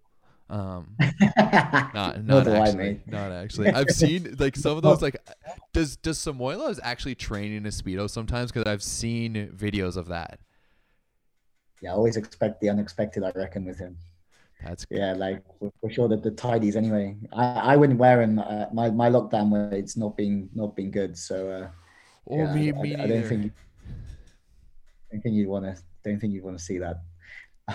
Um, 0.49 0.95
not 1.37 2.23
not 2.23 2.47
actually, 2.47 3.01
not 3.07 3.31
actually. 3.43 3.69
I've 3.69 3.89
seen 3.89 4.35
like 4.39 4.55
some 4.55 4.77
of 4.77 4.83
those. 4.83 5.01
Like, 5.01 5.17
does 5.73 5.95
does 5.95 6.19
Samoilov 6.19 6.79
actually 6.83 7.15
train 7.15 7.53
in 7.53 7.65
a 7.65 7.69
speedo 7.69 8.09
sometimes? 8.09 8.51
Because 8.51 8.69
I've 8.69 8.83
seen 8.83 9.51
videos 9.55 9.97
of 9.97 10.07
that. 10.07 10.39
Yeah, 11.81 11.91
I 11.91 11.93
always 11.95 12.17
expect 12.17 12.61
the 12.61 12.69
unexpected. 12.69 13.23
I 13.23 13.31
reckon 13.35 13.65
with 13.65 13.77
him. 13.77 13.97
That's 14.63 14.85
good. 14.85 14.99
yeah, 14.99 15.13
like 15.13 15.43
for, 15.59 15.89
sure 15.89 16.07
that 16.07 16.23
the 16.23 16.31
tidies. 16.31 16.75
Anyway, 16.75 17.17
I, 17.33 17.73
I 17.73 17.75
wouldn't 17.75 17.99
wear 17.99 18.19
them. 18.19 18.39
Uh, 18.39 18.65
my 18.71 18.89
my 18.89 19.09
lockdown 19.09 19.49
where 19.49 19.73
it's 19.73 19.97
not 19.97 20.15
being 20.15 20.49
not 20.53 20.75
been 20.75 20.91
good. 20.91 21.17
So. 21.17 21.49
Uh, 21.49 21.67
or 22.25 22.45
yeah, 22.45 22.53
me, 22.53 22.69
I, 22.69 22.81
me 22.81 22.95
I, 22.95 23.03
I, 23.03 23.07
don't 23.07 23.23
think. 23.23 23.51
I 23.85 25.15
don't 25.15 25.21
think 25.21 25.35
you'd 25.35 25.49
want 25.49 25.65
to. 25.65 25.81
Don't 26.05 26.19
think 26.19 26.33
you'd 26.33 26.43
want 26.43 26.57
to 26.57 26.63
see 26.63 26.77
that. 26.77 27.01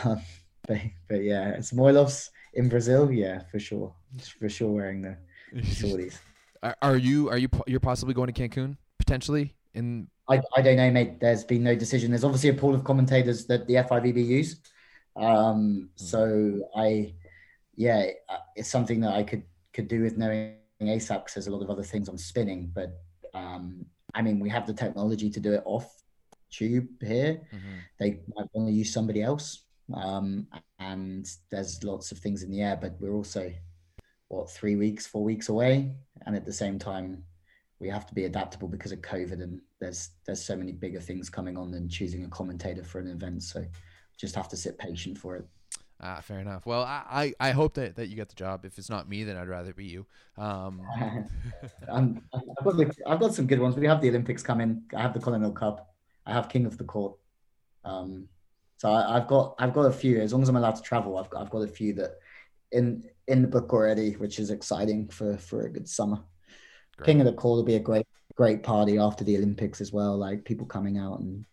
Um, 0.05 0.21
but, 0.67 0.79
but 1.09 1.23
yeah, 1.23 1.57
Samoilovs 1.57 2.31
in 2.59 2.69
Brazil, 2.69 3.11
yeah, 3.11 3.43
for 3.51 3.59
sure, 3.59 3.95
for 4.39 4.49
sure 4.49 4.71
wearing 4.71 5.01
the 5.03 5.17
shorties. 5.63 6.19
Are, 6.63 6.77
are 6.83 6.97
you 6.97 7.31
are 7.31 7.39
you 7.39 7.49
you're 7.67 7.81
possibly 7.81 8.15
going 8.15 8.31
to 8.31 8.49
Cancun 8.49 8.77
potentially 8.99 9.55
in? 9.75 10.09
I, 10.29 10.43
I 10.57 10.61
don't 10.61 10.77
know, 10.77 10.91
mate. 10.91 11.21
There's 11.21 11.45
been 11.45 11.63
no 11.63 11.75
decision. 11.75 12.11
There's 12.11 12.25
obviously 12.25 12.51
a 12.51 12.55
pool 12.55 12.75
of 12.75 12.85
commentators 12.85 13.47
that 13.47 13.67
the 13.67 13.75
FIVB 13.75 14.27
use. 14.27 14.61
Um, 15.17 15.89
hmm. 15.99 16.05
so 16.05 16.69
I, 16.77 17.15
yeah, 17.77 18.07
it's 18.57 18.69
something 18.69 19.01
that 19.01 19.15
I 19.15 19.23
could 19.23 19.45
could 19.73 19.89
do 19.89 20.03
with 20.03 20.19
knowing 20.19 20.57
ASAP 20.83 21.21
because 21.21 21.35
there's 21.35 21.47
a 21.47 21.53
lot 21.53 21.63
of 21.63 21.71
other 21.71 21.85
things 21.85 22.09
I'm 22.09 22.19
spinning. 22.19 22.71
But 22.75 23.01
um, 23.35 23.87
I 24.15 24.23
mean, 24.23 24.41
we 24.41 24.51
have 24.51 24.67
the 24.67 24.75
technology 24.75 25.31
to 25.31 25.41
do 25.41 25.53
it 25.55 25.63
off 25.65 25.95
tube 26.51 26.89
here. 27.01 27.41
Mm-hmm. 27.55 27.79
They 28.01 28.11
might 28.35 28.49
want 28.53 28.69
to 28.69 28.73
use 28.73 28.93
somebody 28.93 29.23
else. 29.23 29.61
Um, 29.95 30.47
and 30.79 31.29
there's 31.51 31.83
lots 31.83 32.13
of 32.13 32.19
things 32.19 32.43
in 32.43 32.51
the 32.51 32.63
air, 32.63 32.79
but 32.81 32.97
we're 33.01 33.15
also 33.15 33.53
what 34.29 34.51
three 34.51 34.77
weeks, 34.77 35.07
four 35.07 35.25
weeks 35.25 35.49
away, 35.49 35.93
and 36.27 36.37
at 36.37 36.45
the 36.45 36.53
same 36.53 36.79
time, 36.79 37.25
we 37.81 37.89
have 37.89 38.07
to 38.07 38.15
be 38.15 38.25
adaptable 38.25 38.69
because 38.69 38.93
of 38.93 39.01
COVID, 39.01 39.43
and 39.43 39.61
there's 39.81 40.11
there's 40.27 40.45
so 40.45 40.57
many 40.57 40.73
bigger 40.73 41.01
things 41.01 41.31
coming 41.31 41.57
on 41.57 41.71
than 41.71 41.89
choosing 41.89 42.25
a 42.25 42.29
commentator 42.29 42.85
for 42.85 42.99
an 42.99 43.09
event. 43.09 43.43
So 43.43 43.65
just 44.17 44.35
have 44.35 44.49
to 44.49 44.57
sit 44.57 44.79
patient 44.79 45.17
for 45.17 45.37
it. 45.37 45.47
Ah, 46.01 46.21
fair 46.21 46.39
enough. 46.39 46.65
Well, 46.65 46.83
I, 46.83 47.35
I, 47.41 47.49
I 47.49 47.51
hope 47.51 47.75
that, 47.75 47.97
that 47.97 48.07
you 48.07 48.15
get 48.15 48.29
the 48.29 48.37
job. 48.37 48.65
If 48.65 48.79
it's 48.79 48.89
not 48.89 49.09
me, 49.09 49.25
then 49.25 49.37
I'd 49.37 49.49
rather 49.49 49.73
be 49.73 49.87
you. 49.87 50.07
Um. 50.37 50.81
I've 51.93 52.65
got 52.65 52.77
the, 52.77 52.95
I've 53.05 53.19
got 53.19 53.35
some 53.35 53.47
good 53.47 53.59
ones. 53.59 53.75
We 53.75 53.87
have 53.87 54.01
the 54.01 54.09
Olympics 54.09 54.43
coming. 54.43 54.83
I 54.95 55.03
have 55.03 55.13
the 55.13 55.21
Colonel 55.21 55.51
Cup. 55.51 55.93
I 56.25 56.33
have 56.33 56.49
King 56.49 56.67
of 56.67 56.79
the 56.79 56.85
Court. 56.85 57.17
Um, 57.85 58.29
so 58.79 58.93
I, 58.93 59.15
have 59.15 59.27
got 59.27 59.57
I've 59.59 59.75
got 59.75 59.83
a 59.87 59.93
few. 59.93 60.21
As 60.21 60.33
long 60.33 60.43
as 60.43 60.49
I'm 60.49 60.57
allowed 60.57 60.77
to 60.77 60.83
travel, 60.83 61.19
I've 61.19 61.29
got 61.29 61.43
I've 61.43 61.51
got 61.51 61.63
a 61.63 61.69
few 61.69 61.93
that 61.95 62.13
in 62.73 63.05
in 63.27 63.43
the 63.43 63.49
book 63.49 63.73
already, 63.73 64.13
which 64.13 64.39
is 64.39 64.51
exciting 64.51 65.09
for 65.09 65.37
for 65.37 65.67
a 65.67 65.71
good 65.71 65.89
summer. 65.89 66.21
Great. 66.97 67.07
King 67.07 67.21
of 67.21 67.27
the 67.27 67.33
Court 67.33 67.59
will 67.59 67.65
be 67.65 67.75
a 67.75 67.81
great 67.81 68.07
great 68.37 68.63
party 68.63 68.97
after 68.97 69.25
the 69.25 69.37
Olympics 69.37 69.81
as 69.81 69.93
well. 69.93 70.17
Like 70.17 70.45
people 70.45 70.65
coming 70.65 70.97
out 70.97 71.19
and 71.19 71.45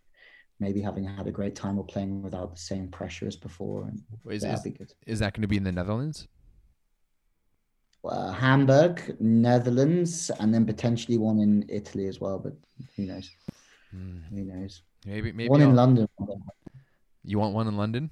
maybe 0.59 0.81
having 0.81 1.03
had 1.03 1.25
a 1.25 1.31
great 1.31 1.55
time 1.55 1.79
or 1.79 1.85
playing 1.85 2.21
without 2.21 2.53
the 2.53 2.61
same 2.61 2.89
pressure 2.89 3.27
as 3.27 3.35
before. 3.35 3.87
And 3.87 4.03
is, 4.31 4.45
be 4.61 4.69
good. 4.69 4.93
Is 5.07 5.17
that 5.19 5.33
going 5.33 5.41
to 5.41 5.47
be 5.47 5.57
in 5.57 5.63
the 5.63 5.71
Netherlands? 5.71 6.27
Uh, 8.03 8.31
Hamburg, 8.31 9.15
Netherlands, 9.19 10.29
and 10.39 10.53
then 10.53 10.63
potentially 10.63 11.17
one 11.17 11.39
in 11.39 11.65
Italy 11.69 12.05
as 12.05 12.21
well. 12.21 12.37
But 12.37 12.53
who 12.95 13.07
knows? 13.07 13.31
Mm. 13.95 14.21
Who 14.29 14.43
knows? 14.43 14.83
Maybe 15.07 15.31
maybe 15.31 15.49
one 15.49 15.63
I'll... 15.63 15.69
in 15.69 15.75
London. 15.75 16.07
You 17.25 17.39
want 17.39 17.55
one 17.55 17.67
in 17.67 17.75
London? 17.75 18.11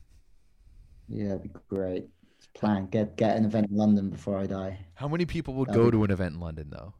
Yeah, 1.07 1.35
it'd 1.35 1.43
be 1.43 1.49
great. 1.69 2.07
Plan 2.55 2.87
get 2.87 3.15
get 3.15 3.37
an 3.37 3.45
event 3.45 3.69
in 3.69 3.77
London 3.77 4.09
before 4.09 4.37
I 4.37 4.45
die. 4.45 4.85
How 4.95 5.07
many 5.07 5.25
people 5.25 5.53
would 5.55 5.69
That'd 5.69 5.81
go 5.81 5.91
be... 5.91 5.97
to 5.97 6.03
an 6.03 6.11
event 6.11 6.35
in 6.35 6.39
London 6.39 6.69
though? 6.69 6.93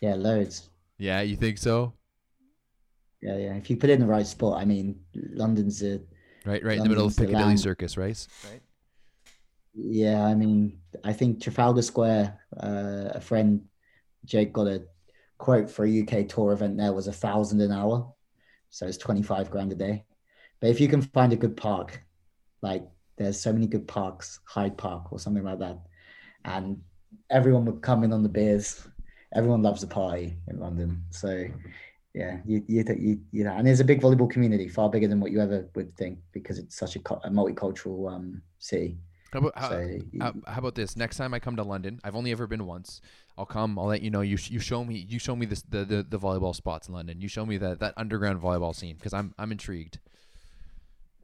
Yeah, 0.00 0.14
loads. 0.14 0.70
Yeah, 0.98 1.20
you 1.20 1.36
think 1.36 1.58
so? 1.58 1.94
Yeah, 3.20 3.36
yeah. 3.36 3.54
If 3.54 3.68
you 3.68 3.76
put 3.76 3.90
it 3.90 3.94
in 3.94 4.00
the 4.00 4.06
right 4.06 4.26
spot, 4.26 4.60
I 4.60 4.64
mean, 4.64 5.00
London's 5.14 5.82
a 5.82 6.00
right, 6.44 6.62
right 6.62 6.78
London's 6.78 6.78
in 6.78 6.82
the 6.82 6.88
middle 6.88 7.06
of 7.06 7.16
Piccadilly 7.16 7.56
Circus, 7.56 7.96
right? 7.96 8.26
Right. 8.50 8.62
Yeah, 9.74 10.24
I 10.24 10.34
mean, 10.34 10.78
I 11.04 11.12
think 11.12 11.42
Trafalgar 11.42 11.82
Square. 11.82 12.38
Uh, 12.56 13.10
a 13.10 13.20
friend, 13.20 13.62
Jake, 14.24 14.52
got 14.52 14.66
a 14.66 14.84
quote 15.36 15.70
for 15.70 15.84
a 15.84 16.02
UK 16.02 16.28
tour 16.28 16.52
event. 16.52 16.76
There 16.76 16.92
was 16.92 17.06
a 17.06 17.12
thousand 17.12 17.60
an 17.60 17.72
hour, 17.72 18.12
so 18.70 18.86
it's 18.86 18.98
twenty 18.98 19.22
five 19.22 19.50
grand 19.50 19.72
a 19.72 19.76
day. 19.76 20.04
But 20.60 20.70
if 20.70 20.80
you 20.80 20.88
can 20.88 21.02
find 21.02 21.32
a 21.32 21.36
good 21.36 21.56
park, 21.56 22.02
like 22.62 22.84
there's 23.16 23.40
so 23.40 23.52
many 23.52 23.66
good 23.66 23.86
parks, 23.86 24.40
Hyde 24.44 24.76
Park 24.76 25.12
or 25.12 25.18
something 25.18 25.44
like 25.44 25.58
that, 25.60 25.78
and 26.44 26.80
everyone 27.30 27.64
would 27.66 27.82
come 27.82 28.04
in 28.04 28.12
on 28.12 28.22
the 28.22 28.28
beers. 28.28 28.86
Everyone 29.34 29.62
loves 29.62 29.82
a 29.82 29.86
party 29.86 30.36
in 30.48 30.58
London, 30.58 31.02
so 31.10 31.46
yeah, 32.14 32.38
you 32.46 32.64
you 32.66 32.84
you, 32.98 33.20
you 33.30 33.44
know, 33.44 33.52
and 33.52 33.66
there's 33.66 33.80
a 33.80 33.84
big 33.84 34.00
volleyball 34.00 34.30
community, 34.30 34.68
far 34.68 34.88
bigger 34.88 35.06
than 35.06 35.20
what 35.20 35.30
you 35.30 35.40
ever 35.40 35.68
would 35.74 35.94
think, 35.96 36.18
because 36.32 36.58
it's 36.58 36.76
such 36.76 36.96
a, 36.96 36.98
a 36.98 37.30
multicultural 37.30 38.12
um, 38.12 38.42
city. 38.58 38.98
How 39.32 39.40
about, 39.40 39.58
how, 39.58 39.68
so, 39.68 39.98
how, 40.20 40.34
how, 40.46 40.58
about 40.58 40.74
this? 40.74 40.96
Next 40.96 41.18
time 41.18 41.34
I 41.34 41.38
come 41.38 41.54
to 41.56 41.62
London, 41.62 42.00
I've 42.02 42.16
only 42.16 42.32
ever 42.32 42.46
been 42.46 42.64
once. 42.64 43.02
I'll 43.36 43.44
come. 43.44 43.78
I'll 43.78 43.86
let 43.86 44.00
you 44.00 44.10
know. 44.10 44.22
You 44.22 44.38
you 44.48 44.58
show 44.58 44.84
me 44.84 45.06
you 45.06 45.18
show 45.18 45.36
me 45.36 45.44
this 45.44 45.62
the, 45.62 45.84
the, 45.84 46.02
the 46.02 46.18
volleyball 46.18 46.56
spots 46.56 46.88
in 46.88 46.94
London. 46.94 47.20
You 47.20 47.28
show 47.28 47.44
me 47.44 47.58
that 47.58 47.78
that 47.80 47.94
underground 47.98 48.40
volleyball 48.40 48.74
scene 48.74 48.96
because 48.96 49.12
I'm 49.12 49.34
I'm 49.38 49.52
intrigued. 49.52 49.98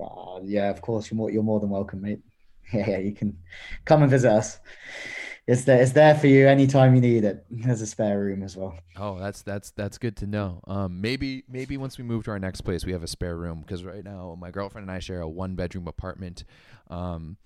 Uh, 0.00 0.40
yeah, 0.42 0.70
of 0.70 0.80
course. 0.80 1.10
You're 1.10 1.16
more 1.16 1.30
you're 1.30 1.42
more 1.42 1.60
than 1.60 1.70
welcome, 1.70 2.02
mate. 2.02 2.20
Yeah, 2.72 2.88
yeah, 2.92 2.98
you 2.98 3.12
can 3.12 3.36
come 3.84 4.00
and 4.00 4.10
visit 4.10 4.32
us. 4.32 4.58
It's 5.46 5.64
there. 5.64 5.82
It's 5.82 5.92
there 5.92 6.14
for 6.14 6.26
you 6.26 6.48
anytime 6.48 6.94
you 6.94 7.02
need 7.02 7.24
it. 7.24 7.44
There's 7.50 7.82
a 7.82 7.86
spare 7.86 8.18
room 8.18 8.42
as 8.42 8.56
well. 8.56 8.74
Oh, 8.96 9.18
that's 9.18 9.42
that's 9.42 9.70
that's 9.72 9.98
good 9.98 10.16
to 10.16 10.26
know. 10.26 10.62
Um, 10.66 11.02
maybe 11.02 11.44
maybe 11.46 11.76
once 11.76 11.98
we 11.98 12.04
move 12.04 12.24
to 12.24 12.30
our 12.30 12.38
next 12.38 12.62
place, 12.62 12.86
we 12.86 12.92
have 12.92 13.02
a 13.02 13.06
spare 13.06 13.36
room 13.36 13.60
because 13.60 13.84
right 13.84 14.02
now 14.02 14.34
my 14.40 14.50
girlfriend 14.50 14.88
and 14.88 14.96
I 14.96 14.98
share 15.00 15.20
a 15.20 15.28
one 15.28 15.54
bedroom 15.54 15.86
apartment, 15.86 16.44
um, 16.88 17.36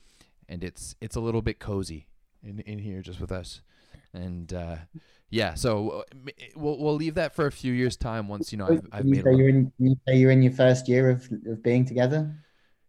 and 0.49 0.63
it's 0.63 0.95
it's 1.01 1.17
a 1.17 1.21
little 1.21 1.43
bit 1.43 1.59
cozy 1.59 2.07
in 2.45 2.61
in 2.61 2.79
here 2.79 3.03
just 3.03 3.21
with 3.21 3.33
us, 3.33 3.61
and 4.15 4.53
uh, 4.55 4.77
yeah. 5.31 5.55
So 5.55 5.91
uh, 5.91 6.03
we'll 6.57 6.79
we'll 6.79 6.95
leave 6.95 7.15
that 7.15 7.35
for 7.35 7.47
a 7.47 7.53
few 7.53 7.73
years 7.73 7.97
time 7.97 8.29
once 8.29 8.53
you 8.53 8.59
know 8.59 8.67
I've, 8.67 8.87
I've 8.93 9.05
you 9.05 9.11
made. 9.11 9.25
You're 9.25 9.49
in, 9.49 9.73
you 9.79 9.97
say 10.07 10.17
you're 10.17 10.31
in 10.31 10.43
your 10.43 10.53
first 10.53 10.89
year 10.89 11.11
of 11.11 11.29
of 11.47 11.63
being 11.63 11.85
together. 11.85 12.35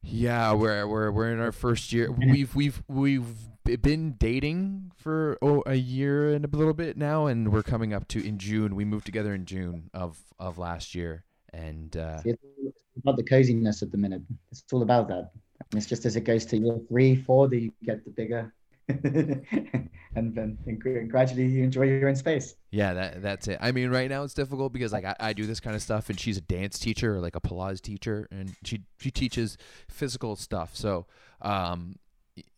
Yeah, 0.01 0.53
we're 0.53 0.87
we're 0.87 1.11
we're 1.11 1.31
in 1.33 1.39
our 1.39 1.51
first 1.51 1.91
year. 1.91 2.11
We've 2.11 2.53
we've 2.55 2.81
we've 2.87 3.27
been 3.63 4.13
dating 4.13 4.91
for 4.95 5.37
oh, 5.41 5.63
a 5.65 5.75
year 5.75 6.33
and 6.33 6.45
a 6.45 6.47
little 6.47 6.73
bit 6.73 6.97
now, 6.97 7.27
and 7.27 7.51
we're 7.51 7.63
coming 7.63 7.93
up 7.93 8.07
to 8.09 8.25
in 8.25 8.37
June. 8.37 8.75
We 8.75 8.85
moved 8.85 9.05
together 9.05 9.33
in 9.33 9.45
June 9.45 9.89
of 9.93 10.17
of 10.39 10.57
last 10.57 10.95
year, 10.95 11.25
and 11.51 11.95
uh, 11.97 12.21
it's 12.25 12.83
about 12.97 13.17
the 13.17 13.23
coziness 13.23 13.81
at 13.81 13.91
the 13.91 13.97
minute. 13.97 14.21
It's 14.51 14.63
all 14.71 14.81
about 14.81 15.07
that. 15.09 15.31
And 15.71 15.77
it's 15.77 15.85
just 15.85 16.05
as 16.05 16.15
it 16.15 16.21
goes 16.21 16.45
to 16.47 16.57
year 16.57 16.79
three, 16.87 17.15
four 17.15 17.49
that 17.49 17.59
you 17.59 17.71
get 17.83 18.05
the 18.05 18.11
bigger, 18.11 18.53
and 20.15 20.33
then 20.33 20.57
and 20.65 21.09
gradually 21.09 21.45
you 21.45 21.63
enjoy 21.63 21.83
your 21.83 22.09
own 22.09 22.15
space. 22.15 22.55
Yeah, 22.71 22.93
that 22.93 23.21
that's 23.21 23.47
it. 23.47 23.57
I 23.61 23.71
mean, 23.71 23.89
right 23.89 24.09
now 24.09 24.23
it's 24.23 24.33
difficult 24.33 24.73
because 24.73 24.91
like 24.91 25.05
I, 25.05 25.15
I 25.19 25.33
do 25.33 25.45
this 25.45 25.59
kind 25.59 25.75
of 25.75 25.81
stuff, 25.81 26.09
and 26.09 26.19
she's 26.19 26.37
a 26.37 26.41
dance 26.41 26.79
teacher 26.79 27.15
or 27.15 27.19
like 27.19 27.35
a 27.35 27.41
Pilates 27.41 27.81
teacher, 27.81 28.27
and 28.31 28.55
she 28.63 28.83
she 28.99 29.11
teaches 29.11 29.57
physical 29.87 30.35
stuff. 30.35 30.75
So 30.75 31.05
um, 31.41 31.95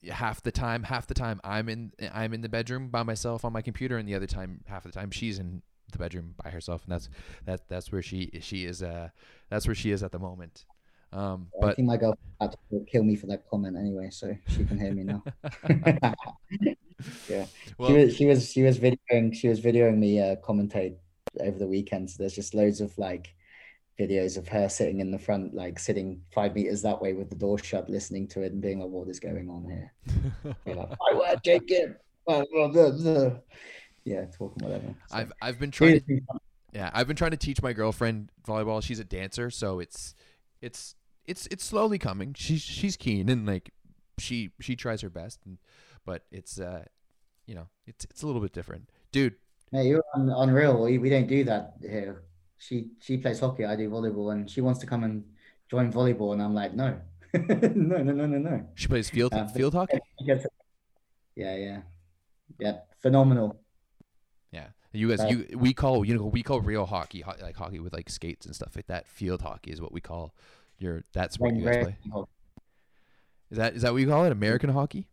half 0.10 0.42
the 0.42 0.52
time 0.52 0.84
half 0.84 1.08
the 1.08 1.14
time 1.14 1.40
i'm 1.44 1.70
in 1.70 1.92
i'm 2.14 2.34
in 2.34 2.42
the 2.42 2.50
bedroom 2.50 2.90
by 2.90 3.04
myself 3.04 3.46
on 3.46 3.54
my 3.54 3.62
computer 3.62 3.98
and 3.98 4.08
the 4.08 4.16
other 4.16 4.28
time 4.28 4.62
half 4.68 4.86
of 4.86 4.92
the 4.92 5.00
time 5.00 5.12
she's 5.12 5.40
in 5.40 5.62
the 5.92 5.98
bedroom 5.98 6.34
by 6.44 6.50
herself 6.50 6.84
and 6.84 6.92
that's 6.92 7.10
that 7.46 7.68
that's 7.68 7.92
where 7.92 8.02
she 8.02 8.30
she 8.42 8.66
is 8.66 8.82
uh 8.82 9.10
that's 9.50 9.68
where 9.68 9.76
she 9.76 9.92
is 9.92 10.04
at 10.04 10.12
the 10.12 10.20
moment 10.20 10.66
um 11.14 11.48
but 11.60 11.72
i 11.72 11.74
think 11.74 11.88
my 11.88 11.98
girl 11.98 12.18
had 12.40 12.56
to 12.70 12.86
kill 12.90 13.04
me 13.04 13.16
for 13.16 13.28
that 13.28 13.48
comment 13.50 13.78
anyway 13.78 14.10
so 14.10 14.36
she 14.48 14.64
can 14.66 14.80
hear 14.80 14.94
me 14.94 15.04
now 15.04 15.24
yeah 17.30 17.46
well, 17.78 17.90
she 17.90 17.96
was 17.96 18.16
she 18.16 18.26
was 18.26 18.52
she 18.52 18.62
was 18.64 18.80
videoing 18.80 19.34
she 19.34 19.48
was 19.48 19.62
videoing 19.62 19.98
me 19.98 20.20
uh 20.20 20.36
commentate 20.38 20.96
over 21.40 21.58
the 21.58 21.68
weekend 21.68 22.10
so 22.10 22.18
there's 22.20 22.36
just 22.36 22.54
loads 22.54 22.82
of 22.82 22.98
like 22.98 23.36
videos 24.02 24.38
of 24.38 24.48
her 24.48 24.68
sitting 24.70 25.00
in 25.00 25.12
the 25.12 25.20
front, 25.20 25.54
like 25.54 25.78
sitting 25.80 26.22
five 26.34 26.56
meters 26.56 26.82
that 26.82 27.02
way 27.02 27.14
with 27.14 27.30
the 27.30 27.36
door 27.36 27.58
shut, 27.58 27.90
listening 27.90 28.28
to 28.30 28.42
it 28.42 28.52
and 28.52 28.62
being 28.62 28.80
like, 28.80 28.90
"What 28.90 29.08
is 29.08 29.20
going 29.20 29.50
on 29.50 29.66
here?" 29.70 29.94
like, 30.66 30.78
"I 30.78 31.14
want 31.14 31.44
Jacob." 31.44 31.98
Yeah, 34.04 34.26
talking 34.26 34.64
whatever. 34.66 34.96
So, 35.08 35.18
I've 35.18 35.32
I've 35.42 35.60
been 35.60 35.72
trying. 35.72 36.02
To, 36.02 36.22
yeah, 36.74 36.90
I've 36.94 37.08
been 37.08 37.16
trying 37.16 37.32
to 37.32 37.38
teach 37.38 37.62
my 37.62 37.74
girlfriend 37.74 38.32
volleyball. 38.48 38.82
She's 38.82 39.00
a 39.00 39.04
dancer, 39.04 39.52
so 39.52 39.80
it's 39.80 40.16
it's 40.62 40.96
it's 41.26 41.48
it's 41.52 41.64
slowly 41.64 42.00
coming. 42.00 42.34
She's 42.34 42.62
she's 42.62 42.98
keen 42.98 43.30
and 43.30 43.46
like 43.46 43.72
she 44.18 44.52
she 44.60 44.76
tries 44.76 45.02
her 45.02 45.10
best, 45.10 45.40
and, 45.46 45.58
but 46.06 46.24
it's 46.32 46.60
uh 46.60 46.84
you 47.46 47.56
know 47.56 47.68
it's 47.86 48.06
it's 48.06 48.24
a 48.24 48.28
little 48.28 48.42
bit 48.42 48.54
different, 48.54 48.90
dude. 49.12 49.36
Yeah, 49.72 49.82
you're 49.82 50.04
un- 50.16 50.34
unreal. 50.36 50.84
We, 50.84 50.98
we 50.98 51.10
don't 51.10 51.28
do 51.28 51.46
that 51.46 51.76
here 51.82 52.24
she 52.62 52.92
she 53.00 53.18
plays 53.18 53.40
hockey, 53.40 53.66
I 53.66 53.76
do 53.76 53.90
volleyball, 53.90 54.32
and 54.32 54.50
she 54.50 54.62
wants 54.62 54.80
to 54.82 54.86
come 54.86 55.04
and 55.04 55.24
join 55.70 55.92
volleyball, 55.92 56.34
and 56.34 56.42
I'm 56.42 56.54
like, 56.54 56.76
no, 56.76 56.96
no, 57.34 57.98
no, 57.98 58.14
no, 58.14 58.26
no, 58.28 58.38
no. 58.38 58.68
She 58.76 58.88
plays 58.88 59.10
field 59.10 59.34
uh, 59.34 59.48
field 59.48 59.74
hockey. 59.74 59.98
Yeah, 61.36 61.56
yeah, 61.56 61.82
yeah, 62.60 62.78
phenomenal. 63.00 63.60
Yeah, 64.52 64.68
you 64.94 65.10
guys, 65.10 65.30
you 65.32 65.58
we 65.58 65.74
call 65.74 66.06
you 66.06 66.16
know 66.16 66.26
we 66.26 66.44
call 66.44 66.62
real 66.62 66.86
hockey 66.86 67.24
like 67.42 67.56
hockey 67.56 67.80
with 67.80 67.94
like 67.94 68.10
skates 68.10 68.46
and 68.46 68.56
stuff 68.56 68.76
like 68.76 68.88
that. 68.88 69.08
Field 69.08 69.42
hockey 69.42 69.72
is 69.72 69.82
what 69.82 69.92
we 69.92 70.02
call 70.02 70.36
your. 70.78 71.04
That's 71.14 71.40
what 71.40 71.56
you 71.56 71.66
guys 71.66 71.84
play. 71.84 71.98
Is 73.50 73.58
that 73.58 73.76
is 73.76 73.82
that 73.82 73.92
what 73.92 74.02
you 74.02 74.08
call 74.08 74.26
it? 74.26 74.32
American 74.32 74.70
hockey? 74.70 75.08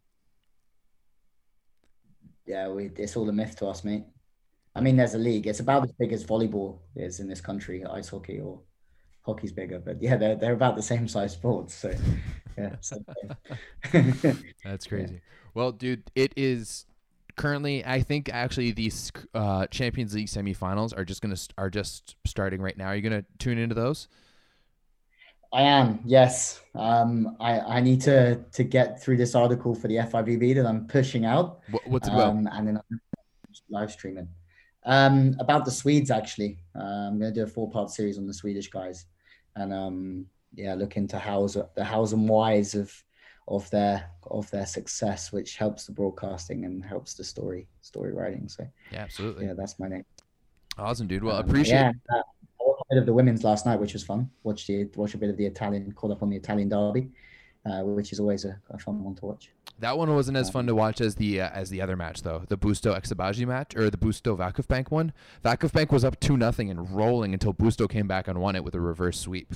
Yeah, 2.48 2.68
we 2.68 2.90
it's 2.96 3.14
all 3.16 3.28
a 3.28 3.32
myth 3.32 3.56
to 3.56 3.66
us, 3.66 3.84
mate. 3.84 4.04
I 4.74 4.80
mean, 4.80 4.96
there's 4.96 5.14
a 5.14 5.18
league. 5.18 5.46
It's 5.46 5.60
about 5.60 5.84
as 5.84 5.92
big 5.92 6.12
as 6.12 6.24
volleyball 6.24 6.78
is 6.96 7.20
in 7.20 7.28
this 7.28 7.42
country, 7.42 7.84
ice 7.84 8.08
hockey 8.08 8.40
or 8.40 8.60
hockey's 9.22 9.52
bigger, 9.52 9.78
but 9.78 10.02
yeah, 10.02 10.16
they're 10.16 10.34
they're 10.34 10.54
about 10.54 10.74
the 10.74 10.82
same 10.82 11.06
size 11.06 11.34
sports. 11.34 11.74
So 11.74 11.92
yeah, 12.56 12.76
that's 14.64 14.86
crazy. 14.86 15.14
Yeah. 15.14 15.20
Well, 15.52 15.72
dude, 15.72 16.10
it 16.14 16.32
is 16.36 16.86
currently. 17.36 17.84
I 17.84 18.00
think 18.00 18.30
actually 18.32 18.70
these 18.72 19.12
uh, 19.34 19.66
Champions 19.66 20.14
League 20.14 20.28
semifinals 20.28 20.96
are 20.96 21.04
just 21.04 21.20
gonna 21.20 21.36
are 21.58 21.68
just 21.68 22.16
starting 22.26 22.62
right 22.62 22.76
now. 22.78 22.86
Are 22.86 22.96
you 22.96 23.02
gonna 23.02 23.26
tune 23.38 23.58
into 23.58 23.74
those? 23.74 24.08
I 25.52 25.62
am, 25.62 26.00
yes. 26.04 26.60
Um, 26.74 27.36
I, 27.40 27.58
I 27.60 27.80
need 27.80 28.00
to 28.02 28.44
to 28.52 28.64
get 28.64 29.02
through 29.02 29.16
this 29.16 29.34
article 29.34 29.74
for 29.74 29.88
the 29.88 29.96
FIVB 29.96 30.54
that 30.56 30.66
I'm 30.66 30.86
pushing 30.86 31.24
out. 31.24 31.60
what's 31.86 32.08
it 32.08 32.12
about? 32.14 32.28
Um, 32.28 32.48
and 32.52 32.68
then 32.68 32.76
I'm 32.76 33.00
live 33.70 33.90
streaming. 33.90 34.28
Um, 34.84 35.36
about 35.38 35.64
the 35.64 35.70
Swedes, 35.70 36.10
actually. 36.10 36.58
Uh, 36.74 37.08
I'm 37.08 37.18
going 37.18 37.32
to 37.32 37.40
do 37.40 37.44
a 37.44 37.46
four 37.46 37.70
part 37.70 37.90
series 37.90 38.18
on 38.18 38.26
the 38.26 38.34
Swedish 38.34 38.68
guys, 38.68 39.06
and 39.56 39.72
um, 39.72 40.26
yeah, 40.54 40.74
look 40.74 40.96
into 40.96 41.18
how's 41.18 41.56
the 41.74 41.84
hows 41.84 42.12
and 42.12 42.28
whys 42.28 42.74
of 42.74 42.92
of 43.48 43.68
their 43.70 44.10
of 44.30 44.50
their 44.50 44.66
success, 44.66 45.32
which 45.32 45.56
helps 45.56 45.86
the 45.86 45.92
broadcasting 45.92 46.64
and 46.64 46.84
helps 46.84 47.14
the 47.14 47.24
story 47.24 47.66
story 47.80 48.12
writing. 48.12 48.48
So 48.48 48.66
yeah, 48.92 49.00
absolutely. 49.00 49.46
Yeah, 49.46 49.54
that's 49.56 49.78
my 49.78 49.88
name. 49.88 50.04
Awesome, 50.78 51.06
dude. 51.06 51.24
Well, 51.24 51.36
um, 51.36 51.48
appreciate. 51.48 51.74
Yeah, 51.74 51.92
uh, 52.14 52.22
bit 52.88 52.98
of 52.98 53.06
the 53.06 53.12
women's 53.12 53.44
last 53.44 53.66
night, 53.66 53.78
which 53.78 53.92
was 53.92 54.02
fun. 54.02 54.30
Watch 54.42 54.66
the 54.66 54.88
watch 54.96 55.14
a 55.14 55.18
bit 55.18 55.30
of 55.30 55.36
the 55.36 55.46
Italian, 55.46 55.92
caught 55.92 56.10
up 56.10 56.22
on 56.22 56.30
the 56.30 56.36
Italian 56.36 56.68
derby, 56.68 57.10
uh, 57.66 57.82
which 57.82 58.12
is 58.12 58.20
always 58.20 58.44
a, 58.44 58.58
a, 58.70 58.78
fun 58.78 59.02
one 59.02 59.14
to 59.16 59.26
watch. 59.26 59.50
That 59.78 59.96
one 59.96 60.12
wasn't 60.14 60.36
as 60.36 60.50
fun 60.50 60.66
to 60.66 60.74
watch 60.74 61.00
as 61.00 61.16
the 61.16 61.40
uh, 61.40 61.50
as 61.50 61.70
the 61.70 61.80
other 61.80 61.96
match 61.96 62.22
though, 62.22 62.44
the 62.48 62.56
Busto 62.56 62.98
Eczacıbaşı 62.98 63.46
match 63.46 63.76
or 63.76 63.90
the 63.90 63.98
Busto 63.98 64.36
Vakıfbank 64.36 64.90
one. 64.90 65.12
Vakıfbank 65.44 65.90
was 65.90 66.04
up 66.04 66.18
two 66.18 66.36
nothing 66.36 66.70
and 66.70 66.90
rolling 66.90 67.32
until 67.32 67.52
Busto 67.52 67.88
came 67.88 68.08
back 68.08 68.26
and 68.26 68.40
won 68.40 68.56
it 68.56 68.64
with 68.64 68.74
a 68.74 68.80
reverse 68.80 69.18
sweep. 69.18 69.54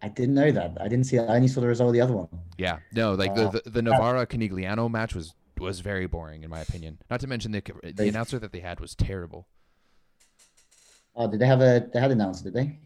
I 0.00 0.08
didn't 0.08 0.34
know 0.34 0.52
that. 0.52 0.78
I 0.80 0.86
didn't 0.86 1.06
see. 1.06 1.18
I 1.18 1.26
only 1.26 1.48
saw 1.48 1.60
the 1.60 1.66
result 1.66 1.88
of 1.88 1.94
the 1.94 2.00
other 2.00 2.14
one. 2.14 2.28
Yeah, 2.56 2.78
no, 2.92 3.14
like 3.14 3.32
uh, 3.32 3.50
the 3.50 3.62
the, 3.64 3.70
the 3.70 3.82
Novara 3.82 4.26
Conegliano 4.26 4.90
match 4.90 5.14
was 5.14 5.34
was 5.58 5.80
very 5.80 6.06
boring 6.06 6.44
in 6.44 6.50
my 6.50 6.60
opinion. 6.60 6.98
Not 7.10 7.20
to 7.20 7.26
mention 7.26 7.52
the 7.52 7.62
the 7.82 8.08
announcer 8.08 8.38
that 8.38 8.52
they 8.52 8.60
had 8.60 8.80
was 8.80 8.94
terrible. 8.94 9.46
Oh, 11.18 11.28
did 11.28 11.40
they 11.40 11.46
have 11.46 11.60
a 11.60 11.86
they 11.92 11.98
had 11.98 12.12
an 12.12 12.20
announcer? 12.20 12.44
Did 12.44 12.54
they? 12.54 12.78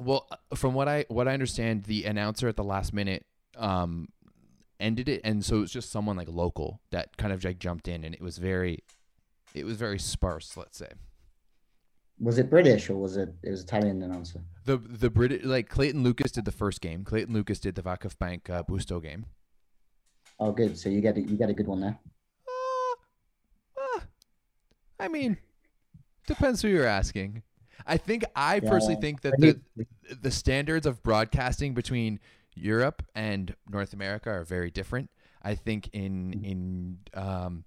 Well, 0.00 0.26
from 0.54 0.74
what 0.74 0.88
I 0.88 1.04
what 1.08 1.26
I 1.26 1.34
understand, 1.34 1.84
the 1.84 2.04
announcer 2.04 2.48
at 2.48 2.56
the 2.56 2.64
last 2.64 2.94
minute 2.94 3.26
um 3.58 4.08
ended 4.78 5.08
it, 5.08 5.20
and 5.24 5.44
so 5.44 5.56
it 5.56 5.60
was 5.60 5.72
just 5.72 5.90
someone 5.90 6.16
like 6.16 6.28
local 6.28 6.80
that 6.90 7.16
kind 7.16 7.32
of 7.32 7.44
like 7.44 7.58
jumped 7.58 7.88
in, 7.88 8.04
and 8.04 8.14
it 8.14 8.22
was 8.22 8.38
very, 8.38 8.84
it 9.54 9.64
was 9.66 9.76
very 9.76 9.98
sparse. 9.98 10.56
Let's 10.56 10.78
say. 10.78 10.88
Was 12.20 12.38
it 12.38 12.48
British 12.48 12.88
or 12.90 12.96
was 12.96 13.16
it 13.16 13.34
it 13.42 13.50
was 13.50 13.62
Italian 13.62 14.02
announcer? 14.02 14.40
The 14.66 14.76
the 14.76 15.10
British 15.10 15.44
like 15.44 15.68
Clayton 15.68 16.04
Lucas 16.04 16.30
did 16.30 16.44
the 16.44 16.52
first 16.52 16.80
game. 16.80 17.02
Clayton 17.02 17.34
Lucas 17.34 17.58
did 17.58 17.74
the 17.74 17.82
Vakıfbank 17.82 18.48
uh, 18.48 18.62
Busto 18.62 19.02
game. 19.02 19.26
Oh, 20.38 20.52
good. 20.52 20.78
So 20.78 20.88
you 20.88 21.00
get 21.00 21.16
a, 21.16 21.20
you 21.20 21.36
get 21.36 21.50
a 21.50 21.52
good 21.52 21.66
one 21.66 21.80
there. 21.80 21.98
Uh, 22.48 23.82
uh, 23.82 24.00
I 24.98 25.08
mean, 25.08 25.36
depends 26.26 26.62
who 26.62 26.68
you're 26.68 26.86
asking. 26.86 27.42
I 27.86 27.96
think 27.96 28.24
I 28.34 28.60
personally 28.60 29.00
think 29.00 29.22
that 29.22 29.34
the 29.38 29.60
the 30.20 30.30
standards 30.30 30.86
of 30.86 31.02
broadcasting 31.02 31.74
between 31.74 32.20
Europe 32.54 33.02
and 33.14 33.54
North 33.68 33.92
America 33.92 34.30
are 34.30 34.44
very 34.44 34.70
different. 34.70 35.10
I 35.42 35.54
think 35.54 35.88
in 35.92 36.32
mm-hmm. 36.32 36.44
in 36.44 36.98
um, 37.14 37.64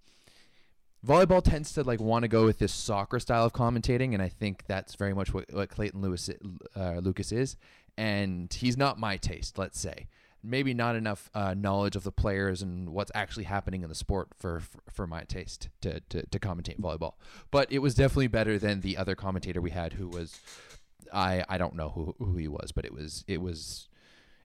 volleyball 1.06 1.44
tends 1.44 1.74
to 1.74 1.84
like 1.84 2.00
want 2.00 2.24
to 2.24 2.28
go 2.28 2.46
with 2.46 2.60
this 2.60 2.74
soccer 2.74 3.20
style 3.20 3.46
of 3.46 3.54
commentating, 3.54 4.14
and 4.14 4.22
I 4.22 4.30
think 4.30 4.66
that's 4.68 4.96
very 4.96 5.14
much 5.14 5.34
what, 5.34 5.52
what 5.54 5.70
Clayton 5.70 6.02
Lewis 6.02 6.30
uh, 6.76 6.96
Lucas 7.02 7.32
is. 7.32 7.58
And 7.96 8.52
he's 8.52 8.76
not 8.76 9.00
my 9.00 9.18
taste, 9.18 9.60
let's 9.60 9.80
say 9.80 10.08
maybe 10.44 10.74
not 10.74 10.96
enough 10.96 11.30
uh, 11.34 11.54
knowledge 11.54 11.96
of 11.96 12.04
the 12.04 12.12
players 12.12 12.62
and 12.62 12.90
what's 12.90 13.12
actually 13.16 13.46
happening 13.46 13.82
in 13.82 13.90
the 13.90 13.96
sport 13.96 14.30
for 14.38 14.60
for, 14.60 14.80
for 14.92 15.08
my 15.08 15.24
taste 15.24 15.70
to, 15.82 16.02
to, 16.10 16.26
to 16.28 16.40
commentate 16.40 16.80
volleyball. 16.80 17.14
But 17.50 17.72
it 17.72 17.80
was 17.80 17.96
definitely 17.96 18.28
better 18.28 18.60
than 18.60 18.82
the 18.82 18.98
other 18.98 19.16
commentator 19.16 19.62
we 19.62 19.72
had, 19.72 19.94
who 19.94 20.08
was 20.08 20.40
I 21.14 21.46
I 21.48 21.58
don't 21.58 21.76
know 21.76 21.90
who 21.90 22.16
who 22.20 22.36
he 22.36 22.48
was, 22.48 22.72
but 22.72 22.86
it 22.86 22.94
was 22.94 23.24
it 23.28 23.42
was 23.42 23.88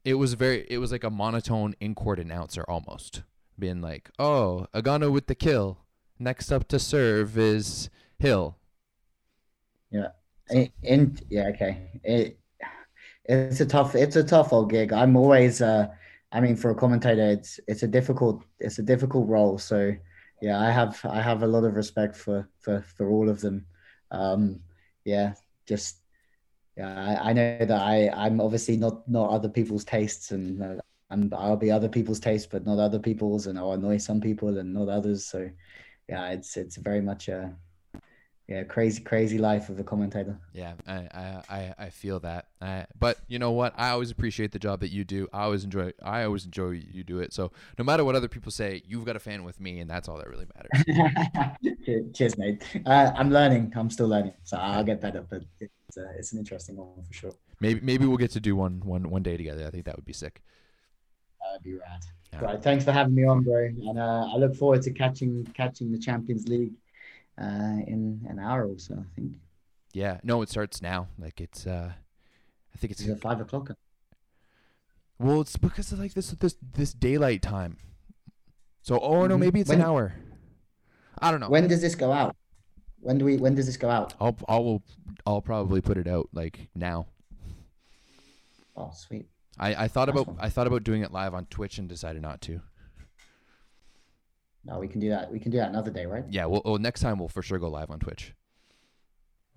it 0.05 0.15
was 0.15 0.35
very 0.35 0.67
it 0.71 0.79
was 0.79 0.93
like 0.93 1.05
a 1.05 1.11
monotone 1.11 1.75
in 1.81 1.95
court 1.95 2.19
announcer 2.19 2.65
almost 2.69 3.23
being 3.59 3.81
like, 3.81 4.11
oh, 4.19 4.67
Agano 4.73 5.11
with 5.11 5.27
the 5.27 5.35
kill. 5.35 5.79
Next 6.19 6.53
up 6.53 6.69
to 6.69 6.79
serve 6.79 7.37
is 7.37 7.91
Hill. 8.19 8.57
Yeah. 9.91 10.09
So. 10.51 10.67
And 10.85 11.23
yeah, 11.29 11.49
okay. 11.55 11.91
It, 12.03 12.39
it's 13.29 13.61
a 13.61 13.67
tough 13.67 13.95
it's 13.95 14.17
a 14.17 14.25
tough 14.25 14.53
old 14.53 14.71
gig. 14.71 14.93
I'm 14.93 15.17
always 15.17 15.61
uh 15.61 15.89
I 16.33 16.41
mean 16.41 16.57
for 16.57 16.71
a 16.71 16.75
commentator 16.75 17.31
it's 17.31 17.61
it's 17.69 17.83
a 17.83 17.89
difficult 17.89 18.43
it's 18.59 18.79
a 18.79 18.83
difficult 18.83 19.29
role. 19.29 19.59
So 19.59 19.95
yeah, 20.41 20.61
I 20.61 20.71
have 20.71 21.01
I 21.05 21.21
have 21.21 21.43
a 21.43 21.47
lot 21.47 21.65
of 21.65 21.75
respect 21.75 22.17
for 22.17 22.49
for 22.61 22.83
for 22.97 23.11
all 23.11 23.29
of 23.29 23.41
them. 23.41 23.67
Um 24.11 24.61
yeah, 25.05 25.35
just 25.67 25.99
yeah, 26.77 26.95
I, 27.23 27.31
I 27.31 27.33
know 27.33 27.59
that 27.59 27.71
I 27.71 28.09
I'm 28.11 28.41
obviously 28.41 28.77
not 28.77 29.09
not 29.09 29.31
other 29.31 29.49
people's 29.49 29.85
tastes 29.85 30.31
and 30.31 30.63
uh, 30.63 30.77
and 31.11 31.33
I'll 31.35 31.57
be 31.57 31.71
other 31.71 31.89
people's 31.89 32.21
taste, 32.21 32.51
but 32.51 32.67
not 32.67 32.79
other 32.79 32.99
people's 32.99 33.47
and 33.47 33.59
I'll 33.59 33.73
annoy 33.73 33.97
some 33.99 34.21
people 34.21 34.59
and 34.59 34.75
not 34.75 34.89
others. 34.89 35.27
So 35.27 35.51
yeah, 36.09 36.31
it's 36.31 36.57
it's 36.57 36.77
very 36.77 37.01
much 37.03 37.29
a 37.29 37.55
yeah, 38.49 38.63
crazy, 38.63 39.03
crazy 39.03 39.37
life 39.37 39.69
of 39.69 39.79
a 39.79 39.85
commentator. 39.85 40.39
Yeah, 40.55 40.73
I, 40.87 41.43
I, 41.51 41.75
I 41.79 41.91
feel 41.91 42.19
that. 42.21 42.47
I, 42.63 42.87
but 42.99 43.19
you 43.29 43.39
know 43.39 43.51
what? 43.51 43.75
I 43.77 43.91
always 43.91 44.11
appreciate 44.11 44.53
the 44.53 44.59
job 44.59 44.81
that 44.81 44.91
you 44.91 45.05
do. 45.05 45.29
I 45.35 45.43
always 45.43 45.65
enjoy. 45.65 45.93
I 46.03 46.25
always 46.25 46.47
enjoy 46.47 46.71
you 46.91 47.05
do 47.05 47.19
it. 47.19 47.35
So 47.35 47.53
no 47.79 47.85
matter 47.85 48.05
what 48.05 48.15
other 48.15 48.27
people 48.27 48.51
say, 48.51 48.83
you've 48.87 49.05
got 49.05 49.17
a 49.17 49.19
fan 49.19 49.45
with 49.45 49.61
me, 49.61 49.81
and 49.81 49.91
that's 49.91 50.09
all 50.09 50.17
that 50.17 50.29
really 50.29 50.47
matters. 50.57 52.15
Cheers, 52.15 52.39
mate. 52.39 52.63
Uh, 52.87 53.13
I'm 53.15 53.31
learning. 53.31 53.71
I'm 53.77 53.91
still 53.91 54.09
learning, 54.09 54.33
so 54.45 54.57
I'll 54.57 54.85
get 54.85 55.03
better. 55.03 55.27
But 55.29 55.43
it's 55.61 55.99
uh, 55.99 56.07
it's 56.17 56.33
an 56.33 56.39
interesting 56.39 56.79
one 56.79 57.05
for 57.07 57.13
sure. 57.13 57.33
Maybe 57.61 57.81
maybe 57.83 58.07
we'll 58.07 58.17
get 58.17 58.31
to 58.31 58.41
do 58.41 58.57
one 58.57 58.81
one 58.83 59.11
one 59.11 59.23
day 59.23 59.37
together. 59.37 59.67
I 59.67 59.71
think 59.71 59.85
that 59.85 59.97
would 59.97 60.07
be 60.07 60.15
sick. 60.15 60.41
That'd 61.43 61.63
be 61.63 61.75
rad. 61.75 62.01
Yeah. 62.33 62.41
Right. 62.41 62.63
Thanks 62.63 62.85
for 62.85 62.93
having 62.93 63.15
me 63.15 63.27
on, 63.27 63.43
bro. 63.43 63.67
And 63.67 63.99
uh, 63.99 64.29
I 64.33 64.37
look 64.37 64.57
forward 64.57 64.81
to 64.83 64.91
catching 64.91 65.45
catching 65.53 65.93
the 65.93 65.99
Champions 65.99 66.49
League 66.49 66.73
uh, 67.41 67.81
in 67.87 68.27
an 68.29 68.39
hour 68.39 68.67
or 68.67 68.79
so, 68.79 68.95
I 68.95 69.15
think. 69.15 69.35
Yeah, 69.93 70.19
no, 70.23 70.43
it 70.43 70.51
starts 70.51 70.83
now. 70.83 71.09
Like 71.19 71.41
it's, 71.41 71.67
uh, 71.67 71.93
I 72.75 72.79
think 72.79 72.93
it's 72.93 73.09
at 73.09 73.21
five 73.21 73.41
o'clock. 73.41 73.71
Well, 75.19 75.41
it's 75.41 75.57
because 75.57 75.91
of 75.93 75.99
like 75.99 76.15
this 76.15 76.31
this 76.31 76.57
this 76.75 76.93
daylight 76.93 77.43
time. 77.43 77.79
So, 78.83 78.99
oh 79.01 79.27
no, 79.27 79.35
mm-hmm. 79.35 79.41
maybe 79.41 79.61
it's 79.61 79.71
when, 79.71 79.81
an 79.81 79.87
hour. 79.87 80.15
I 81.19 81.31
don't 81.31 81.41
know. 81.41 81.49
When 81.49 81.67
does 81.67 81.81
this 81.81 81.95
go 81.95 82.13
out? 82.13 82.37
When 83.01 83.19
do 83.19 83.25
we? 83.25 83.37
When 83.37 83.55
does 83.55 83.67
this 83.67 83.77
go 83.77 83.91
out? 83.91 84.15
I'll 84.21 84.37
I'll 84.49 84.83
I'll 85.27 85.43
probably 85.43 85.81
put 85.81 85.97
it 85.97 86.07
out 86.07 86.29
like 86.33 86.69
now. 86.75 87.07
Oh, 88.77 88.93
sweet. 88.95 89.27
I, 89.59 89.85
I 89.85 89.89
thought 89.89 90.09
about 90.09 90.37
I 90.39 90.49
thought 90.51 90.69
about 90.69 90.85
doing 90.85 91.03
it 91.03 91.13
live 91.13 91.35
on 91.35 91.47
Twitch 91.47 91.79
and 91.79 91.89
decided 91.89 92.23
not 92.23 92.41
to. 92.43 92.61
No, 94.65 94.79
we 94.79 94.89
can 94.89 95.01
do 95.01 95.09
that. 95.11 95.31
We 95.31 95.39
can 95.39 95.51
do 95.51 95.59
that 95.59 95.71
another 95.71 95.91
day, 95.91 96.07
right? 96.07 96.25
Yeah. 96.29 96.47
Well, 96.47 96.79
next 96.79 97.01
time 97.01 97.19
we'll 97.19 97.29
for 97.29 97.43
sure 97.43 97.59
go 97.59 97.69
live 97.69 97.91
on 97.91 97.99
Twitch. 97.99 98.35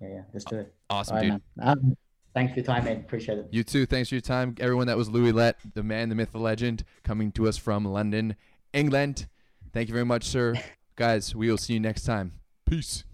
Yeah, 0.00 0.08
yeah. 0.08 0.22
Let's 0.32 0.44
do 0.44 0.58
it. 0.58 0.74
Awesome, 0.90 1.16
right, 1.16 1.30
dude. 1.30 1.42
Um, 1.60 1.96
thanks 2.34 2.52
for 2.52 2.60
your 2.60 2.66
time, 2.66 2.84
man. 2.84 2.96
Appreciate 2.98 3.38
it. 3.38 3.48
You 3.50 3.62
too. 3.62 3.86
Thanks 3.86 4.08
for 4.08 4.16
your 4.16 4.22
time, 4.22 4.56
everyone. 4.58 4.86
That 4.86 4.96
was 4.96 5.08
Lewie 5.08 5.32
Lett, 5.32 5.58
the 5.74 5.82
man, 5.82 6.08
the 6.08 6.14
myth, 6.14 6.32
the 6.32 6.38
legend, 6.38 6.84
coming 7.04 7.30
to 7.32 7.48
us 7.48 7.56
from 7.56 7.84
London, 7.84 8.36
England. 8.72 9.28
Thank 9.72 9.88
you 9.88 9.94
very 9.94 10.06
much, 10.06 10.24
sir. 10.24 10.54
Guys, 10.96 11.34
we 11.34 11.50
will 11.50 11.58
see 11.58 11.74
you 11.74 11.80
next 11.80 12.04
time. 12.04 12.32
Peace. 12.66 13.04